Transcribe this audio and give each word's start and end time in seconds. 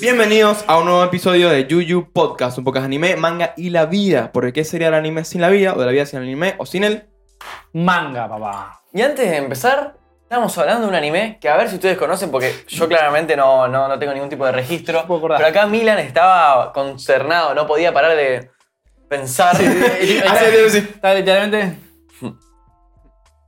Bienvenidos 0.00 0.64
a 0.66 0.78
un 0.78 0.84
nuevo 0.84 1.02
episodio 1.02 1.48
de 1.48 1.66
Yuyu 1.66 2.12
Podcast, 2.12 2.58
un 2.58 2.64
podcast 2.64 2.84
anime, 2.84 3.16
manga 3.16 3.54
y 3.56 3.70
la 3.70 3.86
vida. 3.86 4.30
Porque 4.32 4.52
¿qué 4.52 4.64
sería 4.64 4.88
el 4.88 4.94
anime 4.94 5.24
sin 5.24 5.40
la 5.40 5.48
vida? 5.48 5.74
O 5.74 5.80
de 5.80 5.86
la 5.86 5.92
vida 5.92 6.04
sin 6.04 6.18
el 6.18 6.26
anime, 6.26 6.54
o 6.58 6.66
sin 6.66 6.84
el... 6.84 7.08
Manga, 7.72 8.28
papá. 8.28 8.82
Y 8.92 9.00
antes 9.00 9.30
de 9.30 9.38
empezar, 9.38 9.96
estábamos 10.24 10.56
hablando 10.58 10.82
de 10.82 10.88
un 10.88 10.94
anime 10.94 11.38
que 11.40 11.48
a 11.48 11.56
ver 11.56 11.68
si 11.68 11.76
ustedes 11.76 11.96
conocen, 11.96 12.30
porque 12.30 12.52
yo 12.68 12.88
claramente 12.88 13.36
no, 13.36 13.68
no, 13.68 13.88
no 13.88 13.98
tengo 13.98 14.12
ningún 14.12 14.28
tipo 14.28 14.44
de 14.44 14.52
registro. 14.52 15.06
puedo 15.06 15.18
acordar. 15.18 15.38
Pero 15.38 15.48
acá 15.50 15.66
Milan 15.66 15.98
estaba 15.98 16.72
consternado, 16.72 17.54
no 17.54 17.66
podía 17.66 17.92
parar 17.92 18.16
de 18.16 18.50
pensar. 19.08 19.54
Así. 19.54 19.64
Está 20.76 21.14
literalmente. 21.14 21.78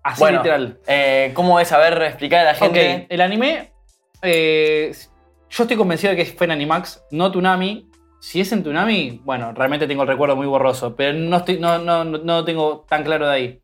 Así 0.02 0.20
Bueno, 0.20 0.38
literal. 0.38 0.78
eh, 0.86 1.32
¿Cómo 1.34 1.58
es 1.58 1.68
saber 1.68 2.00
explicar 2.02 2.46
a 2.46 2.52
la 2.52 2.58
Ok, 2.58 2.74
gente? 2.74 3.06
el 3.08 3.20
anime. 3.20 3.72
eh, 4.22 4.94
yo 5.50 5.62
estoy 5.64 5.76
convencido 5.76 6.12
de 6.12 6.16
que 6.16 6.26
fue 6.26 6.44
en 6.46 6.52
Animax, 6.52 7.02
no 7.10 7.30
Tsunami. 7.30 7.88
Si 8.20 8.40
es 8.40 8.52
en 8.52 8.62
Tsunami, 8.62 9.20
bueno, 9.24 9.52
realmente 9.52 9.86
tengo 9.86 10.02
el 10.02 10.08
recuerdo 10.08 10.36
muy 10.36 10.46
borroso, 10.46 10.94
pero 10.96 11.12
no, 11.18 11.38
estoy, 11.38 11.58
no, 11.58 11.78
no, 11.78 12.04
no, 12.04 12.18
no 12.18 12.34
lo 12.36 12.44
tengo 12.44 12.84
tan 12.88 13.02
claro 13.04 13.26
de 13.28 13.34
ahí. 13.34 13.62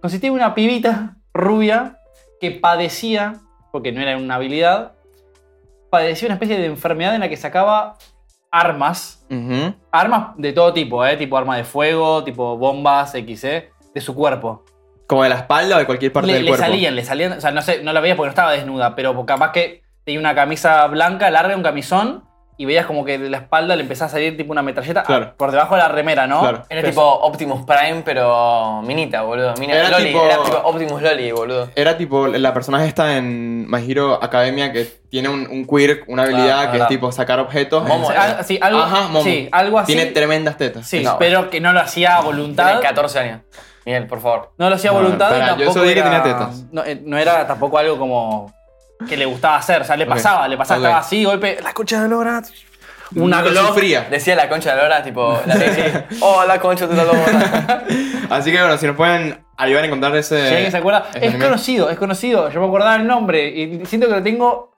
Consistía 0.00 0.28
en 0.28 0.34
una 0.34 0.54
pibita 0.54 1.16
rubia 1.34 1.98
que 2.40 2.50
padecía, 2.50 3.34
porque 3.70 3.92
no 3.92 4.00
era 4.00 4.16
una 4.16 4.36
habilidad, 4.36 4.92
padecía 5.90 6.26
una 6.26 6.34
especie 6.34 6.58
de 6.58 6.66
enfermedad 6.66 7.14
en 7.14 7.20
la 7.20 7.28
que 7.28 7.36
sacaba 7.36 7.96
armas. 8.50 9.26
Armas 9.92 10.36
de 10.36 10.52
todo 10.52 10.72
tipo, 10.72 11.04
¿eh? 11.06 11.16
Tipo 11.16 11.36
arma 11.36 11.56
de 11.56 11.64
fuego, 11.64 12.24
tipo 12.24 12.56
bombas, 12.56 13.12
XE, 13.12 13.70
de 13.94 14.00
su 14.00 14.14
cuerpo. 14.14 14.64
Como 15.06 15.22
de 15.24 15.28
la 15.28 15.36
espalda 15.36 15.76
o 15.76 15.78
de 15.78 15.86
cualquier 15.86 16.12
parte 16.12 16.28
Le, 16.28 16.34
del 16.34 16.44
le 16.44 16.50
cuerpo. 16.52 16.64
salían, 16.66 16.94
le 16.96 17.04
salían, 17.04 17.32
o 17.32 17.40
sea, 17.40 17.50
no 17.50 17.62
sé, 17.62 17.82
no 17.82 17.92
la 17.92 18.00
veías 18.00 18.16
porque 18.16 18.28
no 18.28 18.30
estaba 18.30 18.52
desnuda, 18.52 18.94
pero 18.94 19.26
capaz 19.26 19.52
que 19.52 19.82
tenía 20.04 20.20
una 20.20 20.34
camisa 20.34 20.86
blanca, 20.86 21.30
larga, 21.30 21.56
un 21.56 21.62
camisón, 21.62 22.24
y 22.60 22.66
veías 22.66 22.84
como 22.84 23.06
que 23.06 23.16
de 23.18 23.30
la 23.30 23.38
espalda 23.38 23.74
le 23.74 23.82
empezaba 23.82 24.08
a 24.08 24.10
salir 24.10 24.36
tipo 24.36 24.52
una 24.52 24.60
metralleta 24.60 25.02
Claro. 25.02 25.28
ah, 25.30 25.34
por 25.34 25.50
debajo 25.50 25.76
de 25.76 25.80
la 25.80 25.88
remera, 25.88 26.26
¿no? 26.26 26.40
Claro. 26.40 26.56
Era 26.68 26.82
Pero- 26.82 26.88
tipo 26.88 27.02
Optimus 27.02 27.64
Prime, 27.64 28.02
pero 28.04 28.82
minita, 28.82 29.22
boludo. 29.22 29.54
Mina- 29.58 29.74
Era 29.76 29.88
Loli, 29.88 30.08
tipo- 30.08 30.24
era 30.26 30.42
tipo 30.42 30.56
Optimus 30.64 31.00
Loli, 31.00 31.32
boludo. 31.32 31.68
Era 31.74 31.96
tipo 31.96 32.26
la 32.26 32.52
personaje 32.52 32.86
esta 32.86 33.16
en 33.16 33.66
My 33.70 33.90
Hero 33.90 34.22
Academia 34.22 34.72
que 34.72 34.84
tiene 35.08 35.30
un, 35.30 35.46
un 35.50 35.66
quirk, 35.66 36.04
una 36.08 36.24
habilidad 36.24 36.58
Ah, 36.60 36.66
que 36.66 36.72
verdad. 36.72 36.86
es 36.86 36.88
tipo 36.88 37.10
sacar 37.12 37.38
objetos. 37.40 37.82
Momo, 37.88 38.10
al- 38.10 38.44
sí, 38.44 38.58
algo, 38.60 38.80
Ajá, 38.80 39.02
Momo. 39.08 39.22
sí, 39.24 39.48
algo 39.52 39.78
así. 39.78 39.94
Tiene 39.94 40.10
tremendas 40.10 40.58
tetas. 40.58 40.86
Sí, 40.86 41.02
No. 41.02 41.16
pero 41.18 41.48
que 41.48 41.60
no 41.62 41.72
lo 41.72 41.80
hacía 41.80 42.16
a 42.16 42.20
voluntad. 42.20 42.66
Tiene 42.66 42.80
14 42.82 43.18
años. 43.20 43.40
Miguel, 43.86 44.06
por 44.06 44.20
favor. 44.20 44.52
No 44.58 44.68
lo 44.68 44.76
hacía 44.76 44.90
a 44.90 44.92
No, 44.92 45.00
voluntad 45.00 45.30
yo 45.32 45.38
tampoco 45.46 45.70
eso 45.70 45.82
dije 45.82 45.94
que 45.94 46.02
tenía 46.02 46.22
tetas. 46.22 46.64
No, 46.70 46.84
eh, 46.84 47.00
no 47.02 47.16
era 47.16 47.46
tampoco 47.46 47.78
algo 47.78 47.96
como 47.98 48.52
que 49.08 49.16
le 49.16 49.24
gustaba 49.26 49.56
hacer. 49.56 49.82
O 49.82 49.84
sea, 49.84 49.96
le 49.96 50.06
pasaba, 50.06 50.46
le 50.48 50.56
pasaba, 50.56 50.78
estaba 50.78 50.98
así, 50.98 51.24
golpe, 51.24 51.58
la 51.62 51.72
concha 51.72 52.02
de 52.02 52.08
lora. 52.08 52.42
Una 53.16 53.42
Lo 53.42 53.50
Glock. 53.50 53.66
sufría. 53.68 54.02
Decía 54.08 54.36
la 54.36 54.48
concha 54.48 54.72
de 54.76 54.82
Lora, 54.82 55.02
tipo. 55.02 55.36
La 55.44 55.56
Oh, 56.20 56.44
la 56.46 56.60
concha 56.60 56.86
de 56.86 56.94
Lora. 56.94 57.82
Así 58.30 58.52
que 58.52 58.60
bueno, 58.60 58.78
si 58.78 58.86
nos 58.86 58.94
pueden 58.94 59.44
ayudar 59.56 59.82
a 59.82 59.86
encontrar 59.88 60.14
ese. 60.14 60.46
Si 60.48 60.54
alguien 60.54 60.70
se 60.70 60.76
acuerda, 60.76 61.06
ese 61.10 61.18
es 61.26 61.30
anime. 61.30 61.44
conocido, 61.44 61.90
es 61.90 61.98
conocido. 61.98 62.48
Yo 62.50 62.60
me 62.60 62.66
acordaba 62.68 62.94
el 62.94 63.06
nombre 63.08 63.48
y 63.48 63.84
siento 63.86 64.06
que 64.06 64.14
lo 64.14 64.22
tengo 64.22 64.72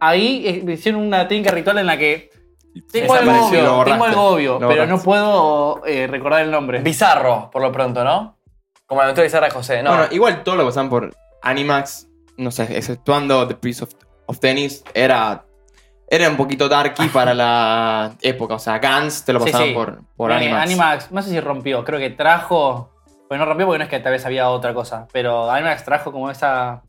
ahí. 0.00 0.44
eh, 0.46 0.62
Me 0.64 0.72
hicieron 0.72 1.02
una 1.02 1.28
técnica 1.28 1.50
ritual 1.50 1.76
en 1.76 1.86
la 1.86 1.98
que 1.98 2.30
tengo 2.90 3.12
algo 3.12 3.46
obvio, 3.46 3.62
lo 3.62 3.72
borraste, 3.76 3.90
tengo 3.92 4.04
algo 4.06 4.22
obvio, 4.22 4.58
pero 4.58 4.86
no 4.86 4.98
puedo 5.02 5.82
eh, 5.84 6.06
recordar 6.06 6.40
el 6.42 6.50
nombre. 6.50 6.78
Bizarro, 6.80 7.50
por 7.50 7.60
lo 7.60 7.70
pronto, 7.72 8.02
¿no? 8.04 8.38
Como 8.86 9.02
la 9.02 9.04
aventura 9.08 9.24
bizarra 9.24 9.48
de 9.48 9.52
José, 9.52 9.82
¿no? 9.82 9.90
Bueno, 9.90 10.06
igual 10.12 10.42
todo 10.44 10.56
lo 10.56 10.62
que 10.62 10.68
pasaban 10.68 10.88
por 10.88 11.14
Animax, 11.42 12.06
no 12.36 12.50
sé, 12.50 12.76
exceptuando 12.76 13.46
The 13.46 13.54
Piece 13.54 13.84
of, 13.84 13.90
of 14.26 14.38
Tennis, 14.40 14.84
era. 14.94 15.44
Era 16.08 16.28
un 16.30 16.36
poquito 16.36 16.68
darky 16.68 17.08
para 17.08 17.34
la 17.34 18.14
época. 18.22 18.54
O 18.54 18.58
sea, 18.60 18.78
Gans 18.78 19.24
te 19.24 19.32
lo 19.32 19.40
pasaban 19.40 19.68
sí. 19.68 19.74
por, 19.74 20.02
por 20.16 20.30
Animax. 20.30 20.62
Animax, 20.62 21.10
no 21.10 21.20
sé 21.20 21.30
si 21.30 21.40
rompió, 21.40 21.84
creo 21.84 21.98
que 21.98 22.10
trajo. 22.10 22.92
Bueno, 23.28 23.44
no 23.44 23.48
rompió 23.48 23.66
porque 23.66 23.78
no 23.78 23.84
es 23.84 23.90
que 23.90 23.98
tal 23.98 24.12
vez 24.12 24.24
había 24.24 24.48
otra 24.50 24.72
cosa, 24.72 25.08
pero 25.12 25.50
Animax 25.50 25.84
trajo 25.84 26.12
como 26.12 26.30
esa 26.30 26.84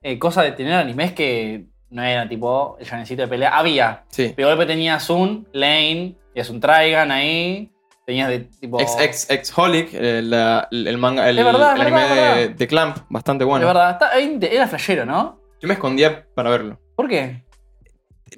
eh, 0.00 0.18
cosa 0.18 0.42
de 0.42 0.52
tener 0.52 0.72
animes 0.72 1.12
que 1.12 1.66
no 1.90 2.02
era 2.02 2.26
tipo 2.30 2.78
el 2.80 2.86
llanecito 2.86 3.20
de 3.20 3.28
pelea. 3.28 3.58
Había, 3.58 4.04
Sí. 4.08 4.32
pero 4.34 4.48
de 4.48 4.54
golpe 4.54 4.72
tenías 4.72 5.10
un 5.10 5.46
Lane, 5.52 6.16
tenías 6.32 6.48
un 6.48 6.60
Traigan 6.60 7.10
ahí, 7.10 7.70
tenías 8.10 8.28
de 8.28 8.40
tipo. 8.40 8.80
Ex, 8.80 8.96
ex, 8.98 9.30
ex 9.30 9.56
Holic, 9.56 9.94
el, 9.94 10.30
la- 10.30 10.66
el 10.72 10.98
manga, 10.98 11.28
el, 11.28 11.36
verdad, 11.36 11.70
anime 11.70 11.90
verdad, 11.92 12.08
de, 12.34 12.40
verdad. 12.40 12.56
de 12.56 12.66
Clamp, 12.66 12.96
bastante 13.08 13.44
De 13.44 13.48
bueno. 13.50 13.66
verdad, 13.66 13.90
está- 13.92 14.10
ahí 14.10 14.36
te- 14.40 14.54
era 14.54 14.66
flashero, 14.66 15.04
¿no? 15.06 15.38
Yo 15.60 15.68
me 15.68 15.74
escondía 15.74 16.26
para 16.34 16.50
verlo. 16.50 16.80
¿Por 16.96 17.08
qué? 17.08 17.44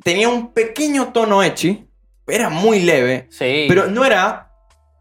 Tenía 0.02 0.28
un 0.28 0.52
pequeño 0.52 1.08
tono 1.12 1.42
echi, 1.42 1.86
era 2.26 2.50
muy 2.50 2.80
leve, 2.80 3.28
Sí. 3.30 3.64
pero 3.68 3.86
no 3.86 4.04
era 4.04 4.48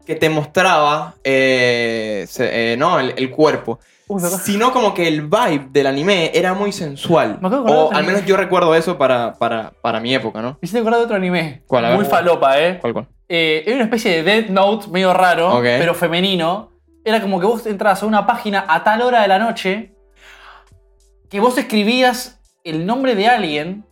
que 0.06 0.14
te 0.16 0.28
mostraba 0.30 1.14
eh, 1.22 2.24
se- 2.28 2.72
eh, 2.72 2.76
¿no? 2.76 2.98
el, 2.98 3.14
el 3.16 3.30
cuerpo, 3.30 3.78
Uy, 4.08 4.20
sino 4.44 4.72
como 4.72 4.92
que 4.94 5.06
el 5.08 5.22
vibe 5.22 5.68
del 5.70 5.86
anime 5.86 6.30
era 6.34 6.54
muy 6.54 6.72
sensual. 6.72 7.38
Me 7.40 7.48
de 7.48 7.56
O 7.56 7.92
al 7.92 8.04
menos 8.04 8.24
yo 8.26 8.36
recuerdo 8.36 8.74
eso 8.74 8.98
para, 8.98 9.34
para, 9.34 9.72
para 9.80 10.00
mi 10.00 10.14
época, 10.14 10.42
¿no? 10.42 10.50
Me 10.52 10.58
hiciste 10.62 10.80
acordar 10.80 10.98
de 11.00 11.04
otro 11.04 11.16
anime. 11.16 11.62
Muy 11.94 12.04
falopa, 12.04 12.60
¿eh? 12.60 12.78
¿Cuál, 12.80 12.92
cuál? 12.92 13.08
Eh, 13.34 13.62
era 13.64 13.76
una 13.76 13.84
especie 13.84 14.22
de 14.22 14.22
Death 14.22 14.50
Note 14.50 14.88
medio 14.90 15.14
raro, 15.14 15.58
pero 15.62 15.94
femenino. 15.94 16.70
Era 17.02 17.22
como 17.22 17.40
que 17.40 17.46
vos 17.46 17.64
entrabas 17.66 18.02
a 18.02 18.06
una 18.06 18.26
página 18.26 18.66
a 18.68 18.84
tal 18.84 19.00
hora 19.00 19.22
de 19.22 19.28
la 19.28 19.38
noche 19.38 19.94
que 21.30 21.40
vos 21.40 21.56
escribías 21.56 22.40
el 22.62 22.84
nombre 22.84 23.14
de 23.14 23.28
alguien 23.28 23.86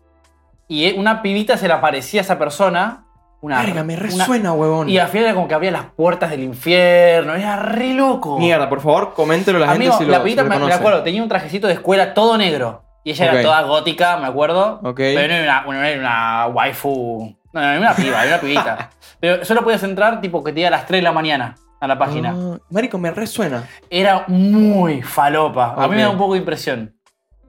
y 0.68 0.84
eh, 0.84 0.94
una 0.98 1.22
pibita 1.22 1.56
se 1.56 1.68
le 1.68 1.72
aparecía 1.72 2.20
a 2.20 2.24
esa 2.24 2.38
persona. 2.38 3.06
Una, 3.40 3.62
Verga, 3.62 3.82
me 3.82 3.94
una- 3.94 4.02
resuena, 4.02 4.52
huevón. 4.52 4.90
y 4.90 4.98
al 4.98 5.08
final 5.08 5.24
era 5.28 5.34
como 5.34 5.48
que 5.48 5.54
había 5.54 5.70
las 5.70 5.86
puertas 5.96 6.28
del 6.28 6.42
infierno. 6.42 7.34
Era 7.34 7.56
re 7.56 7.94
loco. 7.94 8.38
Mierda, 8.38 8.68
por 8.68 8.82
favor, 8.82 9.14
coméntelo 9.14 9.56
a 9.56 9.60
la 9.62 9.72
Amigo, 9.72 9.92
gente 9.92 10.04
si 10.04 10.10
lo, 10.10 10.12
la 10.12 10.18
si 10.18 10.24
pibita 10.24 10.42
lo 10.42 10.66
me, 10.66 10.72
acuerdo, 10.74 11.02
tenía 11.02 11.22
un 11.22 11.30
trajecito 11.30 11.66
de 11.66 11.72
escuela 11.72 12.12
todo 12.12 12.36
negro. 12.36 12.84
Y 13.04 13.12
ella 13.12 13.32
era 13.32 13.42
toda 13.42 13.62
gótica, 13.62 14.18
me 14.18 14.26
acuerdo. 14.26 14.80
Pero 14.94 15.28
no 15.28 15.34
era 15.34 15.64
una, 15.66 15.78
no 15.78 15.82
era 15.84 15.98
una 15.98 16.46
waifu. 16.48 17.34
No, 17.52 17.60
no, 17.60 17.68
era 17.70 17.78
una 17.80 17.94
piba, 17.94 18.22
era 18.24 18.34
una 18.34 18.40
pibita. 18.40 18.90
Pero 19.18 19.44
solo 19.44 19.62
podías 19.62 19.82
entrar 19.82 20.20
tipo 20.20 20.42
que 20.44 20.52
te 20.52 20.60
iba 20.60 20.68
a 20.68 20.70
las 20.70 20.86
3 20.86 20.98
de 20.98 21.02
la 21.02 21.12
mañana 21.12 21.56
a 21.80 21.86
la 21.88 21.98
página. 21.98 22.34
Ah, 22.36 22.58
marico, 22.70 22.98
me 22.98 23.10
resuena. 23.10 23.68
Era 23.88 24.24
muy 24.28 25.02
falopa. 25.02 25.74
A 25.76 25.88
mí 25.88 25.96
me 25.96 26.02
da 26.02 26.10
un 26.10 26.18
poco 26.18 26.34
de 26.34 26.40
impresión. 26.40 26.94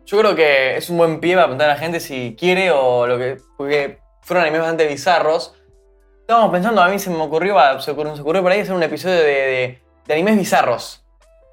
Yo 0.05 0.17
creo 0.19 0.35
que 0.35 0.77
es 0.77 0.89
un 0.89 0.97
buen 0.97 1.19
pie 1.19 1.35
para 1.35 1.47
preguntar 1.47 1.69
a 1.69 1.73
la 1.73 1.79
gente 1.79 1.99
si 1.99 2.35
quiere 2.39 2.71
o 2.71 3.05
lo 3.07 3.17
que. 3.17 3.37
Porque 3.57 3.99
fueron 4.21 4.43
animes 4.43 4.61
bastante 4.61 4.87
bizarros. 4.87 5.55
Estábamos 6.21 6.51
pensando, 6.51 6.81
a 6.81 6.87
mí 6.87 6.97
se 6.97 7.09
me 7.09 7.17
ocurrió, 7.21 7.57
se 7.81 7.91
ocurrió, 7.91 8.15
se 8.15 8.21
ocurrió 8.21 8.41
por 8.41 8.51
ahí 8.51 8.61
hacer 8.61 8.73
un 8.73 8.83
episodio 8.83 9.17
de, 9.17 9.23
de- 9.23 9.81
de 10.07 10.13
animes 10.13 10.37
bizarros. 10.37 11.05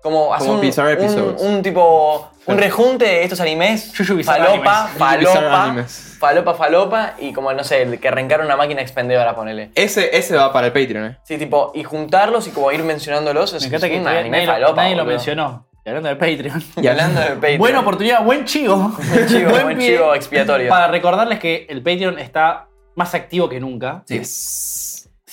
Como 0.03 0.28
un, 0.31 0.60
Bizarre 0.60 0.94
un, 0.94 1.03
Episodes. 1.04 1.42
un 1.42 1.62
tipo. 1.62 2.31
Un 2.47 2.54
Sí. 2.54 2.60
rejunte 2.62 3.04
de 3.04 3.25
estos 3.25 3.41
animes. 3.41 3.92
Yuyu 3.92 4.16
Bizarre 4.16 4.38
Falopa, 4.47 4.84
Animes. 4.84 4.92
Yuyu 4.94 5.19
Bizarre 5.19 5.34
falopa, 5.41 5.64
Animes. 5.64 6.16
falopa, 6.19 6.54
falopa. 6.54 7.14
Y 7.19 7.32
como, 7.34 7.53
no 7.53 7.62
sé, 7.62 7.82
el 7.82 8.00
que 8.00 8.09
arrancar 8.09 8.41
una 8.41 8.56
máquina 8.56 8.81
expendedora, 8.81 9.34
ponele. 9.34 9.70
Ese, 9.75 10.16
ese 10.16 10.34
va 10.36 10.50
para 10.53 10.69
el 10.69 10.72
Patreon, 10.72 11.04
¿eh? 11.10 11.19
Sí, 11.25 11.36
tipo, 11.36 11.72
y 11.75 11.84
juntarlos 11.84 12.47
y 12.47 12.50
como 12.53 12.72
ir 12.72 12.82
mencionándolos. 12.84 13.53
Es, 13.53 13.62
Me 13.62 13.66
encanta 13.69 13.86
es 13.86 13.92
que 13.92 13.98
un 13.98 14.04
nadie, 14.04 14.19
anime 14.20 14.36
nadie 14.38 14.47
lo- 14.47 14.53
falopa. 14.54 14.82
nadie 14.82 14.94
lo 14.97 15.03
boludo. 15.03 15.16
mencionó. 15.16 15.66
Y 15.84 15.88
hablando 15.91 16.09
de 16.10 16.16
Patreon. 16.16 16.65
Y 16.76 16.86
hablando 16.86 17.20
de 17.20 17.26
Patreon. 17.34 17.59
Buena 17.59 17.80
oportunidad, 17.80 18.25
buen 18.25 18.44
chivo. 18.47 18.76
Buen 19.12 19.26
chivo, 19.26 19.50
buen 19.50 19.76
pie 19.78 19.97
chivo 19.97 20.15
expiatorio. 20.15 20.69
Para 20.70 20.89
recordarles 20.89 21.39
que 21.39 21.66
el 21.68 21.83
Patreon 21.83 22.18
está 22.18 22.66
más 22.94 23.15
activo 23.15 23.48
que 23.48 23.60
nunca. 23.60 24.04
Yes. 24.09 24.88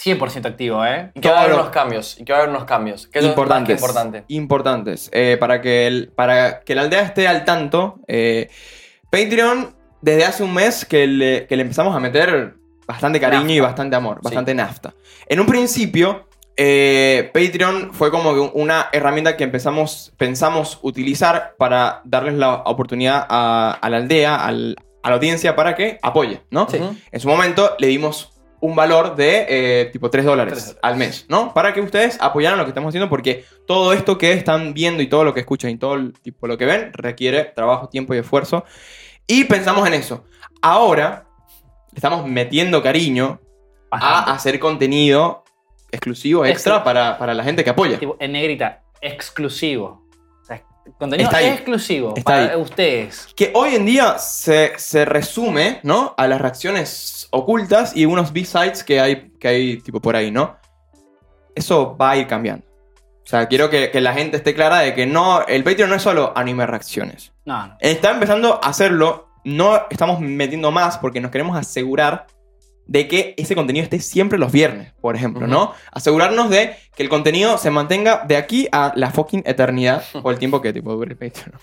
100% 0.05 0.45
activo, 0.45 0.85
¿eh? 0.85 1.11
Y 1.15 1.19
que 1.21 1.29
va 1.29 1.39
a 1.39 1.41
haber 1.43 1.53
unos 1.55 1.69
cambios. 1.69 2.19
Y 2.19 2.25
que 2.25 2.33
va 2.33 2.39
a 2.39 2.41
haber 2.43 2.55
unos 2.55 2.65
cambios. 2.65 3.07
Que 3.07 3.19
eso 3.19 3.27
es 3.27 3.31
importantes. 3.31 3.79
importante. 3.81 4.23
Importantes. 4.27 5.09
Eh, 5.13 5.37
para, 5.39 5.61
que 5.61 5.87
el- 5.87 6.09
para 6.15 6.59
que 6.61 6.75
la 6.75 6.83
aldea 6.83 7.01
esté 7.01 7.27
al 7.27 7.43
tanto, 7.45 7.99
eh, 8.07 8.49
Patreon, 9.09 9.75
desde 10.01 10.25
hace 10.25 10.43
un 10.43 10.53
mes 10.53 10.85
que 10.85 11.07
le, 11.07 11.47
que 11.47 11.55
le 11.55 11.63
empezamos 11.63 11.95
a 11.95 11.99
meter 11.99 12.55
bastante 12.85 13.19
cariño 13.19 13.41
Nafta. 13.41 13.53
y 13.53 13.59
bastante 13.59 13.95
amor, 13.95 14.19
bastante 14.21 14.51
Sí. 14.51 14.57
nafta. 14.57 14.93
En 15.27 15.39
un 15.39 15.47
principio, 15.47 16.27
eh, 16.57 17.31
Patreon 17.33 17.93
fue 17.93 18.11
como 18.11 18.33
que 18.33 18.39
una 18.59 18.89
herramienta 18.91 19.35
que 19.35 19.43
empezamos, 19.43 20.13
pensamos 20.17 20.79
utilizar 20.83 21.55
para 21.57 22.01
darles 22.05 22.35
la 22.35 22.53
oportunidad 22.65 23.25
a, 23.27 23.77
a 23.81 23.89
la 23.89 23.97
aldea, 23.97 24.35
al- 24.45 24.75
a 25.01 25.09
la 25.09 25.15
audiencia, 25.15 25.55
para 25.55 25.75
que 25.75 25.97
apoye, 26.01 26.41
¿no? 26.51 26.67
Sí. 26.69 26.79
En 27.11 27.19
su 27.19 27.27
momento 27.27 27.75
le 27.79 27.87
dimos 27.87 28.31
un 28.65 28.75
valor 28.75 29.15
de 29.15 29.45
eh, 29.49 29.85
tipo 29.91 30.09
3 30.09 30.25
dólares 30.25 30.53
Tres 30.53 30.65
dólares. 30.67 30.79
al 30.83 30.95
mes, 30.97 31.25
¿no? 31.29 31.53
Para 31.53 31.73
que 31.73 31.81
ustedes 31.81 32.17
apoyaran 32.21 32.57
lo 32.57 32.65
que 32.65 32.69
estamos 32.71 32.89
haciendo 32.89 33.09
porque 33.09 33.45
todo 33.65 33.93
esto 33.93 34.17
que 34.17 34.33
están 34.33 34.73
viendo 34.73 35.01
y 35.03 35.07
todo 35.07 35.23
lo 35.23 35.33
que 35.33 35.39
escuchan 35.41 35.71
y 35.71 35.77
todo 35.77 35.95
el, 35.95 36.13
tipo, 36.13 36.47
lo 36.47 36.57
que 36.57 36.65
ven 36.65 36.91
requiere 36.93 37.43
trabajo, 37.45 37.89
tiempo 37.89 38.13
y 38.13 38.17
esfuerzo. 38.19 38.65
Y 39.27 39.45
pensamos 39.45 39.87
en 39.87 39.93
eso. 39.95 40.25
Ahora, 40.61 41.25
estamos 41.95 42.27
metiendo 42.27 42.81
cariño 42.83 43.39
Bastante. 43.89 44.31
a 44.31 44.33
hacer 44.35 44.59
contenido 44.59 45.43
exclusivo, 45.91 46.45
extra, 46.45 46.75
Extra. 46.75 46.83
para, 46.83 47.17
para 47.17 47.33
la 47.33 47.43
gente 47.43 47.63
que 47.63 47.69
apoya. 47.69 47.97
Tipo, 47.99 48.17
en 48.19 48.31
negrita, 48.33 48.83
exclusivo. 49.01 50.04
Contenido 50.97 51.29
Está 51.29 51.41
exclusivo 51.41 52.13
Está 52.15 52.31
para 52.31 52.53
ahí. 52.53 52.61
ustedes. 52.61 53.27
Que 53.35 53.51
hoy 53.53 53.75
en 53.75 53.85
día 53.85 54.17
se, 54.17 54.73
se 54.77 55.03
resume, 55.05 55.79
¿no? 55.83 56.13
A 56.17 56.27
las 56.27 56.39
reacciones 56.39 57.27
ocultas 57.31 57.95
y 57.95 58.05
unos 58.05 58.31
B-sides 58.31 58.83
que 58.83 58.99
hay, 58.99 59.31
que 59.39 59.47
hay 59.47 59.77
tipo 59.77 59.99
por 59.99 60.15
ahí, 60.15 60.31
¿no? 60.31 60.57
Eso 61.55 61.95
va 61.97 62.11
a 62.11 62.17
ir 62.17 62.27
cambiando. 62.27 62.65
O 63.23 63.27
sea, 63.27 63.47
quiero 63.47 63.69
que, 63.69 63.89
que 63.89 64.01
la 64.01 64.13
gente 64.13 64.37
esté 64.37 64.53
clara 64.53 64.79
de 64.79 64.93
que 64.93 65.07
no, 65.07 65.45
el 65.47 65.63
Patreon 65.63 65.89
no 65.89 65.95
es 65.95 66.01
solo 66.03 66.31
anime 66.35 66.67
reacciones. 66.67 67.31
No, 67.45 67.67
no. 67.67 67.77
Está 67.79 68.11
empezando 68.11 68.59
a 68.63 68.67
hacerlo, 68.69 69.29
no 69.43 69.81
estamos 69.89 70.19
metiendo 70.19 70.71
más 70.71 70.97
porque 70.99 71.19
nos 71.19 71.31
queremos 71.31 71.57
asegurar 71.57 72.27
de 72.87 73.07
que 73.07 73.33
ese 73.37 73.55
contenido 73.55 73.83
esté 73.83 73.99
siempre 73.99 74.37
los 74.37 74.51
viernes, 74.51 74.93
por 75.01 75.15
ejemplo, 75.15 75.47
¿no? 75.47 75.73
Asegurarnos 75.91 76.49
de 76.49 76.75
que 76.95 77.03
el 77.03 77.09
contenido 77.09 77.57
se 77.57 77.71
mantenga 77.71 78.23
de 78.27 78.37
aquí 78.37 78.67
a 78.71 78.93
la 78.95 79.11
fucking 79.11 79.43
eternidad, 79.45 80.03
o 80.23 80.31
el 80.31 80.39
tiempo 80.39 80.61
que 80.61 80.73
tipo 80.73 80.93
dure 80.93 81.11
el 81.11 81.17
Patreon, 81.17 81.51
¿no? 81.53 81.59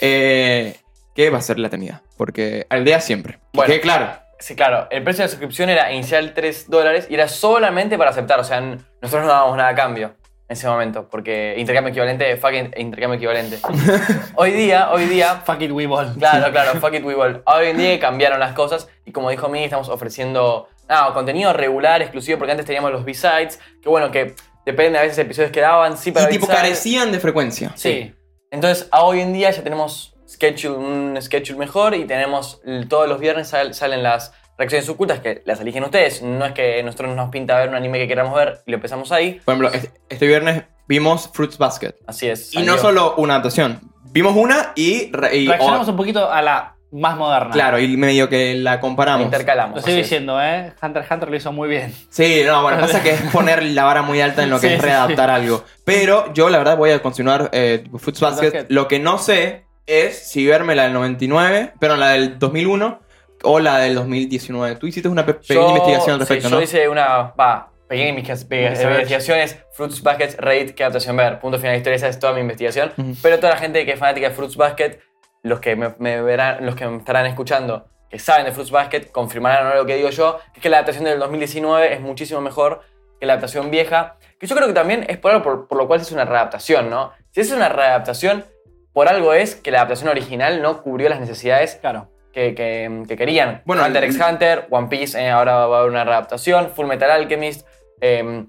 Eh, 0.00 0.76
que 1.14 1.30
va 1.30 1.38
a 1.38 1.42
ser 1.42 1.58
la 1.58 1.68
eternidad, 1.68 2.02
porque 2.16 2.66
aldea 2.70 3.00
siempre. 3.00 3.38
Bueno. 3.52 3.72
Que 3.72 3.80
claro, 3.80 4.20
Sí, 4.38 4.56
claro, 4.56 4.88
el 4.90 5.04
precio 5.04 5.22
de 5.22 5.26
la 5.26 5.30
suscripción 5.30 5.70
era 5.70 5.92
inicial 5.92 6.34
3 6.34 6.68
dólares 6.68 7.06
y 7.08 7.14
era 7.14 7.28
solamente 7.28 7.96
para 7.96 8.10
aceptar, 8.10 8.40
o 8.40 8.44
sea, 8.44 8.60
nosotros 8.60 9.22
no 9.22 9.28
dábamos 9.28 9.56
nada 9.56 9.68
a 9.68 9.74
cambio 9.76 10.16
en 10.52 10.58
ese 10.58 10.68
momento, 10.68 11.08
porque 11.08 11.54
intercambio 11.56 11.90
equivalente, 11.92 12.36
fucking 12.36 12.74
intercambio 12.76 13.16
equivalente. 13.16 13.58
hoy 14.34 14.50
día, 14.52 14.90
hoy 14.92 15.06
día, 15.06 15.36
Fuck 15.46 15.62
it, 15.62 15.70
we 15.72 15.86
ball. 15.86 16.12
claro, 16.18 16.52
claro, 16.52 16.78
fuck 16.78 16.92
it, 16.92 17.02
we 17.02 17.14
ball. 17.14 17.42
Hoy 17.46 17.68
en 17.68 17.78
día 17.78 17.98
cambiaron 17.98 18.38
las 18.38 18.52
cosas 18.52 18.86
y 19.06 19.12
como 19.12 19.30
dijo 19.30 19.48
Mini, 19.48 19.64
estamos 19.64 19.88
ofreciendo 19.88 20.68
contenido 21.14 21.54
regular, 21.54 22.02
exclusivo, 22.02 22.36
porque 22.38 22.52
antes 22.52 22.66
teníamos 22.66 22.92
los 22.92 23.02
B-sides, 23.02 23.58
que 23.80 23.88
bueno, 23.88 24.10
que 24.10 24.34
depende 24.66 24.98
a 24.98 25.02
veces 25.02 25.16
de 25.16 25.22
episodios 25.22 25.50
que 25.52 25.62
daban, 25.62 25.96
sí, 25.96 26.12
para 26.12 26.26
y 26.28 26.32
tipo 26.32 26.46
carecían 26.46 27.12
de 27.12 27.18
frecuencia. 27.18 27.72
Sí. 27.74 28.14
Entonces, 28.50 28.88
a 28.90 29.04
hoy 29.04 29.20
en 29.20 29.32
día 29.32 29.50
ya 29.52 29.62
tenemos 29.62 30.14
schedule, 30.28 30.76
un 30.76 31.18
schedule 31.22 31.58
mejor 31.58 31.94
y 31.94 32.04
tenemos 32.04 32.60
todos 32.90 33.08
los 33.08 33.18
viernes 33.20 33.48
sal- 33.48 33.72
salen 33.72 34.02
las 34.02 34.34
reacciones 34.58 34.88
ocultas 34.88 35.20
que 35.20 35.42
las 35.46 35.60
eligen 35.60 35.84
ustedes. 35.84 36.22
No 36.22 36.44
es 36.44 36.52
que 36.52 36.82
nosotros 36.82 37.14
nos 37.16 37.30
pinta 37.30 37.58
ver 37.58 37.68
un 37.68 37.74
anime 37.74 37.98
que 37.98 38.08
queramos 38.08 38.34
ver 38.34 38.60
y 38.66 38.70
lo 38.70 38.76
empezamos 38.76 39.10
ahí. 39.12 39.40
Por 39.44 39.54
ejemplo, 39.54 39.72
este, 39.72 39.90
este 40.08 40.26
viernes 40.26 40.64
vimos 40.88 41.30
Fruits 41.32 41.58
Basket. 41.58 41.94
Así 42.06 42.28
es. 42.28 42.54
Y 42.54 42.62
no 42.62 42.78
solo 42.78 43.14
una 43.16 43.34
adaptación. 43.34 43.80
Vimos 44.12 44.36
una 44.36 44.72
y... 44.76 45.10
re- 45.12 45.36
y- 45.36 45.46
Reaccionamos 45.48 45.88
un 45.88 45.96
poquito 45.96 46.30
a 46.30 46.42
la 46.42 46.76
más 46.94 47.16
moderna. 47.16 47.48
claro, 47.50 47.78
y 47.78 47.96
medio 47.96 48.28
que 48.28 48.54
la 48.54 48.78
comparamos. 48.78 49.24
intercalamos. 49.24 49.76
Lo 49.76 49.78
estoy 49.78 49.94
diciendo, 49.94 50.38
¿eh? 50.42 50.74
Hunter 50.82 51.00
x 51.02 51.10
Hunter 51.10 51.30
lo 51.30 51.36
hizo 51.36 51.50
muy 51.50 51.66
bien. 51.70 51.94
Sí, 52.10 52.42
no, 52.44 52.62
bueno, 52.62 52.78
pasa 52.80 53.02
que 53.02 53.12
es 53.12 53.20
poner 53.32 53.62
la 53.62 53.84
vara 53.84 54.02
muy 54.02 54.20
alta 54.20 54.42
en 54.42 54.50
lo 54.50 54.60
que 54.60 54.68
Sí, 54.68 54.74
es 54.74 54.80
sí, 54.80 54.86
readaptar 54.86 55.30
algo. 55.30 55.64
Pero 55.86 56.30
yo, 56.34 56.50
la 56.50 56.58
verdad, 56.58 56.76
voy 56.76 56.90
a 56.90 57.00
continuar 57.00 57.48
eh, 57.52 57.84
Fruits 57.98 58.20
Basket. 58.20 58.44
Basket. 58.52 58.66
Lo 58.68 58.88
que 58.88 58.98
no 58.98 59.16
sé 59.16 59.64
es 59.86 60.28
si 60.30 60.46
verme 60.46 60.74
la 60.74 60.82
del 60.82 60.92
99, 60.92 61.72
pero 61.80 61.96
la 61.96 62.10
del 62.10 62.38
2001 62.38 63.00
o 63.44 63.60
la 63.60 63.78
del 63.78 63.94
2019. 63.94 64.76
Tú 64.76 64.86
hiciste 64.86 65.08
una 65.08 65.24
pe- 65.26 65.34
pequeña 65.34 65.60
Yo- 65.60 65.68
investigación 65.70 66.10
al 66.10 66.16
sí, 66.16 66.20
respecto, 66.20 66.48
yo 66.48 66.56
¿no? 66.56 66.62
hice 66.62 66.88
una. 66.88 67.32
Va, 67.38 67.70
pequeña 67.88 68.08
investiga- 68.10 68.48
pe- 68.48 68.68
Research. 68.70 68.92
investigaciones. 68.94 69.58
Fruits 69.72 70.02
Basket, 70.02 70.34
Rate, 70.38 70.74
qué 70.74 70.84
adaptación 70.84 71.16
ver. 71.16 71.38
Punto 71.40 71.58
final 71.58 71.72
de 71.72 71.78
historia. 71.78 71.96
Esa 71.96 72.08
es 72.08 72.18
toda 72.18 72.32
mi 72.32 72.40
investigación. 72.40 72.92
Ujú. 72.96 73.14
Pero 73.22 73.36
toda 73.38 73.50
la 73.54 73.58
gente 73.58 73.84
que 73.84 73.92
es 73.92 73.98
fanática 73.98 74.28
de 74.28 74.34
Fruits 74.34 74.56
Basket, 74.56 74.98
los 75.42 75.60
que 75.60 75.76
me, 75.76 75.94
me 75.98 76.22
verán, 76.22 76.64
los 76.64 76.74
que 76.74 76.86
me 76.86 76.96
estarán 76.98 77.26
escuchando, 77.26 77.86
que 78.08 78.18
saben 78.18 78.44
de 78.46 78.52
Fruits 78.52 78.70
Basket, 78.70 79.10
confirmarán 79.10 79.76
lo 79.76 79.84
que 79.86 79.96
digo 79.96 80.10
yo, 80.10 80.38
que 80.52 80.58
es 80.60 80.62
que 80.62 80.68
la 80.68 80.78
adaptación 80.78 81.04
del 81.04 81.18
2019 81.18 81.92
es 81.94 82.00
muchísimo 82.00 82.40
mejor 82.40 82.82
que 83.18 83.26
la 83.26 83.34
adaptación 83.34 83.70
vieja. 83.70 84.16
Que 84.38 84.46
yo 84.46 84.54
creo 84.56 84.68
que 84.68 84.74
también 84.74 85.04
es 85.08 85.18
por 85.18 85.30
algo 85.32 85.42
por, 85.44 85.68
por 85.68 85.78
lo 85.78 85.86
cual 85.86 86.00
es 86.00 86.12
una 86.12 86.24
readaptación, 86.24 86.90
¿no? 86.90 87.12
Si 87.30 87.40
es 87.40 87.50
una 87.52 87.68
readaptación, 87.68 88.44
por 88.92 89.08
algo 89.08 89.32
es 89.32 89.54
que 89.56 89.70
la 89.70 89.78
adaptación 89.78 90.10
original 90.10 90.60
no 90.60 90.82
cubrió 90.82 91.08
las 91.08 91.20
necesidades 91.20 91.76
Claro. 91.80 92.10
Que, 92.32 92.54
que- 92.54 93.02
que 93.06 93.16
querían. 93.16 93.62
Bueno, 93.64 93.84
Hunter 93.84 94.04
el- 94.04 94.10
x 94.10 94.22
Hunter, 94.26 94.66
One 94.70 94.88
Piece, 94.88 95.20
eh, 95.20 95.30
ahora 95.30 95.66
va 95.66 95.76
a 95.76 95.78
haber 95.80 95.90
una 95.90 96.04
readaptación, 96.04 96.70
Full 96.74 96.86
Metal 96.86 97.10
Alchemist. 97.10 97.66
eh, 98.00 98.44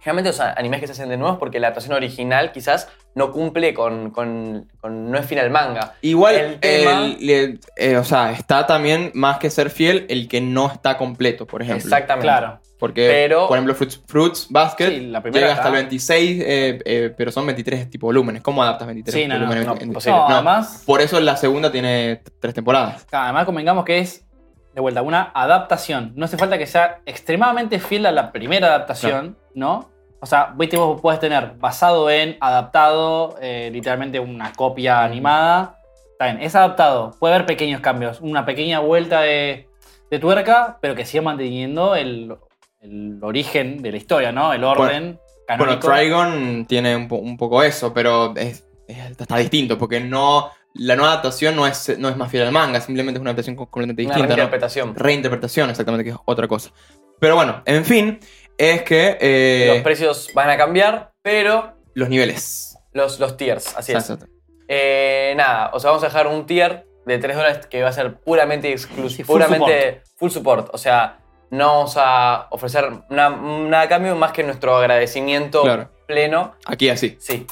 generalmente 0.00 0.30
los 0.30 0.40
animes 0.40 0.80
que 0.80 0.86
se 0.86 0.92
hacen 0.92 1.08
de 1.08 1.16
nuevo 1.16 1.34
es 1.34 1.38
porque 1.40 1.58
la 1.58 1.66
adaptación 1.66 1.94
original 1.94 2.52
quizás 2.52 2.88
no 3.16 3.32
cumple 3.32 3.74
con, 3.74 4.10
con- 4.12 4.70
con- 4.80 5.10
no 5.10 5.18
es 5.18 5.26
fiel 5.26 5.40
al 5.40 5.50
manga. 5.50 5.94
Igual, 6.00 6.36
El 6.36 6.60
tema- 6.60 7.04
el- 7.06 7.28
el- 7.30 7.60
eh, 7.76 7.96
o 7.96 8.04
sea, 8.04 8.30
está 8.30 8.66
también 8.66 9.10
más 9.14 9.38
que 9.38 9.50
ser 9.50 9.68
fiel 9.70 10.06
el 10.08 10.28
que 10.28 10.40
no 10.40 10.70
está 10.70 10.96
completo, 10.96 11.46
por 11.46 11.60
ejemplo. 11.60 11.82
Exactamente. 11.84 12.22
Claro. 12.24 12.60
Porque, 12.78 13.06
Pero- 13.08 13.48
por 13.48 13.56
ejemplo, 13.56 13.74
Fruits, 13.74 14.02
Fruits 14.06 14.46
Basket 14.50 14.88
Sí, 14.90 15.00
la 15.06 15.22
primera 15.22 15.46
llega 15.46 15.52
hasta 15.54 15.68
el 15.68 15.74
está. 15.74 15.82
26, 15.88 16.42
eh, 16.44 16.78
eh, 16.84 17.14
pero 17.16 17.32
son 17.32 17.46
23 17.46 17.88
tipo 17.88 18.06
volúmenes. 18.06 18.42
¿Cómo 18.42 18.62
adaptas 18.62 18.86
23 18.86 19.14
Sí, 19.14 19.26
no, 19.26 19.34
no, 19.34 19.40
volúmenes? 19.46 19.66
no, 19.66 19.74
en- 19.76 19.82
en-. 19.82 19.92
No, 19.92 20.28
no. 20.28 20.34
además, 20.34 20.82
Por 20.84 21.00
eso 21.00 21.18
la 21.20 21.36
segunda 21.36 21.72
tiene 21.72 22.22
tres 22.40 22.52
temporadas. 22.54 23.06
además 23.10 23.46
convengamos 23.46 23.84
que 23.86 23.98
es, 24.00 24.26
de 24.74 24.80
vuelta, 24.82 25.00
una 25.00 25.30
adaptación. 25.34 26.12
No 26.16 26.26
hace 26.26 26.36
falta 26.36 26.58
que 26.58 26.66
sea 26.66 27.00
extremadamente 27.06 27.78
fiel 27.80 28.04
a 28.04 28.12
la 28.12 28.30
primera 28.30 28.66
adaptación, 28.66 29.38
¿no? 29.54 29.88
O 30.20 30.26
sea, 30.26 30.52
viste, 30.56 30.76
vos 30.76 31.00
puedes 31.00 31.18
tener 31.20 31.52
basado 31.58 32.10
en, 32.10 32.36
adaptado, 32.40 33.36
eh, 33.40 33.70
literalmente 33.72 34.20
una 34.20 34.52
copia 34.52 35.02
animada. 35.02 35.78
Está 36.12 36.26
bien, 36.26 36.42
es 36.42 36.54
adaptado. 36.54 37.12
Puede 37.18 37.34
haber 37.36 37.46
pequeños 37.46 37.80
cambios, 37.80 38.20
una 38.20 38.44
pequeña 38.44 38.80
vuelta 38.80 39.20
de, 39.22 39.68
de 40.10 40.18
tuerca, 40.18 40.78
pero 40.82 40.94
que 40.94 41.04
siga 41.06 41.22
manteniendo 41.22 41.94
el, 41.94 42.36
el 42.80 43.18
origen 43.22 43.82
de 43.82 43.90
la 43.92 43.96
historia, 43.96 44.32
¿no? 44.32 44.52
El 44.52 44.64
orden 44.64 45.18
Bueno, 45.48 45.78
canónico. 45.80 45.90
Trigon 45.92 46.66
tiene 46.66 46.94
un, 46.96 47.08
po- 47.08 47.16
un 47.16 47.36
poco 47.36 47.62
eso, 47.62 47.92
pero 47.94 48.34
es- 48.36 48.64
es- 48.88 49.10
está 49.18 49.36
distinto, 49.38 49.78
porque 49.78 50.00
no 50.00 50.50
la 50.74 50.94
nueva 50.94 51.12
adaptación 51.12 51.56
no 51.56 51.66
es, 51.66 51.98
no 51.98 52.08
es 52.10 52.16
más 52.18 52.30
fiel 52.30 52.42
al 52.44 52.52
manga, 52.52 52.80
simplemente 52.80 53.16
es 53.18 53.20
una 53.22 53.30
adaptación 53.30 53.56
co- 53.56 53.66
completamente 53.70 54.02
Una 54.04 54.14
distinta. 54.14 54.28
¿no? 54.28 54.36
reinterpretación. 54.36 54.94
Reinterpretación, 54.94 55.70
exactamente, 55.70 56.04
que 56.04 56.10
es 56.10 56.16
otra 56.26 56.46
cosa. 56.48 56.70
Pero 57.18 57.34
bueno, 57.34 57.62
en 57.64 57.84
fin, 57.84 58.18
es 58.58 58.82
que 58.82 59.16
eh, 59.20 59.66
Los 59.74 59.82
precios 59.82 60.30
van 60.34 60.50
a 60.50 60.56
cambiar, 60.58 61.12
pero 61.22 61.76
los 61.94 62.08
niveles. 62.10 62.76
los, 62.92 63.18
los 63.18 63.36
tiers, 63.38 63.74
así 63.76 63.92
es. 63.92 63.98
Exacto. 63.98 64.26
Eh, 64.68 65.32
nada, 65.36 65.70
o 65.72 65.80
sea, 65.80 65.90
vamos 65.90 66.02
a 66.04 66.08
dejar 66.08 66.26
un 66.26 66.44
tier 66.44 66.86
de 67.06 67.18
3 67.18 67.36
dólares 67.36 67.66
que 67.68 67.82
va 67.82 67.88
a 67.88 67.92
ser 67.92 68.18
puramente 68.20 68.70
exclusivo, 68.72 69.28
puramente 69.32 70.02
full 70.16 70.30
support. 70.30 70.68
O 70.74 70.78
sea, 70.78 71.20
no 71.50 71.66
vamos 71.66 71.94
a 71.98 72.48
ofrecer 72.50 72.90
na- 73.10 73.30
nada 73.30 73.82
a 73.84 73.88
cambio 73.88 74.14
más 74.16 74.32
que 74.32 74.42
nuestro 74.42 74.76
agradecimiento 74.76 75.62
Claro. 75.62 75.90
pleno. 76.06 76.54
Aquí 76.66 76.88
así, 76.88 77.16
Sí, 77.20 77.46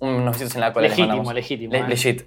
unos 0.00 0.32
besitos 0.34 0.54
en 0.54 0.60
la 0.62 0.72
cola. 0.72 0.88
Legítimo, 0.88 1.32
legítimo. 1.32 1.72
Le- 1.72 1.78
¿eh? 1.80 1.84
legit. 1.88 2.22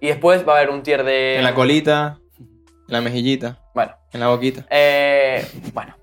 Y 0.00 0.08
después 0.08 0.46
va 0.48 0.54
a 0.54 0.56
haber 0.58 0.70
un 0.70 0.82
tier 0.82 1.04
de. 1.04 1.36
en 1.36 1.44
la 1.44 1.54
colita, 1.54 2.18
en 2.38 2.48
la 2.88 3.00
mejillita, 3.00 3.60
Bueno, 3.74 3.92
en 4.12 4.20
la 4.20 4.28
boquita. 4.28 4.66
eh, 4.70 5.46
bueno. 5.72 5.94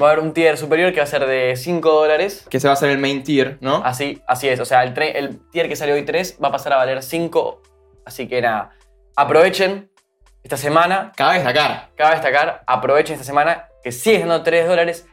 Va 0.00 0.08
a 0.08 0.10
haber 0.12 0.24
un 0.24 0.32
tier 0.32 0.56
superior 0.58 0.90
que 0.92 0.98
va 0.98 1.04
a 1.04 1.06
ser 1.06 1.24
de 1.24 1.54
5 1.56 1.88
dólares. 1.92 2.46
Que 2.50 2.58
se 2.58 2.66
va 2.66 2.72
a 2.72 2.74
hacer 2.74 2.90
el 2.90 2.98
main 2.98 3.22
tier, 3.22 3.58
¿no? 3.60 3.76
Así, 3.84 4.20
así 4.26 4.48
es. 4.48 4.58
O 4.58 4.64
sea, 4.64 4.82
el, 4.82 4.92
el 5.00 5.38
tier 5.50 5.68
que 5.68 5.76
salió 5.76 5.94
hoy 5.94 6.04
3 6.04 6.38
va 6.42 6.48
a 6.48 6.50
pasar 6.50 6.72
a 6.72 6.76
valer 6.78 7.00
5. 7.00 7.62
Así 8.04 8.26
que 8.26 8.42
nada, 8.42 8.70
aprovechen 9.14 9.90
esta 10.42 10.56
semana. 10.56 11.12
Cabe 11.16 11.34
destacar. 11.34 11.90
Cabe 11.96 12.14
destacar, 12.16 12.62
aprovechen 12.66 13.14
esta 13.14 13.24
semana 13.24 13.68
que 13.84 13.92
sigue 13.92 14.20
dando 14.20 14.42
3 14.42 14.66
dólares. 14.66 15.06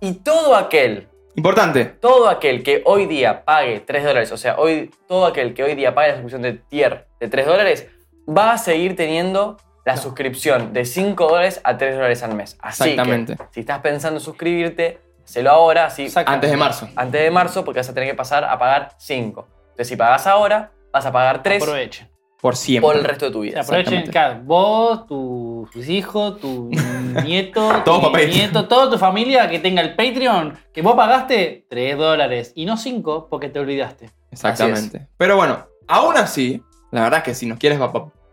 Y 0.00 0.12
todo 0.12 0.54
aquel, 0.54 1.08
Importante. 1.34 1.86
todo 1.86 2.28
aquel 2.28 2.62
que 2.62 2.82
hoy 2.84 3.06
día 3.06 3.44
pague 3.44 3.80
3 3.80 4.04
dólares, 4.04 4.30
o 4.30 4.36
sea, 4.36 4.56
hoy, 4.58 4.90
todo 5.08 5.26
aquel 5.26 5.54
que 5.54 5.64
hoy 5.64 5.74
día 5.74 5.94
pague 5.94 6.08
la 6.08 6.14
suscripción 6.14 6.42
de 6.42 6.52
tier 6.52 7.06
de 7.18 7.28
3 7.28 7.46
dólares, 7.46 7.88
va 8.28 8.52
a 8.52 8.58
seguir 8.58 8.94
teniendo 8.94 9.56
la 9.84 9.96
suscripción 9.96 10.72
de 10.74 10.84
5 10.84 11.26
dólares 11.26 11.60
a 11.64 11.78
3 11.78 11.94
dólares 11.94 12.22
al 12.22 12.34
mes. 12.34 12.56
Así 12.60 12.90
Exactamente. 12.90 13.36
que, 13.36 13.42
si 13.50 13.60
estás 13.60 13.80
pensando 13.80 14.18
en 14.18 14.24
suscribirte, 14.24 15.00
hacelo 15.24 15.50
ahora, 15.50 15.86
así. 15.86 16.08
Antes 16.26 16.50
de 16.50 16.56
marzo. 16.56 16.88
antes 16.94 17.22
de 17.22 17.30
marzo, 17.30 17.64
porque 17.64 17.80
vas 17.80 17.88
a 17.88 17.94
tener 17.94 18.08
que 18.08 18.14
pasar 18.14 18.44
a 18.44 18.58
pagar 18.58 18.90
5. 18.98 19.48
Entonces, 19.70 19.88
si 19.88 19.96
pagas 19.96 20.26
ahora, 20.26 20.72
vas 20.92 21.06
a 21.06 21.10
pagar 21.12 21.42
3 21.42 21.62
Aprovechen. 21.62 22.08
Por 22.40 22.54
siempre. 22.56 22.86
por 22.88 22.96
el 22.96 23.04
resto 23.04 23.26
de 23.26 23.30
tu 23.32 23.38
O 23.38 23.42
vida. 23.42 23.62
sea, 23.64 23.78
aprovechen, 23.78 24.10
claro, 24.10 24.40
vos, 24.44 25.06
tu- 25.06 25.68
tus 25.72 25.88
hijos, 25.88 26.38
tu 26.40 26.70
nieto, 27.24 27.82
tu 27.84 28.10
nieto, 28.16 28.68
toda 28.68 28.90
tu 28.90 28.96
familia 28.98 29.48
que 29.48 29.58
tenga 29.58 29.82
el 29.82 29.96
Patreon, 29.96 30.56
que 30.72 30.82
vos 30.82 30.94
pagaste 30.94 31.66
3 31.68 31.96
dólares 31.98 32.52
y 32.54 32.64
no 32.64 32.76
5 32.76 33.26
porque 33.28 33.48
te 33.48 33.58
olvidaste. 33.58 34.10
Exactamente. 34.30 35.08
Pero 35.16 35.36
bueno, 35.36 35.66
aún 35.88 36.16
así, 36.16 36.62
la 36.92 37.02
verdad 37.02 37.18
es 37.18 37.24
que 37.24 37.34
si 37.34 37.46
nos 37.46 37.58
quieres 37.58 37.80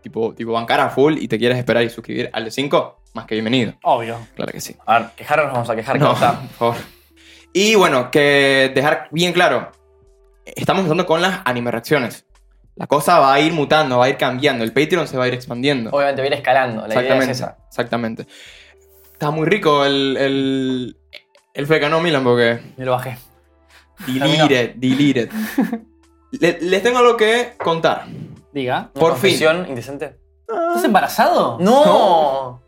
tipo, 0.02 0.34
tipo 0.34 0.52
bancar 0.52 0.78
a 0.80 0.90
full 0.90 1.16
y 1.18 1.26
te 1.26 1.36
quieres 1.38 1.58
esperar 1.58 1.82
y 1.82 1.90
suscribir 1.90 2.30
al 2.32 2.44
de 2.44 2.50
5, 2.52 3.00
más 3.14 3.26
que 3.26 3.34
bienvenido. 3.34 3.74
Obvio. 3.82 4.18
Claro 4.36 4.52
que 4.52 4.60
sí. 4.60 4.76
A 4.86 4.98
ver, 5.00 5.08
quejarnos 5.16 5.46
nos 5.46 5.54
vamos 5.54 5.70
a 5.70 5.74
quejar. 5.76 5.98
No, 5.98 6.06
¿cómo 6.12 6.14
está? 6.14 6.40
por 6.40 6.48
favor. 6.50 6.76
Y 7.52 7.74
bueno, 7.74 8.10
que 8.10 8.70
dejar 8.74 9.08
bien 9.10 9.32
claro, 9.32 9.72
estamos 10.44 10.80
empezando 10.80 11.06
con 11.06 11.22
las 11.22 11.40
anime 11.44 11.70
reacciones. 11.70 12.25
La 12.76 12.86
cosa 12.86 13.18
va 13.18 13.32
a 13.34 13.40
ir 13.40 13.52
mutando, 13.52 13.98
va 13.98 14.04
a 14.04 14.08
ir 14.10 14.16
cambiando, 14.18 14.62
el 14.62 14.72
Patreon 14.72 15.08
se 15.08 15.16
va 15.16 15.24
a 15.24 15.28
ir 15.28 15.34
expandiendo. 15.34 15.90
Obviamente 15.90 16.20
va 16.20 16.24
a 16.24 16.28
ir 16.28 16.34
escalando. 16.34 16.86
La 16.86 16.88
idea 16.88 17.00
es 17.00 17.04
Exactamente, 17.04 17.32
esa. 17.32 17.56
exactamente. 17.68 18.26
Está 19.12 19.30
muy 19.30 19.46
rico 19.46 19.84
el, 19.86 20.16
el, 20.18 20.96
el 21.54 21.66
Fecano 21.66 22.00
Milan 22.00 22.22
porque... 22.22 22.60
Me 22.76 22.84
lo 22.84 22.92
bajé. 22.92 23.16
Deleted, 24.06 24.74
deleted. 24.76 25.30
Le- 26.32 26.58
les 26.60 26.82
tengo 26.82 26.98
algo 26.98 27.16
que 27.16 27.54
contar. 27.56 28.04
Diga. 28.52 28.90
¿Una 28.94 29.00
Por 29.00 29.16
fin. 29.16 29.38
indecente? 29.68 30.18
¿Estás 30.46 30.84
embarazado? 30.84 31.56
¡No! 31.58 32.62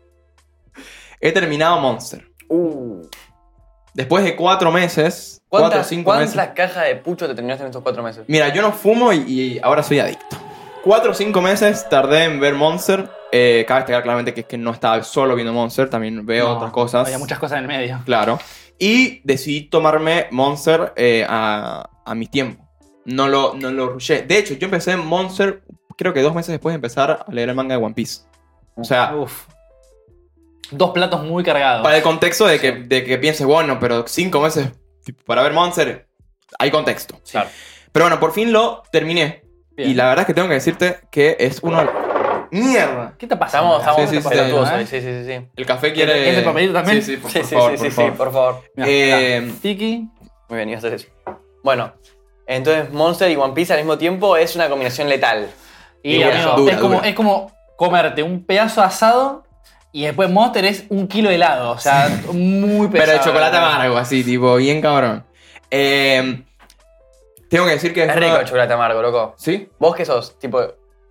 He 1.21 1.31
terminado 1.31 1.79
Monster. 1.79 2.25
Uh. 2.49 3.03
Después 3.93 4.23
de 4.23 4.35
cuatro 4.35 4.71
meses, 4.71 5.38
cuatro 5.49 5.67
o 5.67 5.71
¿Cuántas, 5.71 5.87
cinco 5.87 6.13
meses. 6.13 6.33
¿Cuántas 6.33 6.55
cajas 6.55 6.87
de 6.87 6.95
pucho 6.95 7.27
te 7.27 7.35
terminaste 7.35 7.63
en 7.63 7.69
estos 7.69 7.83
cuatro 7.83 8.01
meses? 8.03 8.23
Mira, 8.27 8.53
yo 8.53 8.61
no 8.61 8.71
fumo 8.71 9.11
y, 9.11 9.17
y 9.17 9.59
ahora 9.61 9.83
soy 9.83 9.99
adicto. 9.99 10.37
Cuatro 10.83 11.11
o 11.11 11.13
cinco 11.13 11.41
meses 11.41 11.87
tardé 11.89 12.23
en 12.23 12.39
ver 12.39 12.53
Monster. 12.53 13.09
Eh, 13.31 13.65
cabe 13.67 13.81
destacar 13.81 14.03
claramente 14.03 14.33
que 14.33 14.41
es 14.41 14.47
que 14.47 14.57
no 14.57 14.71
estaba 14.71 15.03
solo 15.03 15.35
viendo 15.35 15.51
Monster, 15.53 15.89
también 15.89 16.25
veo 16.25 16.47
No, 16.47 16.55
otras 16.55 16.71
cosas. 16.71 17.05
Había 17.05 17.19
muchas 17.19 17.37
cosas 17.37 17.57
en 17.57 17.65
el 17.65 17.67
medio. 17.67 17.99
Claro. 18.05 18.39
Y 18.79 19.19
decidí 19.25 19.63
tomarme 19.63 20.27
Monster 20.31 20.93
eh, 20.95 21.25
a, 21.27 21.89
a 22.05 22.15
mi 22.15 22.27
tiempo. 22.27 22.65
No 23.05 23.27
lo, 23.27 23.53
no 23.55 23.71
lo 23.71 23.89
rushé. 23.89 24.21
De 24.21 24.37
hecho, 24.37 24.53
yo 24.53 24.65
empecé 24.65 24.95
Monster, 24.95 25.63
creo 25.97 26.13
que 26.13 26.21
dos 26.21 26.33
meses 26.33 26.53
después 26.53 26.71
de 26.73 26.75
empezar 26.75 27.25
a 27.27 27.31
leer 27.31 27.49
el 27.49 27.55
manga 27.55 27.75
de 27.77 27.83
One 27.83 27.93
Piece. 27.93 28.21
O 28.75 28.83
sea, 28.83 29.15
Uf. 29.15 29.47
Dos 30.71 30.91
platos 30.91 31.23
muy 31.23 31.43
cargados. 31.43 31.83
para 31.83 31.97
el 31.97 32.03
contexto 32.03 32.45
de 32.45 32.59
que, 32.59 32.71
de 32.71 33.03
que 33.03 33.17
pienses, 33.17 33.45
bueno, 33.45 33.79
pero 33.79 34.05
cinco 34.07 34.39
meses 34.39 34.69
para 35.13 35.41
ver 35.43 35.53
Monster, 35.53 36.07
hay 36.57 36.71
contexto. 36.71 37.19
Claro. 37.29 37.49
Pero 37.91 38.05
bueno, 38.05 38.19
por 38.19 38.33
fin 38.33 38.51
lo 38.51 38.83
terminé. 38.91 39.43
Bien. 39.75 39.89
Y 39.89 39.93
la 39.93 40.05
verdad 40.05 40.21
es 40.21 40.27
que 40.27 40.33
tengo 40.33 40.47
que 40.47 40.55
decirte 40.55 40.99
que 41.11 41.37
es 41.39 41.59
uno... 41.61 41.87
¡Mierda! 42.51 43.13
¿Qué 43.17 43.27
te 43.27 43.37
pasa? 43.37 43.57
Estamos, 43.59 43.79
estamos 43.79 44.09
Sí, 44.09 44.15
sí, 44.15 44.21
sí, 44.23 44.29
pelotudos 44.29 44.69
sí. 44.69 44.75
hoy, 44.75 44.85
sí, 44.87 45.01
sí, 45.01 45.23
sí. 45.23 45.25
sí. 45.25 45.47
El 45.55 45.65
café 45.65 45.93
quiere... 45.93 46.29
¿Es 46.31 46.37
el 46.39 46.43
papelito 46.43 46.73
también? 46.73 47.01
Sí, 47.03 47.11
sí, 47.15 47.17
por, 47.17 47.31
Sí, 47.31 47.39
por 47.39 47.47
sí, 47.47 47.55
favor, 47.55 47.71
sí, 47.71 47.77
por 47.77 47.85
sí, 47.85 47.91
sí, 47.91 47.95
favor. 47.95 48.17
por 48.17 48.33
favor. 48.33 48.63
Eh, 48.77 49.53
Tiki. 49.61 50.07
Muy 50.49 50.57
bien, 50.57 50.69
ibas 50.69 50.83
a 50.83 50.87
hacer 50.87 50.99
eso. 50.99 51.07
Bueno, 51.63 51.93
entonces 52.47 52.91
Monster 52.91 53.29
y 53.29 53.35
One 53.35 53.53
Piece 53.53 53.71
al 53.73 53.79
mismo 53.79 53.97
tiempo 53.99 54.35
es 54.35 54.55
una 54.55 54.67
combinación 54.67 55.07
letal. 55.09 55.47
Y 56.01 56.15
Dura, 56.23 56.33
amigo, 56.35 56.51
dura, 56.57 56.73
es, 56.73 56.79
como, 56.79 56.95
dura. 56.95 57.07
es 57.07 57.15
como 57.15 57.51
comerte 57.77 58.23
un 58.23 58.43
pedazo 58.45 58.81
asado 58.81 59.43
y 59.91 60.05
después 60.05 60.29
Monster 60.29 60.65
es 60.65 60.85
un 60.89 61.07
kilo 61.07 61.29
de 61.29 61.35
helado. 61.35 61.71
O 61.71 61.77
sea, 61.79 62.09
muy 62.33 62.87
pesado. 62.87 63.11
Pero 63.11 63.11
de 63.13 63.19
chocolate 63.25 63.57
amargo, 63.57 63.97
así, 63.97 64.23
tipo, 64.23 64.55
bien 64.55 64.81
cabrón. 64.81 65.25
Eh, 65.71 66.43
tengo 67.49 67.65
que 67.65 67.71
decir 67.71 67.93
que 67.93 68.03
Es 68.03 68.09
es 68.09 68.15
rico 68.15 68.31
una- 68.31 68.39
el 68.41 68.45
chocolate 68.45 68.73
amargo, 68.73 69.01
loco. 69.01 69.33
¿Sí? 69.37 69.69
¿Vos 69.79 69.95
qué 69.95 70.05
sos? 70.05 70.37
Tipo, 70.39 70.61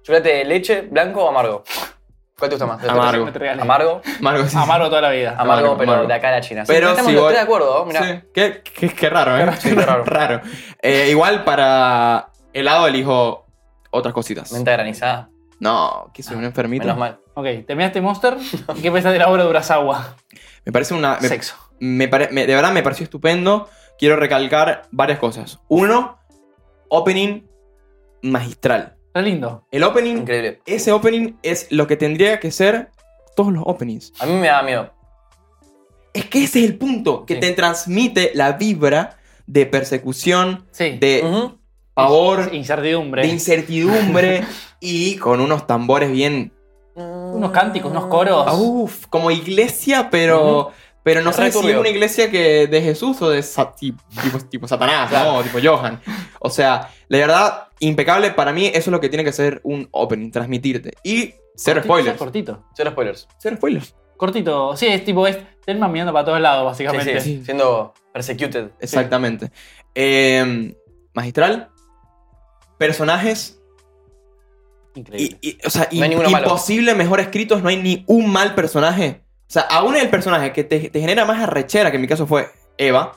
¿chocolate 0.02 0.28
de 0.28 0.44
leche, 0.44 0.82
blanco 0.82 1.24
o 1.24 1.28
amargo? 1.28 1.64
¿Cuál 2.38 2.50
te 2.50 2.54
gusta 2.54 2.66
más? 2.66 2.84
Amargo. 2.88 3.26
¿Amargo? 3.60 4.00
Amargo, 4.20 4.46
sí. 4.46 4.56
Amargo 4.56 4.88
toda 4.88 5.00
la 5.00 5.10
vida. 5.10 5.30
Amargo, 5.30 5.52
Amargo, 5.52 5.76
pero 5.78 5.90
amargo. 5.92 6.08
de 6.08 6.14
acá 6.14 6.28
a 6.28 6.30
la 6.32 6.40
China. 6.40 6.64
Sí, 6.64 6.72
Pero 6.72 6.90
estamos 6.90 7.08
si 7.10 7.14
los 7.14 7.22
vos- 7.24 7.30
tres 7.32 7.40
de 7.40 7.44
acuerdo, 7.44 7.84
mira. 7.84 8.04
Sí. 8.04 8.20
Qué, 8.32 8.62
qué- 8.62 8.88
qué 8.90 9.10
raro, 9.10 9.36
¿eh? 9.38 9.50
Qué 9.60 9.74
raro. 9.74 10.40
Eh, 10.80 11.08
igual 11.10 11.42
para 11.42 12.28
helado 12.52 12.86
elijo 12.86 13.44
otras 13.90 14.14
cositas. 14.14 14.52
Menta 14.52 14.70
granizada, 14.70 15.30
No, 15.60 16.10
que 16.14 16.22
soy 16.22 16.36
un 16.36 16.44
enfermito. 16.44 16.84
menos 16.84 16.98
mal. 16.98 17.20
Ok, 17.34 17.46
terminaste 17.66 18.00
Monster. 18.00 18.36
¿Y 18.76 18.80
qué 18.82 18.90
pensás 18.92 19.12
de 19.12 19.18
la 19.18 19.28
obra 19.28 19.44
de 19.44 19.50
Urasawa? 19.50 20.16
Me 20.64 20.72
parece 20.72 20.94
una... 20.94 21.18
Me, 21.20 21.28
Sexo. 21.28 21.56
me 21.80 22.08
pare- 22.08 22.28
me- 22.30 22.46
de 22.46 22.54
verdad 22.54 22.72
me 22.72 22.82
pareció 22.82 23.04
estupendo. 23.04 23.68
Quiero 23.98 24.16
recalcar 24.16 24.86
varias 24.92 25.18
cosas. 25.18 25.58
Uno, 25.68 26.18
opening 26.88 27.42
magistral. 28.22 28.96
Re 29.14 29.22
lindo. 29.22 29.66
El 29.72 29.82
opening, 29.84 30.18
Increíble. 30.18 30.60
ese 30.66 30.92
opening 30.92 31.34
es 31.42 31.66
lo 31.70 31.86
que 31.86 31.96
tendría 31.96 32.38
que 32.38 32.50
ser 32.52 32.90
todos 33.34 33.52
los 33.52 33.62
openings. 33.66 34.12
A 34.20 34.26
mí 34.26 34.34
me 34.34 34.46
da 34.48 34.62
miedo. 34.62 34.92
Es 36.12 36.24
que 36.26 36.44
ese 36.44 36.60
es 36.64 36.70
el 36.70 36.78
punto, 36.78 37.24
que 37.26 37.34
Sí. 37.34 37.40
te 37.40 37.52
transmite 37.52 38.30
la 38.34 38.52
vibra 38.52 39.18
de 39.46 39.66
persecución, 39.66 40.66
Sí. 40.70 40.98
de. 40.98 41.50
Pavor, 42.04 42.50
Incertidumbre. 42.54 43.22
de 43.22 43.28
incertidumbre 43.28 44.44
y 44.80 45.16
con 45.16 45.40
unos 45.40 45.66
tambores 45.66 46.10
bien... 46.10 46.52
Unos 46.94 47.52
cánticos, 47.52 47.90
unos 47.92 48.06
coros. 48.06 48.44
ah, 48.48 48.54
Uf, 48.54 49.06
como 49.08 49.30
iglesia, 49.30 50.08
pero... 50.10 50.72
Pero 51.04 51.22
no 51.22 51.32
sé 51.32 51.50
si 51.52 51.66
es 51.70 51.76
una 51.76 51.88
iglesia 51.88 52.30
que 52.30 52.66
de 52.66 52.82
Jesús 52.82 53.22
o 53.22 53.30
de 53.30 53.42
sa- 53.42 53.72
tipo, 53.74 54.02
tipo 54.50 54.68
Satanás, 54.68 55.08
Claro. 55.08 55.32
¿no? 55.32 55.38
O 55.38 55.42
tipo 55.42 55.58
Johan. 55.62 55.98
O 56.40 56.50
sea, 56.50 56.90
la 57.08 57.18
verdad, 57.18 57.68
impecable. 57.78 58.32
Para 58.32 58.52
mí, 58.52 58.66
eso 58.66 58.78
es 58.78 58.86
lo 58.88 59.00
que 59.00 59.08
tiene 59.08 59.24
que 59.24 59.32
ser 59.32 59.60
un 59.64 59.88
opening, 59.92 60.30
transmitirte. 60.30 60.94
Y 61.02 61.32
cero 61.54 61.80
Cortito, 61.80 61.84
spoilers. 61.86 62.18
Cortito. 62.18 62.64
Cero 62.74 62.90
spoilers. 62.90 63.28
Cero 63.38 63.56
spoilers. 63.56 63.94
Cortito. 64.18 64.76
Sí, 64.76 64.86
es 64.88 65.02
tipo, 65.04 65.26
es 65.26 65.38
Telma 65.64 65.88
mirando 65.88 66.12
para 66.12 66.26
todos 66.26 66.40
lados, 66.40 66.76
Sí, 66.76 66.84
básicamente. 66.84 67.20
sí, 67.22 67.42
siendo 67.42 67.94
persecuted. 68.12 68.70
Exactamente. 68.80 69.50
Eh, 69.94 70.74
magistral. 71.14 71.70
Personajes. 72.78 73.60
Increíble. 74.94 75.38
Y, 75.40 75.48
y, 75.50 75.58
o 75.66 75.70
sea, 75.70 75.82
No 75.82 75.88
hay 75.90 75.98
im- 75.98 76.08
ninguno 76.10 76.30
malo. 76.30 76.46
imposible 76.46 76.94
mejor 76.94 77.20
escritos. 77.20 77.62
No 77.62 77.68
hay 77.68 77.76
ni 77.76 78.04
un 78.06 78.30
mal 78.30 78.54
personaje. 78.54 79.22
O 79.48 79.50
sea, 79.50 79.62
aún 79.62 79.96
el 79.96 80.08
personaje 80.10 80.52
que 80.52 80.64
te, 80.64 80.90
te 80.90 81.00
genera 81.00 81.24
más 81.24 81.42
arrechera, 81.42 81.90
que 81.90 81.96
en 81.96 82.02
mi 82.02 82.08
caso 82.08 82.26
fue 82.26 82.50
Eva, 82.76 83.16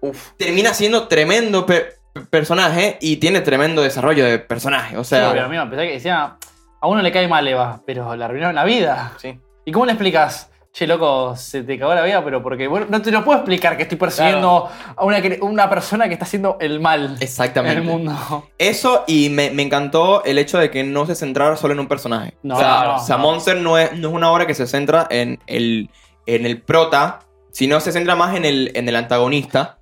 Uf. 0.00 0.30
termina 0.36 0.72
siendo 0.74 1.06
tremendo 1.08 1.66
pe- 1.66 1.94
pe- 2.14 2.20
personaje 2.22 2.96
y 3.00 3.16
tiene 3.16 3.40
tremendo 3.40 3.82
desarrollo 3.82 4.24
de 4.24 4.38
personaje. 4.38 4.96
O 4.96 5.04
Sí, 5.04 5.10
sea, 5.10 5.30
pero 5.32 5.44
amigo, 5.46 5.62
pensé 5.68 5.86
que 5.86 5.92
decía, 5.94 6.36
a 6.80 6.86
uno 6.88 7.02
le 7.02 7.12
cae 7.12 7.28
mal 7.28 7.46
Eva, 7.46 7.82
pero 7.86 8.16
le 8.16 8.24
arruinaron 8.24 8.54
la 8.54 8.64
vida. 8.64 9.12
Sí. 9.20 9.38
¿Y 9.66 9.72
cómo 9.72 9.84
le 9.86 9.92
explicas? 9.92 10.49
Che, 10.72 10.86
loco, 10.86 11.34
se 11.36 11.64
te 11.64 11.76
cagó 11.78 11.94
la 11.94 12.02
vida, 12.02 12.24
pero 12.24 12.42
porque 12.44 12.68
bueno, 12.68 12.86
no 12.88 13.02
te 13.02 13.10
lo 13.10 13.24
puedo 13.24 13.38
explicar 13.38 13.76
que 13.76 13.82
estoy 13.82 13.98
persiguiendo 13.98 14.68
a 14.96 15.04
una, 15.04 15.20
una 15.40 15.68
persona 15.68 16.06
que 16.06 16.12
está 16.12 16.26
haciendo 16.26 16.58
el 16.60 16.78
mal 16.78 17.16
exactamente. 17.18 17.78
en 17.80 17.82
el 17.82 17.84
mundo. 17.92 18.48
Eso 18.56 19.02
y 19.08 19.30
me, 19.30 19.50
me 19.50 19.62
encantó 19.64 20.22
el 20.24 20.38
hecho 20.38 20.58
de 20.58 20.70
que 20.70 20.84
no 20.84 21.06
se 21.06 21.16
centrara 21.16 21.56
solo 21.56 21.74
en 21.74 21.80
un 21.80 21.88
personaje. 21.88 22.34
No, 22.44 22.54
o 22.54 22.58
sea, 22.60 22.84
no, 22.84 22.96
o 22.96 22.98
sea, 23.00 23.16
no. 23.16 23.22
Monster 23.24 23.56
no 23.56 23.78
es, 23.78 23.92
no 23.98 24.08
es 24.10 24.14
una 24.14 24.30
obra 24.30 24.46
que 24.46 24.54
se 24.54 24.68
centra 24.68 25.08
en 25.10 25.40
el, 25.48 25.90
en 26.26 26.46
el 26.46 26.62
prota, 26.62 27.18
sino 27.50 27.80
se 27.80 27.90
centra 27.90 28.14
más 28.14 28.36
en 28.36 28.44
el, 28.44 28.70
en 28.76 28.88
el 28.88 28.94
antagonista 28.94 29.78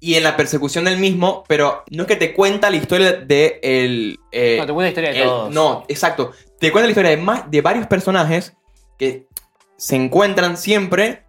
y 0.00 0.16
en 0.16 0.24
la 0.24 0.36
persecución 0.36 0.84
del 0.86 0.98
mismo, 0.98 1.44
pero 1.46 1.84
no 1.92 2.02
es 2.02 2.08
que 2.08 2.16
te 2.16 2.34
cuenta 2.34 2.68
la 2.68 2.76
historia 2.76 3.12
de 3.12 3.60
el... 3.62 4.18
eh, 4.32 4.56
No, 4.58 4.66
te 4.66 4.72
cuento 4.72 4.82
la 4.82 4.88
historia 4.88 5.10
de 5.12 5.18
el- 5.22 5.28
todos. 5.28 5.54
no, 5.54 5.84
exacto. 5.86 6.32
Te 6.58 6.72
cuenta 6.72 6.86
la 6.86 6.90
historia 6.90 7.10
de, 7.12 7.16
más, 7.16 7.48
de 7.48 7.60
varios 7.60 7.86
personajes 7.86 8.56
que 8.98 9.26
se 9.76 9.96
encuentran 9.96 10.56
siempre 10.56 11.24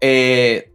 eh, 0.00 0.72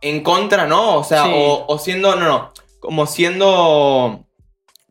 en 0.00 0.22
contra, 0.22 0.66
¿no? 0.66 0.96
O 0.96 1.04
sea, 1.04 1.24
Sí. 1.24 1.32
o, 1.34 1.64
o 1.68 1.78
siendo, 1.78 2.16
no, 2.16 2.26
no, 2.26 2.52
como 2.80 3.06
siendo 3.06 4.26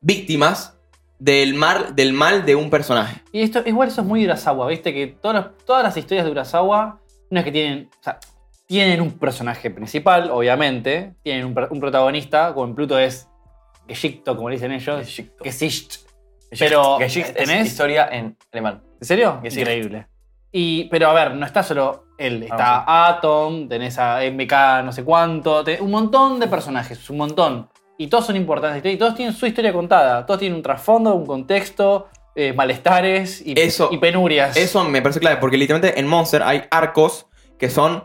víctimas 0.01 0.77
del 1.20 1.53
mal, 1.53 1.96
del 1.96 2.13
mal 2.13 2.46
de 2.46 2.56
un 2.56 2.70
personaje. 2.70 3.22
Y 3.32 3.41
esto, 3.41 3.62
igual 3.65 3.89
eso 3.89 4.01
es 4.01 4.08
muy 4.08 4.22
de 4.22 4.27
Urasawa, 4.27 4.68
viste 4.68 4.94
que 4.94 5.08
todas 5.08 5.36
las, 5.36 5.65
todas 5.65 5.84
las 5.84 5.96
historias 5.98 6.25
de 6.25 6.32
Urasawa 6.32 7.00
no 7.30 7.39
es 7.39 7.46
que 7.46 7.51
tienen. 7.51 7.89
O 8.00 8.03
sea, 8.03 8.20
tienen 8.65 9.01
un 9.01 9.12
personaje 9.20 9.70
principal, 9.70 10.32
obviamente. 10.32 11.13
Tienen 11.24 11.46
un, 11.46 11.53
protagonista, 11.53 12.53
como 12.53 12.68
en 12.68 12.75
Pluto 12.75 12.98
es 12.98 13.27
Geshikto, 13.88 14.36
como 14.36 14.50
le 14.50 14.56
dicen 14.56 14.72
ellos. 14.72 15.00
Geschichte. 15.00 15.36
Gesicht. 15.44 15.96
Pero, 16.58 16.98
Geschichte 16.98 17.41
es 17.41 17.50
¿tenés? 17.50 17.68
historia 17.68 18.08
en 18.12 18.38
alemán. 18.51 18.82
¿En 19.00 19.06
serio? 19.06 19.39
Gesicht. 19.41 19.62
Increíble. 19.62 20.08
Y, 20.51 20.86
pero 20.86 21.10
a 21.10 21.13
ver, 21.13 21.36
no 21.36 21.46
está 21.46 21.63
solo 21.63 22.05
él. 22.17 22.43
Está 22.43 23.08
Atom, 23.08 23.67
tenés 23.67 23.98
a 23.98 24.20
MK 24.29 24.84
no 24.84 24.91
sé 24.91 25.03
cuánto. 25.03 25.63
tenés 25.63 25.81
un 25.81 25.91
montón 25.91 26.39
de 26.39 26.48
personajes, 26.48 27.10
un 27.10 27.17
montón. 27.17 27.70
Y 27.98 28.08
todos 28.08 28.25
son 28.25 28.36
importantes. 28.36 28.93
Y 28.93 28.98
todos 28.98 29.15
tienen 29.15 29.34
su 29.34 29.46
historia 29.46 29.72
contada. 29.72 30.25
Todos 30.25 30.39
tienen 30.39 30.58
un 30.58 30.63
trasfondo, 30.63 31.13
un 31.15 31.25
contexto, 31.25 32.10
eh, 32.36 32.51
malestares 32.53 33.41
y, 33.46 33.53
Eso- 33.60 33.89
y 33.91 33.98
penurias. 33.98 34.58
Eso 34.58 34.84
me 34.84 35.01
parece 35.01 35.20
clave, 35.20 35.38
porque 35.38 35.58
literalmente 35.58 36.00
en 36.00 36.08
Monster 36.08 36.41
hay 36.43 36.63
arcos 36.72 37.27
que 37.60 37.70
son 37.70 38.03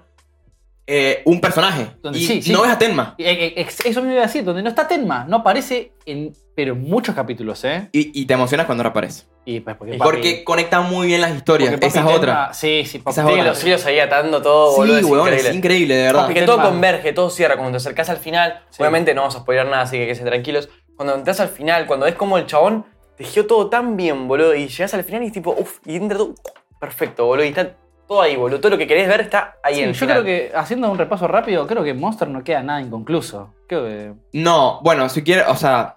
eh, 0.87 1.23
un 1.25 1.41
personaje. 1.41 1.89
Donde 2.03 2.19
y 2.21 2.27
sí, 2.27 2.43
sí. 2.43 2.53
no 2.53 2.65
es 2.65 2.71
a 2.71 2.79
Tenma. 2.79 3.15
Eh, 3.19 3.67
Eso 3.85 4.03
me 4.03 4.13
iba 4.13 4.23
a 4.23 4.27
decir, 4.27 4.45
donde 4.45 4.63
no 4.63 4.69
está 4.69 4.87
Tenma, 4.87 5.25
no 5.25 5.39
aparece 5.39 5.95
en, 6.05 6.33
pero 6.57 6.75
muchos 6.75 7.15
capítulos, 7.15 7.63
¿eh? 7.65 7.89
Y, 7.93 8.19
y 8.21 8.27
te 8.27 8.35
emocionas 8.35 8.67
cuando 8.67 8.83
reaparece. 8.83 9.27
Y 9.45 9.61
pues 9.61 9.77
porque, 9.77 9.99
Porque 9.99 10.43
conecta 10.43 10.81
muy 10.81 11.07
bien 11.07 11.21
las 11.21 11.37
historias. 11.37 11.71
porque 11.71 11.87
Esa 11.87 12.01
es 12.01 12.05
Papi 12.07 12.17
otra. 12.17 12.53
Sí, 12.55 12.85
sí, 12.87 12.99
Papi 12.99 13.11
Esa 13.13 13.21
es 13.23 13.27
Sí, 13.29 13.33
otra. 13.35 13.45
los 13.45 13.65
hilos 13.65 13.87
ahí 13.87 14.01
atando 14.01 14.43
todo, 14.43 14.73
Sí, 14.73 14.77
boludo. 14.79 14.97
es 14.99 15.05
weón, 15.05 15.21
increíble. 15.29 15.49
es 15.51 15.55
increíble, 15.55 15.95
de 15.97 16.03
verdad. 16.05 16.23
Papi, 16.23 16.35
Que 16.35 16.41
Tenma- 16.41 16.47
todo 16.47 16.63
converge, 16.63 17.13
todo 17.13 17.31
cierra. 17.31 17.55
Cuando 17.57 17.73
te 17.73 17.77
acercás 17.77 18.09
al 18.11 18.17
final, 18.17 18.63
Sí. 18.71 18.83
obviamente 18.83 19.15
no 19.15 19.21
vamos 19.21 19.37
a 19.37 19.41
spoiler 19.41 19.67
nada, 19.67 19.83
así 19.83 19.97
que 19.99 20.05
quédense 20.05 20.25
tranquilos. 20.25 20.69
Cuando 20.97 21.15
entras 21.15 21.39
al 21.41 21.49
final, 21.49 21.87
cuando 21.87 22.07
ves 22.07 22.15
como 22.15 22.39
el 22.39 22.47
chabón 22.47 22.87
tejió 23.17 23.47
todo 23.47 23.69
tan 23.69 23.97
bien, 23.97 24.27
boludo, 24.27 24.55
y 24.55 24.67
llegas 24.67 24.95
al 24.95 25.05
final 25.05 25.23
y 25.23 25.27
es 25.27 25.33
tipo, 25.33 25.55
uff, 25.57 25.79
y 25.87 25.97
entra 25.97 26.17
todo 26.19 26.35
perfecto, 26.81 27.27
boludo, 27.27 27.45
y 27.45 27.49
está 27.51 27.77
todo 28.09 28.23
ahí, 28.23 28.35
boludo. 28.37 28.61
Todo 28.61 28.71
lo 28.71 28.79
que 28.79 28.87
querés 28.87 29.07
ver 29.09 29.21
está 29.21 29.57
ahí 29.63 29.75
Sí, 29.77 29.81
en 29.83 29.89
el 29.89 29.95
yo 29.95 30.01
final. 30.01 30.23
creo 30.23 30.25
que, 30.25 30.53
haciendo 30.57 30.91
un 30.91 30.97
repaso 30.99 31.27
rápido, 31.29 31.67
creo 31.67 31.85
que 31.85 31.93
Monster 31.95 32.29
no 32.29 32.43
queda 32.43 32.63
nada 32.63 32.81
inconcluso. 32.81 33.53
Creo 33.69 33.85
que. 33.85 34.13
No, 34.33 34.81
bueno, 34.83 35.09
si 35.09 35.23
quieres, 35.23 35.45
o 35.49 35.57
sea, 35.57 35.97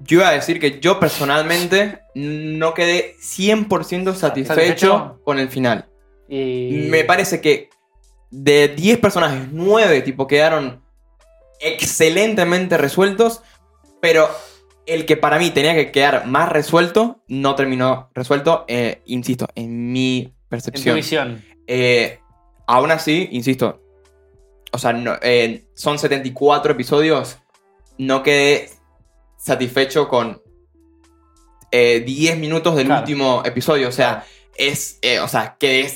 yo 0.00 0.18
iba 0.20 0.28
a 0.28 0.32
decir 0.32 0.58
que 0.60 0.80
yo 0.80 0.98
personalmente 0.98 2.00
no 2.14 2.74
quedé 2.74 3.14
100% 3.20 4.14
satisfecho 4.14 4.54
¿Satisfecho? 4.54 5.20
con 5.24 5.38
el 5.38 5.48
final. 5.48 5.88
Y... 6.28 6.86
Me 6.90 7.04
parece 7.04 7.40
que 7.40 7.68
de 8.30 8.68
10 8.68 8.98
personajes, 8.98 9.48
9 9.52 10.02
tipo 10.02 10.26
quedaron 10.26 10.82
excelentemente 11.60 12.76
resueltos, 12.78 13.42
pero 14.00 14.28
el 14.86 15.04
que 15.06 15.16
para 15.16 15.38
mí 15.38 15.50
tenía 15.50 15.74
que 15.74 15.90
quedar 15.92 16.26
más 16.26 16.48
resuelto 16.48 17.20
no 17.28 17.54
terminó 17.54 18.10
resuelto, 18.14 18.64
eh, 18.68 19.02
insisto, 19.06 19.46
en 19.54 19.92
mi 19.92 20.18
En 20.20 20.24
tu 20.30 20.48
percepción. 20.48 20.96
visión. 20.96 21.44
Eh, 21.66 22.18
aún 22.66 22.90
así, 22.90 23.28
insisto, 23.32 23.80
o 24.72 24.78
sea, 24.78 24.92
no- 24.92 25.18
eh, 25.22 25.64
son 25.74 25.98
74 25.98 26.72
episodios, 26.72 27.38
no 27.98 28.22
quedé 28.22 28.70
satisfecho 29.40 30.06
con 30.08 30.42
eh, 31.72 32.00
10 32.04 32.38
minutos 32.38 32.76
del 32.76 32.86
Claro. 32.86 33.00
último 33.02 33.42
episodio, 33.44 33.88
o 33.88 33.92
sea, 33.92 34.24
es, 34.56 34.98
eh, 35.02 35.20
o 35.20 35.28
sea, 35.28 35.56
quedé 35.58 35.90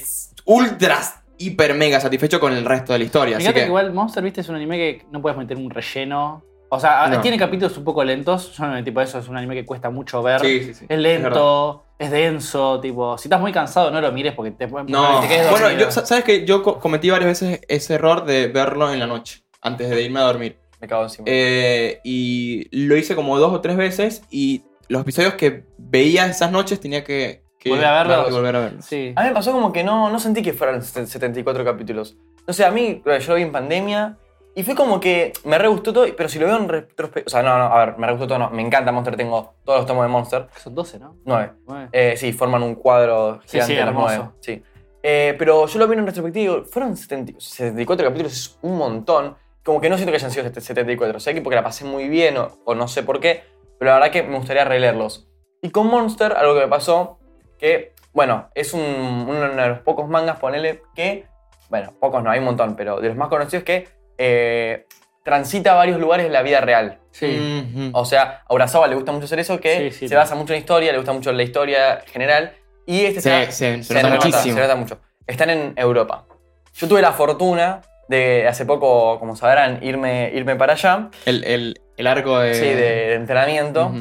ultra, 0.44 0.98
hiper, 1.38 1.74
mega 1.74 2.00
satisfecho 2.00 2.38
con 2.40 2.52
el 2.52 2.64
resto 2.64 2.92
de 2.92 3.00
la 3.00 3.04
historia. 3.04 3.36
Así 3.36 3.42
Fíjate 3.44 3.54
que 3.60 3.64
que, 3.64 3.68
igual 3.68 3.92
Monster, 3.92 4.22
viste, 4.22 4.40
es 4.40 4.48
un 4.48 4.54
anime 4.56 4.76
que 4.78 5.06
no 5.10 5.20
puedes 5.20 5.36
meter 5.36 5.56
un 5.56 5.70
relleno. 5.70 6.44
O 6.70 6.80
sea, 6.80 7.06
No. 7.08 7.20
tiene 7.20 7.38
capítulos 7.38 7.76
un 7.76 7.84
poco 7.84 8.02
lentos. 8.02 8.56
Yo 8.56 8.66
no 8.66 8.82
tipo 8.82 9.00
eso, 9.00 9.18
es 9.18 9.28
un 9.28 9.36
anime 9.36 9.54
que 9.54 9.64
cuesta 9.64 9.90
mucho 9.90 10.22
ver. 10.22 10.40
Sí, 10.40 10.64
sí, 10.64 10.74
sí. 10.74 10.86
Es 10.88 10.98
lento, 10.98 11.84
es, 11.98 12.10
denso, 12.10 12.80
tipo, 12.80 13.16
si 13.18 13.28
estás 13.28 13.40
muy 13.40 13.52
cansado 13.52 13.90
no 13.90 14.00
lo 14.00 14.10
mires 14.12 14.32
porque 14.34 14.50
te, 14.52 14.66
No, 14.66 15.20
te 15.20 15.28
quedes 15.28 15.50
bueno, 15.50 15.70
yo, 15.72 15.90
sa- 15.90 16.04
sabes 16.06 16.24
que 16.24 16.44
yo 16.46 16.62
co- 16.62 16.78
cometí 16.80 17.10
varias 17.10 17.28
veces 17.40 17.60
ese 17.68 17.94
error 17.94 18.24
de 18.24 18.48
verlo 18.48 18.92
en 18.92 18.98
la 18.98 19.06
noche, 19.06 19.44
antes 19.60 19.88
de 19.90 20.02
irme 20.02 20.20
a 20.20 20.24
dormir. 20.24 20.58
Me 20.84 20.88
cago 20.88 21.04
encima. 21.04 21.24
Eh, 21.28 22.00
y 22.04 22.68
lo 22.86 22.94
hice 22.96 23.14
como 23.16 23.38
dos 23.38 23.52
o 23.54 23.60
tres 23.62 23.76
veces 23.76 24.22
y 24.30 24.64
los 24.88 25.00
episodios 25.02 25.34
que 25.34 25.64
veía 25.78 26.26
esas 26.26 26.52
noches 26.52 26.78
tenía 26.78 27.02
que, 27.04 27.42
que 27.58 27.70
Volver 27.70 27.86
a 27.86 28.02
verlos. 28.04 28.30
volver 28.30 28.56
a 28.56 28.60
verlos. 28.60 28.84
Sí. 28.84 29.12
A 29.16 29.22
mí 29.22 29.28
me 29.28 29.34
pasó 29.34 29.52
como 29.52 29.72
que 29.72 29.82
no, 29.82 30.10
no 30.10 30.18
sentí 30.20 30.42
que 30.42 30.52
fueran 30.52 30.82
set- 30.82 31.06
74 31.06 31.64
capítulos. 31.64 32.16
No 32.46 32.52
sé, 32.52 32.64
a 32.66 32.70
mí, 32.70 33.02
yo 33.04 33.28
lo 33.28 33.34
vi 33.36 33.42
en 33.42 33.52
pandemia 33.52 34.18
y 34.54 34.62
fue 34.62 34.74
como 34.74 35.00
que 35.00 35.32
me 35.44 35.56
re 35.58 35.68
gustó 35.68 35.92
todo, 35.94 36.06
pero 36.14 36.28
si 36.28 36.38
lo 36.38 36.46
veo 36.46 36.58
en 36.58 36.68
retrospectiva. 36.68 37.24
O 37.26 37.30
sea, 37.30 37.42
no, 37.42 37.56
no, 37.58 37.64
a 37.74 37.86
ver, 37.86 37.96
me 37.98 38.06
re 38.06 38.12
gustó 38.12 38.26
todo, 38.26 38.38
no. 38.38 38.50
Me 38.50 38.60
encanta 38.60 38.92
Monster, 38.92 39.16
tengo 39.16 39.54
todos 39.64 39.78
los 39.80 39.86
tomos 39.86 40.04
de 40.04 40.08
Monster. 40.08 40.46
Son 40.62 40.74
12, 40.74 40.98
¿no? 40.98 41.16
9. 41.24 41.52
Nueve. 41.66 41.88
Eh, 41.92 42.14
sí, 42.18 42.32
forman 42.34 42.62
un 42.62 42.74
cuadro 42.74 43.40
Sí, 43.46 43.52
gigante 43.52 43.72
sí, 43.74 43.78
los 43.80 43.88
hermoso. 43.88 44.14
nueve, 44.16 44.30
Sí. 44.40 44.62
Eh, 45.06 45.34
pero 45.38 45.66
yo 45.66 45.78
lo 45.78 45.86
vi 45.86 45.96
en 45.98 46.06
retrospectiva 46.06 46.42
y 46.42 46.46
digo, 46.48 46.64
fueron 46.66 46.96
70 46.96 47.32
74 47.38 48.06
capítulos, 48.06 48.32
es 48.32 48.58
un 48.62 48.76
montón. 48.78 49.36
Como 49.64 49.80
que 49.80 49.88
no 49.88 49.96
siento 49.96 50.12
que 50.12 50.16
hayan 50.16 50.30
sido 50.30 50.48
74. 50.52 51.18
Sé 51.20 51.34
que 51.34 51.40
porque 51.42 51.56
la 51.56 51.64
pasé 51.64 51.84
muy 51.84 52.08
bien 52.08 52.36
o, 52.36 52.58
o 52.64 52.74
no 52.74 52.86
sé 52.86 53.02
por 53.02 53.18
qué, 53.20 53.42
pero 53.78 53.90
la 53.92 53.98
verdad 53.98 54.12
que 54.12 54.22
me 54.22 54.36
gustaría 54.36 54.64
releerlos. 54.64 55.26
Y 55.62 55.70
con 55.70 55.86
Monster, 55.88 56.32
algo 56.34 56.54
que 56.54 56.60
me 56.60 56.68
pasó, 56.68 57.18
que, 57.58 57.94
bueno, 58.12 58.50
es 58.54 58.74
un- 58.74 59.26
uno 59.28 59.40
de 59.48 59.68
los 59.68 59.78
pocos 59.80 60.08
mangas, 60.08 60.38
ponele, 60.38 60.82
que, 60.94 61.24
bueno, 61.70 61.94
pocos 61.98 62.22
no, 62.22 62.30
hay 62.30 62.38
un 62.40 62.44
montón, 62.44 62.76
pero 62.76 63.00
de 63.00 63.08
los 63.08 63.16
más 63.16 63.28
conocidos 63.28 63.64
que 63.64 63.88
eh, 64.18 64.86
transita 65.24 65.74
varios 65.74 65.98
lugares 65.98 66.26
de 66.26 66.32
la 66.32 66.42
vida 66.42 66.60
real. 66.60 67.00
Sí. 67.10 67.64
Ujú. 67.74 67.90
O 67.98 68.04
sea, 68.04 68.42
a 68.46 68.54
Urasawa 68.54 68.86
le 68.86 68.94
gusta 68.94 69.12
mucho 69.12 69.24
hacer 69.24 69.38
eso, 69.38 69.58
que 69.58 69.90
Sí, 69.90 69.98
sí, 70.00 70.08
se 70.08 70.14
basa 70.14 70.34
mucho 70.34 70.52
en 70.52 70.58
historia, 70.60 70.92
le 70.92 70.98
gusta 70.98 71.12
mucho 71.14 71.32
la 71.32 71.42
historia 71.42 72.02
general. 72.06 72.52
Y 72.86 73.06
este 73.06 73.22
Se- 73.22 73.40
está- 73.42 73.52
se- 73.52 73.82
se 73.82 73.94
nota 73.94 74.14
muchísimo. 74.16 74.54
se 74.56 74.60
nota 74.60 74.76
mucho. 74.76 74.98
Están 75.26 75.48
en 75.50 75.72
Europa. 75.76 76.26
Yo 76.74 76.86
tuve 76.86 77.00
la 77.00 77.12
fortuna 77.12 77.80
de 78.08 78.46
hace 78.48 78.64
poco, 78.66 79.18
como 79.18 79.36
sabrán, 79.36 79.78
irme, 79.82 80.30
irme 80.34 80.56
para 80.56 80.74
allá. 80.74 81.08
el, 81.26 81.44
el- 81.44 81.80
el 81.96 82.06
arco 82.08 82.40
de... 82.40 82.54
Sí, 82.54 82.64
de, 82.66 82.74
de 82.74 83.14
entrenamiento 83.14 83.92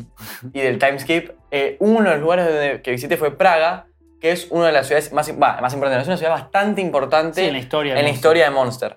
y 0.51 0.61
del 0.61 0.79
timeskip. 0.79 1.29
Eh, 1.51 1.77
uno 1.79 2.05
de 2.09 2.15
los 2.15 2.19
lugares 2.21 2.45
donde- 2.47 2.81
que 2.81 2.89
visité 2.91 3.17
fue 3.17 3.37
Praga, 3.37 3.85
que 4.19 4.31
es 4.31 4.47
una 4.49 4.65
de 4.67 4.71
las 4.71 4.87
ciudades 4.87 5.13
más, 5.13 5.37
bah, 5.37 5.59
más 5.61 5.73
importantes. 5.75 6.01
Es 6.03 6.07
una 6.07 6.17
ciudad 6.17 6.31
bastante 6.31 6.81
importante 6.81 7.41
Sí, 7.41 7.47
en 7.47 7.53
la 7.53 7.59
historia. 7.59 7.95
en 7.97 8.03
la 8.03 8.09
historia 8.09 8.45
de 8.45 8.49
Monster. 8.49 8.95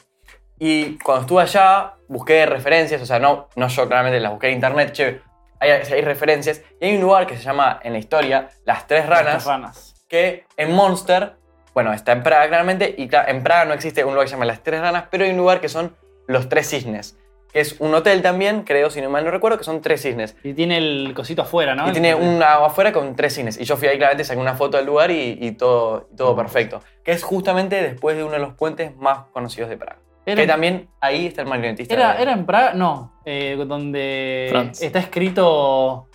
Y 0.59 0.97
cuando 1.01 1.23
estuve 1.23 1.43
allá, 1.43 1.95
busqué 2.09 2.47
referencias, 2.47 3.03
o 3.03 3.07
sea, 3.07 3.19
no, 3.19 3.49
no 3.57 3.69
yo 3.69 3.87
claramente 3.87 4.19
las 4.21 4.31
busqué 4.33 4.47
en 4.49 4.55
internet, 4.55 4.93
che, 4.93 5.21
hay, 5.61 5.71
hay 5.73 6.01
referencias. 6.01 6.63
Y 6.81 6.87
hay 6.87 6.95
un 6.97 7.03
lugar 7.03 7.27
que 7.27 7.37
se 7.37 7.43
llama, 7.43 7.79
en 7.83 7.93
la 7.93 7.99
historia, 7.99 8.49
Las 8.65 8.87
Tres 8.87 9.05
Ranas, 9.07 9.37
Estas 9.37 9.47
ranas. 9.47 9.95
que 10.09 10.47
en 10.57 10.73
Monster, 10.73 11.33
bueno, 11.77 11.93
está 11.93 12.13
en 12.13 12.23
Praga 12.23 12.49
claramente, 12.49 12.95
y 12.97 13.07
en 13.13 13.43
Praga 13.43 13.67
no 13.67 13.75
existe 13.75 14.03
un 14.03 14.15
lugar 14.15 14.25
que 14.25 14.29
se 14.31 14.35
llama 14.37 14.47
Las 14.47 14.63
Tres 14.63 14.81
Ranas, 14.81 15.05
pero 15.11 15.27
hay 15.27 15.31
un 15.33 15.37
lugar 15.37 15.61
que 15.61 15.69
son 15.69 15.95
Los 16.27 16.49
Tres 16.49 16.71
Cisnes, 16.71 17.19
que 17.53 17.61
es 17.61 17.79
un 17.81 17.95
hotel 17.95 18.23
también, 18.23 18.63
creo, 18.63 18.89
si 18.89 19.03
no 19.03 19.11
mal 19.11 19.27
no 19.27 19.31
recuerdo, 19.31 19.59
que 19.59 19.65
son 19.65 19.83
tres 19.83 20.01
cisnes. 20.01 20.37
Y 20.43 20.55
tiene 20.55 20.79
el 20.79 21.13
cosito 21.15 21.43
afuera, 21.43 21.75
¿no? 21.75 21.87
Y 21.87 21.93
tiene 21.93 22.15
un 22.15 22.43
agua 22.43 22.69
afuera 22.69 22.93
con 22.93 23.15
tres 23.15 23.35
cines. 23.35 23.61
Y 23.61 23.65
yo 23.65 23.77
fui 23.77 23.89
ahí 23.89 23.99
claramente, 23.99 24.25
saqué 24.25 24.41
una 24.41 24.55
foto 24.55 24.79
del 24.79 24.87
lugar 24.87 25.11
y, 25.11 25.37
y 25.39 25.53
todo, 25.53 26.09
y 26.11 26.17
todo 26.17 26.35
perfecto. 26.35 26.83
Que 27.05 27.13
es 27.13 27.23
justamente 27.23 27.83
después 27.83 28.17
de 28.17 28.25
uno 28.25 28.33
de 28.33 28.39
los 28.39 28.55
puentes 28.55 28.97
más 28.97 29.27
conocidos 29.33 29.69
de 29.69 29.77
Praga. 29.77 29.99
Era, 30.25 30.41
que 30.41 30.47
también 30.47 30.89
ahí 31.01 31.27
está 31.27 31.43
el 31.43 31.49
marionetista. 31.49 31.95
era, 31.95 32.33
en 32.33 32.47
Praga, 32.47 32.73
no, 32.73 33.21
eh, 33.27 33.63
donde 33.69 34.49
France. 34.51 34.87
está 34.87 34.99
escrito 34.99 36.09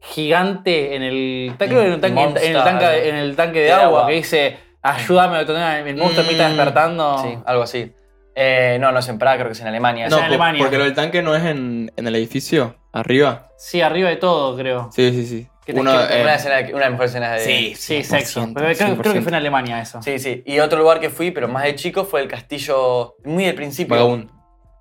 gigante 0.00 0.94
en 0.96 1.02
el, 1.02 1.54
creo 1.56 1.80
que 1.80 1.86
en 1.86 1.92
el 1.92 2.00
tanque, 2.00 2.20
en 2.20 2.26
el 2.26 2.32
Monster. 2.32 2.64
tanque, 2.64 3.08
en 3.08 3.14
el 3.16 3.36
tanque 3.36 3.58
de, 3.60 3.64
De 3.64 3.72
agua, 3.72 3.86
agua. 4.00 4.06
que 4.08 4.14
dice, 4.14 4.71
ayúdame 4.82 5.38
a 5.38 5.46
tener 5.46 5.86
el 5.86 5.96
monstruo 5.96 6.24
me 6.26 6.32
está 6.32 6.48
Mm, 6.48 6.52
despertando. 6.56 7.18
Sí, 7.22 7.38
algo 7.46 7.62
así. 7.62 7.92
Eh, 8.34 8.78
no, 8.80 8.92
no 8.92 8.98
es 9.00 9.08
en 9.08 9.18
Praga, 9.18 9.36
creo 9.36 9.46
que 9.48 9.52
es 9.52 9.60
en 9.60 9.66
Alemania. 9.68 10.08
No, 10.08 10.16
en 10.16 10.22
po- 10.22 10.26
Alemania. 10.26 10.58
porque 10.62 10.78
lo 10.78 10.84
del 10.84 10.94
tanque 10.94 11.22
no 11.22 11.34
es 11.34 11.44
en, 11.44 11.92
en 11.96 12.06
el 12.06 12.16
edificio, 12.16 12.76
arriba. 12.92 13.48
Sí, 13.58 13.80
arriba 13.82 14.08
de 14.08 14.16
todo, 14.16 14.56
creo. 14.56 14.88
Sí, 14.92 15.10
sí, 15.12 15.26
sí. 15.26 15.48
Te 15.66 15.78
Uno, 15.78 15.92
eh, 15.92 16.22
una, 16.22 16.34
escena- 16.34 16.58
una 16.60 16.66
de 16.70 16.80
las 16.80 16.90
mejores 16.90 17.10
escenas 17.12 17.32
de... 17.38 17.40
Sí, 17.44 17.74
Sí, 17.76 18.02
sexo. 18.02 18.40
100%, 18.40 18.52
Pero 18.54 18.66
creo, 18.74 18.96
creo 18.98 19.12
que 19.12 19.20
100%. 19.20 19.22
fue 19.22 19.28
en 19.30 19.34
Alemania 19.36 19.80
eso. 19.80 20.02
Sí, 20.02 20.18
sí. 20.18 20.42
Y 20.44 20.58
otro 20.58 20.78
lugar 20.78 20.98
que 20.98 21.08
fui, 21.10 21.30
pero 21.30 21.46
más 21.46 21.62
de 21.64 21.74
chico, 21.76 22.04
fue 22.04 22.20
el 22.22 22.26
castillo 22.28 23.14
muy 23.24 23.44
del 23.44 23.54
principio. 23.54 23.94
Vagabundo. 23.94 24.32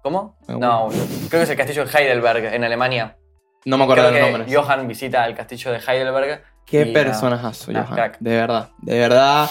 ¿Cómo? 0.02 0.38
Vagabundo. 0.48 0.68
No, 0.68 0.90
creo 1.30 1.42
que 1.42 1.44
es 1.44 1.50
el 1.52 1.58
castillo 1.58 1.86
de 1.86 1.92
Heidelberg, 2.00 2.46
en 2.56 2.64
Alemania. 2.64 3.18
No 3.66 3.78
me 3.78 3.84
acuerdo 3.84 4.08
Creo 4.10 4.20
los 4.22 4.26
que 4.28 4.32
nombres. 4.38 4.56
Johan 4.58 4.88
visita 4.88 5.24
el 5.28 5.36
castillo 5.36 5.72
de 5.72 5.78
Heidelberg. 5.86 6.42
Qué 6.66 6.82
Y, 6.82 6.94
personajazo, 6.94 7.72
no, 7.74 7.84
Johan. 7.84 7.94
crack. 7.96 8.18
De 8.20 8.36
verdad, 8.38 8.70
de 8.82 8.98
verdad. 9.00 9.50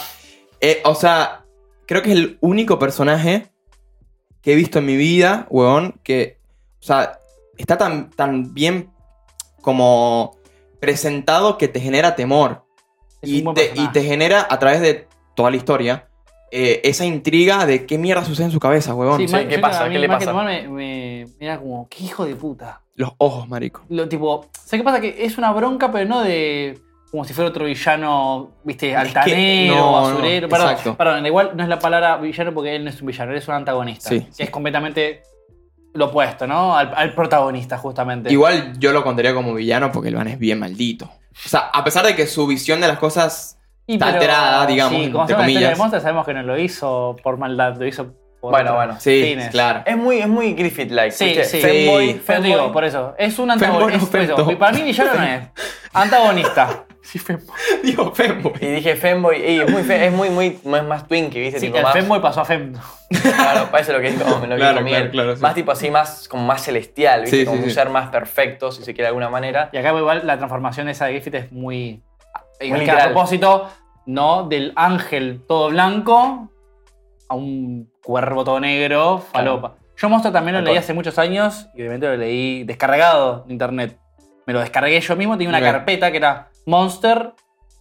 Eh, 0.60 0.82
o 0.84 0.94
sea, 0.94 1.44
creo 1.86 2.02
que 2.02 2.10
es 2.12 2.16
el 2.16 2.38
único 2.40 2.78
personaje 2.78 3.48
que 4.42 4.52
he 4.52 4.56
visto 4.56 4.78
en 4.78 4.86
mi 4.86 4.96
vida, 4.96 5.46
huevón, 5.50 6.00
que, 6.02 6.38
o 6.80 6.82
sea, 6.82 7.18
está 7.56 7.76
tan, 7.78 8.10
tan 8.10 8.54
bien 8.54 8.90
como 9.60 10.36
presentado 10.80 11.58
que 11.58 11.68
te 11.68 11.80
genera 11.80 12.16
temor. 12.16 12.64
Y 13.22 13.42
te, 13.52 13.72
y 13.74 13.88
te 13.88 14.02
genera, 14.02 14.46
a 14.48 14.58
través 14.58 14.80
de 14.80 15.06
toda 15.34 15.50
la 15.50 15.56
historia, 15.58 16.08
eh, 16.50 16.80
esa 16.84 17.04
intriga 17.04 17.66
de 17.66 17.84
qué 17.84 17.98
mierda 17.98 18.24
sucede 18.24 18.46
en 18.46 18.52
su 18.52 18.60
cabeza, 18.60 18.94
huevón. 18.94 19.18
Sí, 19.18 19.28
Sí, 19.28 19.36
¿qué 19.48 19.58
pasa? 19.58 19.84
a 19.84 19.88
mí 19.88 19.94
¿Qué 19.94 20.00
le 20.00 20.08
más 20.08 20.18
que 20.18 20.24
pasa? 20.24 20.30
tomar 20.32 20.46
me, 20.46 20.68
me, 20.68 21.26
me 21.38 21.46
era 21.46 21.58
como, 21.58 21.86
qué 21.88 22.04
hijo 22.04 22.24
de 22.24 22.34
puta. 22.34 22.80
Los 22.94 23.12
ojos, 23.18 23.46
marico. 23.48 23.82
Lo, 23.88 24.08
tipo, 24.08 24.46
¿sabes 24.52 24.80
qué 24.80 24.84
pasa? 24.84 25.00
Que 25.00 25.24
es 25.24 25.38
una 25.38 25.52
bronca, 25.52 25.92
pero 25.92 26.08
no 26.08 26.22
de 26.22 26.78
como 27.10 27.24
si 27.24 27.32
fuera 27.34 27.50
otro 27.50 27.64
villano, 27.64 28.50
viste, 28.62 28.88
que- 28.90 28.96
altanero, 28.96 29.74
no, 29.74 29.80
no, 29.80 29.92
basurero. 30.10 30.48
perdón, 30.48 30.68
exacto. 30.70 30.96
perdón, 30.96 31.26
igual 31.26 31.50
no 31.56 31.62
es 31.62 31.68
la 31.68 31.78
palabra 31.78 32.16
villano 32.18 32.54
porque 32.54 32.76
él 32.76 32.84
no 32.84 32.90
es 32.90 33.00
un 33.00 33.06
villano, 33.08 33.32
él 33.32 33.38
es 33.38 33.48
un 33.48 33.54
antagonista. 33.54 34.08
Sí, 34.10 34.20
que 34.20 34.32
sí. 34.32 34.42
es 34.44 34.50
completamente 34.50 35.22
lo 35.92 36.06
opuesto, 36.06 36.46
¿no? 36.46 36.76
Al, 36.76 36.92
al 36.94 37.12
protagonista, 37.14 37.76
justamente. 37.78 38.32
Igual 38.32 38.78
yo 38.78 38.92
lo 38.92 39.02
contaría 39.02 39.34
como 39.34 39.52
villano 39.54 39.90
porque 39.90 40.08
el 40.10 40.14
van 40.14 40.28
es 40.28 40.38
bien 40.38 40.60
maldito. 40.60 41.06
O 41.06 41.48
sea, 41.48 41.70
a 41.72 41.82
pesar 41.82 42.06
de 42.06 42.14
que 42.14 42.26
su 42.28 42.46
visión 42.46 42.80
de 42.80 42.86
las 42.86 42.98
cosas 42.98 43.58
Y 43.88 43.94
está 43.94 44.06
alterada, 44.08 44.66
digamos, 44.66 45.00
Sí, 45.02 45.10
como 45.10 45.22
entre 45.24 45.36
de 45.36 45.42
comillas. 45.42 45.78
Monster, 45.78 46.00
sabemos 46.00 46.24
que 46.26 46.34
no 46.34 46.42
lo 46.44 46.56
hizo 46.58 47.16
por 47.24 47.38
maldad, 47.38 47.76
lo 47.76 47.86
hizo 47.86 48.14
por 48.40 48.52
Bueno, 48.52 48.74
bueno. 48.74 48.96
Sí, 49.00 49.20
fines. 49.30 49.48
claro. 49.50 49.82
Es 49.84 49.96
muy, 49.96 50.18
es 50.18 50.28
muy 50.28 50.54
Griffith-like. 50.54 51.10
Sí, 51.10 51.34
sí. 51.44 51.58
Femboy, 51.60 52.12
Sí. 52.12 52.22
Pero 52.24 52.40
te 52.40 52.46
digo, 52.46 52.58
femboy. 52.58 52.72
por 52.72 52.84
eso, 52.84 53.14
es 53.18 53.36
un 53.40 53.48
Femboy 53.50 53.66
antagonista. 53.66 54.16
no 54.18 54.22
es 54.22 54.28
femboy. 54.36 54.56
Para 54.56 54.72
mí 54.76 54.82
villano 54.82 55.14
no 55.14 55.22
es. 55.24 55.42
Antagonista. 55.92 56.84
Sí, 57.10 57.18
femboy. 57.18 57.56
Digo, 57.82 58.14
Femboy. 58.14 58.52
Y 58.60 58.66
dije 58.66 58.94
Femboy, 58.94 59.36
y 59.44 59.60
es 59.60 59.70
muy, 59.70 59.82
fe- 59.82 60.06
es 60.06 60.12
muy, 60.12 60.30
muy, 60.30 60.46
es 60.62 60.84
más 60.84 61.08
twinky, 61.08 61.40
¿viste? 61.40 61.58
Sí, 61.58 61.66
tipo, 61.66 61.78
el 61.78 61.82
más, 61.82 61.92
femboy 61.92 62.20
pasó 62.20 62.40
a 62.42 62.44
fem. 62.44 62.72
Claro, 63.22 63.68
parece 63.70 63.92
lo 63.92 64.00
que 64.00 64.12
dijo, 64.12 64.28
lo 64.30 64.40
que 64.42 64.46
Claro, 64.56 64.72
dijo 64.74 64.84
Miguel. 64.84 65.10
claro, 65.10 65.12
claro, 65.12 65.36
sí. 65.36 65.42
Más 65.42 65.54
tipo 65.54 65.72
así, 65.72 65.90
más, 65.90 66.28
como 66.28 66.44
más 66.44 66.62
celestial, 66.62 67.22
¿viste? 67.22 67.38
Sí, 67.38 67.44
como 67.44 67.56
sí, 67.58 67.62
un 67.64 67.68
sí. 67.70 67.74
ser 67.74 67.88
más 67.90 68.10
perfecto, 68.10 68.70
si 68.70 68.82
se 68.84 68.92
quiere 68.92 69.02
de 69.04 69.08
alguna 69.08 69.28
manera. 69.28 69.70
Y 69.72 69.78
acá 69.78 69.92
igual 69.96 70.22
la 70.24 70.36
transformación 70.36 70.88
esa 70.88 71.06
de 71.06 71.12
Griffith 71.14 71.34
es 71.34 71.50
muy. 71.52 72.02
que 72.60 72.66
literal. 72.66 73.00
a 73.00 73.04
propósito, 73.06 73.68
¿no? 74.06 74.44
Del 74.46 74.72
ángel 74.76 75.42
todo 75.48 75.70
blanco 75.70 76.48
a 77.28 77.34
un 77.34 77.90
cuervo 78.04 78.44
todo 78.44 78.60
negro, 78.60 79.18
falopa. 79.32 79.74
Yo 79.96 80.08
Monster 80.08 80.32
también 80.32 80.54
lo 80.54 80.58
Tal 80.58 80.64
leí 80.66 80.74
cual. 80.74 80.84
hace 80.84 80.94
muchos 80.94 81.18
años 81.18 81.68
y 81.74 81.80
obviamente 81.80 82.06
lo 82.06 82.16
leí 82.16 82.62
descargado 82.64 83.44
de 83.46 83.52
internet. 83.52 83.98
Me 84.46 84.52
lo 84.52 84.60
descargué 84.60 85.00
yo 85.00 85.16
mismo, 85.16 85.34
tenía 85.36 85.48
una 85.50 85.60
carpeta 85.60 86.10
que 86.10 86.16
era 86.16 86.49
Monster 86.70 87.32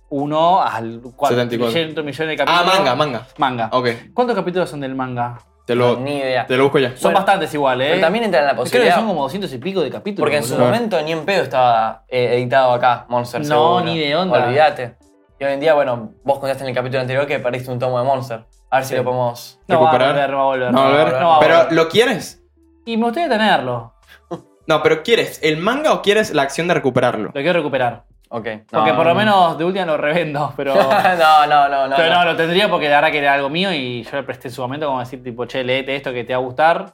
1 0.09 0.61
al 0.63 1.01
74. 1.03 1.57
400 1.59 2.03
millones 2.03 2.37
de 2.37 2.43
Ah, 2.43 2.45
capítulos. 2.45 2.75
manga, 2.79 2.95
manga. 2.95 3.27
Manga. 3.37 3.69
Ok, 3.71 3.87
¿Cuántos 4.15 4.35
capítulos 4.35 4.67
son 4.69 4.79
del 4.81 4.95
manga? 4.95 5.37
te 5.67 5.75
lo, 5.75 5.97
Ni 5.99 6.17
idea. 6.17 6.47
te 6.47 6.57
lo 6.57 6.63
busco 6.63 6.79
ya. 6.79 6.89
Son 6.97 7.11
Bueno, 7.13 7.17
bastantes 7.19 7.53
igual, 7.53 7.79
¿eh? 7.81 7.89
Pero 7.91 8.01
también 8.01 8.23
entra 8.25 8.39
en 8.39 8.47
la 8.47 8.51
Creo 8.53 8.63
que 8.63 8.69
posibilidad. 8.71 8.95
son 8.95 9.07
como 9.07 9.21
200 9.21 9.53
y 9.53 9.57
pico 9.59 9.81
de 9.81 9.91
capítulos. 9.91 10.23
Porque 10.25 10.37
en 10.37 10.43
su 10.43 10.53
boludo. 10.55 10.65
momento 10.65 10.99
ni 11.03 11.11
en 11.11 11.23
pedo 11.25 11.43
estaba 11.43 12.05
eh, 12.07 12.37
editado 12.37 12.73
acá, 12.73 13.05
Monster 13.07 13.41
No, 13.41 13.45
seguro. 13.45 13.81
ni 13.85 13.99
de 13.99 14.15
onda. 14.15 14.47
Olvídate. 14.47 14.97
Y 15.39 15.43
hoy 15.45 15.53
en 15.53 15.59
día, 15.59 15.75
bueno, 15.75 16.13
vos 16.23 16.39
contaste 16.39 16.63
en 16.63 16.69
el 16.69 16.75
capítulo 16.75 17.01
anterior 17.01 17.27
que 17.27 17.37
perdiste 17.37 17.69
un 17.71 17.77
tomo 17.77 17.99
de 17.99 18.05
Monster. 18.05 18.45
A 18.71 18.77
ver 18.77 18.85
si 18.85 18.95
lo 18.95 19.03
podemos. 19.03 19.59
No 19.67 19.79
va 19.79 19.89
a 19.89 19.93
recuperar. 19.93 20.13
volver, 20.15 20.29
no 20.31 20.37
va 20.37 20.41
a 20.41 20.45
volver. 20.47 20.71
No, 20.73 20.81
a 20.81 20.89
ver, 20.89 21.13
no, 21.13 21.19
no 21.19 21.29
va 21.29 21.35
a 21.35 21.39
pero 21.39 21.55
volver. 21.57 21.73
¿lo 21.73 21.87
quieres? 21.89 22.43
Y 22.87 22.97
me 22.97 23.03
gustaría 23.03 23.29
tenerlo. 23.29 23.93
No, 24.69 24.83
pero 24.83 25.01
¿quieres 25.01 25.39
el 25.41 25.57
manga 25.57 25.93
o 25.93 26.03
quieres 26.03 26.31
la 26.31 26.43
acción 26.43 26.67
de 26.67 26.75
recuperarlo? 26.75 27.25
Lo 27.29 27.31
quiero 27.33 27.53
recuperar. 27.53 28.03
Ok. 28.31 28.47
Porque 28.69 28.91
No, 28.91 28.95
por 28.95 29.05
lo 29.07 29.13
no. 29.13 29.19
menos 29.19 29.57
de 29.57 29.65
última 29.65 29.85
lo 29.85 29.97
revendo, 29.97 30.53
pero. 30.57 30.75
no, 30.75 31.47
no, 31.47 31.67
no, 31.69 31.87
no. 31.87 31.95
pero 31.95 32.13
no, 32.13 32.19
no. 32.19 32.25
lo 32.31 32.35
tendría 32.35 32.69
porque 32.69 32.87
la 32.89 32.95
verdad 32.97 33.11
que 33.11 33.17
era 33.19 33.33
algo 33.33 33.49
mío 33.49 33.73
y 33.73 34.03
yo 34.03 34.11
le 34.17 34.23
presté 34.23 34.49
en 34.49 34.53
su 34.53 34.61
momento 34.61 34.85
como 34.87 34.99
decir, 34.99 35.23
tipo, 35.23 35.45
che, 35.45 35.63
leete 35.63 35.95
esto 35.95 36.13
que 36.13 36.23
te 36.23 36.33
va 36.33 36.39
a 36.39 36.43
gustar. 36.43 36.93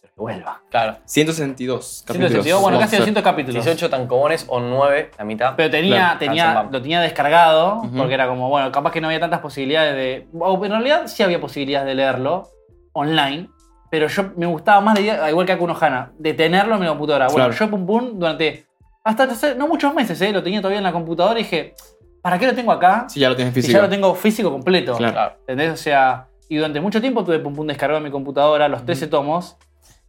Pero 0.00 0.14
que 0.14 0.20
vuelva. 0.20 0.62
Claro. 0.70 0.96
162 1.04 2.04
capítulos. 2.06 2.30
162, 2.32 2.62
bueno, 2.62 2.78
casi 2.78 2.96
Monster. 2.96 2.98
200 3.00 3.22
capítulos. 3.22 3.64
18 3.64 3.90
tancobones 3.90 4.46
o 4.48 4.60
9, 4.60 5.10
la 5.18 5.24
mitad. 5.24 5.54
Pero 5.56 5.70
tenía, 5.70 5.96
Claro, 5.96 6.18
tenía, 6.18 6.62
lo 6.70 6.80
tenía 6.82 7.00
descargado, 7.02 7.82
porque 7.96 8.14
era 8.14 8.26
como, 8.26 8.48
bueno, 8.48 8.72
capaz 8.72 8.92
que 8.92 9.00
no 9.02 9.08
había 9.08 9.20
tantas 9.20 9.40
posibilidades 9.40 9.94
de. 9.94 10.26
O 10.38 10.64
en 10.64 10.70
realidad 10.70 11.02
sí 11.06 11.22
había 11.22 11.40
posibilidades 11.40 11.86
de 11.86 11.94
leerlo 11.94 12.48
online, 12.94 13.48
pero 13.90 14.06
yo 14.08 14.24
me 14.36 14.46
gustaba 14.46 14.80
más, 14.80 14.94
de, 14.94 15.02
igual 15.28 15.44
que 15.46 15.52
Akuno 15.52 15.76
Hana, 15.78 16.12
de 16.18 16.32
tenerlo 16.34 16.76
en 16.76 16.80
mi 16.80 16.86
computadora. 16.86 17.26
Bueno, 17.26 17.48
Claro. 17.50 17.52
yo 17.52 17.70
Pum 17.70 17.86
Pum 17.86 18.18
durante. 18.18 18.64
Hasta 19.04 19.24
hace- 19.24 19.54
no 19.54 19.66
muchos 19.68 19.94
meses, 19.94 20.20
¿eh? 20.20 20.32
Lo 20.32 20.42
tenía 20.42 20.60
todavía 20.60 20.78
en 20.78 20.84
la 20.84 20.92
computadora 20.92 21.38
y 21.40 21.42
dije, 21.42 21.74
¿para 22.22 22.38
qué 22.38 22.46
lo 22.46 22.54
tengo 22.54 22.70
acá? 22.72 23.06
Sí, 23.08 23.20
ya 23.20 23.28
lo 23.28 23.36
tienes 23.36 23.52
si 23.54 23.60
físico. 23.62 23.76
ya 23.78 23.82
lo 23.82 23.88
tengo 23.90 24.14
físico 24.14 24.50
completo. 24.50 24.96
Claro. 24.96 25.34
¿Entendés? 25.40 25.72
O 25.72 25.76
sea, 25.76 26.28
y 26.48 26.56
durante 26.56 26.80
mucho 26.80 27.00
tiempo 27.00 27.24
tuve 27.24 27.38
Pum 27.40 27.54
Pum 27.54 27.66
descargado 27.66 27.98
en 27.98 28.04
mi 28.04 28.10
computadora, 28.10 28.68
los 28.68 28.84
13 28.84 29.06
tomos. 29.08 29.56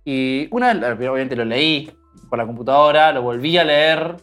Y 0.06 0.48
una 0.52 0.74
vez, 0.74 0.84
obviamente 1.10 1.36
lo 1.36 1.46
leí 1.46 1.92
por 2.30 2.38
la 2.38 2.46
computadora, 2.46 3.12
lo 3.14 3.22
volví 3.22 3.58
a 3.58 3.64
leer, 3.64 4.16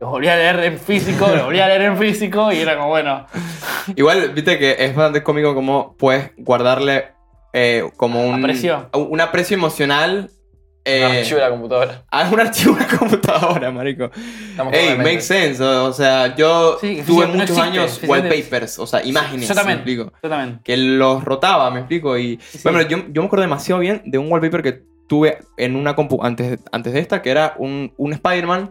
lo 0.00 0.08
volví 0.10 0.28
a 0.28 0.36
leer 0.36 0.60
en 0.64 0.78
físico, 0.78 1.26
lo 1.34 1.44
volví 1.46 1.58
a 1.60 1.66
leer 1.68 1.82
en 1.82 1.96
físico 1.96 2.52
y 2.52 2.58
era 2.58 2.76
como, 2.76 2.88
bueno, 2.90 3.26
Igual, 3.96 4.30
viste 4.30 4.58
que 4.58 4.76
es 4.78 4.94
bastante 4.94 5.22
cómico 5.24 5.54
como 5.54 5.96
puedes 5.96 6.30
guardarle 6.36 7.08
eh, 7.52 7.90
como 7.96 8.24
un 8.24 8.34
Aprecio. 8.38 8.88
un 8.94 9.20
aprecio 9.20 9.56
emocional 9.56 10.30
eh, 10.84 11.04
Un 11.06 11.12
archivo 11.16 11.36
de 11.38 11.44
la 11.44 11.50
computadora. 11.50 12.04
a 12.10 12.28
un 12.32 12.40
archivo 12.40 12.72
en 12.76 12.78
la 12.80 12.98
computadora, 12.98 13.70
marico. 13.70 14.04
Estamos 14.50 14.72
Hey, 14.74 14.80
totalmente- 14.90 15.02
makes 15.10 15.22
sense. 15.22 15.62
O 15.62 15.92
sea, 15.92 16.34
yo 16.36 16.78
Sí, 16.80 17.02
tuve 17.06 17.26
muchos 17.26 17.42
existe, 17.50 17.60
años 17.62 18.00
wallpapers, 18.06 18.78
o 18.78 18.86
sea, 18.86 19.04
imágenes. 19.04 19.48
yo 19.48 19.54
también, 19.54 19.78
Me 19.78 19.82
explico. 19.92 20.12
yo 20.22 20.28
también. 20.28 20.60
Que 20.64 20.76
los 20.76 21.24
rotaba, 21.24 21.70
me 21.70 21.80
explico. 21.80 22.16
Y 22.18 22.38
sí. 22.50 22.60
bueno, 22.64 22.82
yo, 22.82 22.98
yo 23.10 23.22
me 23.22 23.26
acuerdo 23.26 23.42
demasiado 23.42 23.80
bien 23.80 24.02
de 24.06 24.18
un 24.18 24.30
wallpaper 24.30 24.62
que 24.62 24.82
tuve 25.08 25.38
en 25.56 25.76
una 25.76 25.94
compu 25.94 26.22
antes, 26.24 26.58
antes 26.72 26.92
de 26.92 27.00
esta, 27.00 27.22
que 27.22 27.30
era 27.30 27.54
un, 27.58 27.92
un 27.96 28.12
Spider-Man. 28.12 28.70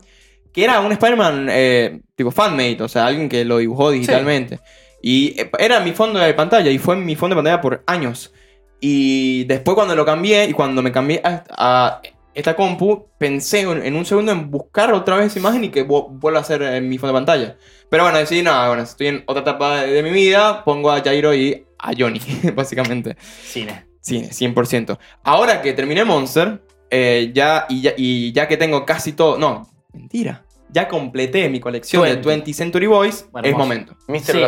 Que 0.54 0.65
era 0.65 0.82
un 0.82 0.91
Spider-Man 0.91 1.47
eh, 1.50 2.02
tipo 2.15 2.30
fanmate, 2.32 2.84
o 2.84 2.89
sea, 2.89 3.06
alguien 3.06 3.30
que 3.30 3.45
lo 3.45 3.60
dibujó 3.60 3.89
digitalmente. 3.91 4.60
Y 5.02 5.39
eh, 5.39 5.50
era 5.60 5.80
mi 5.80 5.93
fondo 5.93 6.19
de 6.19 6.34
pantalla, 6.34 6.69
y 6.69 6.78
fue 6.78 6.95
mi 6.97 7.15
fondo 7.15 7.36
de 7.36 7.41
pantalla 7.41 7.62
por 7.62 7.84
años. 7.88 8.34
Y 8.82 9.44
después 9.46 9.76
cuando 9.76 9.96
lo 9.96 10.04
cambié, 10.06 10.46
y 10.50 10.54
cuando 10.54 10.82
me 10.82 10.91
cambié 10.91 11.22
a, 11.24 11.44
a 11.50 12.02
esta 12.34 12.56
compu, 12.56 13.08
pensé 13.17 13.62
en, 13.62 13.86
en 13.86 13.96
un 13.96 14.06
segundo 14.06 14.32
en 14.32 14.50
buscar 14.50 14.91
otra 14.94 15.17
vez 15.17 15.28
esa 15.28 15.39
imagen 15.39 15.63
y 15.65 15.70
que 15.70 15.88
vu- 15.88 16.08
vuelva 16.10 16.39
a 16.39 16.44
ser 16.44 16.62
en 16.63 16.89
mi 16.89 16.98
fondo 16.98 17.13
de 17.13 17.17
pantalla. 17.20 17.58
Pero 17.89 18.04
bueno, 18.04 18.17
decidí, 18.17 18.41
no, 18.41 18.67
bueno, 18.67 18.82
estoy 18.84 19.08
en 19.08 19.24
otra 19.28 19.41
etapa 19.44 19.82
de, 19.82 19.91
de 19.91 20.02
mi 20.04 20.10
vida, 20.12 20.63
pongo 20.65 20.91
a 20.91 21.02
Jairo 21.02 21.34
y 21.36 21.65
a 21.78 21.91
Johnny, 21.98 22.20
básicamente. 22.56 23.15
Cine. 23.44 23.86
Sí, 24.00 24.24
100%. 24.24 24.98
Ahora 25.24 25.62
que 25.62 25.74
terminé 25.74 26.04
Monster, 26.04 26.63
eh, 26.89 27.32
ya, 27.36 27.67
y, 27.70 27.82
ya, 27.82 27.94
y 27.96 28.32
ya 28.32 28.48
que 28.48 28.58
tengo 28.58 28.84
casi 28.86 29.12
todo. 29.13 29.38
No, 29.38 29.70
mentira. 29.94 30.44
Ya 30.70 30.88
completé 30.88 31.50
mi 31.50 31.60
colección 31.60 32.02
de 32.04 32.13
20. 32.13 32.28
20 32.30 32.54
Century 32.54 32.88
Boys. 32.88 33.28
Bueno, 33.32 33.48
es 33.48 33.54
vos. 33.54 33.60
momento. 33.60 33.96
Mr. 34.08 34.22
Sí. 34.22 34.39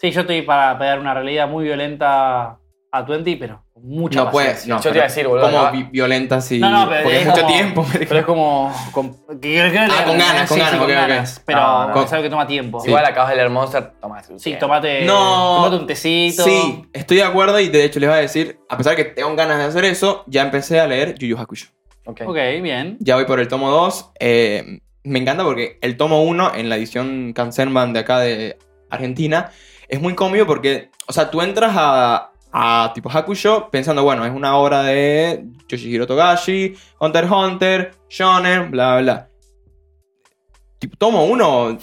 Sí, 0.00 0.10
yo 0.10 0.20
estoy 0.22 0.42
para 0.42 0.78
pegar 0.78 0.98
una 1.00 1.14
realidad 1.14 1.48
muy 1.48 1.64
violenta 1.64 2.58
a 2.94 3.02
20, 3.02 3.36
pero 3.38 3.62
con 3.72 3.88
mucha 3.88 4.24
no 4.24 4.30
puedes. 4.30 4.66
No, 4.66 4.76
Yo 4.76 4.90
te 4.92 4.98
iba 4.98 5.04
a 5.06 5.08
decir, 5.08 5.26
boludo, 5.26 5.50
Como 5.50 5.70
vi- 5.72 5.84
violenta 5.84 6.36
así. 6.36 6.58
No, 6.58 6.68
no, 6.70 6.88
pero 6.90 7.02
porque 7.04 7.16
es 7.16 7.22
es 7.22 7.28
mucho 7.28 7.40
como- 7.42 7.54
tiempo. 7.54 7.86
Pero 7.98 8.18
es 8.20 8.26
como. 8.26 8.74
con- 8.92 9.12
que- 9.40 9.70
que- 9.72 9.78
Ah, 9.78 10.04
con 10.06 10.18
ganas, 10.18 10.48
con 10.48 10.56
sí, 10.58 10.62
ganas, 10.62 10.70
sí, 10.72 10.76
ok, 10.76 10.82
ok. 10.84 10.88
ganas, 10.90 11.42
Pero 11.46 11.60
No, 11.60 11.88
no. 11.94 12.02
es 12.02 12.12
algo 12.12 12.22
que 12.22 12.30
toma 12.30 12.46
tiempo. 12.46 12.80
Sí. 12.80 12.88
Igual 12.88 13.04
acabas 13.06 13.30
de 13.30 13.36
leer 13.36 13.48
Monster, 13.50 13.92
tomás. 14.00 14.30
Sí, 14.36 14.56
tomate, 14.60 15.04
No. 15.06 15.54
tomate 15.56 15.76
un 15.76 15.86
tecito. 15.86 16.44
Sí, 16.44 16.84
estoy 16.92 17.16
de 17.16 17.22
acuerdo 17.24 17.58
y 17.60 17.68
de 17.68 17.84
hecho 17.84 17.98
les 17.98 18.10
voy 18.10 18.18
a 18.18 18.20
decir, 18.20 18.58
a 18.68 18.76
pesar 18.76 18.94
de 18.94 19.02
que 19.04 19.10
tengo 19.10 19.34
ganas 19.36 19.56
de 19.58 19.64
hacer 19.64 19.84
eso, 19.86 20.24
ya 20.26 20.42
empecé 20.42 20.78
a 20.78 20.86
leer 20.86 21.14
Yu 21.18 21.28
Yu 21.28 21.38
Hakusho. 21.38 21.68
Ok. 22.04 22.20
Ok, 22.26 22.36
bien. 22.60 22.98
Ya 23.00 23.14
voy 23.14 23.24
por 23.24 23.40
el 23.40 23.48
tomo 23.48 23.70
2. 23.70 24.10
eh, 24.20 24.80
me 25.04 25.18
encanta 25.18 25.44
porque 25.44 25.78
el 25.80 25.96
tomo 25.96 26.22
1 26.24 26.52
en 26.54 26.68
la 26.68 26.76
edición 26.76 27.32
Kansenban 27.32 27.92
de 27.94 28.00
acá 28.00 28.18
de 28.20 28.58
Argentina 28.90 29.50
es 29.88 30.00
muy 30.00 30.14
cómico 30.14 30.46
porque, 30.46 30.90
o 31.06 31.12
sea, 31.12 31.30
tú 31.30 31.42
entras 31.42 31.72
a, 31.74 32.31
a 32.52 32.92
tipo 32.94 33.10
Hakusho 33.10 33.70
pensando, 33.70 34.02
bueno, 34.04 34.24
es 34.26 34.32
una 34.32 34.56
obra 34.56 34.82
de 34.82 35.44
Yoshihiro 35.68 36.06
Togashi, 36.06 36.76
Hunter 37.00 37.24
x 37.24 37.32
Hunter, 37.34 37.94
Shonen, 38.08 38.70
bla, 38.70 39.00
bla. 39.00 39.28
Tipo, 40.78 40.96
tomo 40.96 41.24
1, 41.26 41.78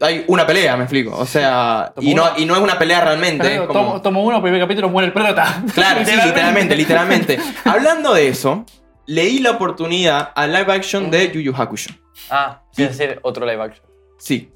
hay 0.00 0.24
una 0.26 0.46
pelea, 0.46 0.76
me 0.76 0.82
explico. 0.82 1.16
O 1.16 1.24
sea, 1.26 1.92
y 2.00 2.12
no, 2.14 2.24
uno. 2.24 2.32
y 2.38 2.44
no 2.44 2.56
es 2.56 2.60
una 2.60 2.78
pelea 2.78 3.00
realmente. 3.00 3.44
Pero 3.48 3.62
es 3.62 3.68
como- 3.68 3.80
tomo, 3.84 4.02
tomo 4.02 4.24
uno, 4.24 4.42
primer 4.42 4.60
capítulo, 4.60 4.88
muere 4.88 5.06
el 5.06 5.12
prota. 5.12 5.62
Claro, 5.74 6.04
sí, 6.04 6.12
literalmente, 6.12 6.76
literalmente. 6.76 7.38
Hablando 7.64 8.12
de 8.14 8.28
eso, 8.28 8.66
leí 9.06 9.38
la 9.38 9.52
oportunidad 9.52 10.32
a 10.34 10.46
live 10.46 10.72
action 10.72 11.10
de 11.10 11.30
Yu 11.30 11.40
Yu 11.40 11.54
Hakusho. 11.56 11.90
Ah, 12.30 12.62
quieres 12.74 12.98
decir 12.98 13.20
otro 13.22 13.46
live 13.46 13.62
action. 13.62 13.86
Sí. 14.18 14.50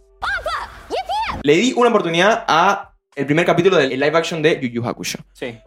Le 1.42 1.55
di 1.57 1.73
una 1.77 1.90
oportunidad 1.90 2.45
a 2.49 2.92
el 3.16 3.26
primer 3.26 3.44
capítulo 3.46 3.76
del 3.76 3.90
live 3.90 4.16
action 4.16 4.42
de 4.42 4.61
Yu 4.61 4.68
Yu 4.68 4.87
Hakusho. 4.87 5.18
Sí. 5.33 5.59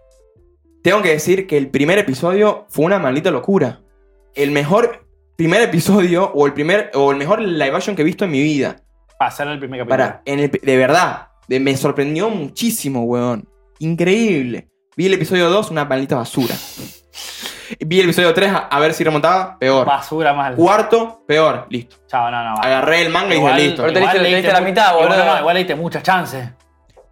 Tengo 0.83 1.01
que 1.01 1.09
decir 1.09 1.47
que 1.47 1.57
el 1.57 1.69
primer 1.69 1.97
episodio 1.99 2.65
fue 2.69 2.85
una 2.85 2.99
maldita 2.99 3.31
locura. 3.31 3.81
El 4.35 4.51
mejor 4.51 5.05
primer 5.35 5.61
episodio 5.63 6.31
o 6.33 6.45
el 6.45 6.53
primer 6.53 6.91
o 6.93 7.11
el 7.11 7.17
mejor 7.17 7.41
live 7.41 7.75
action 7.75 7.95
que 7.95 8.03
he 8.03 8.05
visto 8.05 8.25
en 8.25 8.31
mi 8.31 8.41
vida. 8.41 8.77
Pasar 9.17 9.47
el 9.47 9.59
primer 9.59 9.79
capítulo. 9.79 9.97
Para, 9.97 10.21
en 10.25 10.39
el- 10.39 10.51
de 10.51 10.77
verdad, 10.77 11.27
de- 11.47 11.59
me 11.59 11.75
sorprendió 11.75 12.29
muchísimo, 12.29 13.03
weón. 13.03 13.49
Increíble. 13.79 14.69
Vi 14.95 15.07
el 15.07 15.13
episodio 15.13 15.49
2, 15.49 15.71
una 15.71 15.85
maldita 15.85 16.15
basura. 16.17 16.55
Vi 17.79 17.99
el 17.99 18.05
episodio 18.05 18.33
3, 18.33 18.49
a, 18.51 18.57
a 18.67 18.79
ver 18.79 18.93
si 18.93 19.03
remontaba, 19.03 19.57
peor. 19.59 19.85
Basura 19.85 20.33
mal. 20.33 20.55
Cuarto, 20.55 21.23
peor. 21.27 21.65
Listo. 21.69 21.97
Chao, 22.07 22.29
no, 22.31 22.43
no. 22.43 22.55
Agarré 22.61 23.01
el 23.03 23.09
manga 23.09 23.33
y 23.33 23.37
Igual- 23.37 23.55
dije, 23.55 23.67
listo. 23.67 23.81
Pero 23.83 23.93
te 23.93 23.99
diste- 24.01 24.19
te 24.19 24.35
diste 24.35 24.51
la 24.53 24.61
mitad, 24.61 24.91
igual- 24.93 25.07
boludo. 25.09 25.25
No, 25.25 25.33
no, 25.33 25.39
igual 25.39 25.53
le 25.55 25.59
diste 25.59 25.75
muchas 25.75 26.03
chances. 26.03 26.49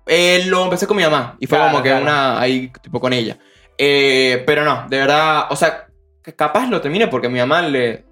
Eh, 0.08 0.43
lo 0.48 0.63
empecé 0.65 0.88
con 0.88 0.98
mi 0.98 1.04
mamá 1.04 1.36
y 1.39 1.48
fue 1.48 1.58
Claro, 1.58 1.72
como 1.72 1.84
que 1.84 1.89
claro. 1.89 2.04
una 2.04 2.39
ahí 2.39 2.72
tipo 2.82 3.00
con 3.00 3.13
ella. 3.13 3.38
Eh, 3.78 4.43
pero 4.46 4.63
no, 4.63 4.86
de 4.89 4.98
verdad, 4.98 5.46
o 5.50 5.56
sea, 5.56 5.88
capaz 6.36 6.67
lo 6.70 6.82
termine 6.82 7.08
porque 7.08 7.28
a 7.28 7.30
mi 7.30 7.39
mamá 7.39 7.62
le, 7.62 8.06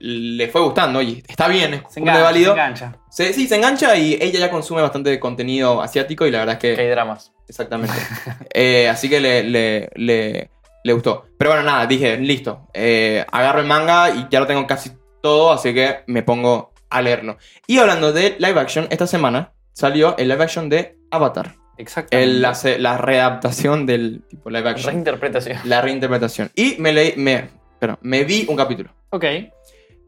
le 0.00 0.48
fue 0.48 0.60
gustando, 0.62 0.98
oye, 0.98 1.22
está 1.28 1.48
bien, 1.48 1.74
es 1.74 1.82
Se 1.88 2.00
engancha. 2.00 2.18
Se 2.18 2.24
válido. 2.24 2.52
engancha. 2.52 2.96
Se- 3.10 3.32
sí, 3.32 3.46
se 3.46 3.56
engancha 3.56 3.96
y 3.96 4.14
ella 4.20 4.40
ya 4.40 4.50
consume 4.50 4.82
bastante 4.82 5.18
contenido 5.20 5.80
asiático 5.80 6.26
y 6.26 6.30
la 6.30 6.40
verdad 6.40 6.54
es 6.54 6.60
que... 6.60 6.74
Que 6.74 6.82
hay 6.82 6.88
dramas. 6.88 7.32
Exactamente. 7.48 7.94
Eh, 8.52 8.88
así 8.88 9.08
que 9.08 9.20
le, 9.20 9.44
le, 9.44 9.90
le, 9.94 10.50
le 10.82 10.92
gustó. 10.92 11.26
Pero 11.38 11.50
bueno, 11.52 11.64
nada, 11.64 11.86
dije, 11.86 12.16
listo. 12.18 12.68
eh, 12.74 13.24
agarro 13.30 13.60
el 13.60 13.66
manga 13.66 14.10
y 14.10 14.26
ya 14.30 14.40
lo 14.40 14.46
tengo 14.46 14.66
casi 14.66 14.90
todo, 15.22 15.52
así 15.52 15.72
que 15.72 16.02
me 16.06 16.22
pongo 16.22 16.72
a 16.90 17.00
leerlo. 17.02 17.38
Y 17.66 17.78
hablando 17.78 18.12
de 18.12 18.36
live 18.38 18.60
action, 18.60 18.86
esta 18.90 19.06
semana 19.06 19.52
salió 19.74 20.16
el 20.16 20.28
live 20.28 20.42
action 20.44 20.70
de 20.70 20.96
Avatar. 21.10 21.56
Exacto. 21.76 22.16
La, 22.18 22.56
la 22.78 22.96
readaptación 22.98 23.84
del 23.84 24.22
tipo 24.28 24.48
live 24.48 24.70
action. 24.70 24.92
Reinterpretación. 24.94 25.58
La 25.64 25.82
reinterpretación. 25.82 26.50
Y 26.54 26.76
me 26.78 26.92
leí, 26.92 27.12
me, 27.16 27.50
perdón, 27.78 27.98
me 28.02 28.24
vi 28.24 28.46
un 28.48 28.56
capítulo. 28.56 28.90
Ok. 29.10 29.24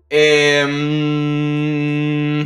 Eh, 0.08 0.64
mm, 0.68 2.42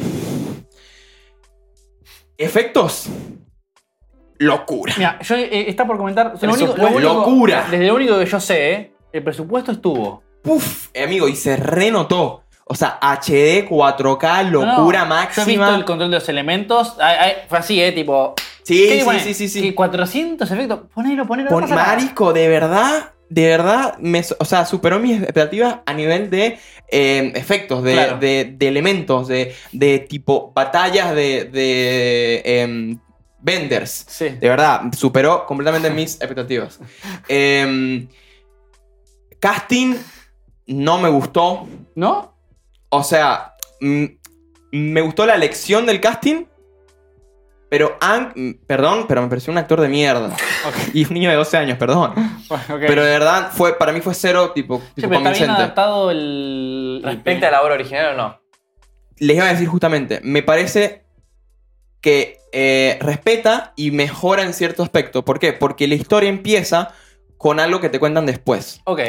efectos. 2.38 3.08
Locura. 4.38 4.94
Mira, 4.96 5.18
yo 5.20 5.36
eh, 5.36 5.68
está 5.68 5.86
por 5.86 5.98
comentar. 5.98 6.28
lo 6.28 6.32
único- 6.32 6.48
lo 6.48 6.56
Presupuesto. 6.74 6.96
único- 6.96 7.12
Locura. 7.14 7.66
Desde 7.70 7.86
lo 7.86 7.94
único 7.94 8.18
que 8.18 8.24
yo 8.26 8.40
sé, 8.40 8.72
eh, 8.72 8.92
el 9.12 9.22
presupuesto 9.22 9.72
estuvo. 9.72 10.22
Puf, 10.42 10.88
amigo, 10.96 11.28
y 11.28 11.36
se 11.36 11.56
renotó. 11.58 12.44
O 12.72 12.74
sea, 12.76 12.98
HD, 13.02 13.66
4K, 13.68 14.44
No, 14.52 14.64
no, 14.64 14.76
locura 14.78 15.02
he 15.02 15.06
máxima. 15.08 15.44
visto 15.44 15.74
el 15.74 15.84
control 15.84 16.08
de 16.12 16.18
los 16.18 16.28
elementos. 16.28 16.94
Ay, 17.00 17.16
ay, 17.18 17.32
fue 17.48 17.58
así, 17.58 17.82
¿eh? 17.82 17.90
Tipo. 17.90 18.34
Sí, 18.62 18.86
¿qué 18.88 19.00
sí, 19.04 19.18
sí, 19.20 19.34
sí, 19.34 19.48
sí. 19.48 19.60
¿Qué, 19.62 19.74
400 19.74 20.48
efectos. 20.48 20.80
Ponelo, 20.94 21.26
ponelo. 21.26 21.50
no 21.50 21.56
Pon-. 21.66 21.68
Marico, 21.68 22.32
de 22.32 22.46
verdad, 22.46 23.10
de 23.28 23.46
verdad, 23.48 23.98
me, 23.98 24.22
o 24.38 24.44
sea, 24.44 24.64
superó 24.66 25.00
mis 25.00 25.16
expectativas 25.20 25.78
a 25.84 25.92
nivel 25.94 26.30
de 26.30 26.60
eh, 26.92 27.32
efectos, 27.34 27.82
de, 27.82 27.92
Claro. 27.94 28.18
de- 28.18 28.54
de 28.56 28.68
elementos, 28.68 29.26
de, 29.26 29.52
de 29.72 29.98
tipo 29.98 30.52
batallas 30.54 31.12
de, 31.14 31.46
de 31.46 32.42
em, 32.44 32.98
vendors. 33.40 34.04
Sí. 34.08 34.28
De 34.28 34.48
verdad, 34.48 34.82
superó 34.96 35.44
completamente 35.44 35.90
mis 35.96 36.14
expectativas. 36.14 36.78
Em, 37.26 38.06
casting 39.40 39.96
no 40.66 40.98
me 40.98 41.08
gustó. 41.08 41.66
¿No? 41.96 42.29
O 42.90 43.02
sea, 43.02 43.54
mm, 43.80 44.04
me 44.72 45.00
gustó 45.00 45.26
la 45.26 45.34
elección 45.34 45.86
del 45.86 46.00
casting, 46.00 46.44
Pero 47.68 47.96
Ang, 48.00 48.58
perdón, 48.66 49.06
pero 49.06 49.22
me 49.22 49.28
pareció 49.28 49.52
un 49.52 49.58
actor 49.58 49.80
de 49.80 49.88
mierda. 49.88 50.36
Y 50.92 51.04
un 51.04 51.14
niño 51.14 51.30
de 51.30 51.36
12 51.36 51.56
años, 51.56 51.78
perdón. 51.78 52.14
Bueno. 52.48 52.64
Pero 52.68 53.04
de 53.04 53.10
verdad, 53.10 53.50
fue, 53.52 53.78
para 53.78 53.92
mí 53.92 54.00
fue 54.00 54.12
cero, 54.12 54.50
tipo, 54.52 54.78
Sí, 54.80 55.02
tipo 55.02 55.08
pero 55.08 55.20
está 55.20 55.30
bien 55.30 55.50
adaptado 55.50 56.10
el. 56.10 57.00
¿Respecta 57.04 57.46
a 57.46 57.50
la 57.52 57.62
obra 57.62 57.74
original 57.74 58.14
o 58.14 58.16
no? 58.16 58.40
Les 59.18 59.36
iba 59.36 59.46
a 59.46 59.52
decir 59.52 59.68
justamente, 59.68 60.20
me 60.24 60.42
parece 60.42 61.04
que 62.00 62.38
eh, 62.52 62.98
respeta 63.00 63.72
y 63.76 63.92
mejora 63.92 64.42
en 64.42 64.52
cierto 64.52 64.82
aspecto. 64.82 65.24
¿Por 65.24 65.38
qué? 65.38 65.52
Porque 65.52 65.86
la 65.86 65.94
historia 65.94 66.28
empieza 66.28 66.92
con 67.40 67.58
algo 67.58 67.80
que 67.80 67.88
te 67.88 67.98
cuentan 67.98 68.26
después. 68.26 68.82
Ok. 68.84 69.00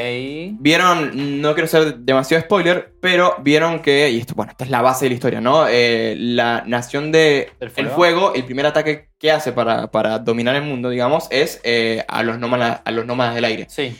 Vieron, 0.60 1.41
no 1.41 1.54
quiero 1.54 1.67
ser 1.67 1.98
demasiado 1.98 2.41
spoiler, 2.41 2.94
pero 3.02 3.36
vieron 3.41 3.82
que, 3.82 4.10
y 4.10 4.20
esto, 4.20 4.36
bueno, 4.36 4.54
esta 4.54 4.63
es 4.63 4.70
la 4.70 4.82
base 4.82 5.04
de 5.04 5.10
la 5.10 5.15
historia, 5.15 5.41
¿no? 5.41 5.67
Eh, 5.67 6.15
la 6.17 6.63
nación 6.65 7.12
de 7.12 7.50
¿Del 7.60 7.67
el 7.67 7.89
fuego? 7.89 7.94
fuego, 7.94 8.34
el 8.34 8.46
primer 8.46 8.65
ataque 8.65 9.10
que 9.20 9.34
hace 9.34 9.52
para, 9.52 9.91
para 9.91 10.17
dominar 10.20 10.56
el 10.56 10.63
mundo, 10.63 10.89
digamos, 10.89 11.28
es 11.30 11.60
eh, 11.65 12.06
a, 12.08 12.24
los 12.24 12.39
nómadas, 12.39 12.80
a 12.86 12.91
los 12.91 13.06
nómadas 13.06 13.36
del 13.36 13.44
aire. 13.44 13.65
Sí. 13.67 13.98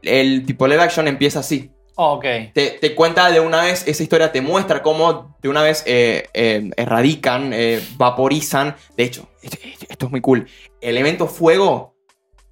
El 0.00 0.46
tipo 0.46 0.68
live 0.68 0.82
action 0.82 1.08
empieza 1.08 1.40
así. 1.40 1.72
Ok. 1.96 2.24
Te, 2.54 2.78
te 2.80 2.94
cuenta 2.94 3.32
de 3.32 3.40
una 3.40 3.62
vez, 3.62 3.82
esa 3.88 4.00
historia 4.00 4.30
te 4.30 4.42
muestra 4.42 4.80
cómo 4.80 5.36
de 5.42 5.48
una 5.48 5.64
vez 5.64 5.82
eh, 5.86 6.28
erradican, 6.76 7.52
vaporizan. 7.96 8.76
De 8.96 9.02
hecho, 9.02 9.28
esto, 9.42 9.58
esto 9.88 10.06
es 10.06 10.12
muy 10.12 10.20
cool. 10.20 10.46
El 10.80 10.90
elemento 10.90 11.26
fuego, 11.26 11.95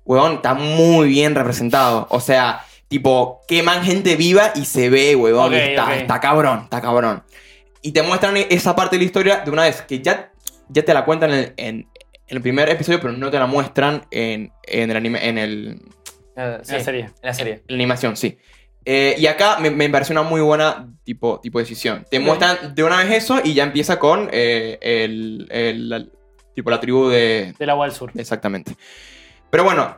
weón, 0.05 0.35
está 0.35 0.55
muy 0.55 1.09
bien 1.09 1.35
representado. 1.35 2.07
O 2.11 2.21
sea, 2.21 2.65
tipo, 2.89 3.41
queman 3.49 3.83
gente 3.85 4.17
viva 4.17 4.53
y 4.55 4.65
se 4.65 4.91
ve, 4.91 5.17
weón. 5.17 5.47
Ok, 5.47 5.53
y 5.53 5.57
está, 5.57 5.85
ok. 5.87 5.91
está 5.93 6.21
cabrón, 6.21 6.61
está 6.65 6.81
cabrón. 6.81 7.23
Y 7.83 7.93
te 7.93 8.03
muestran 8.03 8.37
esa 8.37 8.75
parte 8.75 8.97
de 8.97 9.01
la 9.01 9.05
historia 9.07 9.41
de 9.45 9.51
una 9.51 9.63
vez 9.65 9.83
que 9.83 10.01
ya, 10.01 10.33
ya 10.69 10.85
te 10.85 10.95
la 10.95 11.05
cuentan 11.05 11.33
en, 11.33 11.53
en- 11.57 11.89
en 12.27 12.37
el 12.39 12.41
primer 12.41 12.71
episodio, 12.71 12.99
pero 13.01 13.13
no 13.13 13.31
te 13.31 13.39
la 13.39 13.47
muestran 13.47 14.07
en, 14.11 14.51
en 14.63 14.91
el 14.91 14.97
anime, 14.97 15.29
en 15.29 15.37
el, 15.37 15.79
sí, 15.83 16.73
En 16.73 16.79
la 16.79 16.81
serie. 16.85 17.01
En 17.03 17.13
la 17.23 17.35
serie. 17.35 17.63
la 17.69 17.75
animación, 17.75 18.17
sí. 18.17 18.39
Eh, 18.87 19.15
y 19.19 19.27
acá 19.27 19.59
me, 19.61 19.71
me 19.71 19.89
pareció 19.91 20.15
una 20.15 20.23
muy 20.23 20.41
buena 20.41 20.89
tipo, 21.05 21.39
tipo 21.41 21.59
decisión. 21.59 22.07
Te 22.11 22.19
Ok. 22.19 22.25
muestran 22.25 22.75
de 22.75 22.83
una 22.83 22.97
vez 22.97 23.11
eso 23.13 23.41
y 23.45 23.53
ya 23.53 23.63
empieza 23.65 23.99
con 23.99 24.31
eh, 24.33 24.79
el, 24.81 25.47
el- 25.51 25.89
la, 25.91 26.05
tipo, 26.55 26.71
la 26.71 26.81
tribu 26.81 27.09
de... 27.09 27.55
Del 27.59 27.71
agua 27.71 27.87
del 27.87 27.95
sur. 27.95 28.11
Exactamente. 28.15 28.75
Pero 29.55 29.63
bueno, 29.63 29.97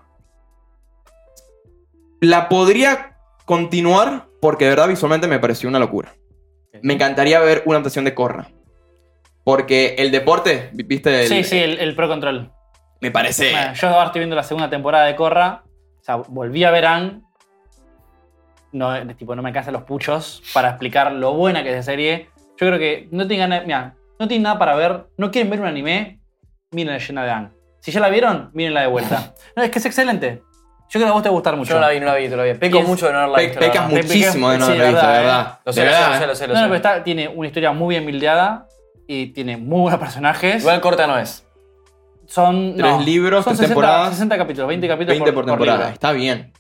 la 2.20 2.46
podría 2.50 3.16
continuar 3.46 4.26
porque 4.38 4.64
de 4.64 4.70
verdad 4.72 4.86
visualmente 4.88 5.26
me 5.28 5.38
pareció 5.38 5.66
una 5.66 5.78
locura. 5.78 6.12
Me 6.82 6.92
encantaría 6.92 7.40
ver 7.40 7.62
una 7.64 7.76
adaptación 7.76 8.04
de 8.04 8.14
Corra. 8.14 8.48
Porque 9.44 9.94
el 9.96 10.10
deporte, 10.10 10.68
vi- 10.74 10.82
¿viste? 10.82 11.22
El- 11.22 11.28
Sí, 11.28 11.42
sí, 11.44 11.56
el, 11.56 11.78
el 11.78 11.94
Pro 11.96 12.06
Control. 12.06 12.52
Me 13.00 13.10
parece... 13.10 13.50
Bueno, 13.50 13.72
yo 13.72 13.88
ahora 13.88 14.04
estoy 14.08 14.18
viendo 14.20 14.36
la 14.36 14.42
segunda 14.42 14.68
temporada 14.68 15.06
de 15.06 15.16
Corra. 15.16 15.62
O 16.00 16.04
sea, 16.04 16.16
volví 16.16 16.62
a 16.64 16.70
ver 16.70 16.84
Anne. 16.84 17.22
No, 18.72 19.06
tipo, 19.16 19.34
no 19.34 19.40
me 19.42 19.54
cansan 19.54 19.72
los 19.72 19.84
puchos 19.84 20.42
para 20.52 20.68
explicar 20.68 21.10
lo 21.12 21.32
buena 21.32 21.62
que 21.62 21.70
es 21.70 21.76
esa 21.76 21.92
serie. 21.92 22.28
Yo 22.58 22.66
creo 22.66 22.78
que 22.78 23.08
no 23.10 23.26
tienen, 23.26 23.62
mira, 23.64 23.94
no 24.18 24.28
tienen 24.28 24.42
nada 24.42 24.58
para 24.58 24.74
ver. 24.76 25.06
No 25.16 25.30
quieren 25.30 25.48
ver 25.50 25.60
un 25.62 25.66
anime. 25.66 26.20
Miren 26.72 26.92
la 26.92 26.98
llena 26.98 27.24
de 27.24 27.30
Anne. 27.30 27.55
Si 27.86 27.92
ya 27.92 28.00
la 28.00 28.08
vieron, 28.08 28.50
mírenla 28.52 28.80
de 28.80 28.86
vuelta. 28.88 29.32
No, 29.56 29.62
es 29.62 29.70
que 29.70 29.78
es 29.78 29.86
excelente. 29.86 30.42
Yo 30.88 30.98
creo 31.00 31.04
que 31.04 31.08
a 31.10 31.12
vos 31.12 31.22
te 31.22 31.28
va 31.28 31.32
a 31.34 31.36
gustar 31.36 31.56
mucho. 31.56 31.68
Yo 31.70 31.76
no 31.76 31.80
la 31.82 31.90
vi, 31.92 32.00
no 32.00 32.06
la 32.06 32.14
vi 32.16 32.28
todavía. 32.28 32.58
Peco 32.58 32.78
es- 32.80 32.86
mucho 32.88 33.06
de 33.06 33.12
no 33.12 33.18
haberla 33.20 33.36
Pe- 33.38 33.46
visto. 33.46 33.60
pecas 33.60 33.88
muchísimo 33.88 34.50
de 34.50 34.58
no 34.58 34.66
sí, 34.66 34.72
haberla 34.72 34.88
visto, 34.90 35.06
de 35.06 35.12
verdad, 35.12 35.22
verdad. 35.22 35.58
Lo 35.64 35.72
sé, 35.72 35.84
lo 35.84 35.90
sé, 35.92 35.96
lo 35.96 36.04
sé, 36.18 36.24
eh. 36.24 36.26
lo 36.26 36.34
sé, 36.34 36.46
lo 36.48 36.54
No, 36.54 36.60
no, 36.60 36.66
sé. 36.66 36.68
pero 36.70 36.76
está, 36.76 37.04
tiene 37.04 37.28
una 37.28 37.46
historia 37.46 37.70
muy 37.72 37.92
bien 37.94 38.02
buildeada 38.04 38.66
y 39.06 39.26
tiene 39.28 39.56
muy 39.56 39.82
buenos 39.82 40.00
personajes. 40.00 40.62
Igual 40.62 40.80
corta 40.80 41.06
no 41.06 41.16
es. 41.16 41.46
son 42.26 42.74
Tres 42.76 42.90
no, 42.92 43.00
libros, 43.02 43.44
son 43.44 43.52
tres 43.56 43.68
60, 43.68 43.68
temporadas. 43.68 44.10
60 44.14 44.36
capítulos, 44.38 44.68
20 44.68 44.88
capítulos 44.88 45.18
20 45.18 45.32
por, 45.32 45.46
temporada. 45.46 45.90
Está 45.90 46.10
bien. 46.12 46.52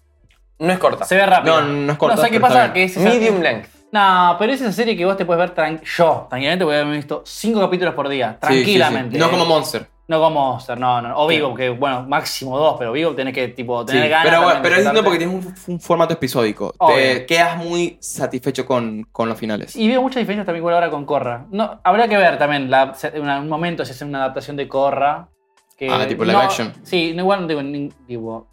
No 0.60 0.72
es 0.72 0.78
corta. 0.78 1.04
Se 1.04 1.16
ve 1.16 1.26
rápido. 1.26 1.60
No, 1.60 1.66
no 1.66 1.92
es 1.92 1.98
corta, 1.98 2.14
No, 2.14 2.20
¿sabes 2.22 2.32
qué 2.32 2.40
pasa? 2.40 2.72
Que 2.72 2.84
es 2.84 2.96
Medium 2.96 3.40
length. 3.40 3.68
No, 3.92 4.36
pero 4.38 4.52
es 4.52 4.60
esa 4.60 4.72
serie 4.72 4.96
que 4.96 5.04
vos 5.04 5.16
te 5.16 5.24
puedes 5.24 5.38
ver 5.40 5.54
tran- 5.54 5.80
yo, 5.82 6.26
tranquilamente, 6.28 6.64
voy 6.64 6.74
a 6.76 6.80
haber 6.80 6.96
visto 6.96 7.22
5 7.26 7.60
capítulos 7.60 7.94
por 7.94 8.08
día, 8.08 8.38
Sí, 8.42 8.48
sí, 8.48 8.54
sí. 8.58 8.62
tranquilamente. 8.78 9.18
No 9.18 9.30
como 9.30 9.44
Monster. 9.44 9.86
No 10.08 10.20
como 10.20 10.52
Monster, 10.52 10.78
no, 10.78 11.02
no. 11.02 11.18
O 11.18 11.26
Vigo, 11.26 11.52
que 11.54 11.68
bueno, 11.70 12.04
máximo 12.06 12.56
dos, 12.56 12.76
pero 12.78 12.92
Vigo 12.92 13.12
tenés 13.16 13.34
que 13.34 13.48
tipo 13.48 13.80
Sí, 13.80 13.86
tener 13.94 14.08
ganas. 14.08 14.26
pero, 14.26 14.36
bueno, 14.42 14.52
también 14.54 14.62
pero 14.62 14.74
es 14.76 14.80
distinto 14.84 15.04
porque 15.04 15.18
tienes 15.18 15.44
un, 15.66 15.72
un 15.74 15.80
formato 15.80 16.14
episódico. 16.14 16.72
Obvio. 16.78 16.94
Te 16.96 17.26
quedas 17.26 17.56
muy 17.56 17.98
satisfecho 18.00 18.64
con, 18.64 19.02
con 19.10 19.28
los 19.28 19.36
finales. 19.36 19.74
Y 19.74 19.88
veo 19.88 20.00
muchas 20.02 20.20
diferencias 20.20 20.46
también 20.46 20.64
ahora 20.72 20.90
con 20.90 21.04
Corra. 21.04 21.46
No, 21.50 21.80
habrá 21.82 22.06
que 22.06 22.16
ver 22.16 22.38
también 22.38 22.70
la, 22.70 22.94
en 23.12 23.28
un 23.28 23.48
momento 23.48 23.84
si 23.84 23.90
hacen 23.90 24.08
una 24.08 24.18
adaptación 24.18 24.56
de 24.56 24.68
Corra. 24.68 25.28
Que 25.76 25.90
Ah, 25.90 26.06
tipo 26.06 26.24
live 26.24 26.34
no- 26.36 26.42
action. 26.42 26.72
Sí, 26.84 27.12
no, 27.14 27.22
igual 27.22 27.42
no 27.42 27.46
digo, 27.48 27.62
ni- 27.62 27.88
tipo, 28.06 28.46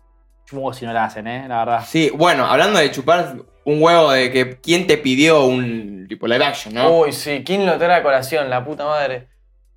chupo 0.45 0.73
si 0.73 0.85
no 0.87 0.91
la 0.91 1.05
hacen, 1.05 1.27
eh, 1.27 1.45
la 1.47 1.59
verdad. 1.59 1.85
Sí, 1.87 2.11
bueno, 2.15 2.45
hablando 2.47 2.79
de 2.79 2.89
chupar 2.91 3.35
un 3.63 3.81
huevo 3.81 4.11
de 4.11 4.29
que 4.31 4.59
quién 4.59 4.87
te 4.87 4.97
pidió 4.97 5.45
un 5.45 6.07
tipo 6.09 6.25
live 6.27 6.43
action, 6.43 6.73
¿no? 6.73 6.89
Uy, 7.01 7.13
sí. 7.13 7.43
¿Quién 7.45 7.65
lo 7.65 7.77
trae 7.77 7.99
a 7.99 8.03
colación? 8.03 8.49
La 8.49 8.65
puta 8.65 8.83
madre. 8.85 9.29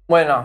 Bueno, 0.08 0.44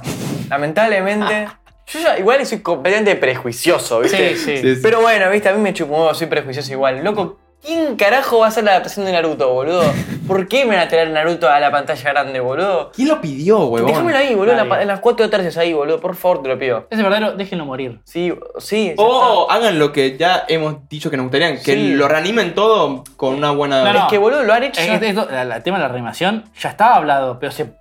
lamentablemente. 0.52 1.48
Yo 1.88 2.00
ya 2.00 2.18
igual 2.20 2.46
soy 2.46 2.60
completamente 2.60 3.16
prejuicioso, 3.16 4.00
¿viste? 4.02 4.36
Sí, 4.36 4.44
sí. 4.44 4.58
Sí, 4.62 4.76
sí. 4.76 4.80
Pero 4.84 5.02
bueno, 5.02 5.30
viste, 5.30 5.50
a 5.50 5.54
mí 5.54 5.60
me 5.62 5.72
huevo, 5.72 6.14
soy 6.14 6.28
prejuicioso 6.28 6.72
igual. 6.72 7.04
Loco, 7.04 7.40
¿quién 7.66 7.96
carajo 7.98 8.40
va 8.40 8.46
a 8.46 8.50
hacer 8.50 8.64
la 8.64 8.72
adaptación 8.72 9.06
de 9.06 9.12
Naruto, 9.12 9.52
boludo? 9.52 9.84
¿Por 10.26 10.48
qué 10.48 10.64
me 10.64 10.76
van 10.78 10.86
a 10.86 10.88
traer 10.88 11.10
Naruto 11.10 11.50
a 11.50 11.60
la 11.60 11.70
pantalla 11.70 12.10
grande, 12.12 12.40
boludo? 12.40 12.92
¿Quién 12.96 13.10
lo 13.10 13.20
pidió, 13.20 13.66
huevón? 13.66 13.92
Déjamelo 13.92 14.18
ahí, 14.18 14.34
boludo, 14.36 14.52
en, 14.54 14.58
la 14.60 14.70
pa- 14.70 14.82
en 14.82 14.88
las 14.88 15.00
cuatro 15.02 15.30
tercios 15.30 15.58
ahí, 15.58 15.74
boludo, 15.74 16.00
por 16.00 16.16
favor, 16.16 16.42
te 16.44 16.48
lo 16.50 16.58
pido. 16.58 16.88
Ese 16.90 17.02
verdadero, 17.04 17.34
déjenlo 17.34 17.66
morir. 17.66 18.00
Sí, 18.06 18.34
sí. 18.60 18.94
ya 18.98 19.04
O 19.04 19.52
hagan 19.52 19.78
lo 19.78 19.92
que 19.92 20.18
ya 20.18 20.46
hemos 20.48 20.88
dicho 20.88 21.10
que 21.10 21.18
nos 21.18 21.26
gustaría, 21.26 21.56
que 21.56 21.74
Sí. 21.74 21.94
lo 21.96 22.08
reanimen 22.08 22.54
todo 22.56 23.04
con 23.18 23.34
una 23.34 23.52
buena... 23.52 23.92
No. 23.92 24.00
Es 24.00 24.06
que, 24.10 24.18
boludo, 24.18 24.44
lo 24.44 24.54
han 24.54 24.64
hecho. 24.64 24.80
Es 24.80 25.16
la- 25.16 25.44
la- 25.44 25.56
el 25.58 25.64
tema 25.64 25.78
de 25.78 25.82
la 25.84 25.90
reanimación 25.90 26.46
ya 26.58 26.70
estaba 26.70 26.96
hablado, 26.96 27.38
pero 27.40 27.52
se. 27.52 27.81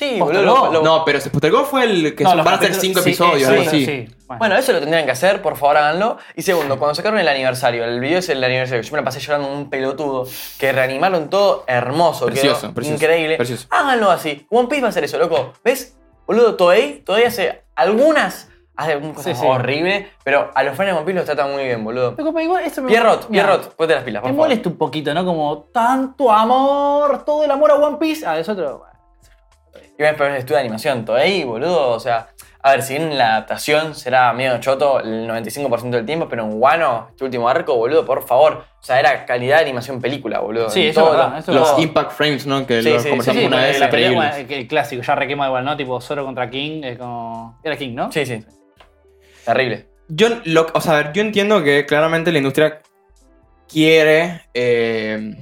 Sí, 0.00 0.18
boludo. 0.18 0.42
lo- 0.42 0.72
lo- 0.72 0.82
No, 0.82 1.04
pero 1.04 1.20
se 1.20 1.28
postergó 1.30 1.64
fue 1.64 1.84
el 1.84 2.14
que 2.16 2.24
No, 2.24 2.30
son- 2.30 2.36
los 2.38 2.46
van 2.46 2.54
a 2.54 2.58
ser 2.58 2.68
capítulos- 2.70 2.80
cinco 2.82 3.00
sí, 3.02 3.08
episodios, 3.10 3.42
eh, 3.42 3.52
algo 3.52 3.62
sí, 3.62 3.68
así. 3.68 3.84
sí. 3.86 4.14
Bueno. 4.26 4.38
Bueno, 4.38 4.56
eso 4.56 4.72
lo 4.72 4.80
tendrían 4.80 5.04
que 5.04 5.10
hacer, 5.12 5.42
por 5.42 5.56
favor 5.58 5.76
háganlo. 5.76 6.16
Y 6.34 6.42
segundo, 6.42 6.78
cuando 6.78 6.94
sacaron 6.94 7.18
el 7.18 7.28
aniversario, 7.28 7.84
el 7.84 8.00
video 8.00 8.18
es 8.20 8.28
el 8.30 8.42
aniversario, 8.42 8.82
yo 8.82 8.90
me 8.92 8.98
la 8.98 9.04
pasé 9.04 9.20
llorando 9.20 9.48
como 9.48 9.60
un 9.60 9.68
pelotudo, 9.70 10.26
que 10.58 10.72
reanimaron 10.72 11.28
todo 11.28 11.64
hermoso, 11.66 12.26
Precioso, 12.26 12.60
quedó 12.62 12.74
precioso, 12.74 12.96
increíble. 13.04 13.36
precioso. 13.36 13.66
Háganlo 13.70 14.10
así. 14.10 14.46
One 14.50 14.68
Piece 14.68 14.80
va 14.82 14.86
a 14.88 14.90
hacer 14.90 15.04
eso, 15.04 15.18
loco. 15.18 15.52
¿Ves? 15.62 15.96
Boludo, 16.26 16.54
Toei 16.54 17.02
todavía 17.04 17.28
hace 17.28 17.62
algunas, 17.74 18.48
hace 18.76 18.92
algunas 18.92 19.16
cosas 19.16 19.36
Sí, 19.36 19.42
sí. 19.42 19.46
horribles, 19.46 20.06
pero 20.24 20.50
a 20.54 20.62
los 20.62 20.76
fans 20.76 20.86
de 20.90 20.92
One 20.96 21.04
Piece 21.04 21.16
los 21.18 21.24
tratan 21.26 21.52
muy 21.52 21.64
bien, 21.64 21.84
boludo. 21.84 22.14
Loco, 22.16 22.32
pero 22.32 22.40
igual 22.40 22.64
esto 22.64 22.80
me- 22.82 22.88
Pierrot, 22.88 23.28
Mira, 23.28 23.44
Pierrot, 23.46 23.74
ponte 23.74 23.94
las 23.96 24.04
pilas, 24.04 24.22
por 24.22 24.30
Me 24.30 24.36
favor. 24.36 24.48
molesta 24.48 24.68
un 24.70 24.76
poquito, 24.78 25.12
¿no? 25.12 25.26
Como 25.26 25.58
tanto 25.74 26.30
amor, 26.32 27.24
todo 27.26 27.44
el 27.44 27.50
amor 27.50 27.72
a 27.72 27.74
One 27.74 27.98
Piece. 27.98 28.24
Ah, 28.24 28.38
es 28.38 28.48
otro. 28.48 28.86
Y 30.00 30.02
ves, 30.02 30.14
pero 30.16 30.32
es 30.32 30.38
estudio 30.38 30.56
de 30.56 30.60
animación, 30.62 31.04
Toei, 31.04 31.44
boludo, 31.44 31.90
o 31.90 32.00
sea... 32.00 32.28
A 32.62 32.72
ver, 32.72 32.82
si 32.82 32.94
bien 32.94 33.16
la 33.18 33.36
adaptación 33.36 33.94
será 33.94 34.32
medio 34.32 34.58
choto 34.58 35.00
el 35.00 35.28
95% 35.28 35.90
del 35.90 36.06
tiempo, 36.06 36.26
pero 36.28 36.44
en 36.44 36.52
Wano, 36.54 37.08
este 37.10 37.24
último 37.24 37.48
arco, 37.48 37.74
boludo, 37.76 38.04
por 38.06 38.26
favor. 38.26 38.64
O 38.80 38.82
sea, 38.82 38.98
era 38.98 39.26
calidad 39.26 39.56
de 39.56 39.62
animación 39.64 40.00
película, 40.00 40.40
boludo. 40.40 40.68
Sí, 40.70 40.88
eso 40.88 41.00
todo 41.02 41.10
verdad, 41.12 41.38
eso 41.38 41.52
es 41.52 41.56
Los 41.58 41.78
impact 41.78 42.12
frames, 42.12 42.46
¿no? 42.46 42.66
Que 42.66 42.82
Sí, 42.82 42.90
lo 42.90 43.00
sí, 43.00 43.08
conversamos 43.10 43.40
sí, 43.40 43.46
una 43.46 43.56
vez, 43.58 43.78
la 43.80 43.90
película, 43.90 44.26
increíbles. 44.26 44.50
el, 44.50 44.58
el 44.62 44.68
clásico, 44.68 45.02
ya 45.02 45.14
requema 45.14 45.46
igual, 45.46 45.64
¿no? 45.66 45.76
Tipo 45.76 46.00
Zoro 46.02 46.24
contra 46.24 46.48
King, 46.50 46.82
es 46.84 46.98
como. 46.98 47.58
Era 47.62 47.76
King, 47.76 47.94
¿no? 47.94 48.12
Sí, 48.12 48.24
sí. 48.26 48.44
Terrible. 49.44 49.86
Yo, 50.08 50.28
lo, 50.44 50.66
o 50.72 50.80
sea, 50.82 50.94
a 50.94 50.96
ver, 50.96 51.12
yo 51.12 51.22
entiendo 51.22 51.62
que 51.62 51.84
claramente 51.86 52.30
la 52.32 52.38
industria 52.38 52.80
quiere 53.68 54.42
eh, 54.52 55.34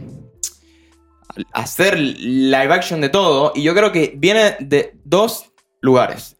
hacer 1.52 1.98
live 1.98 2.72
action 2.72 3.00
de 3.00 3.08
todo 3.08 3.52
y 3.54 3.62
yo 3.62 3.74
creo 3.74 3.92
que 3.92 4.12
viene 4.16 4.56
de 4.60 4.92
dos 5.04 5.50
lugares. 5.80 6.36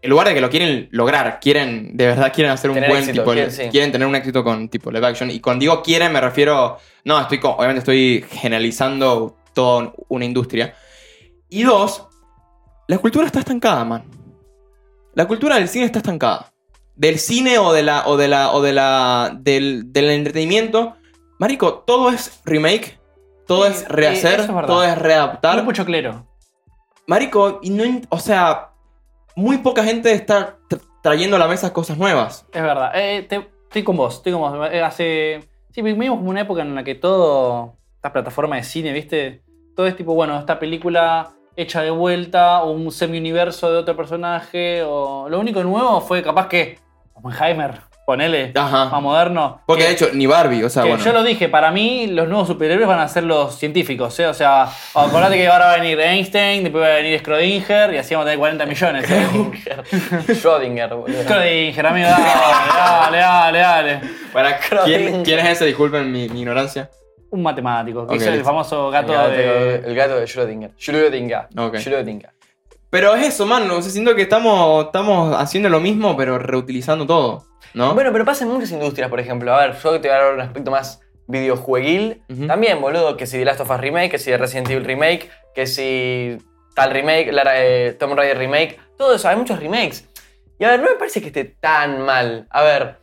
El 0.00 0.10
lugar 0.10 0.26
de 0.26 0.34
que 0.34 0.40
lo 0.40 0.50
quieren 0.50 0.88
lograr, 0.90 1.38
quieren, 1.40 1.96
de 1.96 2.06
verdad 2.06 2.32
quieren 2.34 2.52
hacer 2.52 2.70
un 2.70 2.74
Tener 2.74 2.90
buen 2.90 3.02
éxito, 3.04 3.22
tipo, 3.22 3.32
quieren- 3.34 3.52
sí. 3.52 3.62
quieren 3.70 3.92
tener 3.92 4.08
un 4.08 4.16
éxito 4.16 4.42
con 4.42 4.68
tipo 4.68 4.90
live 4.90 5.06
action. 5.06 5.30
Y 5.30 5.38
cuando 5.38 5.60
digo 5.62 5.80
quieren 5.82 6.12
me 6.12 6.20
refiero, 6.20 6.78
no, 7.04 7.20
estoy, 7.20 7.38
co- 7.38 7.50
obviamente 7.50 7.78
estoy 7.78 8.24
generalizando 8.28 9.36
toda 9.54 9.92
una 10.08 10.24
industria. 10.24 10.74
Y 11.48 11.62
dos, 11.62 12.08
la 12.88 12.98
cultura 12.98 13.26
está 13.26 13.38
estancada, 13.38 13.84
man. 13.84 14.02
La 15.14 15.26
cultura 15.28 15.56
del 15.56 15.68
cine 15.68 15.84
está 15.84 15.98
estancada. 16.00 16.52
Del 16.96 17.18
cine 17.20 17.58
o 17.58 17.72
de 17.72 17.82
la. 17.84 18.06
o 18.06 18.16
de 18.16 18.26
la. 18.28 18.50
o 18.52 18.60
de 18.60 18.72
la. 18.72 19.36
del, 19.38 19.92
del 19.92 20.10
entretenimiento. 20.10 20.96
Marico, 21.38 21.84
todo 21.86 22.10
es 22.10 22.40
remake. 22.44 22.98
Todo 23.56 23.66
es 23.66 23.82
eh, 23.82 23.86
rehacer. 23.88 24.40
es 24.40 24.46
todo 24.46 24.82
es 24.84 24.94
Muy 24.94 25.02
readaptar. 25.02 25.62
mucho 25.64 25.84
clero. 25.84 26.26
Marico, 27.06 27.58
y 27.62 27.70
no. 27.70 27.84
in- 27.84 28.06
O 28.10 28.18
sea. 28.18 28.68
Muy 29.34 29.56
poca 29.58 29.82
gente 29.82 30.12
está 30.12 30.58
tra- 30.68 30.80
trayendo 31.02 31.36
a 31.36 31.38
la 31.38 31.48
mesa 31.48 31.72
cosas 31.72 31.96
nuevas. 31.96 32.46
Es 32.52 32.62
verdad. 32.62 32.90
Eh, 32.94 33.22
te- 33.22 33.48
estoy 33.64 33.82
con 33.82 33.96
vos, 33.96 34.16
estoy 34.16 34.32
con 34.32 34.42
vos. 34.42 34.68
Eh, 34.70 34.82
hace. 34.82 35.48
Sí, 35.70 35.80
vivimos 35.80 36.18
como 36.18 36.28
una 36.28 36.42
época 36.42 36.60
en 36.60 36.74
la 36.74 36.84
que 36.84 36.94
todo. 36.96 37.78
Estas 37.96 38.12
plataformas 38.12 38.58
de 38.58 38.64
cine, 38.64 38.92
¿viste? 38.92 39.42
Todo 39.74 39.86
es 39.86 39.96
tipo, 39.96 40.12
bueno, 40.14 40.38
esta 40.38 40.58
película 40.58 41.30
hecha 41.56 41.80
de 41.82 41.90
vuelta, 41.90 42.62
o 42.62 42.72
un 42.72 42.90
semi-universo 42.92 43.70
de 43.72 43.78
otro 43.78 43.96
personaje, 43.96 44.82
o 44.82 45.28
lo 45.30 45.38
único 45.40 45.62
nuevo 45.64 46.00
fue 46.02 46.22
capaz 46.22 46.48
que 46.48 46.78
Oppenheimer, 47.14 47.80
ponele, 48.04 48.52
Ajá. 48.54 48.86
más 48.86 49.00
moderno. 49.02 49.60
Porque 49.66 49.82
que- 49.82 49.88
de 49.88 49.94
hecho, 49.94 50.08
ni 50.12 50.26
Barbie, 50.26 50.64
o 50.64 50.68
sea, 50.68 50.82
que 50.82 50.88
bueno. 50.90 51.04
yo 51.04 51.12
lo 51.12 51.22
dije, 51.22 51.48
para 51.48 51.70
mí 51.70 52.06
los 52.08 52.28
nuevos 52.28 52.48
superhéroes 52.48 52.88
van 52.88 52.98
a 53.00 53.08
ser 53.08 53.24
los 53.24 53.54
científicos, 53.56 54.18
¿eh? 54.20 54.26
O 54.26 54.34
sea, 54.34 54.68
acordate 54.94 55.36
que 55.36 55.46
ahora 55.48 55.66
va 55.66 55.72
a 55.74 55.76
venir 55.76 55.98
Einstein, 56.00 56.62
después 56.64 56.82
va 56.82 56.88
a 56.88 56.96
venir 56.96 57.22
Schrödinger 57.22 57.94
y 57.94 57.98
así 57.98 58.14
vamos 58.14 58.26
a 58.26 58.30
tener 58.30 58.38
40 58.38 58.66
millones. 58.66 59.10
¿eh? 59.10 59.26
Schrödinger, 60.28 60.88
boludo. 60.94 61.22
Schrödinger, 61.22 61.86
amigo, 61.86 62.08
dale, 62.08 63.18
dale, 63.18 63.18
dale, 63.18 63.58
dale. 63.58 64.00
Para, 64.32 64.58
¿quién, 64.84 65.22
quién 65.24 65.38
es 65.40 65.48
ese? 65.50 65.66
Disculpen 65.66 66.10
mi, 66.10 66.28
mi 66.28 66.40
ignorancia. 66.40 66.90
Un 67.30 67.42
matemático, 67.42 68.06
que 68.06 68.16
es 68.16 68.22
el 68.26 68.32
listo. 68.34 68.44
famoso 68.46 68.90
gato 68.90 69.12
el, 69.12 69.18
gato, 69.18 69.30
de... 69.30 69.74
el 69.86 69.94
gato 69.94 70.16
de 70.16 70.24
Schrödinger. 70.26 70.70
Schrödinger. 70.76 71.46
Ok. 71.58 71.76
Schrödinger. 71.76 72.30
Pero 72.92 73.14
es 73.14 73.26
eso, 73.26 73.46
man. 73.46 73.70
O 73.70 73.80
sea, 73.80 73.90
siento 73.90 74.14
que 74.14 74.20
estamos, 74.20 74.84
estamos 74.84 75.34
haciendo 75.34 75.70
lo 75.70 75.80
mismo, 75.80 76.14
pero 76.14 76.38
reutilizando 76.38 77.06
todo. 77.06 77.46
¿No? 77.72 77.94
Bueno, 77.94 78.12
pero 78.12 78.26
pasa 78.26 78.44
en 78.44 78.50
muchas 78.50 78.70
industrias, 78.70 79.08
por 79.08 79.18
ejemplo. 79.18 79.54
A 79.54 79.66
ver, 79.66 79.78
yo 79.82 79.98
te 79.98 80.08
voy 80.08 80.16
a 80.18 80.20
dar 80.20 80.34
un 80.34 80.42
aspecto 80.42 80.70
más 80.70 81.00
videojueguil. 81.26 82.22
También, 82.46 82.82
boludo, 82.82 83.16
que 83.16 83.26
si 83.26 83.38
The 83.38 83.46
Last 83.46 83.60
of 83.60 83.70
Us 83.70 83.80
Remake, 83.80 84.10
que 84.10 84.18
si 84.18 84.30
The 84.30 84.36
Resident 84.36 84.68
Evil 84.68 84.84
Remake, 84.84 85.30
que 85.54 85.66
si 85.66 86.36
tal 86.74 86.90
remake, 86.90 87.32
Lara, 87.32 87.64
eh, 87.64 87.94
Tomb 87.98 88.12
Raider 88.14 88.36
Remake. 88.36 88.78
Todo 88.98 89.14
eso, 89.14 89.26
hay 89.26 89.36
muchos 89.36 89.58
remakes. 89.58 90.06
Y 90.58 90.64
a 90.64 90.72
ver, 90.72 90.80
no 90.80 90.90
me 90.90 90.96
parece 90.96 91.22
que 91.22 91.28
esté 91.28 91.44
tan 91.44 92.02
mal. 92.02 92.46
A 92.50 92.62
ver, 92.62 92.98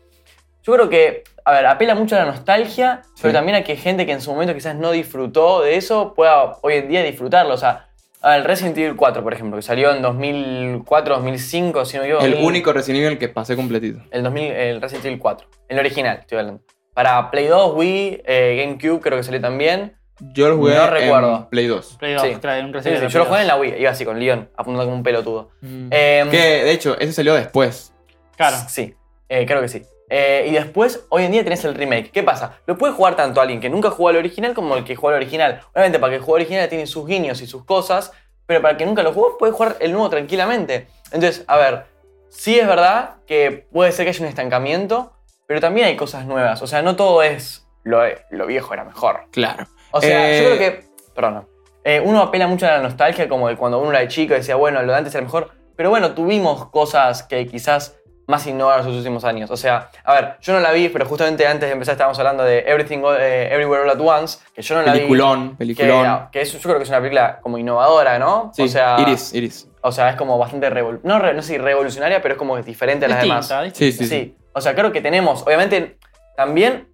yo 0.62 0.74
creo 0.74 0.88
que, 0.88 1.24
a 1.44 1.52
ver, 1.52 1.66
apela 1.66 1.96
mucho 1.96 2.16
a 2.16 2.20
la 2.20 2.26
nostalgia, 2.26 3.02
pero 3.20 3.34
también 3.34 3.56
a 3.56 3.64
que 3.64 3.76
gente 3.76 4.06
que 4.06 4.12
en 4.12 4.22
su 4.22 4.32
momento 4.32 4.54
quizás 4.54 4.76
no 4.76 4.92
disfrutó 4.92 5.64
de 5.64 5.78
eso 5.78 6.14
pueda 6.14 6.58
hoy 6.62 6.76
en 6.76 6.90
día 6.90 7.02
disfrutarlo. 7.02 7.56
O 7.56 7.58
sea, 7.58 7.89
a 8.22 8.32
ver, 8.38 8.48
Resident 8.48 8.78
Evil 8.78 8.96
4, 8.96 9.24
por 9.24 9.34
ejemplo, 9.34 9.56
que 9.58 9.62
salió 9.62 9.94
en 9.96 10.02
2004, 10.02 11.16
2005, 11.16 11.86
si 11.86 11.98
no 11.98 12.02
me 12.04 12.08
equivoco. 12.10 12.26
el 12.26 12.32
2000. 12.32 12.48
único 12.48 12.74
Resident 12.74 13.06
Evil 13.06 13.18
que 13.18 13.30
pasé 13.30 13.56
completito. 13.56 14.02
El, 14.12 14.24
2000, 14.24 14.44
el 14.52 14.82
Resident 14.82 15.06
Evil 15.06 15.20
4. 15.20 15.48
El 15.70 15.80
original, 15.80 16.18
estoy 16.20 16.38
hablando. 16.40 16.62
Para 16.94 17.32
Play 17.32 17.48
2, 17.48 17.76
Wii, 17.76 18.22
eh, 18.26 18.64
GameCube 18.66 19.00
creo 19.02 19.18
que 19.18 19.24
salió 19.24 19.40
también. 19.40 19.96
Yo 20.34 20.50
lo 20.50 20.58
jugué 20.58 20.76
No 20.76 20.84
en 20.84 20.92
recuerdo. 20.92 21.50
Play 21.50 21.68
2. 21.68 21.96
Play 21.98 22.14
dos, 22.14 22.24
Sí. 22.24 22.36
claro, 22.42 22.60
un 22.66 22.68
Sí, 22.68 22.74
Resident 22.74 22.98
sí, 22.98 23.04
Evil 23.06 23.14
yo 23.14 23.20
lo 23.20 23.26
jugué 23.26 23.42
en 23.42 23.48
la 23.48 23.56
Wii, 23.56 23.76
iba 23.80 23.90
así 23.92 24.04
con 24.04 24.20
Leon, 24.20 24.50
apuntando 24.58 24.84
como 24.84 24.98
un 24.98 25.04
pelotudo. 25.04 25.52
Mm. 25.62 25.88
Em, 25.92 26.30
que 26.30 26.38
de 26.66 26.72
hecho, 26.74 27.00
ese 27.00 27.14
salió 27.14 27.34
después. 27.36 27.94
Claro. 28.36 28.58
Sí, 28.68 28.96
eh, 29.30 29.46
creo 29.46 29.62
que 29.62 29.70
sí. 29.70 29.84
Eh, 30.10 30.48
y 30.50 30.52
después, 30.52 31.06
hoy 31.10 31.24
en 31.26 31.32
día 31.32 31.44
tenés 31.44 31.64
el 31.66 31.76
remake. 31.76 32.12
¿Qué 32.12 32.24
pasa? 32.24 32.58
Lo 32.66 32.78
puede 32.78 32.94
jugar 32.94 33.16
tanto 33.16 33.42
alguien 33.42 33.60
que 33.60 33.70
nunca 33.70 33.92
jugó 33.92 34.10
al 34.10 34.18
original 34.18 34.54
como 34.54 34.76
el 34.76 34.84
que 34.84 34.96
jugó 34.96 35.10
al 35.10 35.16
original. 35.16 35.62
Obviamente, 35.74 36.00
para 36.00 36.14
que 36.14 36.20
juegue 36.20 36.32
al 36.44 36.46
original 36.48 36.70
tiene 36.70 36.88
sus 36.88 37.06
guiños 37.06 37.42
y 37.42 37.48
sus 37.48 37.64
cosas, 37.66 38.12
pero 38.46 38.62
para 38.62 38.72
el 38.72 38.78
que 38.78 38.86
nunca 38.86 39.04
lo 39.04 39.14
jugó 39.14 39.38
puede 39.38 39.52
jugar 39.54 39.78
el 39.80 39.92
nuevo 39.92 40.10
tranquilamente. 40.10 40.88
Entonces, 41.12 41.44
a 41.48 41.58
ver, 41.58 41.86
sí 42.30 42.60
es 42.60 42.68
verdad 42.68 43.18
que 43.28 43.68
puede 43.72 43.92
ser 43.92 44.06
que 44.06 44.10
haya 44.10 44.22
un 44.22 44.28
estancamiento, 44.30 45.14
pero 45.46 45.60
también 45.62 45.88
hay 45.88 45.96
cosas 45.96 46.26
nuevas. 46.26 46.62
O 46.64 46.68
sea, 46.68 46.82
no 46.82 46.96
todo 46.96 47.22
es 47.22 47.68
lo, 47.84 48.02
lo 48.32 48.46
viejo 48.48 48.74
era 48.74 48.84
mejor. 48.84 49.22
Claro. 49.32 49.68
O 49.92 50.02
sea, 50.02 50.32
Eh, 50.32 50.42
yo 50.44 50.50
creo 50.56 50.58
que. 50.58 50.90
Perdón. 51.14 51.48
eh, 51.84 52.02
uno 52.04 52.22
apela 52.22 52.48
mucho 52.48 52.66
a 52.66 52.72
la 52.72 52.80
nostalgia, 52.82 53.28
como 53.30 53.48
de 53.48 53.56
cuando 53.58 53.80
uno 53.80 53.92
era 53.92 54.08
chico 54.08 54.34
y 54.34 54.38
decía, 54.38 54.56
bueno, 54.56 54.82
lo 54.82 54.92
de 54.92 54.98
antes 54.98 55.14
era 55.14 55.24
mejor. 55.24 55.52
Pero 55.76 55.90
bueno, 55.92 56.14
tuvimos 56.14 56.68
cosas 56.70 57.24
que 57.24 57.48
quizás 57.48 57.96
más 58.30 58.46
innovaron 58.48 58.86
en 58.86 58.92
sus 58.92 58.98
últimos 59.00 59.24
años. 59.24 59.50
O 59.52 59.58
sea, 59.58 59.90
a 60.04 60.14
ver, 60.14 60.36
yo 60.42 60.54
no 60.54 60.60
la 60.60 60.72
vi, 60.72 60.90
pero 60.90 61.06
justamente 61.06 61.48
antes 61.48 61.68
de 61.68 61.74
empezar 61.74 61.94
estábamos 61.94 62.18
hablando 62.20 62.44
de 62.44 62.60
Everything 62.60 63.00
eh, 63.20 63.50
Everywhere 63.52 63.84
All 63.84 63.90
at 63.90 64.00
Once, 64.00 64.38
que 64.54 64.62
yo 64.62 64.76
no 64.76 64.84
la 64.84 64.94
Peliculón, 64.94 65.52
vi. 65.52 65.56
peliculón. 65.56 66.28
Que, 66.32 66.40
que 66.40 66.42
es- 66.42 66.54
yo 66.54 66.60
creo 66.60 66.78
que 66.78 66.84
es 66.84 66.90
una 66.90 67.00
película 67.00 67.40
como 67.42 67.58
innovadora, 67.58 68.20
¿no? 68.20 68.52
Sí, 68.54 68.64
o 68.64 68.68
sea, 68.68 68.98
Iris, 69.00 69.34
Iris. 69.34 69.68
O 69.82 69.92
sea, 69.92 70.10
es 70.12 70.16
como 70.16 70.38
bastante 70.38 70.70
revol 70.70 71.00
no, 71.04 71.18
re- 71.20 71.34
no 71.34 71.42
sé 71.42 71.54
si 71.54 71.58
revolucionaria, 71.58 72.22
pero 72.22 72.36
es 72.36 72.38
como 72.38 72.56
diferente 72.62 73.06
a 73.06 73.10
las 73.10 73.22
demás. 73.22 73.50
Distinta. 73.50 73.76
Sí, 73.76 73.92
sí, 73.92 74.06
sí. 74.06 74.38
O 74.54 74.62
sea, 74.62 74.76
creo 74.76 74.92
que 74.92 75.02
tenemos, 75.02 75.42
obviamente, 75.44 75.98
también 76.36 76.88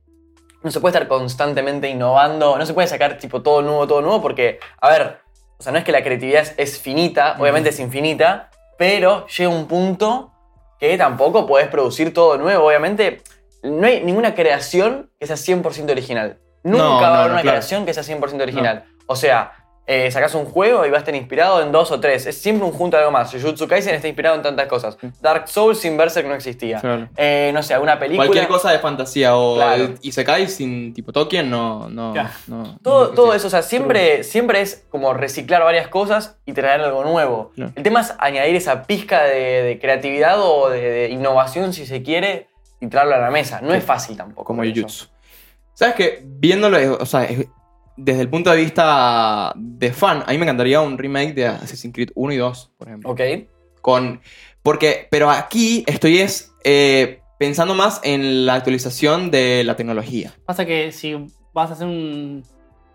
no 0.64 0.72
se 0.72 0.80
puede 0.80 0.94
estar 0.94 1.08
constantemente 1.08 1.90
innovando, 1.90 2.58
no 2.58 2.66
se 2.66 2.74
puede 2.74 2.88
sacar 2.88 3.18
tipo 3.18 3.42
todo 3.42 3.62
nuevo, 3.62 3.86
todo 3.88 4.02
nuevo, 4.02 4.22
porque, 4.22 4.60
a 4.82 4.90
ver, 4.90 5.20
o 5.58 5.64
sea, 5.64 5.72
no 5.72 5.78
es 5.78 5.84
que 5.84 5.92
la 5.92 6.02
creatividad 6.04 6.42
es, 6.42 6.54
es 6.58 6.80
finita, 6.80 7.36
obviamente 7.40 7.70
es 7.70 7.80
infinita, 7.80 8.50
pero 8.78 9.26
llega 9.28 9.50
un 9.50 9.68
punto 9.68 10.32
que 10.80 10.98
tampoco 10.98 11.46
podés 11.48 11.68
producir 11.68 12.14
todo 12.14 12.38
nuevo, 12.38 12.68
obviamente. 12.68 13.22
No 13.64 13.88
hay 13.88 14.04
ninguna 14.04 14.36
creación 14.36 15.10
que 15.20 15.28
sea 15.28 15.36
100% 15.38 15.90
original. 15.92 16.38
Nunca 16.64 16.84
No, 16.84 17.02
va 17.02 17.08
a 17.08 17.10
no, 17.10 17.16
haber 17.16 17.28
no, 17.28 17.34
una 17.34 17.42
claro. 17.42 17.56
creación 17.58 17.86
que 17.86 17.94
sea 17.94 18.04
100% 18.04 18.42
original. 18.42 18.86
O 19.08 19.16
sea, 19.16 19.54
eh, 19.88 20.10
sacás 20.10 20.34
un 20.34 20.46
juego 20.46 20.86
y 20.86 20.90
va 20.90 20.98
a 20.98 21.00
estar 21.00 21.14
inspirado 21.14 21.62
en 21.62 21.72
dos 21.72 21.92
o 21.92 22.00
tres. 22.00 22.26
Es 22.26 22.42
siempre 22.42 22.66
un 22.66 22.74
junto 22.74 22.98
de 22.98 23.02
algo 23.04 23.12
más. 23.12 23.32
Jujutsu 23.32 23.68
Kaisen 23.68 23.94
está 23.94 24.08
inspirado 24.08 24.36
en 24.36 24.42
tantas 24.42 24.68
cosas. 24.68 24.98
Dark 25.22 25.48
Souls 25.48 25.78
sin 25.80 25.96
Berserk 25.96 26.28
no 26.28 26.34
existía. 26.34 26.80
Claro. 26.80 27.08
Eh, 27.18 27.52
no 27.54 27.62
sé, 27.62 27.74
alguna 27.76 28.00
película. 28.00 28.26
Cualquier 28.28 28.48
cosa 28.48 28.72
de 28.72 28.80
fantasía 28.80 29.36
o 29.38 29.56
Claro. 29.56 29.90
y 30.02 30.12
se 30.12 30.26
cae 30.26 30.48
sin 30.48 30.94
tipo 30.94 31.12
Tolkien, 31.12 31.50
no. 31.50 31.88
no, 31.90 32.14
Claro. 32.14 32.30
no 32.48 32.80
Todo, 32.82 33.08
no 33.10 33.14
todo 33.14 33.34
eso, 33.36 33.48
o 33.48 33.50
sea, 33.52 33.62
siempre, 33.62 34.24
siempre 34.24 34.62
es 34.62 34.86
como 34.90 35.14
reciclar 35.14 35.64
varias 35.64 35.88
cosas 35.88 36.38
y 36.46 36.54
traer 36.54 36.82
algo 36.82 37.04
nuevo. 37.04 37.52
El 37.56 37.84
tema 37.84 38.02
es 38.02 38.14
añadir 38.18 38.56
esa 38.56 38.84
pizca 38.84 39.24
de, 39.24 39.62
de 39.64 39.80
creatividad 39.80 40.40
o 40.42 40.70
de, 40.70 40.82
de 40.82 41.10
innovación, 41.10 41.74
si 41.74 41.86
se 41.86 42.02
quiere, 42.02 42.48
y 42.82 42.88
traerlo 42.88 43.16
a 43.16 43.20
la 43.20 43.30
mesa. 43.30 43.62
No 43.62 43.74
es 43.74 43.84
fácil 43.84 44.18
tampoco. 44.18 44.46
Como. 44.46 44.64
Jujutsu. 44.64 45.06
¿Sabes 45.74 45.96
qué? 45.96 46.22
Viéndolo, 46.24 46.98
o 47.00 47.06
sea, 47.06 47.26
es- 47.26 47.46
desde 47.98 48.22
el 48.22 48.30
punto 48.30 48.52
de 48.52 48.58
vista 48.58 49.54
de 49.56 49.92
fan, 49.94 50.24
a 50.26 50.32
mí 50.32 50.38
me 50.38 50.44
encantaría 50.44 50.82
un 50.82 50.98
remake 50.98 51.34
de 51.34 51.46
Assassin's 51.48 51.94
Creed 51.94 52.10
1 52.16 52.34
y 52.34 52.38
2, 52.38 52.72
por 52.78 52.88
ejemplo. 52.88 53.10
Ok. 53.12 53.22
Con, 53.82 54.20
porque, 54.64 55.08
pero 55.12 55.30
aquí 55.30 55.84
estoy 55.88 56.18
es 56.20 56.54
eh, 56.64 57.22
pensando 57.38 57.76
más 57.76 58.02
en 58.04 58.46
la 58.46 58.56
actualización 58.56 59.32
de 59.32 59.64
la 59.64 59.76
tecnología. 59.76 60.34
Pasa 60.46 60.66
que 60.66 60.92
si 60.92 61.14
vas 61.54 61.70
a 61.70 61.74
hacer 61.74 61.88
un 61.88 62.44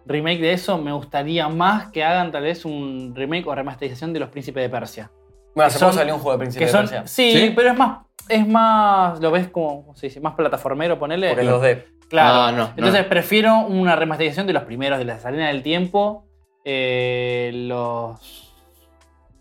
remake 0.07 0.41
de 0.41 0.53
eso, 0.53 0.79
me 0.79 0.93
gustaría 0.93 1.49
más 1.49 1.91
que 1.93 2.03
hagan 2.05 2.33
tal 2.33 2.43
vez 2.43 2.65
un 2.65 3.13
remake 3.15 3.47
o 3.47 3.55
remasterización 3.55 4.13
de 4.13 4.21
los 4.21 4.29
Príncipes 4.31 4.63
de 4.63 4.69
Persia. 4.69 5.11
Bueno, 5.55 5.69
hace 5.69 5.79
poco 5.79 5.93
son- 5.93 5.99
salió 6.01 6.15
un 6.15 6.21
juego 6.21 6.39
de 6.39 6.43
Príncipe 6.45 6.65
de 6.65 6.71
son, 6.71 6.81
Persia. 6.83 7.07
sí, 7.07 7.33
¿Sí? 7.33 7.53
pero 7.55 7.71
es 7.71 7.79
más, 7.79 7.99
es 8.29 8.47
más, 8.49 9.21
lo 9.21 9.31
ves 9.31 9.49
como, 9.49 9.83
¿cómo 9.85 9.97
se 9.97 10.07
dice? 10.09 10.21
Más 10.21 10.35
plataformero, 10.35 10.99
ponele. 10.99 11.29
Porque 11.31 11.45
es 11.45 11.51
2D. 11.51 11.85
Claro. 12.11 12.43
Ah, 12.43 12.53
no, 12.53 12.59
no. 12.59 12.73
Entonces 12.77 13.05
prefiero 13.07 13.61
una 13.61 13.97
remasterización 13.97 14.47
de 14.47 14.53
los 14.53 14.65
primeros, 14.65 14.99
de 14.99 15.05
la 15.07 15.19
Salina 15.19 15.49
del 15.49 15.63
Tiempo, 15.63 16.27
eh, 16.65 17.51
los... 17.55 18.47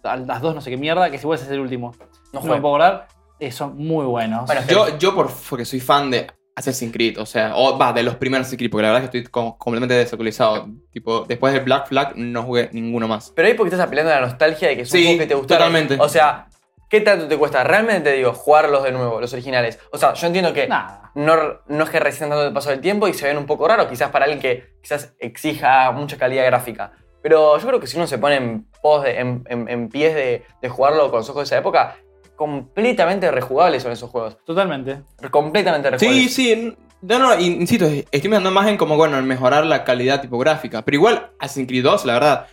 Las 0.03 0.41
dos 0.41 0.55
no 0.55 0.61
sé 0.61 0.69
qué 0.69 0.77
mierda, 0.77 1.11
que 1.11 1.17
si 1.17 1.27
ese 1.29 1.43
es 1.45 1.51
el 1.51 1.59
último. 1.59 1.93
No 2.31 2.39
No, 2.39 2.41
me 2.41 2.47
juego. 2.47 2.61
puedo 2.61 2.75
acordar. 2.75 3.07
eh, 3.39 3.51
son 3.51 3.75
muy 3.77 4.05
buenos. 4.05 4.45
Bueno, 4.45 4.61
Yo, 4.67 4.97
yo 4.97 5.13
por, 5.13 5.29
porque 5.49 5.65
soy 5.65 5.79
fan 5.81 6.09
de 6.11 6.27
Assassin's 6.55 6.91
Creed, 6.93 7.17
o 7.19 7.25
sea, 7.25 7.53
o 7.55 7.77
va, 7.77 7.91
de 7.93 8.03
los 8.03 8.15
primeros 8.15 8.43
Assassin's 8.45 8.59
Creed, 8.59 8.71
porque 8.71 8.83
la 8.83 8.89
verdad 8.89 9.05
es 9.05 9.09
que 9.09 9.17
estoy 9.19 9.31
como 9.31 9.57
completamente 9.57 9.95
desactualizado. 9.95 10.67
Tipo, 10.91 11.25
después 11.27 11.53
de 11.53 11.59
Black 11.61 11.87
Flag 11.87 12.13
no 12.17 12.43
jugué 12.43 12.69
ninguno 12.73 13.07
más. 13.07 13.31
Pero 13.35 13.47
ahí 13.47 13.53
porque 13.55 13.73
estás 13.73 13.85
apelando 13.87 14.11
a 14.11 14.15
la 14.15 14.21
nostalgia 14.27 14.67
de 14.69 14.77
que 14.77 14.85
son 14.85 14.91
Sí, 14.97 15.03
juegos 15.05 15.21
que 15.21 15.27
te 15.27 15.35
gustaron. 15.35 15.67
totalmente. 15.67 15.97
O 16.03 16.09
sea, 16.09 16.47
¿qué 16.89 17.01
tanto 17.01 17.27
te 17.27 17.37
cuesta? 17.37 17.63
Realmente 17.63 18.09
te 18.11 18.17
digo, 18.17 18.33
jugarlos 18.33 18.83
de 18.83 18.91
nuevo, 18.91 19.21
los 19.21 19.31
originales. 19.33 19.79
O 19.91 19.97
sea, 19.97 20.13
yo 20.13 20.27
entiendo 20.27 20.51
que 20.53 20.67
Nada. 20.67 21.11
no, 21.15 21.35
no 21.67 21.83
es 21.83 21.89
que 21.89 21.99
resistan 21.99 22.29
tanto 22.29 22.45
el 22.47 22.53
paso 22.53 22.69
del 22.71 22.81
tiempo 22.81 23.07
y 23.07 23.13
se 23.13 23.27
ven 23.27 23.37
un 23.37 23.45
poco 23.45 23.67
raros, 23.67 23.87
quizás 23.87 24.09
para 24.09 24.25
alguien 24.25 24.41
que 24.41 24.73
quizás 24.81 25.13
exija 25.19 25.91
mucha 25.91 26.17
calidad 26.17 26.45
gráfica. 26.45 26.91
Pero 27.21 27.57
yo 27.57 27.67
creo 27.67 27.79
que 27.79 27.87
si 27.87 27.97
uno 27.97 28.07
se 28.07 28.17
pone 28.17 28.35
en, 28.37 28.65
pos 28.81 29.03
de- 29.03 29.19
en, 29.19 29.43
en- 29.47 29.67
en 29.69 29.89
pies 29.89 30.15
de, 30.15 30.43
de 30.61 30.69
jugarlo 30.69 31.09
con 31.09 31.19
los 31.19 31.29
ojos 31.29 31.41
de 31.41 31.55
esa 31.55 31.57
época, 31.57 31.95
completamente 32.35 33.29
rejugables 33.31 33.83
son 33.83 33.91
esos 33.91 34.09
juegos. 34.09 34.37
Totalmente. 34.45 35.01
Completamente 35.29 35.89
Sí, 35.99 36.05
rejugables. 36.07 36.33
sí. 36.33 36.77
No, 37.01 37.19
no, 37.19 37.39
in- 37.39 37.61
insisto, 37.61 37.85
estoy 37.85 38.03
pensando 38.21 38.51
más 38.51 38.67
en 38.67 38.77
como, 38.77 38.97
bueno, 38.97 39.17
en 39.17 39.25
mejorar 39.25 39.65
la 39.65 39.83
calidad 39.83 40.21
tipográfica. 40.21 40.81
Pero 40.83 40.95
igual, 40.95 41.31
Assassin's 41.39 41.67
Creed 41.67 41.83
2, 41.83 42.05
la 42.05 42.13
verdad, 42.13 42.47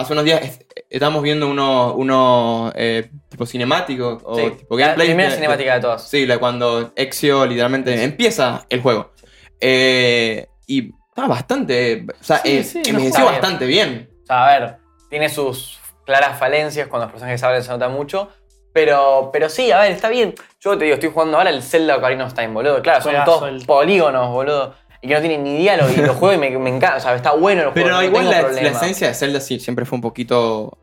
hace 0.00 0.12
unos 0.12 0.24
días 0.24 0.42
est- 0.42 0.62
estábamos 0.88 1.22
viendo 1.22 1.48
uno, 1.48 1.94
uno 1.94 2.72
eh, 2.74 3.10
tipo 3.28 3.46
cinemático 3.46 4.18
o 4.24 4.36
Sí, 4.36 4.50
tipo 4.58 4.78
la 4.78 4.94
primera 4.94 5.28
de- 5.30 5.34
cinemática 5.36 5.74
de 5.74 5.80
todas. 5.80 6.08
Sí, 6.08 6.26
la 6.26 6.38
cuando 6.38 6.92
Ezio 6.96 7.46
literalmente 7.46 8.02
empieza 8.02 8.64
el 8.68 8.80
juego. 8.82 9.12
Eh, 9.60 10.46
y 10.66 10.92
estaba 11.08 11.28
bastante. 11.28 12.06
O 12.20 12.24
sea, 12.24 12.38
Sí, 12.38 12.58
eh, 12.58 12.64
sí, 12.64 12.82
envejeció 12.86 12.98
no 13.00 13.06
está 13.06 13.20
bien. 13.22 13.32
bastante 13.32 13.66
bien. 13.66 14.10
O 14.22 14.26
sea, 14.26 14.46
a 14.46 14.58
ver, 14.58 14.76
tiene 15.08 15.28
sus 15.28 15.78
claras 16.06 16.38
falencias 16.38 16.88
cuando 16.88 17.06
los 17.06 17.12
personajes 17.12 17.42
hablan 17.42 17.62
se 17.62 17.70
nota 17.70 17.88
mucho. 17.88 18.28
Pero, 18.72 19.30
pero 19.32 19.48
sí, 19.48 19.72
a 19.72 19.80
ver, 19.80 19.90
está 19.90 20.08
bien. 20.08 20.32
Yo 20.60 20.78
te 20.78 20.84
digo, 20.84 20.94
estoy 20.94 21.10
jugando 21.10 21.36
ahora 21.38 21.50
el 21.50 21.60
Zelda 21.60 21.96
Ocarina 21.96 22.24
of 22.26 22.34
Time, 22.34 22.48
boludo. 22.48 22.80
Claro, 22.82 23.00
son 23.02 23.10
Juegazo 23.10 23.38
todos 23.38 23.48
el- 23.48 23.66
polígonos, 23.66 24.28
boludo. 24.30 24.74
Y 25.02 25.08
que 25.08 25.14
no 25.14 25.20
tienen 25.20 25.42
ni 25.44 25.56
diálogo. 25.58 25.90
Y 25.90 25.96
los 25.96 26.16
juego 26.16 26.34
y 26.34 26.38
me, 26.38 26.58
me 26.58 26.70
encanta. 26.70 26.96
O 26.96 27.00
sea, 27.00 27.14
está 27.14 27.32
bueno 27.32 27.62
el 27.62 27.68
juego. 27.70 27.74
Pero 27.86 27.96
no 27.96 28.02
igual 28.02 28.28
la, 28.30 28.42
la 28.42 28.68
esencia 28.68 29.08
de 29.08 29.14
Zelda 29.14 29.40
sí 29.40 29.58
siempre 29.60 29.84
fue 29.86 29.96
un 29.96 30.02
poquito. 30.02 30.76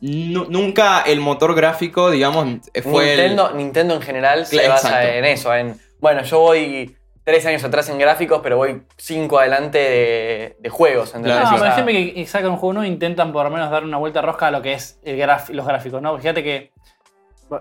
Nu- 0.00 0.46
nunca 0.48 1.02
el 1.02 1.18
motor 1.20 1.54
gráfico, 1.56 2.10
digamos, 2.10 2.46
fue 2.84 3.14
el- 3.14 3.18
Nintendo, 3.20 3.50
Nintendo 3.54 3.94
en 3.94 4.02
general 4.02 4.46
se 4.46 4.56
Claro, 4.56 4.70
basa 4.74 4.88
exacto. 4.90 5.08
en 5.18 5.24
eso. 5.24 5.54
En, 5.54 5.80
bueno, 5.98 6.22
yo 6.22 6.38
voy 6.38 6.94
tres 7.24 7.44
años 7.46 7.64
atrás 7.64 7.88
en 7.88 7.98
gráficos, 7.98 8.40
pero 8.42 8.56
voy 8.56 8.82
cinco 8.96 9.40
adelante 9.40 9.78
de, 9.78 10.56
de 10.60 10.68
juegos. 10.70 11.14
¿entendés? 11.16 11.34
No, 11.42 11.48
O 11.48 11.50
pero 11.54 11.62
sea, 11.64 11.74
siempre 11.74 12.14
que 12.14 12.26
sacan 12.26 12.52
un 12.52 12.58
juego 12.58 12.74
nuevo 12.74 12.90
intentan 12.90 13.32
por 13.32 13.42
lo 13.44 13.50
menos 13.50 13.70
dar 13.72 13.82
una 13.82 13.96
vuelta 13.98 14.22
rosca 14.22 14.46
a 14.46 14.50
lo 14.52 14.62
que 14.62 14.74
es 14.74 15.00
el 15.02 15.18
graf- 15.18 15.50
los 15.50 15.66
gráficos, 15.66 16.00
¿no? 16.00 16.16
Fíjate 16.16 16.44
que. 16.44 16.70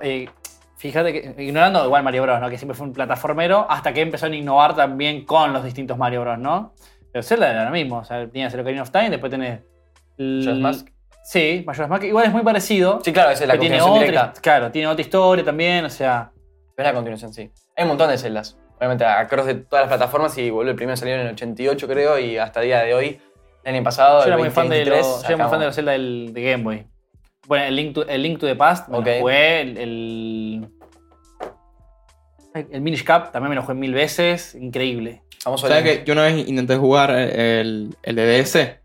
eh, 0.01 0.29
fíjate 0.77 1.13
que. 1.13 1.43
Ignorando 1.43 1.83
igual 1.85 2.03
Mario 2.03 2.23
Bros, 2.23 2.39
¿no? 2.39 2.49
Que 2.49 2.57
siempre 2.57 2.75
fue 2.75 2.87
un 2.87 2.93
plataformero, 2.93 3.65
hasta 3.69 3.93
que 3.93 4.01
empezaron 4.01 4.33
a 4.33 4.37
innovar 4.37 4.75
también 4.75 5.25
con 5.25 5.53
los 5.53 5.63
distintos 5.63 5.97
Mario 5.97 6.21
Bros, 6.21 6.39
¿no? 6.39 6.73
Pero 7.11 7.23
Zelda 7.23 7.51
era 7.51 7.65
lo 7.65 7.71
mismo. 7.71 7.99
O 7.99 8.03
sea, 8.03 8.27
tenías 8.27 8.53
el 8.53 8.59
Ocarina 8.61 8.83
of 8.83 8.91
Time, 8.91 9.09
después 9.09 9.29
tenés. 9.29 9.61
Majora's 10.17 10.59
Mask. 10.59 10.87
Sí, 11.23 11.63
Majora's 11.65 11.89
Mask. 11.89 12.03
Igual 12.03 12.25
es 12.25 12.31
muy 12.31 12.43
parecido. 12.43 12.99
Sí, 13.03 13.11
claro, 13.11 13.31
esa 13.31 13.43
es 13.43 13.47
la 13.47 13.53
pero 13.53 13.61
tiene 13.61 13.79
continuación 13.79 14.07
otra, 14.07 14.21
directa. 14.21 14.41
claro, 14.41 14.71
tiene 14.71 14.87
otra 14.87 15.01
historia 15.01 15.45
también, 15.45 15.85
o 15.85 15.89
sea. 15.89 16.31
Es 16.75 16.85
la 16.85 16.93
continuación, 16.93 17.33
sí. 17.33 17.51
Hay 17.75 17.83
un 17.83 17.89
montón 17.89 18.09
de 18.09 18.17
celdas. 18.17 18.57
Obviamente, 18.77 19.05
a 19.05 19.25
cross 19.27 19.47
de 19.47 19.55
todas 19.55 19.83
las 19.83 19.97
plataformas 19.97 20.37
y 20.37 20.51
boludo, 20.51 20.71
el 20.71 20.75
primero 20.75 20.95
salió 20.95 21.15
en 21.15 21.21
el 21.21 21.33
88, 21.33 21.87
creo, 21.87 22.19
y 22.19 22.37
hasta 22.37 22.59
el 22.61 22.67
día 22.67 22.83
de 22.83 22.93
hoy, 22.93 23.19
el 23.63 23.75
año 23.75 23.83
pasado, 23.83 24.19
Yo 24.19 24.25
el 24.25 24.33
era 24.33 24.37
muy 24.37 24.49
fan 24.51 24.69
de 24.69 24.85
2023, 24.85 25.05
los, 25.07 25.21
yo 25.23 25.27
era 25.27 25.37
muy 25.37 25.49
fan 25.49 25.59
de 25.59 25.65
los 25.65 25.75
Zelda 25.75 25.91
del, 25.93 26.31
de 26.33 26.41
Game 26.43 26.63
Boy. 26.63 26.85
Bueno, 27.47 27.65
el 27.65 27.75
Link 27.75 27.93
to, 27.95 28.07
el 28.07 28.21
Link 28.21 28.39
to 28.39 28.45
the 28.45 28.55
Past 28.55 28.87
me 28.89 28.97
Ok. 28.97 29.05
lo 29.07 29.19
jugué. 29.21 29.61
El, 29.61 29.77
el, 29.77 30.67
el 32.71 32.81
Minish 32.81 33.03
Cap 33.03 33.31
también 33.31 33.49
me 33.49 33.55
lo 33.55 33.61
jugué 33.63 33.75
mil 33.75 33.93
veces. 33.93 34.55
Increíble. 34.55 35.23
Famoso 35.41 35.67
¿Sabes 35.67 35.83
Link. 35.83 35.99
que 35.99 36.05
yo 36.05 36.13
una 36.13 36.23
vez 36.23 36.47
intenté 36.47 36.75
jugar 36.75 37.11
el, 37.11 37.95
el 38.03 38.15
de 38.15 38.41
DS? 38.43 38.79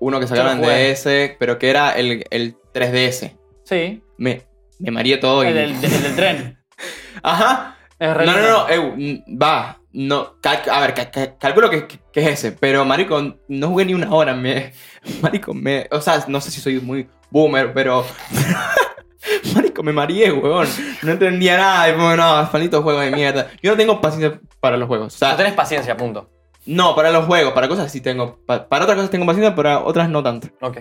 Uno 0.00 0.20
que 0.20 0.26
sacaron 0.26 0.62
en. 0.62 0.92
DS, 0.92 1.36
pero 1.38 1.58
que 1.58 1.70
era 1.70 1.92
el, 1.92 2.24
el 2.30 2.56
3DS. 2.74 3.32
Sí. 3.64 4.02
Me, 4.18 4.42
me 4.80 4.90
mareé 4.90 5.18
todo 5.18 5.44
y... 5.44 5.48
El 5.48 5.54
del, 5.54 5.70
el 5.84 6.02
del 6.02 6.16
tren. 6.16 6.58
Ajá. 7.22 7.76
Es 7.98 8.08
No, 8.08 8.24
no, 8.24 8.66
no, 8.68 8.96
mm, 8.96 9.40
va. 9.40 9.78
No, 9.92 10.40
cal- 10.40 10.62
a 10.70 10.80
ver, 10.80 10.94
ca- 10.94 11.10
ca- 11.10 11.38
calculo 11.38 11.70
que, 11.70 11.86
que- 11.86 12.00
que 12.12 12.20
es 12.20 12.26
ese, 12.28 12.52
pero 12.52 12.84
marico, 12.84 13.36
no 13.46 13.68
jugué 13.68 13.84
ni 13.84 13.94
una 13.94 14.12
hora, 14.12 14.34
me, 14.34 14.72
marico, 15.22 15.52
me, 15.54 15.86
o 15.90 16.00
sea, 16.00 16.24
no 16.28 16.40
sé 16.40 16.50
si 16.50 16.60
soy 16.62 16.80
muy 16.80 17.06
boomer, 17.32 17.72
pero, 17.72 18.04
marico, 19.54 19.82
me 19.82 19.92
mareé, 19.92 20.30
huevón, 20.32 20.68
no 21.02 21.12
entendía 21.12 21.56
nada, 21.56 21.88
y 21.88 21.92
como, 21.94 22.14
no, 22.16 22.48
maldito 22.52 22.82
juego 22.82 23.00
de 23.00 23.10
mierda, 23.10 23.50
yo 23.62 23.72
no 23.72 23.76
tengo 23.76 24.00
paciencia 24.00 24.40
para 24.60 24.76
los 24.76 24.86
juegos, 24.88 25.14
o 25.14 25.18
sea, 25.18 25.30
No 25.32 25.36
tenés 25.36 25.54
paciencia, 25.54 25.96
punto. 25.96 26.28
no, 26.66 26.94
para 26.94 27.10
los 27.10 27.24
juegos, 27.26 27.52
para 27.52 27.68
cosas 27.68 27.90
sí 27.90 28.00
tengo, 28.00 28.38
pa- 28.46 28.68
para 28.68 28.84
otras 28.84 28.96
cosas 28.96 29.10
tengo 29.10 29.26
paciencia, 29.26 29.54
para 29.54 29.80
otras 29.80 30.08
no 30.08 30.22
tanto, 30.22 30.48
Ok. 30.60 30.78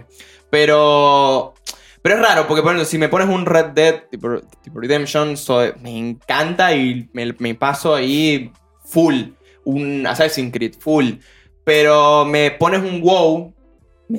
pero, 0.49 1.53
pero 2.01 2.15
es 2.15 2.21
raro, 2.21 2.47
porque 2.47 2.61
por 2.61 2.71
ejemplo, 2.71 2.85
si 2.85 2.97
me 2.97 3.09
pones 3.09 3.29
un 3.29 3.45
Red 3.45 3.67
Dead 3.67 4.03
tipo, 4.09 4.27
tipo 4.63 4.79
Redemption, 4.79 5.35
me 5.81 5.97
encanta 5.97 6.73
y 6.75 7.09
me, 7.13 7.33
me 7.39 7.55
paso 7.55 7.93
ahí 7.95 8.51
full. 8.85 9.23
Un 9.63 10.07
Assassin's 10.07 10.51
Creed 10.51 10.73
full. 10.79 11.11
Pero 11.63 12.25
me 12.25 12.49
pones 12.49 12.79
un 12.81 13.01
WoW, 13.01 13.53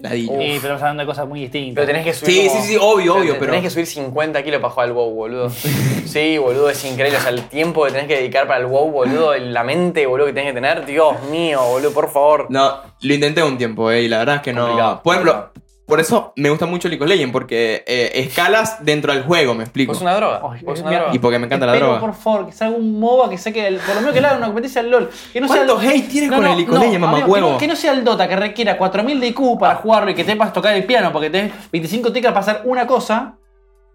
Sí, 0.00 0.26
pero 0.28 0.54
estamos 0.74 0.82
hablando 0.82 1.02
de 1.02 1.06
cosas 1.06 1.28
muy 1.28 1.40
distintas. 1.40 1.74
Pero 1.74 1.86
tenés 1.86 2.04
que 2.04 2.12
subir. 2.14 2.34
Sí, 2.42 2.48
como- 2.48 2.62
sí, 2.62 2.68
sí, 2.68 2.78
obvio, 2.80 3.14
obvio, 3.16 3.32
pero. 3.38 3.46
Tenés 3.52 3.62
que 3.62 3.70
subir 3.70 3.86
50 3.86 4.42
kilos 4.42 4.60
para 4.60 4.72
jugar 4.72 4.88
al 4.88 4.94
WoW, 4.94 5.10
boludo. 5.14 5.50
Sí, 6.06 6.36
boludo, 6.38 6.68
es 6.70 6.84
increíble. 6.84 7.18
O 7.18 7.20
sea, 7.20 7.30
el 7.30 7.42
tiempo 7.48 7.84
que 7.84 7.92
tenés 7.92 8.06
que 8.06 8.16
dedicar 8.16 8.46
para 8.46 8.60
el 8.60 8.66
WoW, 8.66 8.90
boludo, 8.90 9.34
la 9.36 9.64
mente, 9.64 10.04
boludo, 10.06 10.26
que 10.26 10.32
tenés 10.32 10.50
que 10.50 10.54
tener. 10.54 10.84
Dios 10.84 11.14
mío, 11.30 11.62
boludo, 11.62 11.92
por 11.92 12.10
favor. 12.10 12.46
No, 12.50 12.80
lo 13.00 13.14
intenté 13.14 13.42
un 13.42 13.56
tiempo, 13.56 13.90
eh, 13.90 14.02
y 14.02 14.08
la 14.08 14.18
verdad 14.18 14.36
es 14.36 14.42
que 14.42 14.52
no. 14.52 14.62
Complicado, 14.66 15.00
Por 15.02 15.14
ejemplo. 15.14 15.50
Por 15.86 16.00
eso 16.00 16.32
me 16.36 16.48
gusta 16.48 16.64
mucho 16.66 16.88
League 16.88 17.02
of 17.02 17.08
Legends, 17.10 17.32
porque 17.32 17.84
eh, 17.86 18.12
escalas 18.14 18.84
dentro 18.84 19.12
del 19.12 19.24
juego, 19.24 19.54
me 19.54 19.64
explico. 19.64 19.92
Pues 19.92 20.00
una 20.00 20.14
droga. 20.14 20.40
Pues 20.64 20.80
una 20.80 20.90
droga. 20.92 21.10
Y 21.14 21.18
porque 21.18 21.38
me 21.38 21.46
encanta 21.46 21.66
la 21.66 21.74
droga. 21.74 22.00
por 22.00 22.14
favor, 22.14 22.46
que 22.46 22.52
salga 22.52 22.76
un 22.76 22.98
MOBA 23.00 23.30
que 23.30 23.38
saque 23.38 23.66
el, 23.66 23.76
por 23.78 23.94
lo 23.96 24.00
menos 24.00 24.14
que 24.14 24.20
le 24.20 24.26
haga 24.28 24.36
una 24.38 24.46
competencia 24.46 24.80
al 24.80 24.90
LOL. 24.90 25.10
Que 25.32 25.40
no 25.40 25.48
sea 25.48 25.56
¿Cuánto 25.66 25.80
el- 25.82 25.88
hate 25.88 26.08
tienes 26.08 26.30
con 26.30 26.44
el 26.46 26.56
League 26.56 26.70
of 26.70 26.78
Legends, 26.78 26.96
amigo, 26.96 27.06
mamahuevo? 27.06 27.46
que 27.48 27.52
no- 27.52 27.58
Que 27.58 27.66
no 27.68 27.76
sea 27.76 27.92
el 27.92 28.04
Dota 28.04 28.28
que 28.28 28.36
requiera 28.36 28.78
4000 28.78 29.20
de 29.20 29.26
IQ 29.28 29.58
para 29.58 29.74
jugarlo 29.74 30.10
y 30.10 30.14
que 30.14 30.24
te 30.24 30.32
sepas 30.32 30.52
tocar 30.52 30.74
el 30.74 30.84
piano 30.84 31.12
porque 31.12 31.30
tenés 31.30 31.52
25 31.72 32.12
teclas 32.12 32.32
para 32.32 32.40
hacer 32.52 32.60
una 32.64 32.86
cosa. 32.86 33.34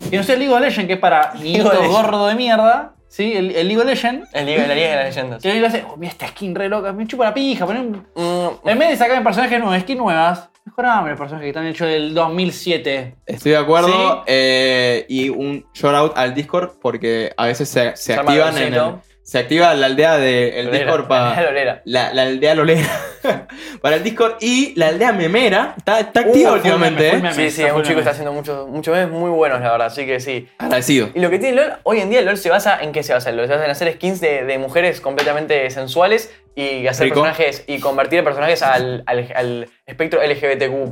Que 0.10 0.18
no 0.18 0.24
sea 0.24 0.36
el 0.36 0.42
League 0.42 0.54
of 0.54 0.62
Legends 0.62 0.88
que 0.88 0.94
es 0.94 1.00
para 1.00 1.34
niñitos 1.42 1.88
gordo 1.88 2.28
de 2.28 2.36
mierda. 2.36 2.94
¿Sí? 3.08 3.32
El, 3.34 3.56
el 3.56 3.68
League 3.70 3.80
of 3.82 3.88
Legends. 3.88 4.30
El 4.34 4.46
la 4.46 4.52
Liga 4.76 4.90
de 4.90 4.96
las 4.98 5.06
Leyendas. 5.16 5.42
Que 5.42 5.60
lo 5.62 5.68
hace, 5.68 5.86
oh, 5.90 5.96
mira 5.96 6.12
esta 6.12 6.28
skin 6.28 6.54
re 6.54 6.68
loca, 6.68 6.92
me 6.92 7.08
chupa 7.08 7.24
la 7.24 7.34
pija. 7.34 7.66
poné 7.66 7.80
un- 7.80 8.06
Mm, 8.16 8.68
En 8.68 8.78
vez 8.80 8.90
de 8.90 8.98
sacar 8.98 9.24
personajes 9.24 9.58
nuevos, 9.60 9.80
skins 9.82 9.98
nuevas, 9.98 10.50
mejorame 10.68 11.10
los 11.12 11.18
personajes 11.18 11.46
que 11.46 11.50
están 11.50 11.66
hechos 11.66 11.88
del 11.88 12.14
2007. 12.14 13.16
Estoy 13.26 13.52
de 13.52 13.58
acuerdo. 13.58 14.18
Sí. 14.18 14.24
eh, 14.28 15.06
y 15.08 15.30
un 15.30 15.66
shout 15.74 15.96
out 15.96 16.12
al 16.16 16.34
Discord 16.34 16.74
porque 16.82 17.34
a 17.38 17.46
veces 17.46 17.70
se, 17.70 17.96
se 17.96 18.14
activan 18.14 18.58
en 18.58 18.74
el. 18.74 18.96
Se 19.28 19.40
activa 19.40 19.74
la 19.74 19.88
aldea 19.88 20.16
del 20.18 20.68
Lolera, 20.68 20.86
Discord 20.86 21.08
para. 21.10 21.36
la 21.36 21.42
Lolera. 21.42 21.82
La, 21.84 22.14
la 22.14 22.22
aldea 22.22 22.56
Lolera. 22.56 22.88
para 23.82 23.98
el 23.98 24.04
Discord. 24.04 24.36
Y 24.40 24.74
la 24.80 24.88
aldea 24.88 25.12
Memera. 25.12 25.74
Está, 25.78 26.00
está 26.00 26.22
activa 26.22 26.52
Uh, 26.52 26.54
últimamente. 26.56 27.10
eh. 27.10 27.14
meme. 27.16 27.34
Sí, 27.34 27.52
sí, 27.52 27.62
es 27.64 27.74
un 27.74 27.82
chico 27.84 27.96
que 27.96 28.00
está 28.00 28.12
haciendo 28.12 28.32
muchos 28.32 28.70
muchos 28.70 28.96
memes 28.96 29.12
muy 29.12 29.30
buenos, 29.30 29.60
la 29.60 29.72
verdad, 29.72 29.88
así 29.88 30.06
que 30.06 30.22
sí. 30.22 30.48
Agradecido. 30.58 31.10
Y 31.14 31.20
lo 31.20 31.30
que 31.30 31.40
tiene 31.40 31.58
LOL, 31.58 31.74
hoy 31.84 32.00
en 32.00 32.10
día 32.10 32.22
LOL 32.22 32.38
se 32.38 32.50
basa 32.50 32.80
en 32.82 32.94
qué 32.94 33.04
se 33.04 33.12
basa 33.14 33.30
LOL. 33.34 33.48
Se 33.48 33.52
basa 33.52 33.66
en 33.66 33.72
hacer 33.72 33.92
skins 33.96 34.22
de, 34.22 34.46
de 34.46 34.58
mujeres 34.60 35.02
completamente 35.02 35.70
sensuales 35.72 36.34
y 36.56 36.88
hacer 36.88 37.08
Rico. 37.08 37.16
personajes 37.22 37.66
y 37.68 37.82
convertir 37.82 38.24
personajes 38.24 38.64
al, 38.64 39.04
al, 39.08 39.30
al 39.36 39.70
espectro 39.86 40.22
LGBTQ. 40.26 40.90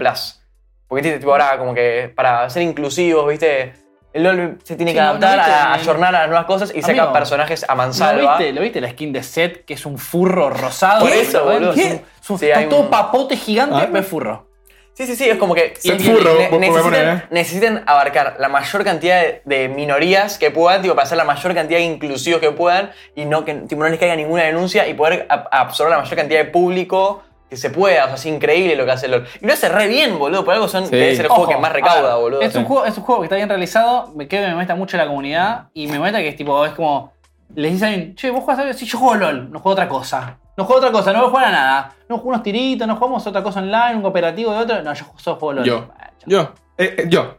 Porque 0.90 1.02
tiene 1.02 1.20
tipo 1.20 1.32
ahora 1.32 1.58
como 1.58 1.74
que 1.74 2.12
para 2.14 2.50
ser 2.50 2.64
inclusivos, 2.64 3.30
¿viste? 3.30 3.72
El 4.16 4.24
LOL 4.24 4.58
se 4.64 4.76
tiene 4.78 4.92
Sí, 4.92 4.96
que 4.96 5.02
no- 5.02 5.10
adaptar 5.10 5.38
no 5.38 5.44
a, 5.44 5.46
a 5.48 5.74
ayornar 5.74 6.16
a 6.16 6.20
las 6.20 6.28
nuevas 6.30 6.46
cosas 6.46 6.72
y 6.74 6.82
saca 6.82 7.02
amigo, 7.02 7.12
personajes 7.14 7.64
a 7.68 7.74
¿Lo 7.74 7.76
mansalva. 7.76 8.38
viste, 8.38 8.54
¿Lo 8.54 8.62
viste 8.62 8.80
la 8.82 8.90
skin 8.92 9.12
de 9.12 9.22
Seth, 9.24 9.66
que 9.66 9.74
es 9.74 9.86
un 9.86 9.98
furro 9.98 10.50
rosado? 10.50 11.02
Por 11.02 11.12
eso, 11.12 11.44
boludo, 11.44 11.74
¿Qué? 11.74 11.82
es 11.82 11.88
un- 11.94 12.02
Es 12.24 12.30
un- 12.30 12.40
sí, 12.40 12.46
está 12.48 12.60
hay 12.60 12.70
todo 12.70 12.80
un- 12.82 12.90
papote 12.90 13.36
gigante, 13.36 13.76
Ah. 13.76 14.00
es 14.00 14.08
furro. 14.08 14.48
Sí, 14.94 15.06
sí, 15.06 15.18
sí, 15.18 15.30
es 15.30 15.36
como 15.38 15.54
que 15.54 15.74
Set 15.78 16.00
y- 16.00 16.04
y- 16.04 16.10
furro, 16.10 16.34
ne- 16.34 16.58
necesitan, 16.58 17.18
¿eh? 17.18 17.24
necesitan 17.30 17.84
abarcar 17.86 18.38
la 18.40 18.48
mayor 18.48 18.86
cantidad 18.86 19.20
de, 19.22 19.42
de 19.44 19.68
minorías 19.68 20.38
que 20.38 20.52
puedan, 20.52 20.82
tipo, 20.82 20.96
para 20.96 21.04
hacer 21.06 21.18
la 21.18 21.26
mayor 21.26 21.54
cantidad 21.54 21.80
de 21.80 21.86
inclusivos 21.86 22.40
que 22.40 22.52
puedan 22.52 22.92
y 23.14 23.26
no 23.26 23.44
que 23.44 23.54
tipo, 23.56 23.84
no 23.84 23.90
les 23.90 24.00
caiga 24.00 24.16
ninguna 24.16 24.44
denuncia 24.44 24.88
y 24.88 24.94
poder 24.94 25.28
ab- 25.28 25.50
absorber 25.52 25.92
la 25.98 26.02
mayor 26.02 26.16
cantidad 26.16 26.40
de 26.40 26.46
público 26.50 27.22
que 27.50 27.58
se 27.58 27.70
pueda. 27.70 28.06
O 28.06 28.08
sea, 28.08 28.16
es 28.16 28.26
increíble 28.26 28.76
lo 28.76 28.86
que 28.86 28.92
hace 28.92 29.08
LOL. 29.08 29.26
Y 29.42 29.46
lo 29.46 29.54
hace 29.54 29.70
re 29.70 29.88
bien, 29.88 30.18
boludo. 30.18 30.44
Por 30.44 30.54
algo 30.54 30.68
son, 30.68 30.86
Sí. 30.86 30.92
debe 30.96 31.16
ser 31.16 31.26
el 31.26 31.32
juego 31.32 31.48
que 31.50 31.58
más 31.58 31.72
recauda, 31.72 32.14
ver, 32.16 32.22
boludo. 32.22 32.42
Es 32.42 32.56
un, 32.56 32.66
juego, 32.66 32.86
es 32.86 32.98
un 32.98 33.04
juego 33.04 33.22
que 33.22 33.26
está 33.26 33.36
bien 33.36 33.50
realizado, 33.50 34.12
me 34.16 34.28
quedo 34.28 34.42
que 34.44 34.48
me 34.48 34.54
molesta 34.54 34.76
mucho 34.76 34.98
la 34.98 35.08
comunidad 35.08 35.70
y 35.74 35.88
me 35.88 36.00
molesta 36.00 36.20
que 36.20 36.30
es 36.30 36.36
tipo, 36.36 36.66
es 36.66 36.74
como, 36.74 37.14
les 37.54 37.74
dicen 37.74 38.16
che, 38.16 38.32
vos 38.32 38.42
jugás 38.42 38.60
algo, 38.60 38.74
sí, 38.74 38.86
yo 38.86 38.98
juego 38.98 39.16
LOL, 39.16 39.52
no 39.52 39.60
juego 39.60 39.74
otra 39.74 39.88
cosa. 39.88 40.38
No 40.58 40.64
juego 40.64 40.80
otra 40.80 40.92
cosa, 40.92 41.12
no 41.12 41.20
voy 41.20 41.28
a 41.28 41.30
jugar 41.32 41.46
a 41.46 41.52
nada. 41.52 41.96
No 42.08 42.16
juego 42.18 42.30
unos 42.30 42.44
tiritos, 42.44 42.88
no 42.88 42.96
jugamos 42.96 43.28
otra 43.28 43.44
cosa 43.44 43.60
online, 43.60 43.96
un 43.96 44.02
cooperativo 44.02 44.54
de 44.54 44.60
otro. 44.60 44.82
No, 44.82 44.94
yo 44.94 45.06
solo 45.18 45.38
juego 45.38 45.54
LOL. 45.54 45.66
Yo. 45.66 45.90
Ah. 46.00 46.12
Yo. 46.26 46.54
Eh, 46.78 46.96
eh, 46.98 47.06
yo. 47.10 47.38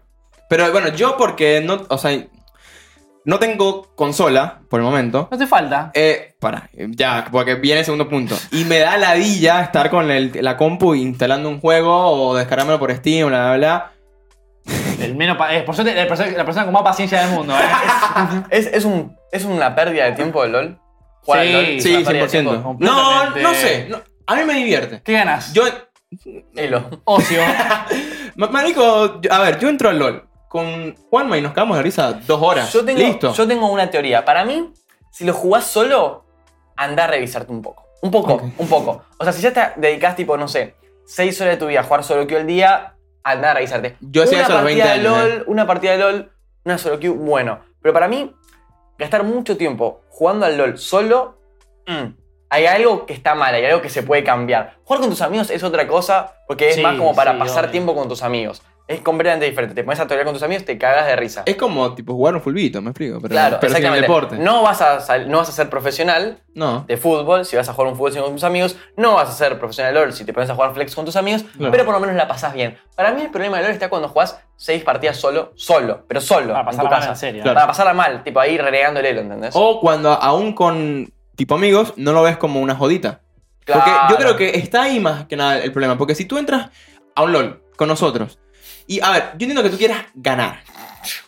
Pero 0.48 0.70
bueno, 0.70 0.88
yo 0.88 1.16
porque 1.16 1.62
no. 1.64 1.80
O 1.88 1.98
sea. 1.98 2.12
No 3.26 3.38
tengo 3.40 3.92
consola 3.96 4.60
por 4.70 4.80
el 4.80 4.86
momento. 4.86 5.28
No 5.30 5.36
te 5.36 5.46
falta. 5.48 5.90
Eh, 5.94 6.34
para, 6.40 6.70
ya, 6.72 7.26
porque 7.30 7.56
viene 7.56 7.80
el 7.80 7.84
segundo 7.84 8.08
punto. 8.08 8.36
Y 8.52 8.64
me 8.64 8.78
da 8.78 8.96
ladilla 8.96 9.62
estar 9.62 9.90
con 9.90 10.10
el- 10.10 10.32
la 10.40 10.56
compu 10.56 10.94
instalando 10.94 11.48
un 11.48 11.60
juego 11.60 11.92
o 12.28 12.36
descargármelo 12.36 12.78
por 12.78 12.94
Steam, 12.94 13.26
bla, 13.28 13.48
bla, 13.48 13.56
bla. 13.56 13.92
El 15.00 15.14
menos 15.16 15.36
eh, 15.50 15.62
por 15.66 15.74
suerte, 15.74 15.94
la 15.94 16.06
persona, 16.08 16.30
la 16.30 16.44
persona 16.44 16.64
con 16.64 16.72
más 16.74 16.82
paciencia 16.84 17.20
del 17.20 17.30
mundo. 17.30 17.54
¿eh? 17.54 17.62
Es, 18.50 18.66
es, 18.68 18.84
un, 18.84 19.16
es 19.32 19.44
una 19.44 19.74
pérdida 19.74 20.04
de 20.04 20.12
tiempo 20.12 20.42
de 20.42 20.48
LOL. 20.48 20.78
Jugar 21.22 21.40
al 21.40 21.46
Sí, 21.48 21.52
LOL 21.52 21.80
Sí, 21.82 21.94
una 21.96 22.04
pérdida 22.06 22.22
de 22.22 22.28
tiempo. 22.30 22.52
100%. 22.52 22.76
No, 22.78 23.30
no 23.36 23.54
sé. 23.54 23.86
no, 23.90 24.00
a 24.28 24.34
mí 24.36 24.44
me 24.44 24.54
divierte. 24.54 25.02
¿Qué 25.04 25.12
ganas? 25.12 25.52
Yo. 25.52 25.64
Elo. 26.54 26.88
Ocio. 27.04 27.40
Ma- 28.36 28.46
Marico, 28.48 29.20
a 29.28 29.38
ver, 29.40 29.58
yo 29.58 29.68
entro 29.68 29.88
al 29.90 29.98
LOL 29.98 30.28
con 30.48 30.94
Juanma 31.10 31.38
y 31.38 31.42
nos 31.42 31.52
quedamos 31.52 31.76
de 31.76 31.82
risa 31.82 32.12
dos 32.26 32.40
horas. 32.42 32.72
Yo 32.72 32.84
tengo, 32.84 32.98
Listo. 33.00 33.32
yo 33.32 33.46
tengo 33.48 33.68
una 33.70 33.90
teoría. 33.90 34.24
Para 34.24 34.44
mí, 34.44 34.72
si 35.10 35.24
lo 35.24 35.32
jugás 35.32 35.64
solo, 35.64 36.24
anda 36.76 37.04
a 37.04 37.06
revisarte 37.08 37.52
un 37.52 37.62
poco. 37.62 37.84
Un 38.02 38.10
poco, 38.10 38.40
un 38.58 38.68
poco. 38.68 39.02
O 39.18 39.24
sea, 39.24 39.32
si 39.32 39.42
ya 39.42 39.52
te 39.52 39.80
dedicás, 39.80 40.14
tipo, 40.16 40.36
no 40.36 40.48
sé, 40.48 40.74
6 41.06 41.40
horas 41.40 41.54
de 41.54 41.58
tu 41.58 41.66
vida 41.66 41.80
a 41.80 41.82
jugar 41.84 42.04
solo 42.04 42.26
queue 42.26 42.40
al 42.40 42.46
día, 42.46 42.94
anda 43.24 43.50
a 43.50 43.54
revisarte. 43.54 43.96
Yo 44.00 44.22
hacía 44.22 44.38
una 44.38 44.44
eso 44.46 44.52
a 44.52 44.62
los 44.62 44.64
partida 44.64 44.84
20 44.86 45.00
de 45.00 45.08
años, 45.08 45.30
LOL, 45.34 45.44
Una 45.48 45.66
partida 45.66 45.92
de 45.92 45.98
LOL, 45.98 46.32
una 46.64 46.78
solo 46.78 47.00
queue, 47.00 47.14
bueno. 47.14 47.60
Pero 47.82 47.92
para 47.92 48.06
mí, 48.08 48.34
gastar 48.98 49.24
mucho 49.24 49.56
tiempo 49.56 50.02
jugando 50.10 50.46
al 50.46 50.56
LOL 50.56 50.78
solo, 50.78 51.38
mm, 51.86 52.04
hay 52.50 52.66
algo 52.66 53.06
que 53.06 53.12
está 53.14 53.34
mal, 53.34 53.54
hay 53.54 53.64
algo 53.64 53.82
que 53.82 53.88
se 53.90 54.02
puede 54.02 54.22
cambiar. 54.22 54.76
Jugar 54.84 55.00
con 55.00 55.10
tus 55.10 55.22
amigos 55.22 55.50
es 55.50 55.62
otra 55.64 55.88
cosa, 55.88 56.34
porque 56.46 56.68
es 56.68 56.74
Sí, 56.76 56.82
más 56.82 56.96
como 56.96 57.14
para 57.14 57.32
sí, 57.32 57.38
pasar 57.38 57.64
obvio. 57.64 57.72
tiempo 57.72 57.94
con 57.94 58.08
tus 58.08 58.22
amigos. 58.22 58.62
Es 58.88 59.00
completamente 59.00 59.46
diferente. 59.46 59.74
Te 59.74 59.82
pones 59.82 59.98
a 59.98 60.06
torear 60.06 60.24
con 60.24 60.32
tus 60.34 60.44
amigos, 60.44 60.64
te 60.64 60.78
cagas 60.78 61.06
de 61.06 61.16
risa. 61.16 61.42
Es 61.44 61.56
como 61.56 61.92
tipo 61.96 62.14
jugar 62.14 62.36
un 62.36 62.40
fulbito, 62.40 62.80
me 62.80 62.90
explico. 62.90 63.18
Pero, 63.20 63.32
Claro, 63.32 63.58
pero 63.60 63.74
sin 63.74 63.84
el 63.84 63.94
exactamente. 63.94 64.02
deporte. 64.36 64.38
No 64.38 64.62
vas, 64.62 64.80
a 64.80 65.00
sal- 65.00 65.28
no 65.28 65.38
vas 65.38 65.48
a 65.48 65.52
ser 65.52 65.68
profesional 65.68 66.38
No. 66.54 66.84
de 66.86 66.96
fútbol 66.96 67.44
si 67.44 67.56
vas 67.56 67.68
a 67.68 67.72
jugar 67.72 67.90
un 67.90 67.96
fútbol 67.98 68.22
con 68.22 68.32
tus 68.34 68.44
amigos. 68.44 68.76
No 68.96 69.14
vas 69.14 69.28
a 69.28 69.32
ser 69.32 69.58
profesional 69.58 69.92
de 69.92 69.98
LOL 70.00 70.12
si 70.12 70.24
te 70.24 70.32
pones 70.32 70.48
a 70.50 70.54
jugar 70.54 70.72
flex 70.72 70.94
con 70.94 71.04
tus 71.04 71.16
amigos. 71.16 71.42
Claro. 71.56 71.72
Pero 71.72 71.84
por 71.84 71.94
lo 71.94 72.00
menos 72.00 72.14
la 72.14 72.28
pasás 72.28 72.54
bien. 72.54 72.78
Para 72.94 73.12
mí 73.12 73.22
el 73.22 73.30
problema 73.30 73.56
de 73.56 73.64
LOL 73.64 73.72
está 73.72 73.88
cuando 73.88 74.08
jugás 74.08 74.38
seis 74.54 74.84
partidas 74.84 75.16
solo, 75.16 75.52
solo, 75.56 76.04
pero 76.06 76.20
solo, 76.20 76.52
Para 76.54 76.60
en 76.60 76.66
tu 76.66 76.76
pasarla 76.76 76.90
mal 77.00 77.08
en 77.08 77.16
serio. 77.16 77.42
Claro. 77.42 77.54
Para 77.56 77.66
pasarla 77.66 77.92
mal, 77.92 78.22
tipo 78.22 78.38
ahí 78.38 78.56
renegando 78.56 79.00
el 79.00 79.06
elo, 79.06 79.20
¿entendés? 79.22 79.50
O 79.54 79.80
cuando 79.80 80.12
aún 80.12 80.52
con 80.52 81.12
tipo 81.34 81.56
amigos, 81.56 81.92
no 81.96 82.12
lo 82.12 82.22
ves 82.22 82.36
como 82.36 82.60
una 82.60 82.76
jodita. 82.76 83.20
Porque 83.66 83.90
yo 84.10 84.16
creo 84.16 84.36
que 84.36 84.50
está 84.58 84.84
ahí 84.84 85.00
más 85.00 85.24
que 85.26 85.34
nada 85.36 85.58
el 85.58 85.72
problema. 85.72 85.98
Porque 85.98 86.14
si 86.14 86.24
tú 86.24 86.38
entras 86.38 86.70
a 87.16 87.22
un 87.24 87.32
LOL 87.32 87.62
con 87.76 87.88
nosotros, 87.88 88.38
y 88.86 89.00
a 89.00 89.10
ver, 89.10 89.22
yo 89.30 89.44
entiendo 89.46 89.62
que 89.62 89.70
tú 89.70 89.78
quieras 89.78 90.04
ganar, 90.14 90.60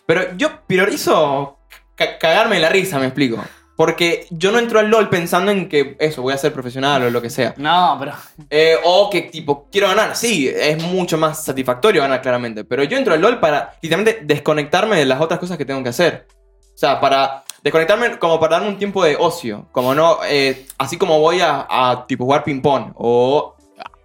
pero 0.06 0.36
yo 0.36 0.62
priorizo 0.66 1.58
ca- 1.94 2.18
cagarme 2.18 2.58
la 2.60 2.68
risa, 2.68 2.98
me 2.98 3.06
explico. 3.06 3.42
Porque 3.76 4.26
yo 4.30 4.50
no 4.50 4.58
entro 4.58 4.80
al 4.80 4.88
LOL 4.90 5.08
pensando 5.08 5.52
en 5.52 5.68
que 5.68 5.96
eso, 6.00 6.20
voy 6.20 6.34
a 6.34 6.36
ser 6.36 6.52
profesional 6.52 7.00
o 7.04 7.10
lo 7.10 7.22
que 7.22 7.30
sea. 7.30 7.54
No, 7.58 7.94
pero. 8.00 8.12
Eh, 8.50 8.74
o 8.82 9.08
que 9.08 9.22
tipo, 9.22 9.68
quiero 9.70 9.86
ganar. 9.86 10.16
Sí, 10.16 10.48
es 10.48 10.82
mucho 10.82 11.16
más 11.16 11.44
satisfactorio 11.44 12.02
ganar 12.02 12.20
claramente. 12.20 12.64
Pero 12.64 12.82
yo 12.82 12.98
entro 12.98 13.14
al 13.14 13.20
LOL 13.20 13.38
para 13.38 13.76
literalmente 13.80 14.22
desconectarme 14.24 14.96
de 14.96 15.04
las 15.04 15.20
otras 15.20 15.38
cosas 15.38 15.56
que 15.56 15.64
tengo 15.64 15.80
que 15.84 15.90
hacer. 15.90 16.26
O 16.74 16.76
sea, 16.76 16.98
para 17.00 17.44
desconectarme 17.62 18.18
como 18.18 18.40
para 18.40 18.56
darme 18.56 18.70
un 18.70 18.78
tiempo 18.78 19.04
de 19.04 19.14
ocio. 19.14 19.68
Como 19.70 19.94
no, 19.94 20.18
eh, 20.24 20.66
así 20.76 20.96
como 20.98 21.20
voy 21.20 21.40
a, 21.40 21.64
a, 21.70 22.04
tipo 22.08 22.24
jugar 22.24 22.42
ping 22.42 22.60
pong 22.60 22.90
o 22.96 23.54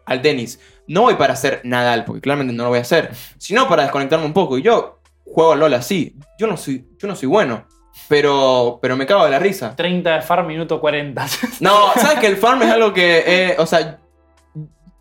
al 0.05 0.21
tenis. 0.21 0.59
No 0.87 1.01
voy 1.03 1.15
para 1.15 1.33
hacer 1.33 1.61
Nadal, 1.63 2.03
porque 2.05 2.21
claramente 2.21 2.53
no 2.53 2.63
lo 2.63 2.69
voy 2.69 2.79
a 2.79 2.81
hacer. 2.83 3.11
Sino 3.37 3.67
para 3.69 3.83
desconectarme 3.83 4.25
un 4.25 4.33
poco. 4.33 4.57
Y 4.57 4.61
yo 4.61 4.99
juego 5.25 5.53
al 5.53 5.59
LOL 5.59 5.73
así. 5.75 6.15
Yo 6.37 6.47
no 6.47 6.57
soy, 6.57 6.85
yo 6.97 7.07
no 7.07 7.15
soy 7.15 7.27
bueno. 7.27 7.65
Pero, 8.09 8.79
pero 8.81 8.97
me 8.97 9.05
cago 9.05 9.23
de 9.25 9.31
la 9.31 9.39
risa. 9.39 9.75
30 9.75 10.15
de 10.15 10.21
farm, 10.21 10.47
minuto 10.47 10.79
40. 10.81 11.25
No, 11.61 11.93
¿sabes 11.93 12.19
que 12.19 12.27
el 12.27 12.37
farm 12.37 12.61
es 12.63 12.71
algo 12.71 12.91
que, 12.93 13.23
eh, 13.25 13.55
o 13.59 13.65
sea, 13.65 13.99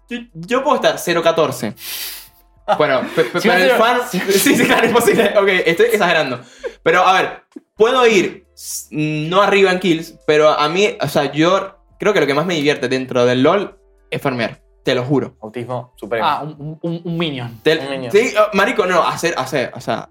yo, 0.09 0.18
yo 0.35 0.62
puedo 0.62 0.76
estar 0.76 0.97
0-14. 0.97 1.74
Bueno, 2.78 3.01
pe- 3.16 3.24
pe- 3.24 3.41
Si 3.41 3.49
pero 3.49 3.64
el 3.64 3.70
farm... 3.72 4.01
Sí, 4.12 4.55
sí, 4.57 4.64
claro, 4.64 4.87
imposible. 4.87 5.35
Ok, 5.39 5.49
estoy 5.66 5.87
exagerando. 5.87 6.41
Pero, 6.83 7.01
a 7.07 7.14
ver, 7.20 7.43
puedo 7.74 8.07
ir 8.07 8.47
s- 8.55 8.87
no 8.91 9.43
arriba 9.43 9.72
en 9.72 9.80
kills, 9.80 10.14
pero 10.26 10.51
a 10.51 10.68
mí, 10.68 10.97
o 11.01 11.09
sea, 11.09 11.33
yo 11.33 11.76
creo 11.99 12.12
que 12.12 12.20
lo 12.20 12.26
que 12.26 12.35
más 12.35 12.47
me 12.47 12.55
divierte 12.55 12.89
dentro 12.89 13.24
del 13.26 13.43
LoL 13.43 13.76
es 14.11 14.20
farmear. 14.22 14.61
Te 14.83 14.95
lo 14.95 15.05
juro. 15.05 15.37
Autismo 15.41 15.93
supremo. 15.97 16.26
ah, 16.26 16.43
un, 16.43 16.78
un- 16.83 17.01
un 17.05 17.18
minion. 17.18 17.61
Te- 17.62 17.78
Un 17.78 17.91
niño. 17.91 18.11
sí, 18.11 18.33
oh, 18.39 18.55
marico, 18.57 18.85
no, 18.87 19.03
hacer, 19.07 19.35
hacer, 19.37 19.70
o 19.74 19.80
sea, 19.80 20.09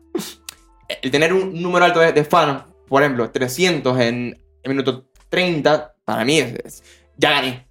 el 1.02 1.12
tener 1.12 1.34
un 1.34 1.62
número 1.62 1.86
alto 1.86 2.00
de, 2.00 2.14
de 2.14 2.24
farm, 2.24 2.64
por 2.88 3.02
ejemplo, 3.04 3.30
300 3.30 4.00
en 4.00 4.40
el 4.64 4.70
minuto 4.70 5.06
30, 5.30 5.94
para 6.06 6.24
mí 6.26 6.40
es, 6.40 6.54
es- 6.64 6.84
ya 7.18 7.32
gané. 7.32 7.68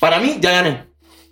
Para 0.00 0.18
mí, 0.20 0.36
ya 0.40 0.52
gané. 0.52 0.86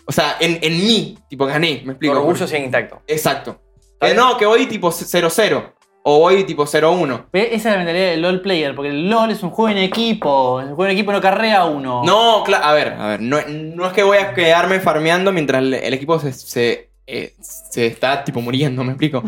O 0.07 0.13
sea, 0.13 0.37
en, 0.41 0.59
en 0.63 0.73
mí, 0.79 1.19
tipo, 1.29 1.47
gané, 1.47 1.83
me 1.85 1.93
explico. 1.93 2.15
orgullo 2.15 2.47
sigue 2.47 2.65
intacto. 2.65 3.03
Exacto. 3.07 3.61
Bien. 4.01 4.17
no, 4.17 4.37
que 4.37 4.45
voy 4.47 4.67
tipo 4.67 4.91
0-0, 4.91 5.73
o 6.07 6.19
voy 6.21 6.45
tipo 6.45 6.65
0-1. 6.67 7.27
Ve, 7.33 7.49
Esa 7.55 7.71
es 7.71 7.73
la 7.73 7.77
mentalidad 7.79 8.11
del 8.11 8.21
LOL 8.23 8.41
player, 8.43 8.75
porque 8.75 8.91
el 8.91 9.09
LOL 9.09 9.31
es 9.31 9.43
un 9.43 9.51
juego 9.51 9.71
en 9.71 9.79
equipo. 9.79 10.61
El 10.61 10.67
juego 10.69 10.85
en 10.85 10.91
equipo 10.91 11.13
no 11.13 11.21
carrea 11.21 11.65
uno. 11.65 12.03
No, 12.05 12.43
claro, 12.45 12.65
a 12.65 12.73
ver, 12.75 12.89
a 12.93 13.07
ver, 13.09 13.21
no, 13.23 13.39
no 13.49 13.87
es 13.87 13.93
que 13.95 14.03
voy 14.03 14.19
a 14.19 14.35
quedarme 14.35 14.81
farmeando 14.81 15.33
mientras 15.33 15.63
el, 15.63 15.73
el 15.75 15.95
equipo 15.95 16.19
se, 16.19 16.33
se, 16.33 16.91
eh, 17.07 17.35
se 17.41 17.87
está 17.87 18.23
tipo 18.23 18.41
muriendo, 18.43 18.85
me 18.85 18.93
explico. 18.93 19.23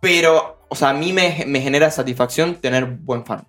Pero, 0.00 0.64
o 0.68 0.74
sea, 0.74 0.90
a 0.90 0.94
mí 0.94 1.12
me, 1.12 1.44
me 1.46 1.60
genera 1.60 1.90
satisfacción 1.90 2.56
tener 2.56 2.86
buen 2.86 3.24
farm. 3.24 3.44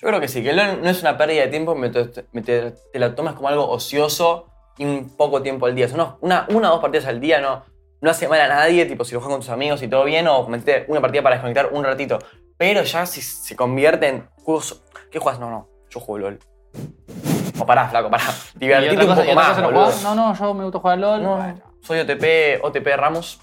Yo 0.00 0.08
creo 0.08 0.20
que 0.20 0.28
sí, 0.28 0.42
que 0.42 0.52
LOL 0.52 0.82
no 0.82 0.90
es 0.90 1.00
una 1.00 1.16
pérdida 1.16 1.42
de 1.42 1.48
tiempo, 1.48 1.74
me 1.74 1.88
te, 1.88 2.26
me 2.32 2.42
te- 2.42 2.74
te 2.92 2.98
la 2.98 3.14
tomas 3.14 3.34
como 3.34 3.48
algo 3.48 3.68
ocioso 3.68 4.46
y 4.78 4.84
un 4.84 5.16
poco 5.16 5.42
tiempo 5.42 5.66
al 5.66 5.74
día. 5.74 5.86
O 5.86 5.88
sea, 5.88 5.96
no, 5.96 6.18
una, 6.20 6.46
una 6.50 6.68
o 6.68 6.72
dos 6.74 6.80
partidas 6.82 7.06
al 7.06 7.18
día 7.18 7.40
no, 7.40 7.64
no 8.06 8.12
hace 8.12 8.28
mal 8.28 8.40
a 8.40 8.48
nadie, 8.48 8.86
tipo 8.86 9.04
si 9.04 9.12
lo 9.14 9.20
juegas 9.20 9.34
con 9.34 9.40
tus 9.42 9.50
amigos 9.50 9.82
y 9.82 9.88
todo 9.88 10.04
bien, 10.04 10.26
o 10.28 10.46
meterte 10.48 10.90
una 10.90 11.00
partida 11.00 11.22
para 11.22 11.34
desconectar 11.36 11.68
un 11.72 11.84
ratito. 11.84 12.18
Pero 12.56 12.82
ya 12.84 13.04
si 13.04 13.20
se 13.20 13.54
convierte 13.54 14.08
en 14.08 14.28
juegos. 14.42 14.82
¿Qué 15.10 15.18
juegas? 15.18 15.38
No, 15.40 15.50
no, 15.50 15.68
yo 15.90 16.00
juego 16.00 16.18
LOL. 16.30 16.38
O 17.58 17.66
pará, 17.66 17.88
flaco, 17.88 18.10
pará. 18.10 18.24
¿Y 18.54 18.58
Divertite 18.60 19.02
un 19.02 19.08
cosa, 19.08 19.22
poco 19.22 19.34
más, 19.34 19.58
no 19.58 19.64
boludo. 19.64 19.92
No, 20.02 20.14
no, 20.14 20.34
yo 20.34 20.54
me 20.54 20.64
gusta 20.64 20.78
jugar 20.78 20.98
LOL. 20.98 21.22
No, 21.22 21.36
Bueno. 21.36 21.60
soy 21.82 21.98
OTP, 22.00 22.62
OTP 22.64 22.86
Ramos. 22.96 23.40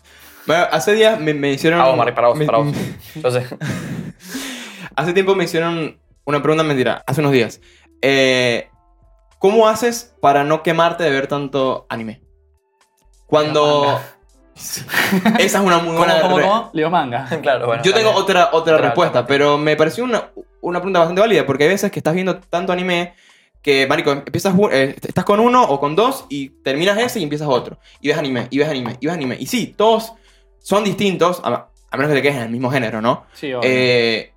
Bueno, 0.47 0.65
hace 0.71 0.93
días 0.93 1.19
me, 1.19 1.33
me 1.33 1.51
hicieron... 1.51 1.79
Ah, 1.79 1.85
vos, 1.87 1.97
Mari, 1.97 2.11
para 2.11 2.27
vos, 2.29 2.37
me- 2.37 2.45
para 2.45 2.57
vos. 2.59 2.67
Entonces, 3.15 3.45
Hace 4.95 5.13
tiempo 5.13 5.35
me 5.35 5.43
hicieron 5.45 5.99
una 6.25 6.41
pregunta 6.41 6.63
mentira, 6.63 7.03
hace 7.07 7.21
unos 7.21 7.31
días. 7.33 7.59
Eh, 8.01 8.69
¿Cómo 9.39 9.67
haces 9.67 10.15
para 10.21 10.43
no 10.43 10.63
quemarte 10.63 11.03
de 11.03 11.09
ver 11.11 11.27
tanto 11.27 11.85
anime? 11.89 12.21
Cuando... 13.25 13.99
Esa 15.39 15.59
es 15.59 15.65
una 15.65 15.77
muy 15.79 15.87
¿Cómo, 15.87 15.97
buena... 15.97 16.21
cómo, 16.21 16.35
cómo? 16.39 16.69
Leo 16.73 16.89
manga. 16.89 17.27
claro, 17.41 17.67
bueno. 17.67 17.83
Yo 17.83 17.93
tengo 17.93 18.11
otra, 18.11 18.49
otra 18.53 18.77
respuesta, 18.77 19.25
pero 19.25 19.57
me 19.57 19.75
pareció 19.75 20.03
una, 20.03 20.29
una 20.61 20.79
pregunta 20.79 20.99
bastante 20.99 21.21
válida, 21.21 21.45
porque 21.45 21.63
hay 21.63 21.69
veces 21.69 21.91
que 21.91 21.99
estás 21.99 22.13
viendo 22.13 22.39
tanto 22.39 22.71
anime 22.71 23.13
que, 23.61 23.87
marico, 23.87 24.11
empiezas, 24.11 24.53
eh, 24.71 24.95
estás 25.01 25.23
con 25.23 25.39
uno 25.39 25.63
o 25.63 25.79
con 25.79 25.95
dos 25.95 26.25
y 26.29 26.49
terminas 26.49 26.97
ese 26.97 27.19
y 27.19 27.23
empiezas 27.23 27.47
otro. 27.47 27.77
Y 28.01 28.09
ves 28.09 28.17
anime, 28.17 28.47
y 28.49 28.57
ves 28.59 28.67
anime, 28.69 28.97
y 28.99 29.05
ves 29.05 29.15
anime. 29.15 29.37
Y 29.39 29.45
sí, 29.45 29.73
todos 29.77 30.13
son 30.59 30.83
distintos, 30.83 31.41
a, 31.43 31.67
a 31.89 31.97
menos 31.97 32.09
que 32.09 32.15
te 32.15 32.21
quedes 32.21 32.35
en 32.37 32.43
el 32.43 32.49
mismo 32.49 32.69
género, 32.69 33.01
¿no? 33.01 33.25
Sí, 33.33 33.53
obvio. 33.53 33.61
Eh, 33.63 34.33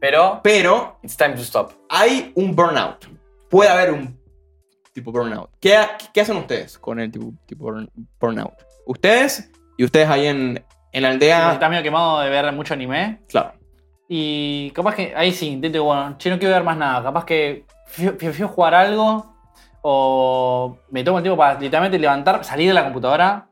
Pero, 0.00 0.40
pero 0.42 0.98
it's 1.02 1.16
time 1.16 1.34
to 1.34 1.42
stop. 1.42 1.72
hay 1.88 2.32
un 2.34 2.54
burnout. 2.56 3.06
Puede 3.48 3.70
haber 3.70 3.92
un 3.92 4.18
tipo 4.92 5.10
burnout. 5.12 5.50
¿Qué, 5.60 5.78
qué 6.12 6.20
hacen 6.20 6.36
ustedes 6.36 6.78
con 6.78 7.00
el 7.00 7.10
tipo, 7.10 7.32
tipo 7.46 7.64
burn- 7.64 7.90
burnout? 8.20 8.52
Ustedes 8.86 9.50
y 9.76 9.84
ustedes 9.84 10.08
ahí 10.08 10.26
en, 10.26 10.64
en 10.92 11.02
la 11.02 11.08
aldea. 11.10 11.52
Estás 11.52 11.70
medio 11.70 11.82
quemado 11.82 12.20
de 12.20 12.30
ver 12.30 12.52
mucho 12.52 12.74
anime. 12.74 13.20
Claro. 13.28 13.52
Y 14.08 14.70
capaz 14.72 14.94
que 14.94 15.14
ahí 15.16 15.32
sí, 15.32 15.48
intento, 15.48 15.82
bueno, 15.84 16.16
che, 16.18 16.28
no 16.30 16.38
quiero 16.38 16.52
ver 16.54 16.62
más 16.64 16.76
nada. 16.76 17.02
Capaz 17.02 17.24
que 17.24 17.64
prefiero 18.18 18.48
jugar 18.48 18.74
algo 18.74 19.34
o 19.82 20.78
me 20.90 21.02
tomo 21.02 21.18
el 21.18 21.22
tiempo 21.24 21.36
para 21.38 21.58
literalmente 21.58 21.98
levantar, 21.98 22.44
salir 22.44 22.68
de 22.68 22.74
la 22.74 22.84
computadora, 22.84 23.48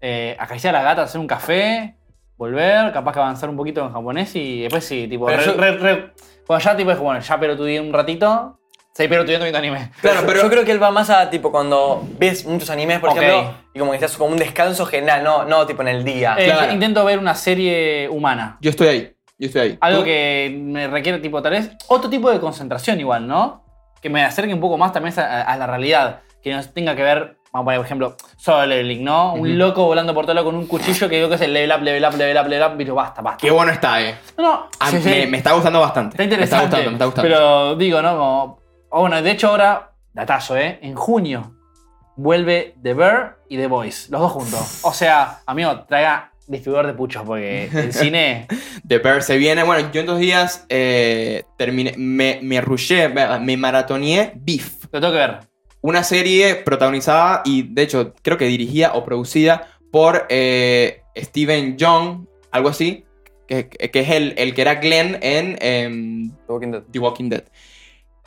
eh, 0.00 0.36
acariciar 0.38 0.74
a 0.74 0.78
la 0.78 0.84
gata, 0.84 1.02
hacer 1.02 1.20
un 1.20 1.26
café, 1.26 1.96
volver, 2.36 2.92
capaz 2.92 3.12
que 3.12 3.18
avanzar 3.20 3.48
un 3.50 3.56
poquito 3.56 3.84
en 3.84 3.92
japonés 3.92 4.34
y 4.34 4.62
después 4.62 4.84
sí, 4.84 5.06
tipo, 5.08 5.26
Pero 5.26 5.38
re- 5.38 5.44
yo- 5.46 5.54
re- 5.54 5.76
re- 5.78 6.12
cuando 6.46 6.64
ya 6.64 6.76
tipo 6.76 6.90
es 6.90 6.98
bueno, 6.98 7.20
ya 7.20 7.38
pero 7.38 7.56
tuve 7.56 7.80
un 7.80 7.92
ratito, 7.92 8.58
seguí 8.98 9.08
pero 9.08 9.22
viendo 9.24 9.46
anime. 9.56 9.90
Claro, 10.00 10.22
pero- 10.26 10.42
yo 10.42 10.50
creo 10.50 10.64
que 10.64 10.72
él 10.72 10.82
va 10.82 10.90
más 10.90 11.08
a 11.08 11.30
tipo 11.30 11.52
cuando 11.52 12.02
ves 12.18 12.44
muchos 12.44 12.68
animes, 12.68 12.98
por 12.98 13.10
Ok. 13.10 13.16
ejemplo, 13.18 13.54
y 13.72 13.78
como 13.78 13.92
que 13.92 13.96
estás 13.96 14.16
como 14.16 14.32
un 14.32 14.38
descanso 14.38 14.84
general, 14.86 15.22
no, 15.22 15.44
no 15.44 15.66
tipo 15.66 15.82
en 15.82 15.88
el 15.88 16.02
día. 16.04 16.34
Eh, 16.36 16.46
Claro. 16.46 16.72
Intento 16.72 17.04
ver 17.04 17.18
una 17.20 17.36
serie 17.36 18.08
humana. 18.08 18.58
Yo 18.60 18.70
estoy 18.70 18.88
ahí. 18.88 19.12
Yo 19.38 19.46
estoy 19.46 19.60
ahí. 19.62 19.78
Algo 19.80 20.00
¿Tú? 20.00 20.04
que 20.06 20.58
me 20.60 20.88
requiere, 20.88 21.18
tipo, 21.18 21.40
tal 21.40 21.52
vez 21.52 21.70
otro 21.86 22.10
tipo 22.10 22.28
de 22.28 22.40
concentración, 22.40 22.98
igual, 22.98 23.28
¿no? 23.28 23.64
Que 24.02 24.10
me 24.10 24.24
acerque 24.24 24.52
un 24.52 24.58
poco 24.60 24.76
más 24.76 24.92
también 24.92 25.14
a, 25.20 25.42
a 25.42 25.56
la 25.56 25.66
realidad. 25.68 26.20
Que 26.42 26.52
no 26.52 26.60
tenga 26.64 26.96
que 26.96 27.02
ver, 27.04 27.36
vamos 27.52 27.62
a 27.62 27.64
poner, 27.66 27.78
por 27.78 27.86
ejemplo, 27.86 28.16
solo 28.36 28.66
leveling, 28.66 29.04
¿no? 29.04 29.34
Ujú. 29.34 29.42
Un 29.42 29.58
loco 29.58 29.84
volando 29.84 30.12
por 30.12 30.24
todo 30.24 30.34
lado 30.34 30.46
con 30.46 30.56
un 30.56 30.66
cuchillo 30.66 31.08
que 31.08 31.16
digo 31.16 31.28
que 31.28 31.36
es 31.36 31.40
el 31.42 31.52
level 31.52 31.70
up, 31.76 31.82
level 31.82 32.04
up, 32.04 32.16
level 32.16 32.36
up, 32.36 32.48
level 32.48 32.68
up. 32.72 32.74
Pero 32.78 32.94
basta, 32.96 33.22
basta. 33.22 33.38
Qué 33.46 33.50
bueno 33.52 33.70
está, 33.70 34.00
eh. 34.02 34.16
No, 34.36 34.42
no. 34.42 34.68
Ah, 34.80 34.90
sí, 34.90 35.00
sí, 35.00 35.08
me, 35.08 35.26
me 35.28 35.36
está 35.38 35.52
gustando 35.52 35.78
bastante. 35.80 36.14
está 36.14 36.24
interesante. 36.24 36.56
Me 36.56 36.64
está 36.64 36.76
gustando, 36.78 36.90
me 36.90 36.94
está 36.96 37.04
gustando. 37.06 37.28
Pero 37.28 37.76
digo, 37.76 38.02
¿no? 38.02 38.10
Como, 38.16 38.58
oh, 38.90 39.00
bueno, 39.00 39.20
de 39.22 39.30
hecho 39.30 39.48
ahora, 39.48 39.92
datazo, 40.12 40.56
¿eh? 40.56 40.78
En 40.82 40.94
junio 40.94 41.54
vuelve 42.16 42.74
The 42.82 42.94
Bear 42.94 43.38
y 43.48 43.56
The 43.56 43.68
Voice, 43.68 44.10
los 44.10 44.20
dos 44.20 44.32
juntos. 44.32 44.80
O 44.82 44.92
sea, 44.92 45.40
amigo, 45.46 45.84
traiga 45.84 46.32
distribuidor 46.46 46.86
de 46.86 46.94
puchos 46.94 47.22
porque 47.24 47.66
el 47.72 47.92
cine... 47.92 48.46
The 48.86 48.98
Bear 48.98 49.22
se 49.22 49.36
viene. 49.36 49.62
Bueno, 49.62 49.90
yo 49.92 50.00
en 50.00 50.06
dos 50.06 50.18
días 50.18 50.64
eh, 50.68 51.44
terminé, 51.56 51.94
me, 51.96 52.40
me 52.42 52.60
rushé, 52.60 53.08
me 53.08 53.56
maratoneé 53.56 54.32
Beef. 54.36 54.84
Lo 54.90 55.00
tengo 55.00 55.12
que 55.12 55.18
ver. 55.18 55.40
Una 55.80 56.02
serie 56.02 56.56
protagonizada 56.56 57.42
y 57.44 57.62
de 57.62 57.82
hecho 57.82 58.14
creo 58.22 58.38
que 58.38 58.46
dirigida 58.46 58.92
o 58.94 59.04
producida 59.04 59.68
por 59.92 60.26
eh, 60.28 61.02
Steven 61.16 61.76
Young, 61.76 62.26
algo 62.50 62.70
así, 62.70 63.04
que, 63.46 63.68
que 63.68 64.00
es 64.00 64.10
el, 64.10 64.34
el 64.38 64.54
que 64.54 64.62
era 64.62 64.76
Glenn 64.76 65.18
en 65.22 65.56
em, 65.60 66.30
The 66.30 66.52
Walking 66.52 66.70
Dead. 66.70 66.82
The 66.90 66.98
Walking 66.98 67.28
Dead. 67.28 67.44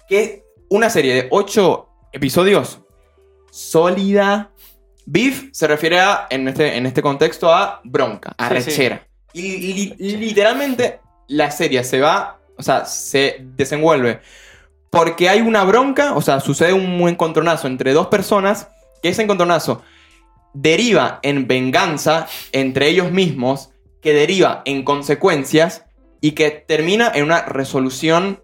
Que 0.07 0.23
es 0.23 0.40
una 0.71 0.89
serie 0.89 1.13
de 1.13 1.27
ocho 1.31 1.89
episodios 2.13 2.79
sólida. 3.51 4.51
Beef 5.05 5.49
se 5.51 5.67
refiere 5.67 5.99
a, 5.99 6.27
en 6.29 6.47
este, 6.47 6.77
en 6.77 6.85
este 6.85 7.01
contexto 7.01 7.53
a 7.53 7.81
bronca, 7.83 8.33
a 8.37 8.47
Sí, 8.47 8.53
rechera. 8.53 9.07
Y 9.33 9.41
li- 9.73 9.95
literalmente 10.17 10.99
la 11.27 11.51
serie 11.51 11.83
se 11.83 11.99
va, 11.99 12.39
o 12.57 12.63
sea, 12.63 12.85
se 12.85 13.37
desenvuelve 13.41 14.21
porque 14.89 15.29
hay 15.29 15.41
una 15.41 15.63
bronca, 15.63 16.13
o 16.15 16.21
sea, 16.21 16.39
sucede 16.41 16.73
un 16.73 17.07
encontronazo 17.07 17.67
entre 17.67 17.93
dos 17.93 18.07
personas, 18.07 18.67
que 19.01 19.09
ese 19.09 19.23
encontronazo 19.23 19.81
deriva 20.53 21.19
en 21.23 21.47
venganza 21.47 22.27
entre 22.51 22.89
ellos 22.89 23.11
mismos, 23.11 23.69
que 24.01 24.13
deriva 24.13 24.61
en 24.65 24.83
consecuencias 24.83 25.85
y 26.19 26.31
que 26.31 26.51
termina 26.51 27.09
en 27.13 27.23
una 27.23 27.41
resolución 27.43 28.41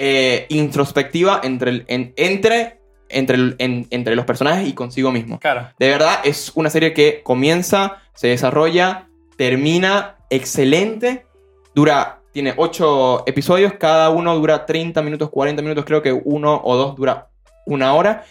eh, 0.00 0.46
introspectiva 0.48 1.40
entre, 1.42 1.70
el- 1.70 1.84
en- 1.88 2.14
entre, 2.16 2.78
entre, 3.10 3.36
el- 3.36 3.56
en- 3.58 3.86
entre 3.90 4.14
los 4.16 4.24
personajes 4.24 4.66
y 4.66 4.72
consigo 4.72 5.10
mismo. 5.12 5.38
Claro. 5.40 5.68
De 5.78 5.88
verdad, 5.90 6.20
es 6.24 6.52
una 6.54 6.70
serie 6.70 6.94
que 6.94 7.20
comienza, 7.22 7.96
se 8.14 8.28
desarrolla, 8.28 9.08
termina 9.36 10.16
excelente, 10.30 11.26
dura 11.74 12.14
tiene 12.32 12.54
8 12.56 13.24
episodios, 13.26 13.72
cada 13.74 14.10
uno 14.10 14.34
dura 14.36 14.64
30 14.66 15.02
minutos, 15.02 15.30
40 15.30 15.60
minutos, 15.62 15.84
creo 15.84 16.02
que 16.02 16.12
uno 16.12 16.60
o 16.64 16.76
dos 16.76 16.94
dura 16.94 17.28
una 17.66 17.94
hora. 17.94 18.24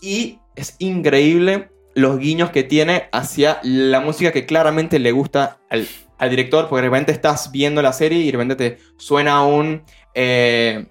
Y 0.00 0.38
es 0.54 0.76
increíble 0.78 1.70
los 1.94 2.18
guiños 2.18 2.50
que 2.50 2.62
tiene 2.62 3.08
hacia 3.10 3.58
la 3.62 4.00
música 4.00 4.30
que 4.32 4.46
claramente 4.46 4.98
le 4.98 5.10
gusta 5.12 5.58
al, 5.70 5.86
al 6.18 6.30
director, 6.30 6.68
porque 6.68 6.82
de 6.82 6.88
repente 6.90 7.12
estás 7.12 7.50
viendo 7.50 7.82
la 7.82 7.92
serie 7.92 8.18
y 8.18 8.26
de 8.26 8.32
repente 8.32 8.54
te 8.56 8.78
suena 8.96 9.44
un 9.44 9.82
eh, 10.14 10.86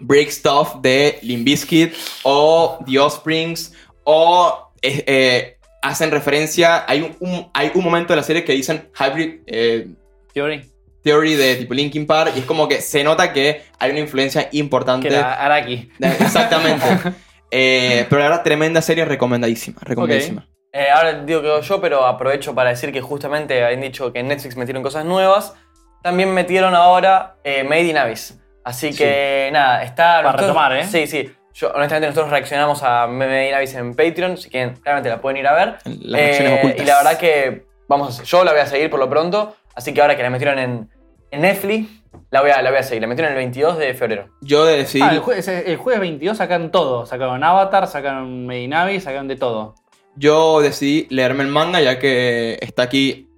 Break 0.00 0.30
Stuff 0.30 0.76
de 0.80 1.18
Limp 1.22 1.44
Bizkit 1.44 1.94
o 2.22 2.78
The 2.86 2.98
Offsprings 2.98 3.72
o 4.04 4.70
eh, 4.82 5.04
eh, 5.06 5.56
hacen 5.82 6.10
referencia, 6.10 6.84
hay 6.86 7.02
un, 7.02 7.16
un- 7.20 7.50
hay 7.54 7.70
un 7.74 7.84
momento 7.84 8.12
de 8.12 8.16
la 8.16 8.22
serie 8.22 8.44
que 8.44 8.52
dicen 8.52 8.88
Hybrid 8.98 9.40
eh, 9.46 9.88
Theory. 10.32 10.70
Theory 11.02 11.34
de 11.34 11.56
tipo 11.56 11.74
Linkin 11.74 12.06
Park 12.06 12.32
y 12.36 12.40
es 12.40 12.44
como 12.44 12.68
que 12.68 12.80
se 12.80 13.02
nota 13.04 13.32
que 13.32 13.62
hay 13.78 13.90
una 13.90 14.00
influencia 14.00 14.48
importante. 14.52 15.08
Que 15.08 15.14
era 15.14 15.34
Araki. 15.34 15.90
Exactamente. 16.00 16.84
Pero 17.50 18.18
la 18.18 18.28
verdad, 18.28 18.42
tremenda 18.42 18.82
serie, 18.82 19.04
recomendadísima. 19.06 19.78
Recomendadísima. 19.80 20.46
Eh, 20.72 20.88
ahora 20.94 21.22
digo 21.24 21.40
que 21.40 21.62
yo, 21.62 21.80
pero 21.80 22.04
aprovecho 22.04 22.54
para 22.54 22.68
decir 22.70 22.92
que 22.92 23.00
justamente 23.00 23.64
habían 23.64 23.80
dicho 23.80 24.12
que 24.12 24.18
en 24.18 24.28
Netflix 24.28 24.54
metieron 24.56 24.82
cosas 24.82 25.06
nuevas. 25.06 25.54
También 26.02 26.34
metieron 26.34 26.74
ahora 26.74 27.36
eh, 27.44 27.64
Made 27.64 27.84
in 27.84 27.96
Abyss. 27.96 28.38
Así 28.68 28.94
que 28.94 29.48
nada, 29.52 29.82
está. 29.82 30.22
Para 30.22 30.36
retomar, 30.38 30.76
¿eh? 30.76 30.84
Sí, 30.84 31.06
sí. 31.06 31.30
Yo, 31.54 31.70
honestamente, 31.70 32.06
nosotros 32.08 32.30
reaccionamos 32.30 32.82
a 32.84 33.08
in 33.10 33.54
Abyss 33.54 33.74
en 33.74 33.94
Patreon. 33.94 34.36
Si 34.36 34.48
quieren, 34.50 34.74
claramente 34.76 35.08
la 35.08 35.20
pueden 35.20 35.38
ir 35.38 35.46
a 35.46 35.54
ver. 35.54 35.78
Las 36.02 36.20
Eh, 36.20 36.56
ocultas. 36.58 36.80
Y 36.82 36.86
la 36.86 36.96
verdad 36.98 37.18
que, 37.18 37.64
vamos, 37.88 38.20
a- 38.20 38.22
yo 38.22 38.44
la 38.44 38.52
voy 38.52 38.60
a 38.60 38.66
seguir 38.66 38.90
por 38.90 39.00
lo 39.00 39.08
pronto. 39.10 39.56
Así 39.74 39.92
que 39.94 40.00
ahora 40.00 40.16
que 40.16 40.22
la 40.22 40.30
metieron 40.30 40.58
en, 40.58 40.88
en 41.30 41.40
Netflix, 41.40 41.88
la 42.30 42.42
voy, 42.42 42.50
a, 42.50 42.62
la 42.62 42.70
voy 42.70 42.78
a 42.78 42.82
seguir. 42.82 43.02
La 43.02 43.08
metieron 43.08 43.32
el 43.32 43.38
22 43.38 43.78
de 43.78 43.94
febrero. 43.94 44.28
Yo 44.40 44.64
decidí. 44.66 45.02
Ah, 45.02 45.10
el, 45.12 45.20
jue- 45.22 45.62
el 45.66 45.76
jueves 45.78 46.00
22 46.00 46.36
sacaron 46.36 46.70
todo. 46.70 47.06
Sacaron 47.06 47.42
Avatar, 47.42 47.86
sacaron 47.88 48.46
Medinavi, 48.46 49.00
sacaron 49.00 49.26
de 49.28 49.36
todo. 49.36 49.74
Yo 50.14 50.60
decidí 50.60 51.06
leerme 51.10 51.42
el 51.44 51.48
manga 51.48 51.80
ya 51.80 51.98
que 51.98 52.58
está 52.60 52.82
aquí 52.82 53.28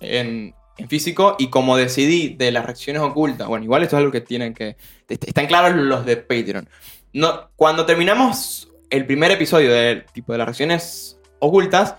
en, 0.00 0.54
en 0.78 0.88
físico 0.88 1.36
y 1.38 1.48
como 1.48 1.76
decidí 1.76 2.28
de 2.30 2.50
las 2.52 2.64
reacciones 2.66 3.02
ocultas, 3.02 3.48
bueno, 3.48 3.64
igual 3.64 3.82
esto 3.82 3.96
es 3.96 4.00
algo 4.00 4.12
que 4.12 4.20
tienen 4.20 4.52
que... 4.54 4.76
est- 5.08 5.24
Están 5.28 5.46
claros 5.46 5.74
los 5.76 6.04
de 6.04 6.16
Patreon. 6.16 6.68
No, 7.12 7.50
cuando 7.56 7.86
terminamos 7.86 8.68
el 8.90 9.06
primer 9.06 9.30
episodio 9.30 9.72
del 9.72 10.04
tipo 10.12 10.32
de 10.32 10.38
las 10.38 10.46
reacciones 10.46 11.18
ocultas, 11.38 11.96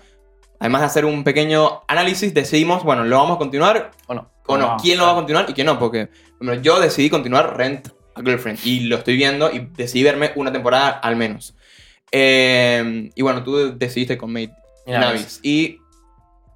además 0.60 0.82
de 0.82 0.86
hacer 0.86 1.04
un 1.04 1.24
pequeño 1.24 1.82
análisis, 1.88 2.32
decidimos, 2.34 2.84
bueno, 2.84 3.04
¿lo 3.04 3.16
vamos 3.18 3.36
a 3.36 3.38
continuar 3.38 3.90
¿O 4.06 4.14
no? 4.14 4.30
o 4.46 4.56
no? 4.56 4.68
No, 4.68 4.76
¿Quién 4.80 4.98
lo 4.98 5.04
va 5.06 5.12
a 5.12 5.16
continuar 5.16 5.46
y 5.48 5.52
quién 5.54 5.66
no? 5.66 5.78
Porque 5.78 6.08
bueno, 6.40 6.60
yo 6.62 6.78
decidí 6.80 7.10
continuar 7.10 7.56
Rent 7.56 7.88
a 8.14 8.20
Girlfriend 8.22 8.60
y 8.64 8.80
lo 8.80 8.96
estoy 8.96 9.16
viendo 9.16 9.50
y 9.52 9.68
decidí 9.76 10.02
verme 10.04 10.32
una 10.36 10.52
temporada 10.52 10.88
al 10.90 11.16
menos. 11.16 11.54
Eh, 12.12 13.10
y 13.14 13.22
bueno, 13.22 13.42
tú 13.42 13.76
decidiste 13.76 14.16
con 14.16 14.32
Mira, 14.32 14.54
Navis 14.86 15.40
y 15.42 15.78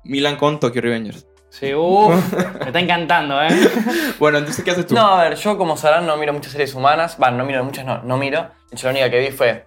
Milan 0.05 0.37
con 0.37 0.59
Tokyo 0.61 0.81
Revengers. 0.81 1.27
Sí, 1.53 1.75
uff, 1.75 2.33
me 2.61 2.67
está 2.67 2.81
encantando, 2.81 3.43
¿eh? 3.43 3.49
Bueno, 4.19 4.39
entonces, 4.39 4.65
¿qué 4.65 4.71
haces 4.71 4.87
tú? 4.87 4.95
No, 4.95 5.07
a 5.07 5.23
ver, 5.25 5.35
yo 5.37 5.59
como 5.59 5.77
sabrán 5.77 6.07
no 6.07 6.17
miro 6.17 6.33
muchas 6.33 6.53
series 6.53 6.75
humanas. 6.75 7.19
Va, 7.23 7.31
no 7.31 7.45
miro 7.45 7.63
muchas, 7.63 7.85
no, 7.85 7.99
no 8.03 8.17
miro. 8.17 8.41
De 8.71 8.77
hecho, 8.77 8.87
la 8.87 8.93
única 8.93 9.11
que 9.11 9.19
vi 9.21 9.31
fue 9.31 9.67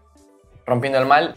Rompiendo 0.66 0.98
el 0.98 1.06
Mal. 1.06 1.36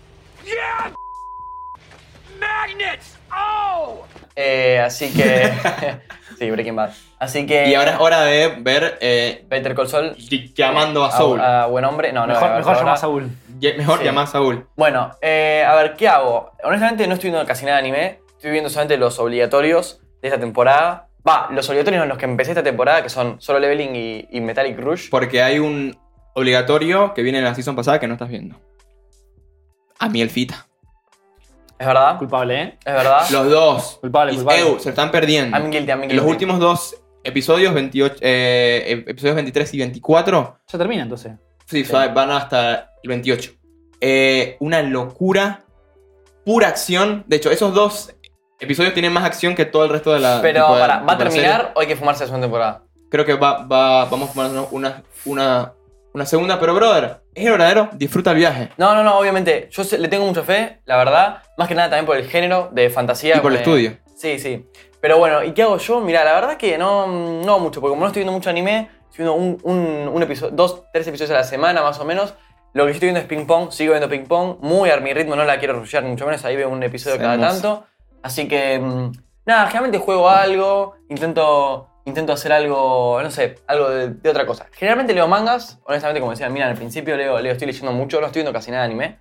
Eh, 4.36 4.80
así 4.80 5.12
que... 5.12 5.52
sí, 6.38 6.50
Breaking 6.50 6.76
Bad. 6.76 6.90
Así 7.18 7.44
que... 7.44 7.68
Y 7.68 7.74
ahora 7.74 7.90
es 7.94 8.00
hora 8.00 8.22
de 8.22 8.48
ver 8.60 8.96
eh, 9.02 9.44
Better 9.48 9.74
Call 9.74 9.88
Saul. 9.88 10.16
llamando 10.54 11.04
a 11.04 11.10
Saul. 11.10 11.40
A, 11.40 11.64
a 11.64 11.66
buen 11.66 11.84
hombre. 11.84 12.12
No, 12.12 12.22
no. 12.26 12.32
mejor 12.32 12.44
a 12.48 12.52
ver, 12.54 12.58
mejor 12.60 12.76
llama 12.76 12.92
a 12.94 12.96
Saúl. 12.96 13.30
Ye- 13.58 13.74
Mejor 13.76 13.98
sí. 13.98 14.04
llamar 14.04 14.24
a 14.24 14.28
Saul. 14.28 14.66
Bueno, 14.76 15.10
eh, 15.20 15.62
a 15.68 15.74
ver, 15.74 15.94
¿qué 15.96 16.08
hago? 16.08 16.52
Honestamente 16.62 17.06
no 17.06 17.14
estoy 17.14 17.30
viendo 17.30 17.46
casi 17.46 17.64
nada 17.66 17.76
de 17.78 17.82
anime. 17.82 18.20
Estoy 18.36 18.52
viendo 18.52 18.70
solamente 18.70 18.96
los 18.96 19.18
obligatorios 19.18 20.00
de 20.22 20.28
esta 20.28 20.38
temporada. 20.40 21.08
Va, 21.26 21.48
los 21.50 21.68
obligatorios 21.68 22.02
en 22.02 22.08
los 22.08 22.16
que 22.18 22.24
empecé 22.24 22.52
esta 22.52 22.62
temporada, 22.62 23.02
que 23.02 23.08
son 23.08 23.40
Solo 23.40 23.58
Leveling 23.58 23.94
y, 23.94 24.28
y 24.30 24.40
Metallic 24.40 24.78
Rush. 24.78 25.08
Porque 25.10 25.42
hay 25.42 25.58
un 25.58 25.96
obligatorio 26.34 27.12
que 27.14 27.22
viene 27.22 27.38
en 27.38 27.44
la 27.44 27.54
season 27.54 27.76
pasada 27.76 27.98
que 28.00 28.06
no 28.06 28.14
estás 28.14 28.28
viendo. 28.28 28.56
A 29.98 30.08
mi 30.08 30.22
Elfita. 30.22 30.66
Es 31.78 31.86
verdad, 31.86 32.18
Culpable, 32.18 32.60
¿eh? 32.62 32.78
es 32.84 32.92
verdad. 32.94 33.28
Los 33.30 33.50
dos. 33.50 33.98
Culpable, 34.00 34.32
Y- 34.32 34.36
culpable. 34.36 34.60
Ew, 34.62 34.78
se 34.80 34.88
están 34.90 35.10
perdiendo. 35.10 35.56
I'm 35.56 35.70
guilty, 35.70 35.90
I'm 35.90 36.00
guilty. 36.00 36.16
Los 36.16 36.26
últimos 36.26 36.58
dos 36.58 36.96
episodios, 37.22 37.72
28, 37.74 38.16
eh, 38.20 39.04
episodios 39.06 39.36
23 39.36 39.74
y 39.74 39.78
24, 39.78 40.58
Ya 40.72 40.78
termina 40.78 41.02
entonces. 41.02 41.32
sí, 41.66 41.84
van 41.92 42.30
hasta 42.30 42.92
el 43.02 43.08
28. 43.08 43.52
Eh, 44.00 44.56
una 44.60 44.82
locura, 44.82 45.60
pura 46.44 46.68
acción. 46.68 47.24
De 47.28 47.36
hecho, 47.36 47.50
esos 47.50 47.74
dos 47.74 48.14
episodios 48.60 48.92
tienen 48.94 49.12
más 49.12 49.24
acción 49.24 49.54
que 49.54 49.64
todo 49.64 49.84
el 49.84 49.90
resto 49.90 50.12
de 50.12 50.20
la. 50.20 50.40
Pero 50.42 50.72
de- 50.74 50.80
para, 50.80 50.98
¿va 51.00 51.12
a 51.12 51.16
serie. 51.16 51.30
terminar 51.32 51.72
o 51.74 51.80
hay 51.80 51.86
que 51.86 51.96
fumarse 51.96 52.24
la 52.24 52.26
segunda 52.28 52.46
temporada? 52.46 52.82
Creo 53.10 53.24
que 53.24 53.34
va, 53.34 53.64
va, 53.66 54.04
vamos 54.06 54.30
a 54.30 54.32
ponernos 54.34 54.68
una, 54.70 55.02
una, 55.24 55.72
una 56.12 56.26
segunda, 56.26 56.60
pero 56.60 56.74
brother, 56.74 57.20
es 57.34 57.44
el 57.46 57.52
verdadero, 57.52 57.88
disfruta 57.94 58.32
el 58.32 58.36
viaje. 58.36 58.68
No, 58.76 58.94
no, 58.94 59.02
no, 59.02 59.18
obviamente. 59.18 59.68
Yo 59.70 59.82
le 59.98 60.08
tengo 60.08 60.26
mucha 60.26 60.42
fe, 60.42 60.80
la 60.84 60.96
verdad. 60.96 61.42
Más 61.56 61.68
que 61.68 61.74
nada 61.74 61.88
también 61.88 62.06
por 62.06 62.16
el 62.16 62.28
género 62.28 62.68
de 62.72 62.90
fantasía. 62.90 63.36
Y 63.36 63.40
por 63.40 63.52
el 63.52 63.58
estudio. 63.58 63.96
Sí, 64.16 64.38
sí. 64.38 64.66
Pero 65.00 65.16
bueno, 65.18 65.44
¿y 65.44 65.52
qué 65.52 65.62
hago 65.62 65.78
yo? 65.78 66.00
Mira, 66.00 66.24
la 66.24 66.34
verdad 66.34 66.56
que 66.56 66.76
no, 66.76 67.06
no 67.06 67.58
mucho, 67.60 67.80
porque 67.80 67.92
como 67.92 68.00
no 68.02 68.08
estoy 68.08 68.20
viendo 68.22 68.32
mucho 68.32 68.50
anime, 68.50 68.90
estoy 69.08 69.24
viendo 69.24 69.34
un, 69.34 69.58
un, 69.62 70.08
un 70.12 70.22
episodio, 70.24 70.52
dos, 70.56 70.82
tres 70.92 71.06
episodios 71.06 71.30
a 71.30 71.34
la 71.34 71.44
semana 71.44 71.82
más 71.82 71.98
o 72.00 72.04
menos. 72.04 72.34
Lo 72.74 72.84
que 72.84 72.90
estoy 72.90 73.06
viendo 73.06 73.20
es 73.20 73.26
ping 73.26 73.46
pong, 73.46 73.70
sigo 73.70 73.92
viendo 73.92 74.08
ping 74.08 74.26
pong, 74.26 74.56
muy 74.60 74.90
a 74.90 74.96
mi 74.98 75.14
ritmo, 75.14 75.36
no 75.36 75.44
la 75.44 75.58
quiero 75.58 75.74
rushear 75.74 76.02
mucho 76.04 76.26
menos, 76.26 76.44
ahí 76.44 76.56
veo 76.56 76.68
un 76.68 76.82
episodio 76.82 77.16
cada 77.16 77.38
tanto. 77.38 77.86
Así 78.22 78.48
que, 78.48 78.78
mm, 78.78 79.12
nada, 79.46 79.66
generalmente 79.66 79.98
juego 79.98 80.28
algo, 80.28 80.96
intento, 81.08 81.88
intento 82.04 82.32
hacer 82.32 82.52
algo, 82.52 83.20
no 83.22 83.30
sé, 83.30 83.56
algo 83.66 83.88
de, 83.90 84.30
otra 84.30 84.46
cosa. 84.46 84.66
Generalmente 84.72 85.14
leo 85.14 85.28
mangas, 85.28 85.80
honestamente, 85.84 86.20
como 86.20 86.32
decía, 86.32 86.48
mira, 86.48 86.66
al 86.66 86.74
principio 86.74 87.16
leo, 87.16 87.40
leo, 87.40 87.52
estoy 87.52 87.66
leyendo 87.66 87.92
mucho, 87.92 88.20
no 88.20 88.26
estoy 88.26 88.40
viendo 88.40 88.52
casi 88.52 88.70
nada 88.70 88.84
de 88.84 88.90
anime. 88.90 89.18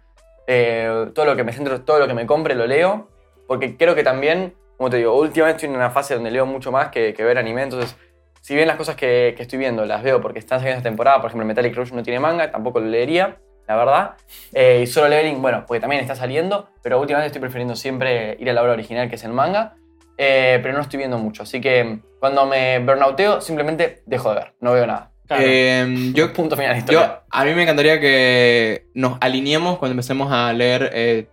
Eh, 0.48 1.10
todo 1.14 1.26
lo 1.26 1.36
que 1.36 1.43
me 1.43 1.54
centro, 1.54 1.82
todo 1.82 2.00
lo 2.00 2.08
que 2.08 2.14
me 2.14 2.26
compre 2.26 2.56
lo 2.56 2.68
leo, 2.68 3.10
porque 3.48 3.76
creo 3.78 3.95
que 3.95 4.04
también, 4.04 4.56
como 4.78 4.89
te 4.89 4.98
digo, 4.98 5.14
últimamente 5.18 5.58
estoy 5.58 5.70
en 5.70 5.76
una 5.76 5.89
fase 5.89 6.14
donde 6.14 6.32
leo 6.32 6.45
mucho 6.45 6.72
más 6.72 6.89
que, 6.89 7.14
que 7.14 7.24
ver 7.24 7.38
anime, 7.38 7.64
entonces, 7.64 7.98
si 8.41 8.56
bien 8.56 8.68
las 8.68 8.78
cosas 8.78 8.95
que, 8.95 9.34
que 9.36 9.43
estoy 9.43 9.60
viendo 9.60 9.86
las 9.86 10.04
veo 10.04 10.22
porque 10.22 10.39
están 10.39 10.60
saliendo 10.60 10.78
esta 10.78 10.89
temporada, 10.89 11.20
por 11.20 11.30
ejemplo, 11.30 11.45
Metallic 11.45 11.76
Rush 11.76 11.91
no 11.91 12.02
tiene 12.02 12.22
manga, 12.22 12.50
tampoco 12.50 12.80
lo 12.80 12.88
leería, 12.88 13.38
la 13.68 13.76
verdad. 13.76 14.11
Eh, 14.53 14.82
y 14.84 14.88
solo 14.88 15.09
Leveling, 15.09 15.41
bueno, 15.41 15.65
porque 15.68 15.80
también 15.82 16.01
está 16.01 16.15
saliendo, 16.15 16.70
pero 16.82 16.99
últimamente 16.99 17.28
estoy 17.28 17.41
prefiriendo 17.41 17.76
siempre 17.76 18.38
ir 18.39 18.49
a 18.49 18.53
la 18.53 18.61
obra 18.63 18.74
original, 18.74 19.09
que 19.09 19.15
es 19.15 19.24
el 19.24 19.34
manga, 19.34 19.76
eh, 20.18 20.59
pero 20.63 20.74
no 20.76 20.82
estoy 20.82 20.97
viendo 20.97 21.18
mucho, 21.18 21.43
así 21.43 21.59
que 21.61 21.99
cuando 22.20 22.45
me 22.45 22.80
burnouteo, 22.80 23.41
simplemente 23.41 24.01
dejo 24.05 24.30
de 24.30 24.36
ver, 24.36 24.53
no 24.61 24.74
veo 24.74 24.88
nada. 24.88 25.11
Claro. 25.28 25.43
Eh, 25.45 26.11
yo, 26.13 26.32
Punto 26.34 26.55
final 26.55 26.74
de 26.74 26.80
historia. 26.80 26.99
yo, 27.01 27.22
a 27.30 27.43
mí 27.45 27.53
me 27.53 27.63
encantaría 27.63 27.99
que 27.99 28.88
nos 28.93 29.18
alineemos 29.22 29.78
cuando 29.78 29.91
empecemos 29.91 30.32
a 30.32 30.51
leer 30.53 30.89
eh, 30.93 31.28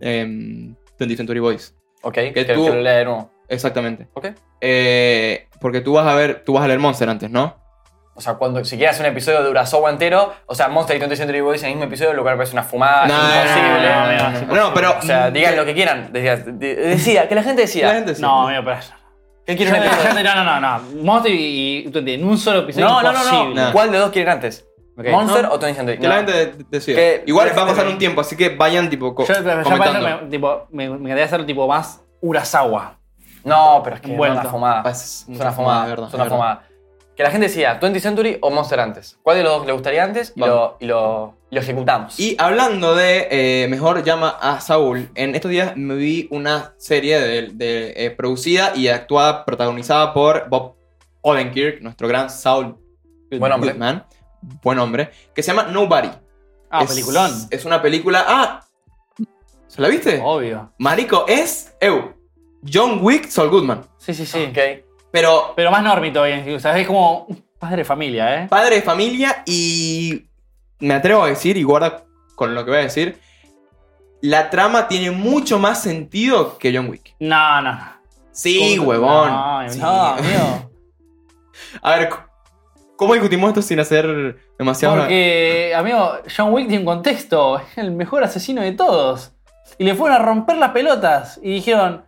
em, 0.00 0.74
20th 0.98 1.16
Century 1.16 1.40
Boys. 1.40 1.74
ok, 2.02 2.14
que, 2.14 2.32
que 2.34 2.46
que 2.46 2.54
tú- 2.54 2.68
lo 2.68 2.80
lea 2.80 2.98
de 2.98 3.04
nuevo. 3.06 3.30
Exactamente. 3.48 4.06
Ok. 4.14 4.28
Eh, 4.60 5.46
porque 5.60 5.80
tú 5.80 5.92
vas 5.94 6.06
a 6.06 6.14
ver, 6.14 6.42
tú 6.44 6.52
vas 6.54 6.64
a 6.64 6.68
leer 6.68 6.78
Monster 6.78 7.08
antes, 7.08 7.30
¿no? 7.30 7.56
O 8.14 8.20
sea, 8.20 8.34
cuando 8.34 8.62
si 8.64 8.76
quieres 8.76 9.00
un 9.00 9.06
episodio 9.06 9.42
de 9.42 9.50
Urasawa 9.50 9.88
entero, 9.90 10.34
o 10.46 10.54
sea, 10.54 10.68
Monster 10.68 10.96
y 10.96 11.00
20th 11.00 11.16
Century 11.16 11.40
Boys 11.40 11.62
en 11.62 11.70
el 11.70 11.74
mismo 11.76 11.86
episodio, 11.86 12.12
lo 12.12 12.22
cual 12.22 12.36
parece 12.36 12.52
una 12.52 12.62
fumada, 12.62 13.06
es 13.06 13.12
imposible. 13.12 13.88
no, 13.88 14.06
no, 14.06 14.12
no, 14.12 14.40
no, 14.40 14.46
no, 14.54 14.68
no, 14.68 14.74
pero 14.74 14.98
O 14.98 15.02
sea, 15.02 15.30
digan 15.30 15.56
lo 15.56 15.64
que 15.64 15.72
quieran. 15.74 16.12
Decía, 16.12 16.36
de- 16.36 16.74
decía, 16.76 17.26
que 17.28 17.34
la 17.34 17.42
gente 17.42 17.62
decía. 17.62 17.88
La 17.88 17.94
gente 17.94 18.14
sí. 18.14 18.20
No, 18.22 18.46
mira, 18.48 18.62
pero. 18.62 18.76
¿Qué 19.46 19.56
quieren 19.56 19.82
yo- 19.82 20.22
No, 20.22 20.34
no, 20.34 20.44
no, 20.44 20.60
no. 20.60 21.02
Monster 21.02 21.32
y, 21.32 21.90
y 21.92 22.12
en 22.14 22.24
un 22.24 22.36
solo 22.38 22.60
episodio. 22.60 22.86
No, 22.86 23.02
no, 23.02 23.12
no, 23.12 23.54
no. 23.54 23.72
¿Cuál 23.72 23.90
de 23.90 23.98
dos 23.98 24.10
quieren 24.10 24.30
antes? 24.32 24.66
Ok. 24.96 25.06
¿Monster 25.08 25.42
No. 25.44 25.52
o 25.52 25.58
20th 25.58 25.74
Century? 25.74 25.98
Que 25.98 26.06
la 26.08 26.20
No. 26.22 26.28
gente 26.28 26.64
decida. 26.70 26.96
Que- 26.96 27.24
Igual 27.26 27.50
va 27.56 27.62
a 27.62 27.66
pasar 27.66 27.86
un 27.88 27.96
tiempo, 27.98 28.20
así 28.20 28.36
que 28.36 28.50
vayan 28.50 28.90
tipo 28.90 29.14
co- 29.14 29.26
Yo, 29.26 29.34
pero 29.42 29.62
comentando. 29.62 30.00
me, 30.06 30.28
tipo, 30.28 30.66
me, 30.70 30.86
me 30.90 30.94
encantaría 30.96 31.24
hacerlo 31.24 31.46
tipo 31.46 31.66
más 31.66 32.02
Urasawa. 32.20 32.98
No, 33.44 33.80
pero 33.82 33.96
es 33.96 34.02
que 34.02 34.12
es 34.14 34.18
una 34.20 34.44
fumada. 34.44 34.90
Es 34.90 35.24
una 35.28 35.50
fumada, 35.50 35.86
verdad, 35.86 36.08
es 36.08 36.14
una 36.14 36.24
fumada. 36.26 36.62
Que 37.16 37.22
la 37.22 37.30
gente 37.30 37.48
decía 37.48 37.78
20th 37.78 38.00
Century 38.00 38.38
o 38.40 38.50
Monster 38.50 38.80
antes. 38.80 39.18
¿Cuál 39.22 39.36
de 39.36 39.42
los 39.42 39.58
dos 39.58 39.66
le 39.66 39.72
gustaría 39.72 40.02
antes? 40.02 40.32
Y, 40.34 40.40
lo, 40.40 40.76
y, 40.80 40.86
lo, 40.86 41.34
ejecutamos. 41.50 42.18
Y 42.18 42.36
hablando 42.38 42.94
de 42.94 43.28
eh, 43.30 43.68
Mejor 43.68 44.02
llama 44.02 44.30
a 44.40 44.60
Saúl, 44.60 45.10
en 45.14 45.34
estos 45.34 45.50
días 45.50 45.76
me 45.76 45.94
vi 45.94 46.26
una 46.30 46.72
serie 46.78 47.20
de, 47.20 47.48
de, 47.52 47.92
eh, 47.96 48.10
producida 48.10 48.72
y 48.74 48.88
actuada, 48.88 49.44
protagonizada 49.44 50.14
por 50.14 50.48
Bob 50.48 50.76
Odenkirk, 51.20 51.82
nuestro 51.82 52.08
gran 52.08 52.30
Saul 52.30 52.76
Buen 53.30 53.52
hombre. 53.52 53.70
Goodman, 53.70 54.04
buen 54.62 54.78
hombre, 54.78 55.10
que 55.34 55.42
se 55.42 55.52
llama 55.52 55.70
Nobody. 55.70 56.10
Ah, 56.70 56.82
Es- 56.84 56.90
peliculón. 56.90 57.30
Es 57.50 57.64
una 57.64 57.80
película... 57.82 58.24
¡Ah! 58.26 58.64
¿Se 59.68 59.80
la 59.80 59.88
viste? 59.88 60.20
Obvio. 60.22 60.72
Marico, 60.78 61.24
es... 61.28 61.74
Eu, 61.80 62.14
John 62.70 62.98
Wick, 63.02 63.28
Saul 63.28 63.50
Goodman. 63.50 63.82
Sí, 63.98 64.14
sí, 64.14 64.24
sí. 64.26 64.46
Ok. 64.50 64.84
Pero 65.12 65.52
Pero 65.54 65.70
más 65.70 65.82
normie 65.82 66.10
todavía. 66.10 66.42
O 66.56 66.58
sea, 66.58 66.76
es 66.78 66.86
como 66.86 67.26
un 67.26 67.44
padre 67.58 67.78
de 67.78 67.84
familia, 67.84 68.42
¿eh? 68.42 68.48
padre 68.48 68.76
de 68.76 68.82
familia 68.82 69.42
y 69.46 70.24
me 70.80 70.94
atrevo 70.94 71.22
a 71.22 71.28
decir, 71.28 71.56
y 71.56 71.62
guarda 71.62 72.02
con 72.34 72.54
lo 72.56 72.64
que 72.64 72.70
voy 72.72 72.80
a 72.80 72.84
decir, 72.84 73.20
la 74.20 74.50
trama 74.50 74.88
tiene 74.88 75.10
mucho 75.12 75.58
más 75.60 75.80
sentido 75.80 76.58
que 76.58 76.74
John 76.74 76.88
Wick. 76.88 77.14
No, 77.20 77.60
no. 77.62 77.78
Sí, 78.32 78.76
¿Cómo? 78.78 78.88
huevón. 78.90 79.30
No, 79.30 79.70
Sí. 79.70 79.78
no, 79.78 79.88
amigo. 80.06 80.70
A 81.82 81.96
ver, 81.96 82.08
¿cómo 82.96 83.14
discutimos 83.14 83.48
esto 83.48 83.62
sin 83.62 83.78
hacer 83.78 84.36
demasiado... 84.58 84.96
Porque, 84.96 85.72
amigo, 85.76 86.18
John 86.34 86.52
Wick 86.52 86.66
tiene 86.68 86.80
un 86.80 86.86
contexto. 86.86 87.58
Es 87.58 87.78
el 87.78 87.90
mejor 87.90 88.24
asesino 88.24 88.62
de 88.62 88.72
todos. 88.72 89.32
Y 89.78 89.84
le 89.84 89.94
fueron 89.94 90.20
a 90.20 90.24
romper 90.24 90.56
las 90.56 90.70
pelotas. 90.70 91.38
Y 91.42 91.52
dijeron. 91.54 92.04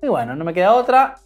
Y 0.00 0.08
bueno, 0.08 0.34
no 0.36 0.44
me 0.44 0.54
queda 0.54 0.74
otra. 0.74 1.16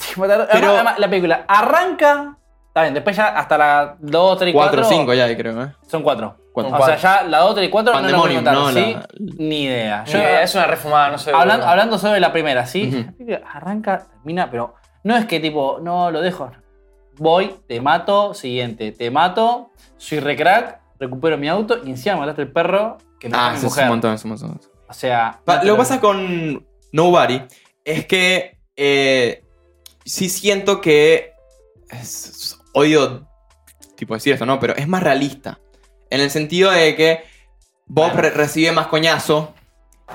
Mataron. 0.16 0.46
Pero- 0.50 0.56
Además, 0.58 0.74
además, 0.74 0.98
la 0.98 1.08
película 1.10 1.44
arranca. 1.48 2.36
Está 2.68 2.82
bien, 2.82 2.94
después 2.94 3.14
ya 3.14 3.28
hasta 3.28 3.58
la 3.58 3.96
2, 4.00 4.38
3 4.38 4.50
y 4.50 4.52
4. 4.54 4.80
4 4.82 4.86
o 4.86 5.00
5 5.00 5.14
ya, 5.14 5.36
creo, 5.36 5.62
¿eh? 5.62 5.72
Son 5.86 6.02
4. 6.02 6.36
Cuatro. 6.54 6.74
O 6.78 6.84
sea, 6.86 6.96
ya 6.96 7.22
la 7.24 7.38
2, 7.40 7.54
3 7.56 7.66
y 7.68 7.70
4 7.70 7.92
no 7.92 8.00
la 8.00 8.02
voy 8.02 8.10
a 8.10 8.16
Pandemonium, 8.22 8.44
contar, 8.44 8.54
no, 8.54 8.68
¿sí? 8.72 8.94
la- 8.94 9.44
Ni 9.44 9.64
idea. 9.64 10.04
Yo, 10.04 10.18
es 10.18 10.54
una 10.54 10.66
refumada, 10.66 11.10
no 11.10 11.18
sé. 11.18 11.30
hablando, 11.30 11.52
boludo. 11.58 11.68
hablando 11.68 11.98
sobre 11.98 12.20
la 12.20 12.32
primera, 12.32 12.64
¿sí? 12.66 12.88
Ujú. 12.88 12.96
La 13.04 13.12
película 13.12 13.40
arranca, 13.52 14.06
termina, 14.10 14.50
pero 14.50 14.74
no 15.04 15.16
es 15.16 15.26
que 15.26 15.38
tipo, 15.40 15.78
no 15.82 16.10
lo 16.10 16.20
dejo. 16.22 16.50
Voy, 17.18 17.54
te 17.68 17.80
mato, 17.82 18.32
siguiente, 18.32 18.92
te 18.92 19.10
mato, 19.10 19.70
soy 19.98 20.20
recrack, 20.20 20.80
recupero 20.98 21.36
mi 21.36 21.48
auto 21.48 21.76
y 21.84 21.90
encima 21.90 22.16
mataste 22.16 22.42
el 22.42 22.52
perro 22.52 22.96
que 23.20 23.28
me 23.28 23.36
Ah, 23.38 23.50
mi 23.50 23.56
es 23.58 23.64
mujer. 23.64 23.84
un 23.84 23.90
montón, 23.90 24.14
es 24.14 24.24
un 24.24 24.30
montón. 24.30 24.60
O 24.88 24.92
sea. 24.94 25.40
Pa- 25.44 25.56
no 25.56 25.60
te 25.60 25.66
Lo 25.66 25.74
que 25.74 25.78
pasa 25.78 26.00
con 26.00 26.66
Nobody 26.92 27.42
es 27.84 28.06
que 28.06 28.58
eh, 28.76 29.44
sí 30.04 30.28
siento 30.28 30.80
que. 30.80 31.32
es- 31.90 32.26
es- 32.26 32.58
odio 32.74 33.28
tipo 33.96 34.14
decir 34.14 34.32
esto, 34.32 34.46
¿no? 34.46 34.58
Pero 34.58 34.74
es 34.76 34.88
más 34.88 35.02
realista. 35.02 35.60
En 36.10 36.20
el 36.20 36.30
sentido 36.30 36.70
de 36.70 36.96
que 36.96 37.20
Bob 37.86 38.06
Bueno. 38.12 38.20
re- 38.22 38.30
recibe 38.30 38.72
más 38.72 38.86
coñazo 38.88 39.54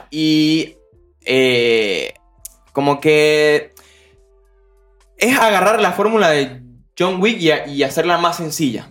y. 0.09 0.75
eh, 1.25 2.13
como 2.73 2.99
que. 2.99 3.73
Es 5.17 5.37
agarrar 5.37 5.81
la 5.81 5.93
fórmula 5.93 6.29
de 6.29 6.61
John 6.97 7.21
Wick 7.21 7.39
y, 7.67 7.83
hacerla 7.83 8.17
más 8.17 8.37
sencilla. 8.37 8.89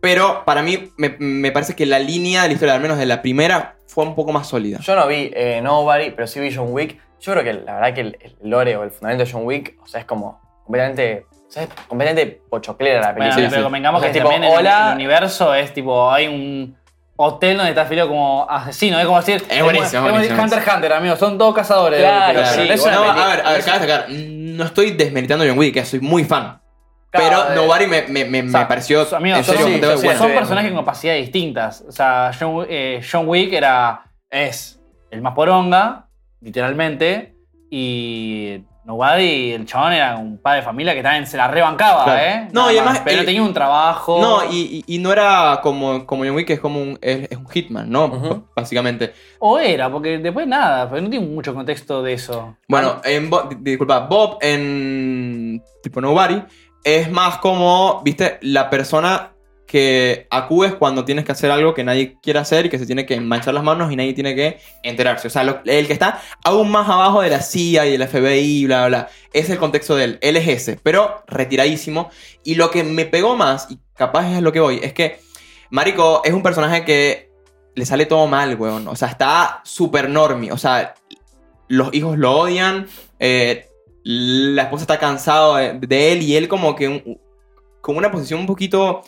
Pero 0.00 0.44
para 0.44 0.62
mí 0.62 0.90
me, 0.96 1.16
me 1.18 1.50
parece 1.50 1.74
que 1.74 1.84
la 1.86 1.98
línea 1.98 2.42
de 2.42 2.48
la 2.48 2.54
historia, 2.54 2.74
al 2.74 2.80
menos 2.80 2.98
de 2.98 3.06
la 3.06 3.20
primera, 3.20 3.76
fue 3.86 4.04
un 4.04 4.14
poco 4.14 4.32
más 4.32 4.46
sólida. 4.48 4.78
Yo 4.80 4.94
no 4.94 5.06
vi 5.08 5.30
eh, 5.34 5.60
Nobody, 5.62 6.10
pero 6.12 6.26
sí 6.26 6.40
vi 6.40 6.54
John 6.54 6.68
Wick. 6.72 6.98
Yo 7.20 7.32
creo 7.32 7.44
que 7.44 7.52
la 7.54 7.74
verdad 7.74 7.94
que 7.94 8.00
el, 8.02 8.18
el 8.20 8.36
lore 8.50 8.76
o 8.76 8.84
el 8.84 8.90
fundamento 8.90 9.24
de 9.24 9.30
John 9.32 9.42
Wick, 9.44 9.76
o 9.82 9.86
sea, 9.86 10.00
es 10.00 10.06
como 10.06 10.40
completamente, 10.64 11.26
o 11.30 11.50
sea, 11.50 11.62
es 11.64 11.68
completamente 11.88 12.40
pochoclera 12.48 13.00
la 13.00 13.06
Bueno, 13.12 13.18
película. 13.34 13.44
Sí, 13.46 13.50
pero 13.50 13.60
sí. 13.62 13.64
convengamos 13.64 13.98
O 14.00 14.02
sea, 14.04 14.12
que 14.12 14.18
tipo, 14.18 14.30
también 14.30 14.44
en 14.44 14.52
el- 14.52 14.58
hola. 14.66 14.88
el 14.90 14.94
universo 14.94 15.54
es 15.54 15.72
tipo, 15.74 16.10
hay 16.10 16.28
un 16.28 16.76
hotel 17.16 17.56
donde 17.56 17.70
está 17.70 17.82
afiliado 17.82 18.08
como 18.10 18.46
asesino. 18.48 18.98
Es 19.00 19.06
como 19.06 19.18
decir, 19.18 19.44
Es 19.48 19.62
buenísimo, 19.62 19.86
es 19.86 19.92
como 19.94 20.10
buenísimo. 20.10 20.42
Hunter 20.42 20.58
x 20.60 20.72
Hunter, 20.74 20.92
amigos, 20.92 21.18
son 21.18 21.36
todos 21.38 21.54
cazadores. 21.54 22.00
Claro, 22.00 22.32
pero 22.34 22.46
sí, 22.76 22.82
bueno, 22.82 23.04
no, 23.04 23.10
a 23.10 23.26
ver, 23.26 23.46
a 23.46 23.52
ver, 23.52 23.64
cabe 23.64 23.78
destacar, 23.80 24.06
no 24.10 24.64
estoy 24.64 24.90
desmeritando 24.92 25.44
a 25.44 25.48
John 25.48 25.58
Wick, 25.58 25.74
que 25.74 25.84
soy 25.84 26.00
muy 26.00 26.24
fan. 26.24 26.60
Claro, 27.10 27.26
pero 27.46 27.52
eh, 27.52 27.56
Nobody 27.56 27.86
me, 27.86 28.02
me, 28.02 28.24
me, 28.26 28.42
me 28.42 28.48
O 28.50 28.52
sea, 28.52 28.68
pareció 28.68 29.00
amigos, 29.16 29.38
en 29.38 29.44
serio 29.44 29.60
son- 29.62 29.72
bastante 29.72 29.86
sí, 29.86 29.92
yo 29.92 29.98
sí, 29.98 30.04
bueno. 30.06 30.18
son 30.20 30.28
sí. 30.30 30.36
personajes 30.36 30.70
con 30.72 30.80
capacidades 30.84 31.22
distintas. 31.22 31.84
O 31.88 31.90
sea, 31.92 32.30
John, 32.38 32.66
eh, 32.68 33.02
John 33.10 33.26
Wick 33.26 33.52
era, 33.54 34.04
es 34.30 34.78
el 35.10 35.22
más 35.22 35.34
poronga, 35.34 36.07
literalmente, 36.40 37.34
y 37.70 38.62
Nobody, 38.84 39.52
el 39.52 39.66
chabón 39.66 39.92
era 39.92 40.16
un 40.16 40.38
padre 40.38 40.60
de 40.60 40.64
familia 40.64 40.94
que 40.94 41.02
también 41.02 41.26
se 41.26 41.36
la 41.36 41.46
rebancaba, 41.48 42.04
Claro. 42.04 42.20
¿eh? 42.22 42.48
No, 42.52 42.62
Nada 42.62 42.72
y 42.72 42.76
más. 42.76 42.84
además, 42.86 43.02
Pero 43.04 43.20
eh, 43.20 43.24
tenía 43.26 43.42
un 43.42 43.52
trabajo. 43.52 44.18
No, 44.18 44.50
y, 44.50 44.82
y- 44.88 44.94
y 44.94 44.98
no 44.98 45.12
era 45.12 45.60
como, 45.62 46.06
como 46.06 46.24
John 46.24 46.34
Wick, 46.34 46.46
que 46.46 46.54
es 46.54 46.60
como 46.60 46.80
un, 46.80 46.98
es, 47.02 47.30
es 47.30 47.36
un 47.36 47.46
hitman, 47.48 47.90
¿no? 47.90 48.48
Básicamente. 48.56 49.12
O 49.40 49.58
era, 49.58 49.90
porque 49.92 50.16
después 50.18 50.46
nada, 50.46 50.88
pero 50.88 51.02
no 51.02 51.10
tiene 51.10 51.26
mucho 51.26 51.54
contexto 51.54 52.02
de 52.02 52.14
eso. 52.14 52.56
Bueno, 52.66 53.02
en 53.04 53.28
Bo- 53.28 53.42
di- 53.42 53.56
disculpa, 53.60 53.98
Bob 54.00 54.38
en 54.40 55.62
tipo 55.82 56.00
Nobody 56.00 56.42
es 56.82 57.10
más 57.10 57.36
como, 57.38 58.00
viste, 58.02 58.38
la 58.40 58.70
persona 58.70 59.32
que 59.68 60.26
acudes 60.30 60.74
cuando 60.74 61.04
tienes 61.04 61.26
que 61.26 61.32
hacer 61.32 61.50
algo 61.50 61.74
que 61.74 61.84
nadie 61.84 62.16
quiere 62.22 62.38
hacer 62.38 62.66
y 62.66 62.68
que 62.70 62.78
se 62.78 62.86
tiene 62.86 63.04
que 63.04 63.20
manchar 63.20 63.52
las 63.52 63.62
manos 63.62 63.92
y 63.92 63.96
nadie 63.96 64.14
tiene 64.14 64.34
que 64.34 64.58
enterarse. 64.82 65.28
O 65.28 65.30
sea, 65.30 65.42
el 65.64 65.86
que 65.86 65.92
está 65.92 66.22
aún 66.42 66.70
más 66.70 66.88
abajo 66.88 67.20
de 67.20 67.28
la 67.28 67.42
CIA 67.42 67.86
y 67.86 67.92
del 67.96 68.08
FBI, 68.08 68.64
bla, 68.64 68.78
bla, 68.86 68.88
bla. 68.88 69.08
Es 69.34 69.50
el 69.50 69.58
contexto 69.58 69.94
de 69.94 70.04
él. 70.04 70.18
Él 70.22 70.36
es 70.38 70.48
ese, 70.48 70.80
pero 70.82 71.22
retiradísimo. 71.26 72.10
Y 72.42 72.54
lo 72.54 72.70
que 72.70 72.82
me 72.82 73.04
pegó 73.04 73.36
más, 73.36 73.66
y 73.70 73.78
capaz 73.94 74.32
es 74.34 74.40
lo 74.42 74.52
que 74.52 74.60
voy, 74.60 74.80
es 74.82 74.94
que 74.94 75.20
Marico 75.70 76.22
es 76.24 76.32
un 76.32 76.42
personaje 76.42 76.84
que 76.86 77.30
le 77.74 77.84
sale 77.84 78.06
todo 78.06 78.26
mal, 78.26 78.56
weón. 78.56 78.88
O 78.88 78.96
sea, 78.96 79.08
está 79.08 79.60
súper 79.64 80.08
normie. 80.08 80.50
O 80.50 80.56
sea, 80.56 80.94
los 81.68 81.92
hijos 81.94 82.16
lo 82.18 82.32
odian. 82.38 82.86
eh, 83.20 83.66
la 84.02 84.62
esposa 84.62 84.84
está 84.84 84.98
cansado 84.98 85.56
de, 85.56 86.12
él 86.12 86.22
y 86.22 86.36
él 86.36 86.48
como 86.48 86.74
que 86.74 86.88
un- 86.88 87.20
como 87.82 87.98
una 87.98 88.10
posición 88.10 88.40
un 88.40 88.46
poquito 88.46 89.02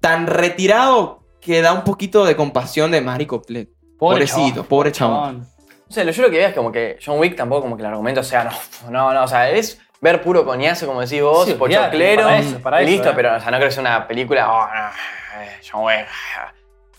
tan 0.00 0.26
retirado 0.26 1.20
que 1.40 1.62
da 1.62 1.72
un 1.72 1.84
poquito 1.84 2.24
de 2.24 2.36
compasión 2.36 2.90
de 2.90 3.00
Marico. 3.00 3.40
Pobre 3.42 3.68
pobrecito, 3.98 4.48
chabón, 4.54 4.66
pobre 4.66 4.92
chabón. 4.92 5.46
O 5.88 5.92
sea, 5.92 6.04
lo- 6.04 6.12
yo 6.12 6.22
lo 6.22 6.30
que 6.30 6.38
veo 6.38 6.48
es 6.48 6.54
como 6.54 6.70
que 6.72 6.98
John 7.04 7.18
Wick 7.18 7.36
tampoco 7.36 7.62
como 7.62 7.76
que 7.76 7.82
el 7.82 7.88
argumento 7.88 8.22
sea, 8.22 8.44
no, 8.44 8.90
no, 8.90 9.12
no, 9.12 9.24
o 9.24 9.28
sea, 9.28 9.50
es 9.50 9.80
ver 10.00 10.22
puro 10.22 10.44
coñazo, 10.44 10.86
como 10.86 11.00
decís 11.00 11.20
vos, 11.22 11.46
Sí, 11.46 11.54
pochoclero, 11.54 12.22
para 12.24 12.38
eso, 12.38 12.58
para 12.60 12.82
y 12.82 12.84
eso, 12.86 12.92
listo, 12.92 13.10
eh. 13.10 13.12
pero 13.16 13.36
o 13.36 13.40
sea, 13.40 13.50
no 13.50 13.56
creo 13.58 13.68
que 13.68 13.74
sea 13.74 13.80
una 13.82 14.06
película, 14.08 14.50
oh, 14.50 14.66
no, 14.66 15.42
eh, 15.42 15.58
John 15.70 15.84
Wick, 15.84 16.06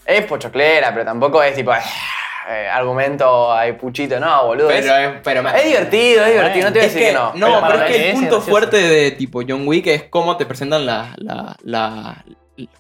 es 0.06 0.26
pochoclera, 0.26 0.92
pero 0.94 1.06
tampoco 1.06 1.42
es 1.42 1.56
tipo, 1.56 1.72
eh, 1.74 2.68
argumento, 2.70 3.52
hay 3.54 3.74
puchito, 3.74 4.20
no, 4.20 4.46
boludo. 4.48 4.68
Pero, 4.68 4.96
es, 4.96 5.10
es, 5.16 5.22
pero 5.24 5.48
es 5.48 5.66
divertido, 5.66 6.26
es 6.26 6.32
divertido, 6.34 6.66
no 6.68 6.74
te 6.74 6.80
voy 6.80 6.86
a 6.86 6.90
decir 6.90 7.00
que, 7.02 7.08
que 7.08 7.14
no. 7.14 7.34
no, 7.36 7.68
Pero 7.68 7.84
es 7.84 7.92
que 7.92 8.10
el 8.10 8.16
punto 8.16 8.42
fuerte 8.42 8.78
de 8.78 9.12
tipo 9.12 9.42
John 9.48 9.68
Wick 9.68 9.88
es 9.88 10.04
cómo 10.04 10.38
te 10.38 10.46
presentan 10.46 10.86
la, 10.86 11.14
la, 11.18 11.56
la, 11.64 12.24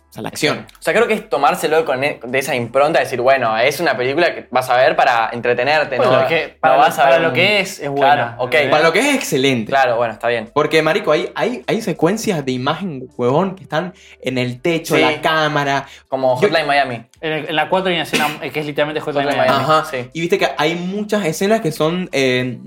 o 0.09 0.13
sea, 0.13 0.21
la 0.23 0.29
acción. 0.29 0.65
O 0.79 0.81
sea, 0.81 0.93
creo 0.93 1.07
que 1.07 1.13
es 1.13 1.29
tomárselo 1.29 1.85
con 1.85 2.03
e- 2.03 2.19
de 2.21 2.39
esa 2.39 2.53
impronta, 2.55 2.99
decir, 2.99 3.21
bueno, 3.21 3.57
es 3.57 3.79
una 3.79 3.95
película 3.95 4.35
que 4.35 4.47
vas 4.51 4.69
a 4.69 4.75
ver 4.75 4.95
para 4.95 5.29
entretenerte, 5.31 5.95
Bueno, 5.97 6.11
¿no? 6.11 6.21
es 6.21 6.27
que 6.27 6.47
no 6.47 6.59
para, 6.59 6.73
lo, 6.75 6.79
vas 6.81 6.99
a 6.99 7.03
para 7.03 7.11
ver 7.15 7.21
lo 7.21 7.27
un- 7.29 7.33
que 7.33 7.59
es, 7.61 7.79
es 7.79 7.89
buena. 7.89 8.13
Claro, 8.15 8.31
ok. 8.39 8.45
¿entendés? 8.53 8.71
Para 8.71 8.83
lo 8.83 8.93
que 8.93 8.99
es 8.99 9.15
excelente. 9.15 9.69
Claro, 9.71 9.95
bueno, 9.95 10.13
está 10.13 10.27
bien. 10.27 10.49
Porque, 10.53 10.81
marico, 10.81 11.11
hay, 11.13 11.31
hay, 11.35 11.63
hay 11.65 11.81
secuencias 11.81 12.43
de 12.45 12.51
imagen, 12.51 13.07
huevón, 13.17 13.55
que 13.55 13.63
están 13.63 13.93
en 14.21 14.37
el 14.37 14.61
techo, 14.61 14.95
Sí. 14.95 15.01
la 15.01 15.21
cámara. 15.21 15.85
Como 16.09 16.35
Yo- 16.41 16.47
Hotline 16.47 16.67
Miami. 16.67 17.05
En, 17.21 17.31
el- 17.31 17.49
en 17.49 17.55
la 17.55 17.69
4 17.69 17.89
hay 17.89 17.95
una 17.95 18.03
escena 18.03 18.27
que 18.41 18.59
es 18.59 18.65
literalmente 18.65 18.99
Hotline 19.01 19.25
Hotline 19.27 19.37
Miami. 19.47 19.57
Miami. 19.63 19.73
Ajá. 19.79 19.89
sí. 19.89 20.09
Y 20.13 20.21
viste 20.21 20.37
que 20.37 20.47
hay 20.57 20.75
muchas 20.75 21.25
escenas 21.25 21.61
que 21.61 21.71
son... 21.71 22.09
eh, 22.11 22.57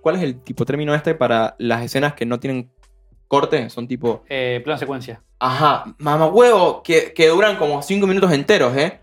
¿Cuál 0.00 0.16
es 0.16 0.22
el 0.22 0.38
tipo 0.42 0.66
término 0.66 0.94
este 0.94 1.14
para 1.14 1.54
las 1.56 1.82
escenas 1.82 2.12
que 2.12 2.26
no 2.26 2.38
tienen 2.38 2.70
corte? 3.28 3.68
Son 3.70 3.86
tipo... 3.88 4.22
Eh, 4.28 4.60
plano 4.64 4.78
secuencia. 4.78 5.20
Ajá, 5.38 5.84
mamá 5.98 6.26
huevo, 6.26 6.82
que, 6.82 7.12
que 7.12 7.28
duran 7.28 7.56
como 7.56 7.82
5 7.82 8.06
minutos 8.06 8.32
enteros, 8.32 8.76
¿eh? 8.76 9.00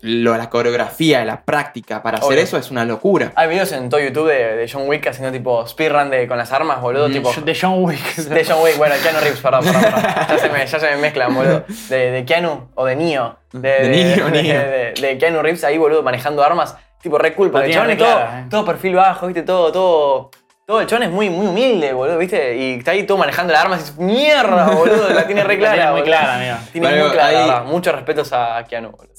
Lo, 0.00 0.34
la 0.38 0.48
coreografía, 0.48 1.22
la 1.24 1.44
práctica 1.44 2.02
para 2.02 2.16
hacer 2.16 2.30
Obvio. 2.32 2.42
eso 2.42 2.56
es 2.56 2.70
una 2.70 2.86
locura. 2.86 3.30
Hay 3.34 3.48
videos 3.50 3.70
en 3.72 3.90
todo 3.90 4.00
YouTube 4.00 4.26
de, 4.28 4.56
de 4.56 4.70
John 4.70 4.88
Wick 4.88 5.06
haciendo 5.06 5.30
tipo 5.30 5.66
speedrun 5.66 6.08
de, 6.08 6.26
con 6.26 6.38
las 6.38 6.50
armas, 6.50 6.80
boludo, 6.80 7.10
Mm, 7.10 7.12
tipo... 7.12 7.30
De 7.44 7.54
John 7.60 7.84
Wick. 7.84 8.14
De 8.16 8.42
John 8.42 8.62
Wick, 8.64 8.78
bueno, 8.78 8.94
Keanu 9.02 9.20
Reeves, 9.20 9.40
perdón, 9.40 9.64
perdón, 9.64 9.82
perdón. 9.82 10.02
Ya 10.30 10.38
se 10.38 10.48
me, 10.48 10.66
ya 10.66 10.80
se 10.80 10.90
me 10.92 10.96
mezclan, 10.96 11.34
boludo. 11.34 11.64
De, 11.90 12.10
de 12.10 12.24
Keanu 12.24 12.68
o 12.74 12.86
de 12.86 12.96
Neo. 12.96 13.36
De, 13.52 13.68
De 13.68 13.88
Neo, 14.16 14.30
de, 14.30 14.42
Neo. 14.42 14.60
de- 14.60 14.92
de 14.98 15.18
Keanu 15.18 15.42
Reeves 15.42 15.62
ahí, 15.64 15.76
boludo, 15.76 16.02
manejando 16.02 16.42
armas. 16.42 16.74
Tipo, 17.02 17.18
re 17.18 17.34
cool, 17.34 17.50
porque 17.50 17.72
todo, 17.74 17.84
clara, 17.96 18.40
eh. 18.40 18.46
todo 18.48 18.64
perfil 18.64 18.94
bajo, 18.94 19.26
viste, 19.26 19.42
todo, 19.42 19.72
todo... 19.72 20.30
Todo 20.66 20.80
el 20.80 20.86
chabón 20.86 21.02
es 21.02 21.10
muy, 21.10 21.28
muy 21.28 21.46
humilde, 21.46 21.92
boludo, 21.92 22.18
viste, 22.18 22.56
y 22.56 22.74
está 22.74 22.92
ahí 22.92 23.04
todo 23.04 23.18
manejando 23.18 23.52
las 23.52 23.62
armas 23.64 23.80
y 23.80 23.82
dices, 23.82 23.98
mierda, 23.98 24.70
boludo, 24.74 25.08
la 25.12 25.26
tiene 25.26 25.42
re 25.42 25.58
La 25.58 25.58
clara, 25.58 25.74
tiene 25.74 25.90
muy 25.90 26.00
boludo. 26.00 26.04
clara, 26.04 26.36
amigo. 26.36 26.56
Tiene 26.72 26.88
Pero 26.88 27.02
muy 27.04 27.12
clara, 27.12 27.46
la. 27.46 27.62
Muchos 27.64 27.94
respetos 27.94 28.32
a 28.32 28.64
Keanu, 28.68 28.90
boludo. 28.92 29.12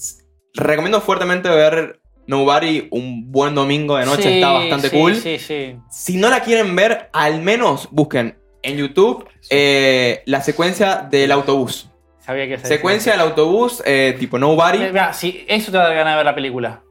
Recomiendo 0.55 1.01
fuertemente 1.01 1.49
ver 1.49 1.99
Nobody 2.27 2.87
un 2.91 3.31
buen 3.31 3.53
domingo 3.55 3.97
de 3.97 4.05
noche, 4.05 4.23
Sí, 4.23 4.33
está 4.35 4.51
bastante 4.53 4.89
sí, 4.89 4.97
cool. 4.97 5.15
Sí, 5.15 5.37
sí. 5.37 5.75
Si 5.91 6.17
no 6.17 6.29
la 6.29 6.39
quieren 6.41 6.75
ver, 6.75 7.09
al 7.11 7.41
menos 7.41 7.89
busquen 7.91 8.37
en 8.61 8.77
YouTube 8.77 9.27
eh, 9.49 10.21
la 10.25 10.41
secuencia 10.41 11.05
del 11.09 11.31
autobús. 11.33 11.89
Sabía 12.19 12.47
que 12.47 12.53
esa 12.53 12.67
Secuencia 12.67 13.11
del 13.11 13.21
autobús, 13.21 13.83
eh, 13.85 14.15
tipo 14.17 14.39
Nobody. 14.39 14.77
Mira, 14.79 15.11
si 15.11 15.43
eso 15.49 15.71
te 15.71 15.77
va 15.77 15.83
a 15.83 15.87
dar 15.87 15.97
ganas 15.97 16.13
de 16.13 16.17
ver 16.17 16.25
la 16.25 16.35
película. 16.35 16.81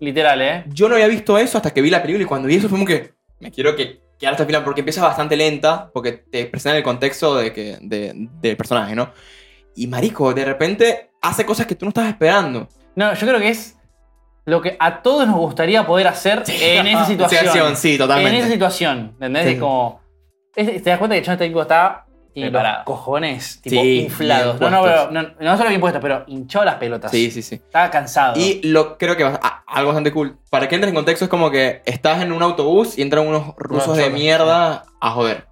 Literal, 0.00 0.42
¿eh? 0.42 0.64
Yo 0.66 0.90
no 0.90 0.96
había 0.96 1.06
visto 1.08 1.38
eso 1.38 1.56
hasta 1.56 1.72
que 1.72 1.80
vi 1.80 1.88
la 1.88 2.02
película 2.02 2.24
y 2.24 2.26
cuando 2.26 2.48
vi 2.48 2.56
eso 2.56 2.68
fue 2.68 2.76
como 2.76 2.86
que 2.86 3.14
me 3.44 3.50
quiero 3.50 3.76
que 3.76 4.00
quedar 4.18 4.32
hasta 4.32 4.42
el 4.44 4.46
final 4.46 4.64
porque 4.64 4.80
empieza 4.80 5.02
bastante 5.02 5.36
lenta 5.36 5.90
porque 5.92 6.12
te 6.12 6.46
presentan 6.46 6.78
el 6.78 6.82
contexto 6.82 7.36
de 7.36 7.52
que, 7.52 7.78
de- 7.82 8.12
del 8.40 8.56
personaje, 8.56 8.94
¿no? 8.96 9.12
Y 9.76 9.86
marico, 9.86 10.32
de 10.32 10.44
repente 10.44 11.10
hace 11.20 11.44
cosas 11.44 11.66
que 11.66 11.74
tú 11.74 11.84
no 11.84 11.90
estás 11.90 12.08
esperando. 12.08 12.68
No, 12.96 13.12
yo 13.12 13.26
creo 13.26 13.38
que 13.40 13.48
es 13.50 13.76
lo 14.46 14.60
que 14.62 14.76
a 14.78 15.02
todos 15.02 15.26
nos 15.26 15.36
gustaría 15.36 15.86
poder 15.86 16.06
hacer 16.06 16.42
en 16.48 16.86
esa 16.86 17.04
situación. 17.06 17.40
Situación, 17.44 17.76
sí, 17.76 17.98
totalmente. 17.98 18.30
En 18.38 18.44
esa 18.44 18.52
situación, 18.52 18.98
¿entendés? 19.14 19.46
Es 19.46 19.58
como. 19.58 20.00
es- 20.54 20.82
te 20.82 20.90
das 20.90 20.98
cuenta 20.98 21.16
que 21.16 21.24
John 21.24 21.32
este 21.34 21.48
tipo 21.48 21.62
está. 21.62 22.03
Y 22.36 22.40
los 22.40 22.50
Preparado. 22.50 22.84
cojones, 22.84 23.60
tipo, 23.62 23.80
Sí, 23.80 24.00
inflados. 24.00 24.54
No, 24.60 24.68
bien 24.68 24.72
no, 24.72 24.82
pero, 24.82 25.08
puestos. 25.10 25.36
no, 25.38 25.44
no 25.50 25.56
solo 25.56 25.68
bien 25.68 25.80
puestos, 25.80 26.02
pero 26.02 26.24
hinchado 26.26 26.64
las 26.64 26.74
pelotas. 26.76 27.10
Sí, 27.12 27.30
sí, 27.30 27.42
sí. 27.42 27.54
Estaba 27.54 27.90
cansado. 27.90 28.38
Y 28.40 28.60
lo 28.64 28.98
creo 28.98 29.16
que 29.16 29.22
va- 29.24 29.38
a- 29.40 29.62
algo 29.68 29.90
bastante 29.90 30.12
cool. 30.12 30.36
Para 30.50 30.68
que 30.68 30.74
entres 30.74 30.88
en 30.90 30.96
contexto, 30.96 31.24
es 31.26 31.30
como 31.30 31.50
que 31.52 31.82
estás 31.86 32.20
en 32.22 32.32
un 32.32 32.42
autobús 32.42 32.98
y 32.98 33.02
entran 33.02 33.26
unos 33.26 33.54
rusos 33.56 33.96
de 33.96 34.10
mierda 34.10 34.82
a 35.00 35.10
joder. 35.12 35.46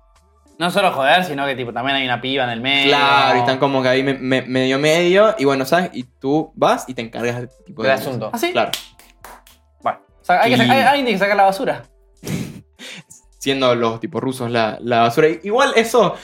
No 0.58 0.70
solo 0.70 0.90
joder, 0.92 1.24
sino 1.24 1.46
que 1.46 1.54
tipo, 1.56 1.72
también 1.72 1.96
hay 1.96 2.04
una 2.04 2.20
piba 2.20 2.44
en 2.44 2.50
el 2.50 2.60
medio. 2.60 2.88
Claro, 2.90 3.36
y 3.36 3.40
están 3.40 3.58
como 3.58 3.80
que 3.82 3.88
ahí 3.88 4.02
me- 4.02 4.14
me- 4.14 4.42
medio 4.42 4.78
medio. 4.80 5.34
Y 5.38 5.44
bueno, 5.44 5.64
¿sabes? 5.64 5.90
Y 5.92 6.02
tú 6.04 6.52
vas 6.56 6.84
y 6.88 6.94
te 6.94 7.02
encargas 7.02 7.48
tipo, 7.64 7.82
Del 7.82 7.90
de 7.90 7.94
asunto. 8.02 8.30
¿Ah, 8.32 8.38
sí? 8.38 8.50
Claro. 8.52 8.70
Bueno, 9.80 10.00
o 10.20 10.24
sea, 10.24 10.40
hay 10.42 10.50
que 10.50 10.62
Y- 10.62 10.66
sa- 10.66 10.72
hay- 10.72 10.80
alguien 10.82 11.06
tiene 11.06 11.12
que 11.12 11.18
sacar 11.18 11.36
la 11.36 11.44
basura. 11.44 11.84
Siendo 13.38 13.74
los 13.74 13.98
tipos 14.00 14.22
rusos 14.22 14.50
la, 14.50 14.78
la 14.80 15.00
basura. 15.00 15.28
Igual 15.42 15.72
eso, 15.74 16.14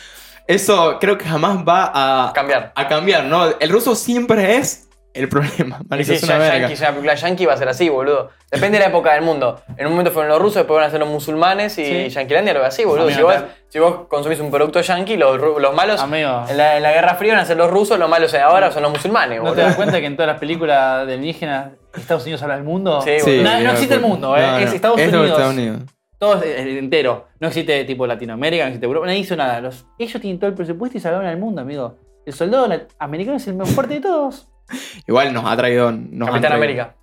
eso 0.49 0.99
creo 0.99 1.17
que 1.17 1.25
jamás 1.27 1.59
va 1.59 1.93
a, 1.95 2.33
Cambiar. 2.33 2.73
a 2.75 2.89
cambiar, 2.89 3.25
¿no? 3.25 3.45
El 3.61 3.71
ruso 3.71 3.95
siempre 3.95 4.57
es 4.57 4.89
el 5.15 5.29
problema. 5.29 5.81
Marico, 5.89 6.09
si 6.09 6.15
es 6.15 6.23
una 6.23 6.35
ya 6.35 6.39
verga. 6.39 6.59
Yankee, 6.61 6.75
ya 6.77 6.83
la 6.87 6.91
película 6.91 7.15
Yankee 7.15 7.47
va 7.47 7.53
a 7.55 7.57
ser 7.57 7.69
así, 7.69 7.89
boludo. 7.89 8.31
Depende 8.51 8.79
de 8.79 8.85
la 8.85 8.91
época 8.91 9.13
del 9.15 9.23
mundo. 9.23 9.61
En 9.77 9.87
un 9.87 9.93
momento 9.93 10.11
fueron 10.13 10.31
los 10.31 10.41
rusos, 10.41 10.57
después 10.57 10.77
van 10.79 10.87
a 10.89 10.91
ser 10.91 11.01
los 11.01 11.09
musulmanes 11.09 11.77
y 11.79 11.85
Sí. 11.85 12.09
Yanquilandia 12.11 12.55
lo 12.55 12.61
ve 12.61 12.67
así, 12.67 12.85
boludo. 12.85 13.05
Amigo, 13.09 13.17
Si 13.19 13.23
vos, 13.23 13.45
si 13.69 13.79
vos 13.79 13.97
consumís 14.09 14.41
un 14.41 14.51
producto 14.51 14.81
yankee, 14.81 15.17
los, 15.17 15.39
los 15.41 15.75
malos 15.75 16.01
Amigo. 16.01 16.45
en 16.49 16.57
la, 16.57 16.77
en 16.77 16.83
la 16.83 16.93
Guerra 16.93 17.15
Fría 17.17 17.35
van 17.35 17.43
a 17.43 17.47
ser 17.47 17.57
los 17.57 17.71
rusos, 17.71 17.99
los 17.99 18.09
malos 18.09 18.33
ahora 18.35 18.71
son 18.71 18.83
los 18.85 18.93
musulmanes, 18.93 19.39
¿No 19.39 19.45
te 19.45 19.51
boludo. 19.51 19.65
das 19.67 19.75
cuenta 19.77 20.01
que 20.01 20.07
en 20.07 20.17
todas 20.17 20.29
las 20.29 20.39
películas 20.39 21.07
de 21.07 21.15
alienígenas 21.15 21.73
Estados 21.95 22.23
Unidos 22.23 22.43
habla 22.43 22.55
del 22.55 22.65
mundo? 22.65 23.03
Sí, 23.03 23.19
Sí, 23.19 23.39
boludo. 23.39 23.43
No, 23.55 23.61
no 23.61 23.71
existe 23.73 23.95
el 23.97 24.01
mundo, 24.01 24.37
¿eh? 24.37 24.63
Es 24.63 24.73
Estados 24.73 24.99
es 25.01 25.09
Unidos. 25.09 25.27
Estados 25.31 25.53
Unidos. 25.55 25.81
Todo 26.19 26.43
es 26.43 26.61
el 26.61 26.79
entero. 26.79 27.29
No 27.41 27.49
existe 27.49 27.85
tipo 27.85 28.07
Latinoamérica, 28.07 28.65
no 28.65 28.69
existe 28.69 28.87
Europa, 28.87 29.07
nadie 29.07 29.21
hizo 29.21 29.37
nada. 29.37 29.61
Los, 29.61 29.87
ellos 29.99 30.21
tienen 30.21 30.39
todo 30.41 30.51
el 30.51 30.57
presupuesto 30.57 30.99
y 30.99 31.01
salvaron 31.01 31.27
al 31.27 31.39
mundo, 31.39 31.61
amigo. 31.63 31.97
El 32.27 32.33
soldado 32.33 32.69
americano 32.99 33.37
es 33.37 33.47
el 33.47 33.55
más 33.57 33.71
fuerte 33.71 33.95
de 33.95 34.01
todos. 34.01 34.49
Igual 35.07 35.33
nos 35.33 35.45
ha 35.45 35.57
traído. 35.57 35.93
Nos 35.93 36.29
Capitán 36.29 36.41
traído- 36.51 36.57
América. 36.57 36.95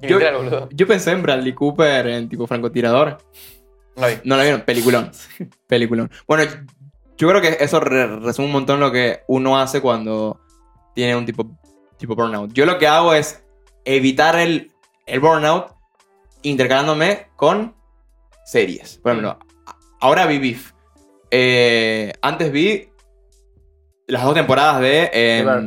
Yo-. 0.00 0.68
Yo 0.70 0.86
pensé 0.88 1.12
en 1.12 1.22
Bradley 1.22 1.52
Cooper 1.52 2.06
en 2.08 2.28
tipo 2.28 2.46
francotirador. 2.46 3.18
No 3.96 4.06
vi. 4.08 4.14
No 4.24 4.36
lo 4.36 4.42
vieron, 4.42 4.62
peliculón. 4.62 5.10
Peliculón. 5.68 6.10
Bueno, 6.26 6.50
yo 7.18 7.28
creo 7.28 7.40
que 7.42 7.58
eso 7.60 7.78
re- 7.78 8.18
resume 8.18 8.46
un 8.46 8.52
montón 8.52 8.80
lo 8.80 8.90
que 8.90 9.20
uno 9.28 9.58
hace 9.60 9.80
cuando 9.80 10.40
tiene 10.94 11.14
un 11.14 11.24
tipo, 11.26 11.46
tipo 11.98 12.16
burnout. 12.16 12.52
Yo 12.52 12.64
lo 12.66 12.78
que 12.78 12.88
hago 12.88 13.12
es 13.14 13.44
evitar 13.84 14.34
el, 14.36 14.72
el 15.06 15.20
burnout 15.20 15.66
intercalándome 16.42 17.26
con 17.36 17.74
series. 18.44 18.98
Por 19.02 19.12
ejemplo, 19.12 19.38
ahora 20.00 20.26
vi 20.26 20.38
Beef. 20.38 20.72
Eh, 21.30 22.12
antes 22.22 22.52
vi 22.52 22.88
las 24.06 24.22
dos 24.24 24.34
temporadas 24.34 24.80
de, 24.80 25.10
eh, 25.12 25.38
The 25.38 25.44
Bear. 25.44 25.62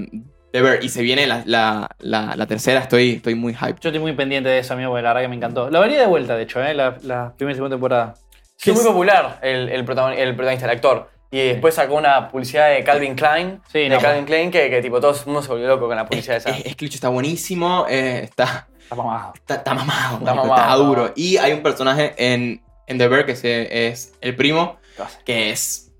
The 0.51 0.61
Bear, 0.61 0.83
y 0.83 0.89
se 0.89 1.01
viene 1.01 1.25
la, 1.27 1.41
la- 1.45 1.89
la- 1.99 2.35
la 2.35 2.45
tercera. 2.47 2.79
Estoy, 2.81 3.13
estoy 3.15 3.35
muy 3.35 3.53
hype. 3.53 3.75
Yo 3.81 3.89
estoy 3.89 3.99
muy 3.99 4.13
pendiente 4.13 4.49
de 4.49 4.59
eso, 4.59 4.73
amigo, 4.73 4.91
porque 4.91 5.01
la 5.03 5.09
verdad 5.09 5.21
que 5.23 5.27
me 5.29 5.35
encantó. 5.35 5.69
La 5.69 5.79
vería 5.79 5.99
de 5.99 6.07
vuelta, 6.07 6.35
de 6.35 6.43
hecho, 6.43 6.63
¿eh? 6.63 6.73
la, 6.73 6.95
primera 6.97 7.51
y 7.51 7.55
segunda 7.55 7.75
temporada. 7.75 8.13
Sí, 8.57 8.71
muy 8.71 8.83
popular 8.83 9.39
el, 9.41 9.67
el, 9.69 9.85
protagon- 9.85 10.15
el 10.17 10.33
protagonista, 10.35 10.65
el 10.65 10.71
actor. 10.77 11.09
Y 11.31 11.39
después 11.39 11.73
sacó 11.75 11.95
una 11.95 12.29
publicidad 12.29 12.69
de 12.69 12.83
Calvin 12.85 13.15
Klein. 13.15 13.59
Sí, 13.69 13.79
de 13.79 13.89
no. 13.89 13.99
Calvin 13.99 14.23
Klein 14.25 14.51
que, 14.51 14.69
que 14.69 14.81
tipo 14.81 15.01
todo 15.01 15.11
el 15.11 15.17
mundo 15.25 15.41
se 15.41 15.49
volvió 15.49 15.67
loco 15.67 15.87
con 15.87 15.97
la 15.97 16.05
publicidad 16.05 16.37
esa. 16.37 16.51
Es, 16.51 16.65
es 16.67 16.75
que 16.77 16.85
está 16.85 17.09
buenísimo. 17.09 17.85
eh, 17.89 18.21
está, 18.23 18.67
Está 18.83 18.95
mamado. 18.95 19.33
Está, 19.35 19.55
está 19.55 19.73
mamado, 19.73 20.19
Está 20.19 20.33
mamado, 20.33 20.55
está 20.61 20.75
duro. 20.75 21.11
Y 21.15 21.35
hay 21.37 21.51
un 21.51 21.61
personaje 21.63 22.13
en, 22.17 22.61
en 22.87 22.97
The 22.97 23.07
Bear 23.07 23.25
que 23.25 23.35
se- 23.35 23.87
es 23.87 24.13
el 24.21 24.35
primo, 24.35 24.77
que 25.25 25.51
es 25.51 25.91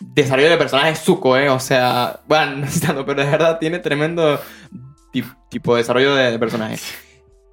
desarrollo 0.00 0.48
de 0.50 0.56
personaje 0.56 0.94
suco, 0.96 1.36
¿eh? 1.36 1.48
O 1.48 1.58
sea, 1.60 2.20
bueno, 2.26 2.56
no 2.58 2.66
sé 2.68 2.80
tanto, 2.86 3.04
pero 3.04 3.22
de 3.24 3.30
verdad 3.30 3.58
tiene 3.58 3.78
tremendo 3.78 4.40
ti- 5.12 5.24
tipo 5.50 5.74
de 5.74 5.82
desarrollo 5.82 6.14
de, 6.14 6.30
de 6.30 6.38
personaje. 6.38 6.78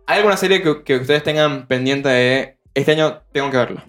¿Hay 0.07 0.17
alguna 0.17 0.37
serie 0.37 0.61
que, 0.61 0.83
que 0.83 0.97
ustedes 0.97 1.23
tengan 1.23 1.65
pendiente 1.67 2.09
de 2.09 2.57
este 2.75 2.91
año 2.91 3.21
tengo 3.31 3.49
que 3.49 3.57
verla? 3.57 3.85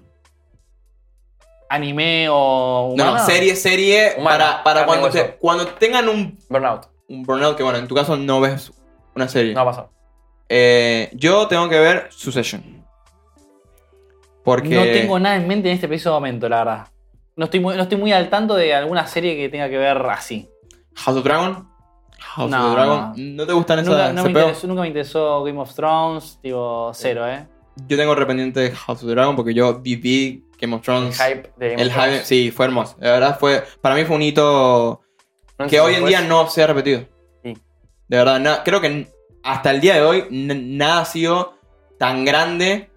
¿Anime 1.69 2.29
o 2.31 2.95
No, 2.97 3.05
humana? 3.05 3.19
no, 3.19 3.27
serie, 3.27 3.57
serie, 3.57 4.15
Humana, 4.17 4.63
para, 4.63 4.87
te- 5.11 5.37
cuando 5.41 5.67
tengan 5.67 6.09
un, 6.09 6.39
Burnout. 6.49 6.87
un 7.09 7.25
burnout, 7.25 7.57
que 7.57 7.63
bueno, 7.65 7.79
en 7.79 7.89
tu 7.89 7.95
caso 7.95 8.17
no 8.17 8.41
ves 8.41 8.73
una 9.17 9.29
serie. 9.29 9.53
No 9.53 9.61
ha 9.63 9.65
pasado. 9.65 9.91
Eh, 10.49 11.11
yo 11.15 11.49
tengo 11.49 11.69
que 11.69 11.79
ver 11.81 12.07
Succession. 12.11 12.76
Porque... 14.47 14.69
No 14.77 14.83
tengo 14.85 15.19
nada 15.19 15.35
en 15.37 15.49
mente 15.49 15.69
en 15.69 15.75
este 15.75 15.89
preciso 15.89 16.13
momento, 16.13 16.49
la 16.49 16.59
verdad. 16.59 16.87
No 17.35 17.47
estoy, 17.47 17.59
muy, 17.61 17.77
no 17.77 17.83
estoy 17.83 17.99
muy 17.99 18.13
al 18.13 18.31
tanto 18.31 18.55
de 18.55 18.73
alguna 18.73 19.05
serie 19.09 19.37
que 19.37 19.49
tenga 19.49 19.69
que 19.69 19.77
ver 19.77 19.99
así. 20.07 20.49
House 20.95 21.17
of 21.19 21.25
Dragon. 21.25 21.69
House 22.19 22.51
No, 22.51 22.69
of 22.69 22.73
Dragon. 22.75 23.13
¿No, 23.37 23.45
te 23.47 23.53
gustan 23.53 23.81
esas 23.81 23.93
Nunca, 23.93 24.13
no 24.13 24.23
me 24.23 24.29
interesó, 24.31 24.67
nunca 24.69 24.81
me 24.83 24.87
interesó 24.89 25.43
Game 25.43 25.59
of 25.61 25.75
Thrones, 25.75 26.39
tipo 26.41 26.93
cero, 26.95 27.29
¿eh? 27.29 27.47
Yo 27.89 27.97
tengo 27.97 28.15
rependiente 28.15 28.61
de 28.61 28.71
House 28.71 29.03
of 29.03 29.11
Dragon 29.11 29.35
porque 29.35 29.53
yo 29.53 29.81
viví 29.81 30.45
Game 30.61 30.75
of 30.75 30.81
El 30.81 30.85
Thrones. 30.85 31.21
hype 31.21 31.51
de 31.57 31.69
Game 31.71 31.83
El 31.83 31.89
of 31.89 31.95
Thrones. 31.95 32.13
hype, 32.15 32.25
sí, 32.25 32.51
fue 32.53 32.67
hermoso. 32.67 32.97
La 33.01 33.11
verdad 33.11 33.39
fue, 33.39 33.65
para 33.83 33.97
mí 33.97 34.05
fue 34.05 34.15
un 34.17 34.23
hito 34.23 35.03
No 35.59 35.67
que 35.67 35.81
hoy 35.81 35.89
en 35.95 36.05
después- 36.05 36.09
día 36.11 36.21
no 36.23 36.47
se 36.49 36.63
ha 36.63 36.69
repetido. 36.69 37.01
Sí. 37.43 37.59
De 38.09 38.17
verdad, 38.17 38.63
creo 38.65 38.81
que 38.81 39.09
hasta 39.43 39.73
el 39.73 39.81
día 39.81 39.95
de 39.97 40.03
hoy 40.03 40.25
nada 40.31 41.01
ha 41.01 41.05
sido 41.05 41.55
tan 41.99 42.25
grande 42.25 42.91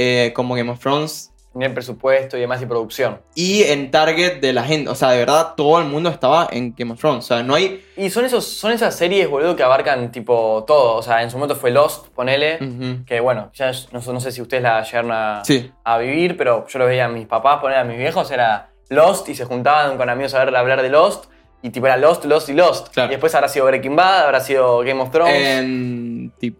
eh, 0.00 0.32
como 0.34 0.54
Game 0.54 0.70
of 0.70 0.78
Thrones 0.78 1.32
Ni 1.54 1.64
el 1.64 1.72
presupuesto 1.74 2.36
y 2.36 2.40
demás 2.40 2.62
y 2.62 2.66
producción. 2.66 3.20
y 3.34 3.64
en 3.64 3.90
target 3.90 4.40
de 4.40 4.52
la 4.52 4.62
gente. 4.62 4.90
O 4.90 4.94
sea, 4.94 5.10
de 5.10 5.18
verdad 5.18 5.54
todo 5.56 5.80
el 5.80 5.86
mundo 5.86 6.08
estaba 6.08 6.46
en 6.52 6.72
Game 6.76 6.92
of 6.92 7.00
Thrones. 7.00 7.24
O 7.24 7.26
sea, 7.26 7.42
no 7.42 7.54
hay... 7.56 7.82
Y 7.96 8.10
son, 8.10 8.24
esos, 8.24 8.44
son 8.46 8.70
esas 8.70 8.94
series, 8.94 9.28
boludo, 9.28 9.56
que 9.56 9.64
abarcan 9.64 10.12
tipo 10.12 10.62
todo. 10.68 10.94
O 10.96 11.02
sea, 11.02 11.22
en 11.24 11.30
su 11.30 11.36
momento 11.36 11.56
fue 11.56 11.72
Lost, 11.72 12.06
ponele. 12.14 12.58
Ujú. 12.60 13.04
Que 13.04 13.18
bueno, 13.18 13.50
ya 13.54 13.72
no, 13.92 14.00
sé- 14.00 14.12
no 14.12 14.20
sé 14.20 14.30
si 14.30 14.40
ustedes 14.40 14.62
la 14.62 14.82
llegaron 14.84 15.10
a, 15.10 15.42
Sí. 15.44 15.72
a 15.82 15.98
vivir, 15.98 16.36
pero 16.36 16.64
yo 16.68 16.78
lo 16.78 16.86
veía 16.86 17.06
a 17.06 17.08
mis 17.08 17.26
papás, 17.26 17.60
poner 17.60 17.78
a 17.78 17.84
mis 17.84 17.98
viejos, 17.98 18.30
era 18.30 18.70
Lost 18.90 19.28
y 19.28 19.34
se 19.34 19.44
juntaban 19.44 19.96
con 19.96 20.08
amigos 20.10 20.34
a 20.34 20.44
ver 20.44 20.54
hablar 20.54 20.80
de 20.82 20.90
Lost. 20.90 21.24
Y 21.60 21.70
tipo 21.70 21.86
era 21.86 21.96
Lost, 21.96 22.24
Lost 22.24 22.48
y 22.50 22.52
Lost. 22.52 22.88
Claro. 22.92 23.08
Y 23.08 23.14
después 23.16 23.34
habrá 23.34 23.48
sido 23.48 23.66
Breaking 23.66 23.96
Bad, 23.96 24.26
habrá 24.26 24.38
sido 24.40 24.78
Game 24.80 25.00
of 25.02 25.10
Thrones. 25.10 25.34
En 25.34 26.32
ti- 26.38 26.54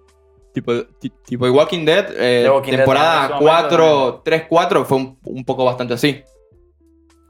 tipo, 0.60 0.86
ti- 1.00 1.12
tipo 1.24 1.44
The 1.44 1.50
Walking 1.50 1.84
Dead, 1.84 2.06
eh, 2.16 2.42
The 2.44 2.50
Walking 2.50 2.70
Dead 2.72 2.78
temporada 2.80 3.28
momento 3.28 3.38
4, 3.44 4.22
3, 4.24 4.42
4, 4.48 4.84
fue 4.84 4.96
un, 4.98 5.18
un 5.24 5.44
poco 5.44 5.64
bastante 5.64 5.94
así. 5.94 6.22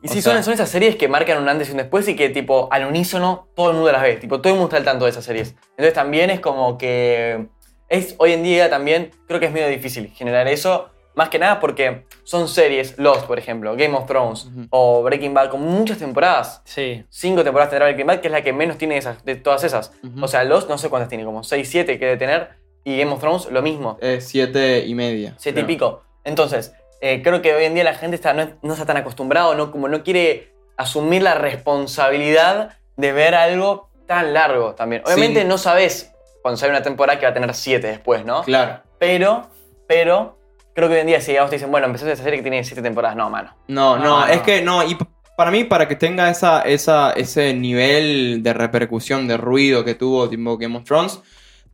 y 0.03 0.07
o 0.07 0.11
sí, 0.13 0.23
sea- 0.23 0.35
son, 0.35 0.45
son 0.45 0.55
esas 0.55 0.69
series 0.69 0.97
que 0.97 1.09
marcan 1.09 1.43
un 1.43 1.49
antes 1.49 1.69
y 1.69 1.73
un 1.73 1.79
después 1.79 2.07
y 2.09 2.15
que 2.17 2.29
tipo 2.31 2.69
al 2.71 2.87
unísono 2.87 3.49
todo 3.55 3.71
el 3.71 3.77
mundo 3.77 3.93
las 3.93 4.03
ve. 4.03 4.17
Tipo, 4.17 4.41
todo 4.41 4.53
el 4.53 4.59
mundo 4.59 4.69
está 4.69 4.77
al 4.79 4.85
tanto 4.85 5.05
de 5.05 5.11
esas 5.11 5.25
series. 5.25 5.55
Entonces 5.71 5.93
también 5.95 6.31
es 6.31 6.41
como 6.41 6.79
que... 6.79 7.49
Es, 7.89 8.15
hoy 8.19 8.33
en 8.35 8.43
día 8.43 8.69
también 8.69 9.11
creo 9.27 9.41
que 9.41 9.47
es 9.47 9.53
medio 9.53 9.69
difícil 9.69 10.09
generar 10.15 10.47
eso. 10.47 10.91
Más 11.15 11.31
que 11.31 11.39
nada 11.41 11.59
porque 11.59 12.05
son 12.23 12.47
series, 12.47 12.97
Lost 12.99 13.27
por 13.27 13.39
ejemplo, 13.41 13.75
Game 13.75 13.97
of 13.97 14.07
Thrones 14.07 14.45
Ujú. 14.45 14.67
o 14.71 15.03
Breaking 15.03 15.35
Bad, 15.35 15.49
con 15.51 15.63
muchas 15.63 15.99
temporadas. 15.99 16.63
Sí. 16.65 17.03
Cinco 17.09 17.43
temporadas 17.43 17.71
tendrá 17.71 17.87
Breaking 17.87 18.07
Bad, 18.07 18.21
que 18.21 18.29
es 18.29 18.33
la 18.33 18.43
que 18.43 18.53
menos 18.53 18.79
tiene 18.79 18.95
de, 18.95 19.01
esas, 19.01 19.25
de 19.25 19.35
todas 19.35 19.65
esas. 19.65 19.91
Ujú. 20.05 20.23
O 20.25 20.29
sea, 20.29 20.45
Lost 20.45 20.69
no 20.69 20.79
sé 20.79 20.89
cuántas 20.91 21.09
tiene, 21.09 21.25
como 21.25 21.43
6, 21.43 21.69
7 21.69 21.99
que 21.99 22.05
debe 22.05 22.17
tener. 22.19 22.51
Y 22.85 22.97
Game 22.99 23.13
of 23.13 23.21
Thrones 23.21 23.51
lo 23.51 23.61
mismo, 23.63 23.99
Eh, 24.01 24.21
siete 24.21 24.85
y 24.87 24.95
media. 24.95 25.35
7 25.39 25.61
y 25.61 25.65
pico. 25.65 26.03
Entonces, 26.25 26.73
eh, 27.01 27.21
creo 27.23 27.43
que 27.43 27.55
hoy 27.55 27.65
en 27.65 27.75
día 27.75 27.85
la 27.85 27.95
gente 27.95 28.17
está, 28.17 28.33
no, 28.33 28.49
no 28.63 28.73
está 28.73 28.87
tan 28.87 28.97
acostumbrado, 28.97 29.55
no, 29.55 29.71
como 29.71 29.89
no 29.89 30.03
quiere 30.03 30.53
asumir 30.77 31.23
la 31.23 31.35
responsabilidad 31.35 32.77
de 32.97 33.13
ver 33.13 33.35
algo 33.35 33.89
tan 34.07 34.33
largo 34.35 34.75
también. 34.75 35.03
Obviamente 35.05 35.43
Sí. 35.43 35.47
no 35.47 35.59
sabes 35.59 36.13
cuando 36.43 36.57
sale 36.57 36.71
una 36.71 36.83
temporada 36.83 37.19
que 37.19 37.27
va 37.27 37.31
a 37.31 37.35
tener 37.35 37.55
7 37.55 37.87
después, 37.87 38.25
¿no? 38.25 38.43
Claro. 38.43 38.81
Pero, 38.99 39.49
pero, 39.87 40.39
creo 40.75 40.89
que 40.89 40.95
hoy 40.95 41.01
en 41.01 41.07
día 41.09 41.21
si 41.21 41.37
a 41.37 41.43
vos 41.43 41.51
te 41.51 41.57
dicen, 41.57 41.71
bueno, 41.71 41.87
empezaste 41.87 42.13
esta 42.13 42.25
serie 42.25 42.39
que 42.39 42.43
tiene 42.43 42.65
7 42.65 42.81
temporadas, 42.83 43.17
no, 43.17 43.29
mano. 43.31 43.55
No, 43.69 43.97
no, 43.99 44.21
No, 44.21 44.27
es 44.27 44.41
que 44.43 44.63
no, 44.63 44.83
y 44.85 44.97
para 45.37 45.51
mí, 45.51 45.65
para 45.65 45.87
que 45.87 45.95
tenga 45.95 46.31
esa, 46.31 46.63
esa, 46.63 47.13
ese 47.13 47.55
nivel 47.55 48.43
de 48.43 48.53
repercusión, 48.53 49.29
de 49.29 49.37
ruido 49.37 49.85
que 49.85 49.95
tuvo 49.95 50.29
tipo 50.29 50.57
Game 50.59 50.77
of 50.77 50.85
Thrones, 50.85 51.21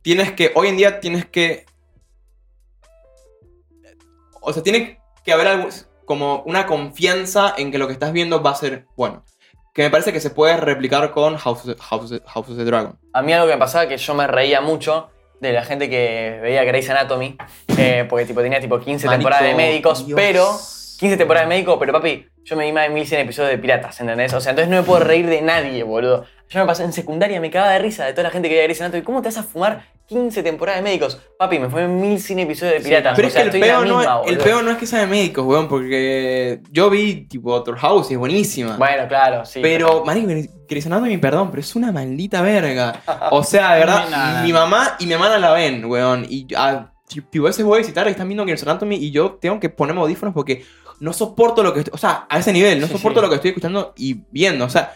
tienes 0.05 0.31
que, 0.33 0.51
hoy 0.53 0.67
en 0.67 0.77
día 0.77 0.99
tienes 0.99 1.25
que... 1.25 1.65
O 4.39 4.53
sea, 4.53 4.61
tiene 4.61 4.99
que 5.23 5.33
haber 5.33 5.47
algo, 5.47 5.69
como 6.05 6.43
una 6.45 6.67
confianza 6.67 7.55
en 7.57 7.71
que 7.71 7.79
lo 7.79 7.87
que 7.87 7.93
estás 7.93 8.13
viendo 8.13 8.43
va 8.43 8.51
a 8.51 8.55
ser 8.55 8.85
bueno. 8.95 9.23
Que 9.73 9.81
me 9.81 9.89
parece 9.89 10.13
que 10.13 10.19
se 10.19 10.29
puede 10.29 10.57
replicar 10.57 11.09
con 11.11 11.35
House, 11.37 11.65
of- 11.67 11.79
House, 11.81 12.11
of- 12.11 12.21
House 12.27 12.49
of 12.49 12.55
the 12.55 12.63
Dragon. 12.65 12.99
A 13.13 13.23
mí 13.23 13.33
algo 13.33 13.47
que 13.47 13.53
me 13.53 13.59
pasaba 13.59 13.87
que 13.87 13.97
yo 13.97 14.13
me 14.13 14.27
reía 14.27 14.61
mucho 14.61 15.09
de 15.41 15.51
la 15.53 15.65
gente 15.65 15.89
que 15.89 16.39
veía 16.39 16.63
Grey's 16.63 16.87
Anatomy, 16.91 17.35
eh, 17.75 18.05
porque 18.07 18.25
tipo, 18.25 18.41
tenía 18.43 18.61
tipo 18.61 18.79
15 18.79 19.07
Marico, 19.07 19.17
temporadas 19.17 19.47
de 19.47 19.55
médicos, 19.55 20.05
Dios. 20.05 20.15
pero 20.15 20.45
15 20.99 21.17
temporadas 21.17 21.49
de 21.49 21.55
médicos, 21.55 21.77
pero 21.79 21.91
papi, 21.93 22.27
yo 22.45 22.55
me 22.55 22.65
vi 22.65 22.71
más 22.71 22.87
de 22.87 22.93
1100 22.93 23.21
episodios 23.21 23.51
de 23.51 23.57
piratas, 23.57 23.99
¿entendés? 23.99 24.33
O 24.33 24.39
sea, 24.39 24.51
entonces 24.51 24.69
no 24.71 24.77
me 24.77 24.83
puedo 24.83 25.03
reír 25.03 25.27
de 25.27 25.41
nadie, 25.41 25.83
boludo. 25.83 26.25
Yo 26.47 26.59
me 26.59 26.65
pasé 26.67 26.83
en 26.83 26.93
secundaria, 26.93 27.41
me 27.41 27.49
cagaba 27.49 27.71
de 27.73 27.79
risa 27.79 28.05
de 28.05 28.11
toda 28.13 28.23
la 28.23 28.29
gente 28.29 28.47
que 28.47 28.53
veía 28.53 28.65
Grey's 28.65 28.79
Anatomy. 28.81 29.01
¿Cómo 29.03 29.21
te 29.23 29.29
vas 29.29 29.37
a 29.39 29.43
fumar 29.43 29.83
15 30.05 30.43
temporadas 30.43 30.79
de 30.79 30.83
médicos? 30.83 31.19
Papi, 31.39 31.57
me 31.57 31.69
fue 31.69 31.87
mil 31.87 32.19
cien 32.19 32.37
episodios 32.37 32.75
de 32.75 32.79
Sí, 32.81 32.85
piratas. 32.85 33.15
Pero 33.15 33.25
o 33.25 33.29
es 33.29 33.33
sea, 33.33 33.41
que 33.43 33.49
el 33.49 33.55
estoy 33.55 33.67
en 33.69 33.75
la 33.75 33.81
peo, 33.81 33.85
no, 33.91 33.97
misma, 33.97 34.13
es- 34.13 34.27
el 34.29 34.35
boludo. 34.35 34.43
peo 34.43 34.61
no 34.61 34.71
es 34.71 34.77
que 34.77 34.85
sea 34.85 34.99
de 34.99 35.07
médicos, 35.07 35.43
weón, 35.43 35.67
porque 35.67 36.59
yo 36.71 36.89
vi 36.91 37.25
tipo 37.27 37.51
Doctor 37.51 37.77
House 37.77 38.11
y 38.11 38.13
es 38.13 38.19
buenísima. 38.19 38.77
Bueno, 38.77 39.07
claro, 39.07 39.43
sí. 39.43 39.59
Pero, 39.63 40.05
marico, 40.05 40.27
Grey's 40.69 40.85
Anatomy, 40.85 41.17
perdón, 41.17 41.49
pero 41.49 41.61
es 41.61 41.75
una 41.75 41.91
maldita 41.91 42.43
verga. 42.43 43.01
O 43.31 43.43
sea, 43.43 43.73
de 43.73 43.79
verdad, 43.79 44.43
mi 44.43 44.53
mamá 44.53 44.97
y 44.99 45.07
mi 45.07 45.13
hermana 45.13 45.39
la 45.39 45.51
ven, 45.51 45.83
weón. 45.85 46.27
Y 46.29 46.45
a, 46.55 46.91
tipo, 47.07 47.45
a 47.45 47.49
veces 47.49 47.65
voy 47.65 47.77
a 47.77 47.81
visitar 47.81 48.05
y 48.07 48.11
están 48.11 48.27
viendo 48.27 48.45
Grey's 48.45 48.61
Anatomy 48.61 48.97
y 48.97 49.09
yo 49.09 49.39
tengo 49.41 49.59
que 49.59 49.69
ponerme 49.69 50.01
audífonos 50.01 50.33
porque 50.35 50.63
no 50.99 51.13
soporto 51.13 51.63
lo 51.63 51.73
que 51.73 51.79
estoy... 51.79 51.93
O 51.93 51.97
sea, 51.97 52.25
a 52.29 52.39
ese 52.39 52.53
nivel, 52.53 52.79
no 52.79 52.87
Sí, 52.87 52.93
soporto 52.93 53.19
sí. 53.19 53.23
lo 53.23 53.29
que 53.29 53.35
estoy 53.35 53.49
escuchando 53.49 53.93
y 53.97 54.21
viendo. 54.31 54.65
O 54.65 54.69
sea, 54.69 54.95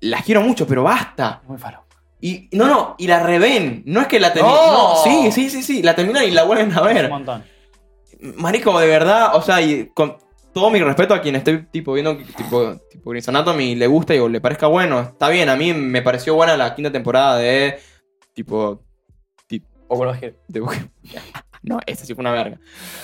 las 0.00 0.24
quiero 0.24 0.40
mucho, 0.42 0.66
pero 0.66 0.82
basta. 0.82 1.42
Muy 1.46 1.58
faro. 1.58 1.84
Y 2.20 2.48
no, 2.52 2.66
no, 2.66 2.94
y 2.98 3.06
la 3.08 3.20
reven. 3.20 3.82
No 3.86 4.00
es 4.00 4.06
que 4.06 4.20
la 4.20 4.32
terminan. 4.32 4.56
¡No! 4.56 4.94
No, 4.94 5.02
sí, 5.02 5.32
sí, 5.32 5.50
sí, 5.50 5.62
sí. 5.62 5.82
La 5.82 5.94
terminan 5.96 6.24
y 6.24 6.30
la 6.30 6.44
vuelven 6.44 6.72
a 6.72 6.80
Un 6.82 6.86
ver. 6.86 7.08
montón. 7.08 7.44
Marico, 8.36 8.78
de 8.78 8.86
verdad, 8.86 9.34
o 9.34 9.42
sea, 9.42 9.60
y 9.60 9.90
con 9.94 10.16
todo 10.52 10.70
mi 10.70 10.80
respeto 10.80 11.14
a 11.14 11.20
quien 11.20 11.34
esté 11.34 11.58
tipo 11.72 11.92
viendo 11.94 12.16
tipo, 12.18 12.76
tipo 12.90 13.10
Grey's 13.10 13.28
Anatomy 13.28 13.72
y 13.72 13.74
le 13.74 13.86
gusta 13.88 14.14
y 14.14 14.18
o 14.20 14.28
le 14.28 14.40
parezca 14.40 14.68
bueno, 14.68 15.00
está 15.00 15.28
bien. 15.28 15.48
A 15.48 15.56
mí 15.56 15.72
me 15.72 16.02
pareció 16.02 16.34
buena 16.34 16.56
la 16.56 16.74
quinta 16.74 16.92
temporada 16.92 17.38
de 17.38 17.80
tipo 18.34 18.84
O 19.88 19.96
con 19.98 20.06
los 20.06 20.20
de 20.20 20.34
No, 21.62 21.78
esta 21.86 22.04
sí 22.04 22.14
fue 22.14 22.22
una 22.22 22.32
verga. 22.32 22.58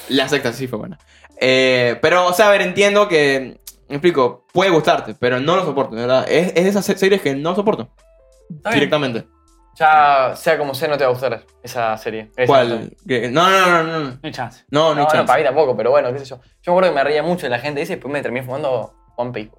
La 0.09 0.29
sexta 0.29 0.53
sí 0.53 0.67
fue 0.67 0.79
buena. 0.79 0.99
Eh, 1.41 1.99
pero, 2.03 2.27
o 2.27 2.33
sea, 2.33 2.49
a 2.49 2.51
ver, 2.51 2.63
entiendo 2.63 3.09
que. 3.09 3.59
Me 3.89 3.95
explico, 3.97 4.47
puede 4.53 4.71
gustarte, 4.71 5.15
pero 5.19 5.41
no 5.41 5.57
lo 5.57 5.65
soporto, 5.65 5.95
de 5.95 6.03
verdad. 6.03 6.27
Es, 6.31 6.49
es 6.49 6.55
de 6.65 6.69
esas 6.69 6.85
se- 6.85 6.99
series 6.99 7.23
que 7.23 7.35
no 7.35 7.55
soporto. 7.55 7.89
Está 8.51 8.71
bien. 8.71 8.75
Directamente. 8.81 9.27
Ya, 9.77 10.33
sea 10.35 10.59
como 10.59 10.75
sea, 10.75 10.89
no 10.89 10.99
te 10.99 11.05
va 11.05 11.11
a 11.11 11.13
gustar 11.13 11.45
esa 11.63 11.97
serie. 11.97 12.31
¿Cuál? 12.47 12.91
No, 13.31 13.49
no, 13.49 13.61
no, 13.67 13.83
no. 13.85 13.99
No, 14.01 14.11
No 14.11 14.19
hay 14.25 14.31
chance. 14.33 14.65
no, 14.71 14.89
no, 14.91 14.95
No, 14.97 15.01
hay 15.01 15.07
no, 15.07 15.11
chance. 15.13 15.27
para 15.27 15.39
mí 15.39 15.45
tampoco, 15.45 15.77
pero 15.77 15.91
bueno, 15.91 16.13
qué 16.13 16.19
sé 16.19 16.25
yo. 16.27 16.37
Yo 16.37 16.43
me 16.67 16.73
acuerdo 16.73 16.91
que 16.91 16.95
me 16.97 17.05
reía 17.05 17.23
mucho 17.23 17.47
de 17.47 17.51
la 17.51 17.61
gente 17.61 17.81
dice 17.81 17.93
y 17.93 17.97
después 17.97 18.13
me 18.13 18.21
terminé 18.21 18.45
fumando 18.45 18.93
One 19.17 19.31
Piece, 19.33 19.51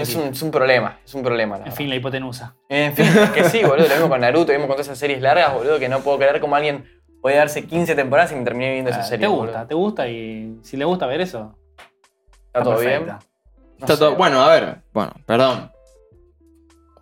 Es, 0.00 0.08
Sí. 0.08 0.16
un, 0.16 0.28
es 0.28 0.40
un 0.40 0.50
problema, 0.52 1.00
es 1.04 1.12
un 1.14 1.22
problema. 1.24 1.58
la 1.58 1.66
En 1.66 1.72
fin, 1.72 1.88
la 1.90 1.96
hipotenusa. 1.96 2.54
En 2.68 2.94
fin, 2.94 3.06
es 3.06 3.30
que 3.30 3.44
sí, 3.50 3.62
boludo. 3.64 3.88
Lo 3.88 3.94
mismo 3.94 4.08
con 4.08 4.20
Naruto, 4.20 4.52
lo 4.52 4.58
mismo 4.58 4.68
con 4.68 4.76
todas 4.76 4.86
esas 4.86 4.98
series 4.98 5.20
largas, 5.20 5.52
boludo, 5.52 5.78
que 5.80 5.88
no 5.88 6.00
puedo 6.00 6.16
creer 6.16 6.40
cómo 6.40 6.54
alguien 6.56 6.84
puede 7.24 7.36
darse 7.38 7.64
15 7.64 7.94
temporadas 7.94 8.32
y 8.32 8.34
me 8.34 8.44
terminé 8.44 8.70
viendo 8.74 8.90
esa 8.90 9.00
Ah, 9.00 9.04
serie. 9.04 9.20
te 9.26 9.28
gusta, 9.28 9.52
boludo. 9.52 9.66
te 9.66 9.74
gusta 9.74 10.08
y 10.08 10.58
si 10.62 10.76
le 10.76 10.84
gusta 10.84 11.06
ver 11.06 11.22
eso, 11.22 11.56
¿Está 12.48 12.62
todo 12.62 12.78
bien? 12.80 13.06
No 13.06 13.18
Está 13.80 13.94
sé. 13.94 13.98
todo- 13.98 14.14
Bueno, 14.16 14.42
a 14.42 14.48
ver, 14.52 14.82
bueno, 14.92 15.10
perdón. 15.24 15.72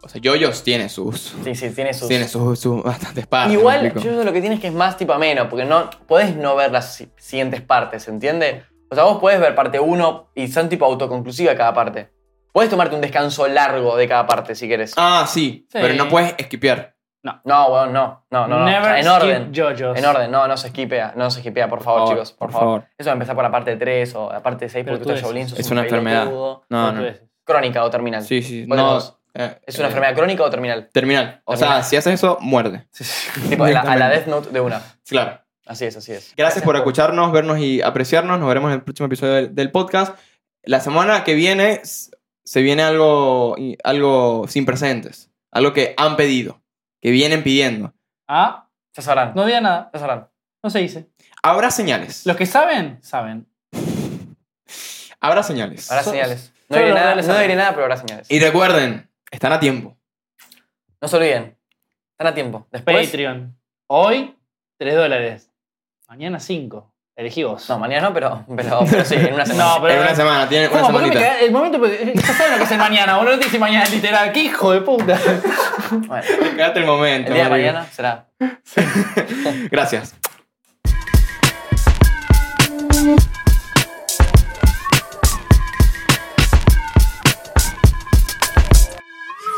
O 0.00 0.08
sea, 0.08 0.20
Yoyos 0.20 0.62
tiene 0.62 0.88
sus. 0.88 1.34
Sí, 1.42 1.56
sí, 1.56 1.70
tiene 1.70 1.92
sus. 1.92 2.06
Tiene 2.06 2.28
sus, 2.28 2.56
sus 2.60 2.84
bastantes 2.84 3.26
partes. 3.26 3.52
¿me 3.52 3.58
Igual, 3.58 3.84
explico? 3.86 4.16
yo 4.16 4.22
lo 4.22 4.32
que 4.32 4.40
tienes 4.40 4.60
que 4.60 4.68
es 4.68 4.72
más 4.72 4.96
tipo 4.96 5.12
ameno, 5.12 5.48
porque 5.48 5.64
no 5.64 5.90
podés 6.06 6.36
no 6.36 6.54
ver 6.54 6.70
las 6.70 6.94
si- 6.94 7.08
siguientes 7.16 7.60
partes, 7.60 8.06
¿entiende? 8.06 8.62
O 8.92 8.94
sea, 8.94 9.02
vos 9.02 9.18
podés 9.18 9.40
ver 9.40 9.56
parte 9.56 9.80
1 9.80 10.30
y 10.36 10.46
son 10.46 10.68
tipo 10.68 10.84
autoconclusiva 10.84 11.56
cada 11.56 11.74
parte. 11.74 12.10
Podés 12.52 12.70
tomarte 12.70 12.94
un 12.94 13.00
descanso 13.00 13.48
largo 13.48 13.96
de 13.96 14.06
cada 14.06 14.24
parte 14.28 14.54
si 14.54 14.68
querés. 14.68 14.92
Ah, 14.96 15.26
sí, 15.28 15.66
Sí. 15.68 15.78
pero 15.80 15.94
no 15.94 16.08
puedes 16.08 16.32
esquipear. 16.38 16.91
No, 17.22 17.66
weón, 17.68 17.92
no. 17.92 18.24
No, 18.30 18.48
no, 18.48 18.58
no. 18.58 18.64
O 18.64 18.66
Never 18.66 18.82
sea, 18.84 18.98
en 18.98 19.04
skip 19.04 19.22
orden. 19.22 19.54
JoJo's. 19.54 19.98
En 19.98 20.04
orden, 20.04 20.30
no, 20.30 20.48
no 20.48 20.56
se 20.56 20.66
esquipea, 20.68 21.12
no 21.16 21.30
se 21.30 21.38
esquipea, 21.40 21.68
por 21.68 21.82
favor, 21.82 22.00
Por 22.00 22.10
chicos, 22.10 22.32
por, 22.32 22.48
por 22.48 22.52
favor. 22.52 22.80
favor. 22.80 22.90
Eso 22.98 23.08
va 23.08 23.12
a 23.12 23.14
empezar 23.14 23.34
por 23.34 23.44
la 23.44 23.50
parte 23.50 23.76
3 23.76 24.14
o 24.16 24.32
la 24.32 24.42
parte 24.42 24.68
6 24.68 24.84
Pero 24.84 24.96
porque 24.96 25.04
tú 25.04 25.08
tú 25.10 25.14
estás 25.14 25.32
ves, 25.32 25.46
Shaolin, 25.46 25.60
es 25.60 25.66
un 25.66 25.72
una 25.72 25.82
enfermedad. 25.82 26.24
No, 26.24 26.64
¿Cuántas 26.68 27.20
no. 27.20 27.28
Crónica 27.44 27.84
o 27.84 27.90
terminal. 27.90 28.22
Sí, 28.24 28.42
sí. 28.42 28.66
¿Cuál 28.66 28.78
de 28.78 28.84
No, 28.84 28.98
eh, 29.34 29.58
¿Es 29.66 29.76
una 29.78 29.86
eh, 29.86 29.90
enfermedad 29.90 30.14
crónica 30.16 30.42
o 30.42 30.50
terminal? 30.50 30.88
Terminal. 30.92 31.42
O 31.44 31.56
sea, 31.56 31.82
si 31.82 31.96
haces 31.96 32.14
eso, 32.14 32.38
muerde. 32.40 32.86
Tipo, 33.48 33.64
a 33.64 33.70
la, 33.70 33.80
a 33.80 33.96
la. 33.96 34.08
Death 34.08 34.26
Note 34.26 34.50
de 34.50 34.60
una. 34.60 34.82
Claro. 35.08 35.38
Así 35.64 35.84
es, 35.84 35.96
así 35.96 36.12
es. 36.12 36.34
Gracias 36.36 36.64
por 36.64 36.74
escucharnos, 36.76 37.30
vernos 37.32 37.58
y 37.60 37.82
apreciarnos. 37.82 38.38
Nos 38.40 38.48
veremos 38.48 38.70
en 38.70 38.74
el 38.78 38.82
próximo 38.82 39.06
episodio 39.06 39.34
del, 39.34 39.54
del 39.54 39.70
podcast. 39.70 40.18
La 40.64 40.80
semana 40.80 41.22
que 41.24 41.34
viene 41.34 41.80
se 41.84 42.62
viene 42.62 42.82
algo, 42.82 43.56
algo 43.84 44.46
sin 44.48 44.66
precedentes. 44.66 45.30
Algo 45.52 45.72
que 45.72 45.94
han 45.96 46.16
pedido. 46.16 46.61
Que 47.02 47.10
vienen 47.10 47.42
pidiendo. 47.42 47.92
Ah, 48.28 48.70
Ya 48.94 49.02
sabrán. 49.02 49.32
no 49.34 49.44
diga 49.44 49.60
nada, 49.60 49.90
Ya 49.92 49.98
sabrán. 50.00 50.28
no 50.62 50.70
se 50.70 50.78
dice. 50.78 51.10
Habrá 51.42 51.70
señales. 51.70 52.24
Los 52.24 52.36
que 52.36 52.46
saben, 52.46 53.02
saben. 53.02 53.46
Habrá 55.20 55.42
señales. 55.42 55.90
Habrá 55.90 56.04
So- 56.04 56.10
señales. 56.12 56.52
No 56.68 56.76
solo 56.78 56.86
diré 56.88 56.98
nada, 56.98 57.14
no 57.16 57.38
diré 57.40 57.56
nada, 57.56 57.70
pero 57.72 57.82
habrá 57.82 57.96
señales. 57.98 58.30
Y 58.30 58.38
recuerden, 58.40 59.10
están 59.30 59.52
a 59.52 59.60
tiempo. 59.60 59.98
No 61.02 61.08
se 61.08 61.16
olviden. 61.16 61.58
Están 62.12 62.28
a 62.28 62.34
tiempo. 62.34 62.66
Después. 62.70 63.06
Patreon. 63.06 63.58
Hoy, 63.88 64.38
3 64.78 64.94
dólares. 64.94 65.50
Mañana 66.08 66.40
5. 66.40 66.91
Elegí 67.14 67.42
vos. 67.44 67.68
No, 67.68 67.78
mañana 67.78 68.08
no, 68.08 68.14
pero, 68.14 68.42
pero, 68.56 68.80
pero 68.90 69.04
sí, 69.04 69.14
en 69.16 69.34
una 69.34 69.44
semana. 69.46 69.74
No, 69.74 69.82
pero- 69.82 69.94
en 69.94 70.00
una 70.00 70.14
semana, 70.14 70.48
tienen 70.48 70.70
una 70.70 70.80
¿Cómo? 70.80 70.92
¿Por 70.94 71.02
qué 71.02 71.08
me 71.08 71.14
cagás? 71.14 71.42
El 71.42 71.52
momento, 71.52 71.78
porque 71.78 72.12
ya 72.14 72.22
saben 72.34 72.52
lo 72.52 72.58
que 72.58 72.64
es 72.64 72.70
el 72.72 72.78
mañana, 72.78 73.16
boludo. 73.18 73.34
No 73.34 73.38
te 73.38 73.44
dice 73.44 73.58
mañana 73.58 73.84
literal. 73.90 74.32
¿Qué 74.32 74.40
hijo 74.44 74.72
de 74.72 74.80
puta? 74.80 75.18
Bueno, 75.90 76.24
Quédate 76.56 76.80
el 76.80 76.86
momento. 76.86 77.28
el 77.28 77.34
día 77.34 77.44
de 77.44 77.50
mañana 77.50 77.86
será. 77.92 78.26
Gracias. 79.70 80.14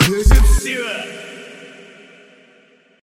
Egyptian. 0.00 1.33